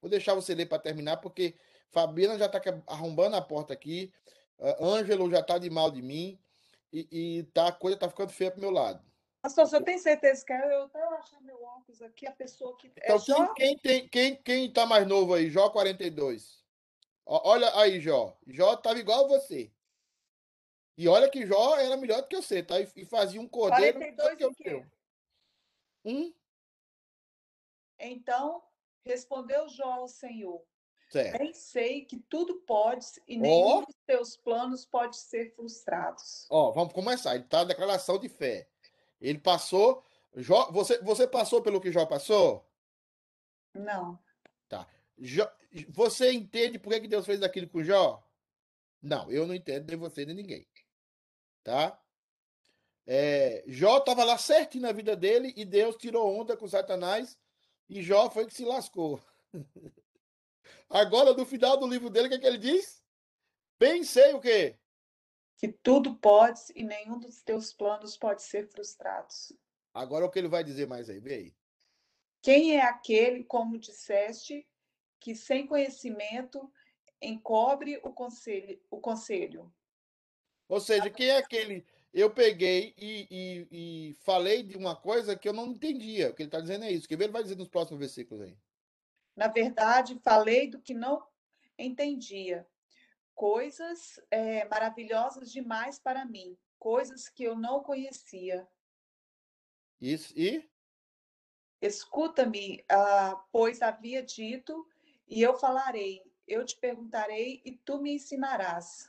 Vou 0.00 0.10
deixar 0.10 0.34
você 0.34 0.54
ler 0.54 0.66
para 0.66 0.78
terminar, 0.78 1.16
porque 1.18 1.54
Fabiana 1.90 2.38
já 2.38 2.46
está 2.46 2.60
arrombando 2.86 3.36
a 3.36 3.42
porta 3.42 3.72
aqui. 3.72 4.12
Uh, 4.58 4.84
Ângelo 4.84 5.30
já 5.30 5.40
está 5.40 5.58
de 5.58 5.70
mal 5.70 5.90
de 5.90 6.02
mim. 6.02 6.38
E, 6.92 7.06
e 7.10 7.42
tá, 7.52 7.68
a 7.68 7.72
coisa 7.72 7.96
está 7.96 8.08
ficando 8.08 8.32
feia 8.32 8.50
pro 8.50 8.60
meu 8.60 8.70
lado. 8.70 9.04
Pastor, 9.40 9.66
você 9.66 9.80
tem 9.82 9.98
certeza 9.98 10.44
que 10.44 10.52
eu 10.52 10.86
estava 10.86 11.14
achando 11.16 11.44
meu 11.44 11.62
óculos 11.62 12.02
aqui, 12.02 12.26
a 12.26 12.32
pessoa 12.32 12.76
que. 12.76 12.88
Então, 12.88 13.16
é 13.16 13.18
quem, 13.18 13.36
Jó? 13.36 13.54
quem, 13.54 13.78
tem, 13.78 14.08
quem, 14.08 14.36
quem 14.42 14.72
tá 14.72 14.84
mais 14.84 15.06
novo 15.06 15.34
aí? 15.34 15.48
Jó 15.48 15.70
42. 15.70 16.64
Ó, 17.24 17.50
Olha 17.50 17.78
aí, 17.78 18.00
Jó. 18.00 18.36
Jó 18.46 18.74
tava 18.76 18.98
igual 18.98 19.26
a 19.26 19.28
você. 19.28 19.70
E 20.96 21.06
olha 21.06 21.30
que 21.30 21.46
Jó 21.46 21.76
era 21.76 21.96
melhor 21.96 22.22
do 22.22 22.28
que 22.28 22.36
você, 22.36 22.62
tá? 22.62 22.80
E, 22.80 22.88
e 22.96 23.04
fazia 23.04 23.40
um 23.40 23.46
cordeiro 23.46 23.98
melhor 24.00 24.16
42 24.16 24.36
que 24.36 24.46
o 24.46 24.54
quê? 24.54 24.86
Um? 26.04 26.34
Então, 28.00 28.62
respondeu 29.04 29.68
Jó 29.68 29.92
ao 29.92 30.08
Senhor: 30.08 30.64
Certo. 31.10 31.38
Bem 31.38 31.54
sei 31.54 32.04
que 32.04 32.18
tudo 32.18 32.56
pode 32.66 33.06
e 33.26 33.38
nenhum 33.38 33.84
dos 33.84 33.96
teus 34.06 34.36
planos 34.36 34.84
pode 34.84 35.16
ser 35.16 35.54
frustrados. 35.54 36.46
Ó, 36.50 36.70
vamos 36.72 36.92
começar. 36.92 37.34
Ele 37.34 37.44
tá 37.44 37.58
na 37.58 37.64
declaração 37.64 38.18
de 38.18 38.28
fé. 38.28 38.68
Ele 39.20 39.38
passou. 39.38 40.04
Jó, 40.36 40.70
você, 40.70 40.98
você 40.98 41.26
passou 41.26 41.62
pelo 41.62 41.80
que 41.80 41.90
Jó 41.90 42.04
passou? 42.04 42.64
Não. 43.72 44.18
Tá. 44.68 44.86
Jó- 45.16 45.50
você 45.88 46.30
entende 46.32 46.78
por 46.78 46.92
que 46.92 47.00
que 47.00 47.08
Deus 47.08 47.24
fez 47.24 47.42
aquilo 47.42 47.68
com 47.68 47.82
Jó? 47.82 48.22
Não, 49.02 49.30
eu 49.30 49.46
não 49.46 49.54
entendo, 49.54 49.88
nem 49.88 49.96
você, 49.96 50.26
nem 50.26 50.34
ninguém. 50.34 50.66
Tá? 51.64 51.98
É, 53.06 53.64
Jó 53.66 53.98
estava 53.98 54.24
lá 54.24 54.36
certinho 54.36 54.82
na 54.82 54.92
vida 54.92 55.16
dele 55.16 55.54
e 55.56 55.64
Deus 55.64 55.96
tirou 55.96 56.38
onda 56.38 56.54
com 56.56 56.68
Satanás 56.68 57.38
e 57.88 58.02
Jó 58.02 58.28
foi 58.28 58.44
que 58.46 58.52
se 58.52 58.64
lascou. 58.66 59.18
Agora, 60.88 61.34
no 61.34 61.44
final 61.44 61.76
do 61.76 61.86
livro 61.86 62.10
dele, 62.10 62.26
o 62.26 62.30
que, 62.30 62.36
é 62.36 62.38
que 62.38 62.46
ele 62.46 62.58
diz? 62.58 63.02
Bem 63.78 64.02
sei 64.02 64.34
o 64.34 64.40
quê? 64.40 64.76
Que 65.56 65.68
tudo 65.68 66.16
pode 66.16 66.60
e 66.74 66.84
nenhum 66.84 67.18
dos 67.18 67.42
teus 67.42 67.72
planos 67.72 68.16
pode 68.16 68.42
ser 68.42 68.68
frustrados. 68.68 69.52
Agora 69.92 70.24
o 70.24 70.30
que 70.30 70.38
ele 70.38 70.48
vai 70.48 70.62
dizer 70.62 70.86
mais 70.86 71.10
aí? 71.10 71.18
Vê 71.18 71.34
aí. 71.34 71.54
Quem 72.40 72.76
é 72.76 72.82
aquele, 72.82 73.44
como 73.44 73.78
disseste, 73.78 74.66
que 75.20 75.34
sem 75.34 75.66
conhecimento 75.66 76.72
encobre 77.20 77.98
o 78.04 78.12
conselho? 78.12 78.80
O 78.90 79.00
conselho? 79.00 79.72
Ou 80.68 80.80
seja, 80.80 81.10
quem 81.10 81.28
é 81.28 81.38
aquele. 81.38 81.84
Eu 82.12 82.30
peguei 82.32 82.94
e, 82.96 83.26
e- 83.30 84.08
e 84.10 84.14
falei 84.22 84.62
de 84.62 84.76
uma 84.76 84.94
coisa 84.96 85.36
que 85.36 85.48
eu 85.48 85.52
não 85.52 85.66
entendia. 85.66 86.30
O 86.30 86.34
que 86.34 86.42
ele 86.42 86.48
está 86.48 86.60
dizendo 86.60 86.84
é 86.84 86.92
isso. 86.92 87.08
Quer 87.08 87.16
ver? 87.16 87.24
Ele 87.24 87.32
vai 87.32 87.42
dizer 87.42 87.56
nos 87.56 87.68
próximos 87.68 88.00
versículos 88.00 88.42
aí. 88.44 88.56
Na 89.38 89.46
verdade, 89.46 90.18
falei 90.18 90.68
do 90.68 90.80
que 90.80 90.92
não 90.92 91.24
entendia. 91.78 92.66
Coisas 93.36 94.20
eh, 94.32 94.64
maravilhosas 94.64 95.52
demais 95.52 95.96
para 95.96 96.24
mim, 96.24 96.58
coisas 96.76 97.28
que 97.28 97.44
eu 97.44 97.54
não 97.54 97.80
conhecia. 97.80 98.66
Isso, 100.00 100.34
e? 100.36 100.68
Escuta-me, 101.80 102.84
ah, 102.90 103.40
pois 103.52 103.80
havia 103.80 104.24
dito, 104.24 104.84
e 105.28 105.40
eu 105.40 105.56
falarei, 105.56 106.20
eu 106.44 106.64
te 106.64 106.76
perguntarei 106.76 107.62
e 107.64 107.76
tu 107.76 108.02
me 108.02 108.14
ensinarás. 108.14 109.08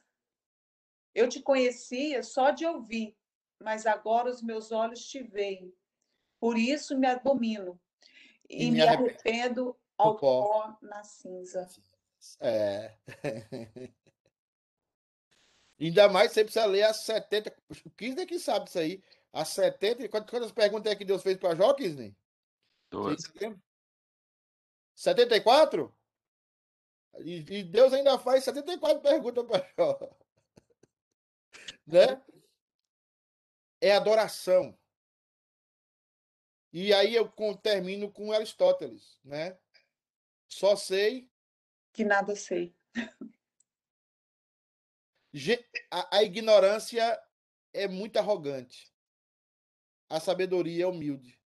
Eu 1.16 1.28
te 1.28 1.42
conhecia 1.42 2.22
só 2.22 2.52
de 2.52 2.68
ouvir, 2.68 3.18
mas 3.60 3.88
agora 3.88 4.30
os 4.30 4.44
meus 4.44 4.72
olhos 4.72 5.04
te 5.08 5.24
veem. 5.24 5.74
Por 6.40 6.56
isso 6.56 6.96
me 6.96 7.08
abomino 7.08 7.82
E 8.48 8.66
e 8.66 8.72
me 8.72 8.82
arrependo 8.84 9.76
ao 10.00 10.18
pó. 10.18 10.48
pó 10.48 10.78
na 10.82 11.04
cinza. 11.04 11.68
É. 12.40 12.98
Ainda 15.80 16.10
mais 16.10 16.32
você 16.32 16.44
precisa 16.44 16.66
ler 16.66 16.84
as 16.84 16.98
70. 17.04 17.56
O 17.86 17.90
Kisney 17.92 18.26
que 18.26 18.40
sabe 18.40 18.66
disso 18.66 18.80
aí. 18.80 19.04
As 19.32 19.50
70. 19.50 20.04
e 20.04 20.10
Quantas, 20.10 20.30
quantas 20.30 20.52
perguntas 20.52 20.92
é 20.92 20.96
que 20.96 21.06
Deus 21.06 21.22
fez 21.22 21.38
para 21.38 21.56
Jó, 21.56 21.74
Kisney? 21.74 22.16
Lembra? 23.40 23.62
74? 24.96 25.96
E, 27.20 27.60
e 27.60 27.64
Deus 27.64 27.94
ainda 27.94 28.18
faz 28.18 28.44
74 28.44 29.02
perguntas 29.02 29.46
para 29.46 29.70
Jó. 29.78 30.00
Né? 31.86 32.22
É 33.82 33.96
adoração. 33.96 34.78
E 36.72 36.94
aí 36.94 37.16
eu 37.16 37.28
termino 37.64 38.12
com 38.12 38.32
Aristóteles, 38.32 39.20
né? 39.24 39.58
Só 40.50 40.76
sei 40.76 41.30
Que 41.94 42.04
nada 42.04 42.36
sei. 42.36 42.76
A, 45.92 46.18
a 46.18 46.24
ignorância 46.24 47.22
é 47.72 47.88
muito 47.88 48.18
arrogante. 48.18 48.92
A 50.10 50.20
sabedoria 50.20 50.84
é 50.86 50.88
humilde. 50.88 51.40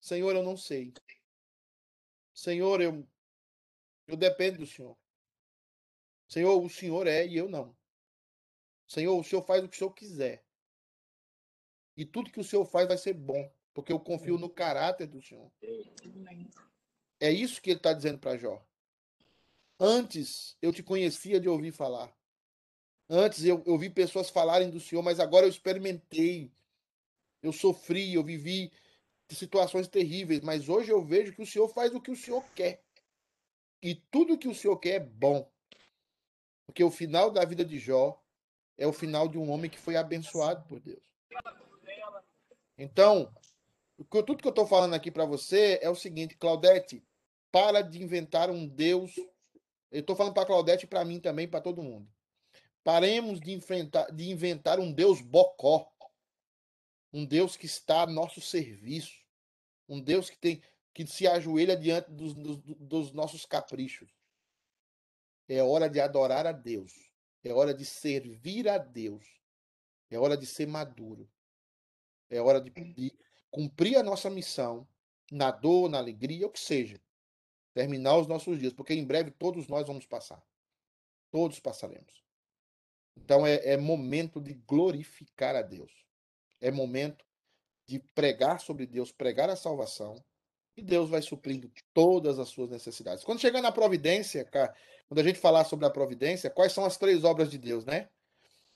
Senhor, 0.00 0.34
eu 0.34 0.42
não 0.42 0.56
sei. 0.56 0.92
Senhor, 2.34 2.80
eu, 2.80 3.08
eu 4.08 4.16
dependo 4.16 4.58
do 4.58 4.66
Senhor. 4.66 4.98
Senhor, 6.28 6.62
o 6.62 6.68
Senhor 6.68 7.06
é 7.06 7.26
e 7.26 7.36
eu 7.36 7.48
não. 7.48 7.76
Senhor, 8.88 9.18
o 9.18 9.24
Senhor 9.24 9.42
faz 9.42 9.62
o 9.62 9.68
que 9.68 9.76
o 9.76 9.78
Senhor 9.78 9.92
quiser. 9.92 10.44
E 11.96 12.04
tudo 12.04 12.30
que 12.30 12.40
o 12.40 12.44
Senhor 12.44 12.64
faz 12.64 12.88
vai 12.88 12.98
ser 12.98 13.12
bom, 13.12 13.52
porque 13.72 13.92
eu 13.92 14.00
confio 14.00 14.38
no 14.38 14.50
caráter 14.50 15.06
do 15.06 15.22
Senhor. 15.22 15.50
É 17.20 17.30
isso 17.30 17.60
que 17.60 17.70
ele 17.70 17.78
está 17.78 17.92
dizendo 17.92 18.18
para 18.18 18.36
Jó. 18.36 18.62
Antes 19.78 20.56
eu 20.60 20.72
te 20.72 20.82
conhecia 20.82 21.40
de 21.40 21.48
ouvir 21.48 21.72
falar. 21.72 22.12
Antes 23.08 23.44
eu, 23.44 23.62
eu 23.66 23.78
vi 23.78 23.88
pessoas 23.88 24.28
falarem 24.28 24.70
do 24.70 24.80
Senhor, 24.80 25.02
mas 25.02 25.18
agora 25.18 25.46
eu 25.46 25.50
experimentei. 25.50 26.52
Eu 27.42 27.52
sofri, 27.52 28.14
eu 28.14 28.22
vivi 28.22 28.72
situações 29.30 29.88
terríveis, 29.88 30.40
mas 30.40 30.68
hoje 30.68 30.90
eu 30.90 31.04
vejo 31.04 31.32
que 31.32 31.42
o 31.42 31.46
Senhor 31.46 31.68
faz 31.68 31.94
o 31.94 32.00
que 32.00 32.10
o 32.10 32.16
Senhor 32.16 32.44
quer. 32.54 32.82
E 33.82 33.94
tudo 33.94 34.38
que 34.38 34.48
o 34.48 34.54
Senhor 34.54 34.76
quer 34.78 34.94
é 34.94 35.00
bom. 35.00 35.48
Porque 36.66 36.82
o 36.82 36.90
final 36.90 37.30
da 37.30 37.44
vida 37.44 37.64
de 37.64 37.78
Jó 37.78 38.20
é 38.76 38.86
o 38.86 38.92
final 38.92 39.28
de 39.28 39.38
um 39.38 39.50
homem 39.50 39.70
que 39.70 39.78
foi 39.78 39.96
abençoado 39.96 40.66
por 40.66 40.80
Deus. 40.80 41.02
Então, 42.76 43.32
tudo 44.08 44.36
que 44.36 44.46
eu 44.46 44.50
estou 44.50 44.66
falando 44.66 44.94
aqui 44.94 45.10
para 45.10 45.24
você 45.24 45.78
é 45.82 45.88
o 45.90 45.94
seguinte, 45.94 46.36
Claudete, 46.36 47.02
para 47.50 47.82
de 47.82 48.02
inventar 48.02 48.50
um 48.50 48.66
Deus. 48.66 49.16
Eu 49.90 50.00
estou 50.00 50.16
falando 50.16 50.34
para 50.34 50.46
Claudete 50.46 50.84
e 50.84 50.88
para 50.88 51.04
mim 51.04 51.20
também, 51.20 51.48
para 51.48 51.60
todo 51.60 51.82
mundo. 51.82 52.08
Paremos 52.84 53.40
de, 53.40 53.52
enfrentar, 53.52 54.10
de 54.10 54.30
inventar 54.30 54.78
um 54.78 54.92
Deus 54.92 55.20
bocó. 55.20 55.90
Um 57.12 57.24
Deus 57.24 57.56
que 57.56 57.66
está 57.66 58.02
a 58.02 58.06
nosso 58.06 58.40
serviço. 58.40 59.18
Um 59.88 60.00
Deus 60.00 60.28
que 60.30 60.38
tem 60.38 60.62
que 60.94 61.06
se 61.06 61.28
ajoelha 61.28 61.76
diante 61.76 62.10
dos, 62.10 62.34
dos, 62.34 62.58
dos 62.58 63.12
nossos 63.12 63.46
caprichos. 63.46 64.10
É 65.48 65.62
hora 65.62 65.88
de 65.88 66.00
adorar 66.00 66.44
a 66.44 66.50
Deus. 66.50 66.92
É 67.44 67.52
hora 67.52 67.72
de 67.72 67.84
servir 67.84 68.68
a 68.68 68.78
Deus. 68.78 69.24
É 70.10 70.18
hora 70.18 70.36
de 70.36 70.44
ser 70.44 70.66
maduro. 70.66 71.30
É 72.28 72.40
hora 72.40 72.60
de, 72.60 72.70
de 72.70 73.16
cumprir 73.50 73.96
a 73.96 74.02
nossa 74.02 74.28
missão 74.28 74.88
na 75.30 75.50
dor, 75.50 75.88
na 75.88 75.98
alegria, 75.98 76.46
o 76.46 76.50
que 76.50 76.60
seja. 76.60 77.00
Terminar 77.78 78.16
os 78.16 78.26
nossos 78.26 78.58
dias, 78.58 78.72
porque 78.72 78.92
em 78.92 79.04
breve 79.04 79.30
todos 79.30 79.68
nós 79.68 79.86
vamos 79.86 80.04
passar. 80.04 80.42
Todos 81.30 81.60
passaremos. 81.60 82.12
Então 83.16 83.46
é, 83.46 83.54
é 83.74 83.76
momento 83.76 84.40
de 84.40 84.52
glorificar 84.52 85.54
a 85.54 85.62
Deus. 85.62 85.92
É 86.60 86.72
momento 86.72 87.24
de 87.86 88.00
pregar 88.16 88.58
sobre 88.58 88.84
Deus, 88.84 89.12
pregar 89.12 89.48
a 89.48 89.54
salvação, 89.54 90.16
e 90.76 90.82
Deus 90.82 91.08
vai 91.08 91.22
suprindo 91.22 91.70
todas 91.94 92.40
as 92.40 92.48
suas 92.48 92.68
necessidades. 92.68 93.22
Quando 93.22 93.40
chegar 93.40 93.62
na 93.62 93.70
providência, 93.70 94.44
cara, 94.44 94.74
quando 95.06 95.20
a 95.20 95.22
gente 95.22 95.38
falar 95.38 95.62
sobre 95.62 95.86
a 95.86 95.90
providência, 95.90 96.50
quais 96.50 96.72
são 96.72 96.84
as 96.84 96.96
três 96.96 97.22
obras 97.22 97.48
de 97.48 97.58
Deus, 97.58 97.84
né? 97.84 98.10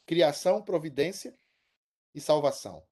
Criação, 0.07 0.63
providência 0.63 1.37
e 2.15 2.21
salvação. 2.21 2.87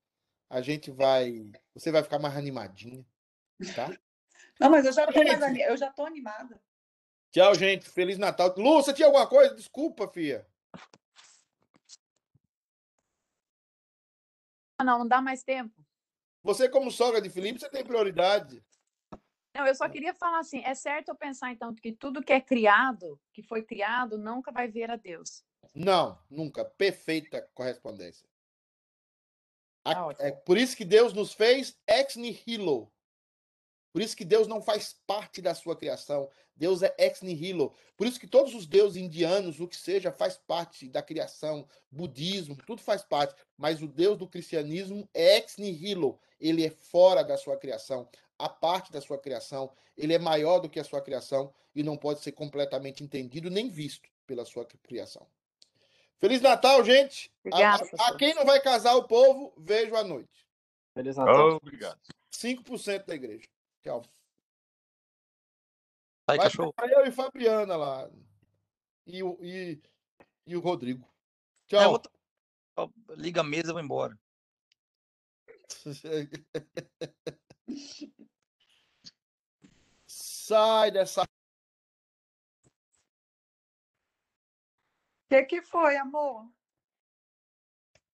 A 0.49 0.61
gente 0.61 0.91
vai, 0.91 1.53
você 1.73 1.93
vai 1.93 2.03
ficar 2.03 2.19
mais 2.19 2.37
animadinha, 2.37 3.07
tá? 3.77 3.97
Não, 4.61 4.71
mas 4.71 4.85
eu 4.85 4.93
já 4.93 5.07
tô 5.11 5.25
mais 5.25 5.57
eu 5.59 5.77
já 5.77 5.91
tô 5.91 6.05
animada. 6.05 6.61
Tchau, 7.33 7.55
gente. 7.55 7.89
Feliz 7.89 8.19
Natal. 8.19 8.53
Lu, 8.59 8.75
você 8.75 8.93
tinha 8.93 9.07
alguma 9.07 9.27
coisa? 9.27 9.55
Desculpa, 9.55 10.07
filha. 10.09 10.47
Ah, 14.79 14.85
Não, 14.85 14.99
não 14.99 15.09
dá 15.09 15.21
mais 15.23 15.43
tempo. 15.43 15.75
Você, 16.43 16.69
como 16.69 16.91
sogra 16.91 17.21
de 17.21 17.31
Felipe, 17.31 17.61
você 17.61 17.69
tem 17.71 17.85
prioridade. 17.85 18.63
Não, 19.55 19.67
eu 19.67 19.75
só 19.75 19.89
queria 19.89 20.15
falar 20.15 20.39
assim, 20.41 20.63
é 20.65 20.75
certo 20.75 21.09
eu 21.09 21.15
pensar 21.17 21.51
então 21.51 21.75
que 21.75 21.93
tudo 21.93 22.23
que 22.23 22.33
é 22.33 22.41
criado, 22.41 23.21
que 23.33 23.43
foi 23.43 23.63
criado, 23.63 24.17
nunca 24.17 24.53
vai 24.53 24.69
ver 24.69 24.91
a 24.91 24.97
Deus. 24.97 25.43
Não, 25.75 26.19
nunca. 26.31 26.65
Perfeita 26.65 27.49
correspondência. 27.55 28.29
A- 29.85 30.15
Tá 30.15 30.27
é 30.27 30.31
por 30.33 30.57
isso 30.59 30.77
que 30.77 30.85
Deus 30.85 31.13
nos 31.13 31.33
fez 31.33 31.77
ex 31.87 32.17
nihilo. 32.17 32.93
Por 33.93 34.01
isso 34.01 34.17
que 34.17 34.25
Deus 34.25 34.47
não 34.47 34.63
faz 34.63 34.97
parte 35.07 35.43
da 35.43 35.55
sua 35.55 35.77
criação. 35.77 36.29
Deus 36.55 36.83
é 36.83 36.95
ex 36.99 37.23
nihilo. 37.23 37.75
Por 37.97 38.07
isso 38.07 38.21
que 38.21 38.27
todos 38.27 38.55
os 38.55 38.67
deuses 38.67 38.97
indianos, 38.97 39.61
o 39.61 39.67
que 39.67 39.77
seja, 39.77 40.13
faz 40.13 40.37
parte 40.37 40.89
da 40.89 41.03
criação. 41.03 41.69
Budismo, 41.91 42.57
tudo 42.67 42.81
faz 42.81 43.03
parte. 43.03 43.35
Mas 43.57 43.83
o 43.83 43.89
Deus 43.89 44.17
do 44.17 44.29
cristianismo 44.29 45.09
é 45.13 45.39
ex 45.39 45.57
nihilo. 45.57 46.21
Ele 46.41 46.65
é 46.65 46.71
fora 46.71 47.23
da 47.23 47.37
sua 47.37 47.57
criação, 47.57 48.09
a 48.39 48.49
parte 48.49 48.93
da 48.93 49.01
sua 49.01 49.19
criação. 49.19 49.71
Ele 49.97 50.15
é 50.15 50.19
maior 50.19 50.61
do 50.61 50.69
que 50.69 50.79
a 50.79 50.85
sua 50.85 51.01
criação 51.01 51.53
e 51.75 51.83
não 51.83 51.97
pode 51.97 52.21
ser 52.21 52.33
completamente 52.33 53.03
entendido 53.03 53.51
nem 53.51 53.69
visto 53.69 54.09
pela 54.27 54.45
sua 54.45 54.65
criação. 54.65 55.27
Feliz 56.19 56.41
Natal, 56.41 56.85
gente. 56.85 57.33
Obrigada, 57.45 57.89
a, 57.99 58.09
a 58.09 58.17
quem 58.17 58.35
não 58.35 58.45
vai 58.45 58.61
casar 58.61 58.95
o 58.95 59.05
povo, 59.05 59.55
vejo 59.57 59.97
à 59.97 60.05
noite. 60.05 60.47
Feliz 60.95 61.17
Natal. 61.17 61.57
Obrigado. 61.57 61.99
5% 62.31 63.07
da 63.07 63.15
igreja. 63.15 63.49
Tchau. 63.83 64.03
Sai, 66.29 66.37
Vai 66.37 66.39
cachorro. 66.39 66.75
eu 66.83 67.07
e 67.07 67.13
Fabiana 67.13 67.77
lá. 67.77 68.11
E 69.07 69.23
o, 69.23 69.39
e, 69.43 69.83
e 70.47 70.57
o 70.57 70.61
Rodrigo. 70.61 71.05
É, 71.05 71.69
Tchau. 71.69 71.93
outra- 71.93 72.13
ó, 72.77 72.89
Liga 73.11 73.41
a 73.41 73.45
mesa, 73.45 73.71
eu 73.71 73.75
vou 73.75 73.83
embora. 73.83 74.19
Sai 80.07 80.91
dessa. 80.91 81.23
O 81.23 81.27
que, 85.31 85.45
que 85.45 85.63
foi, 85.63 85.97
amor? 85.97 86.51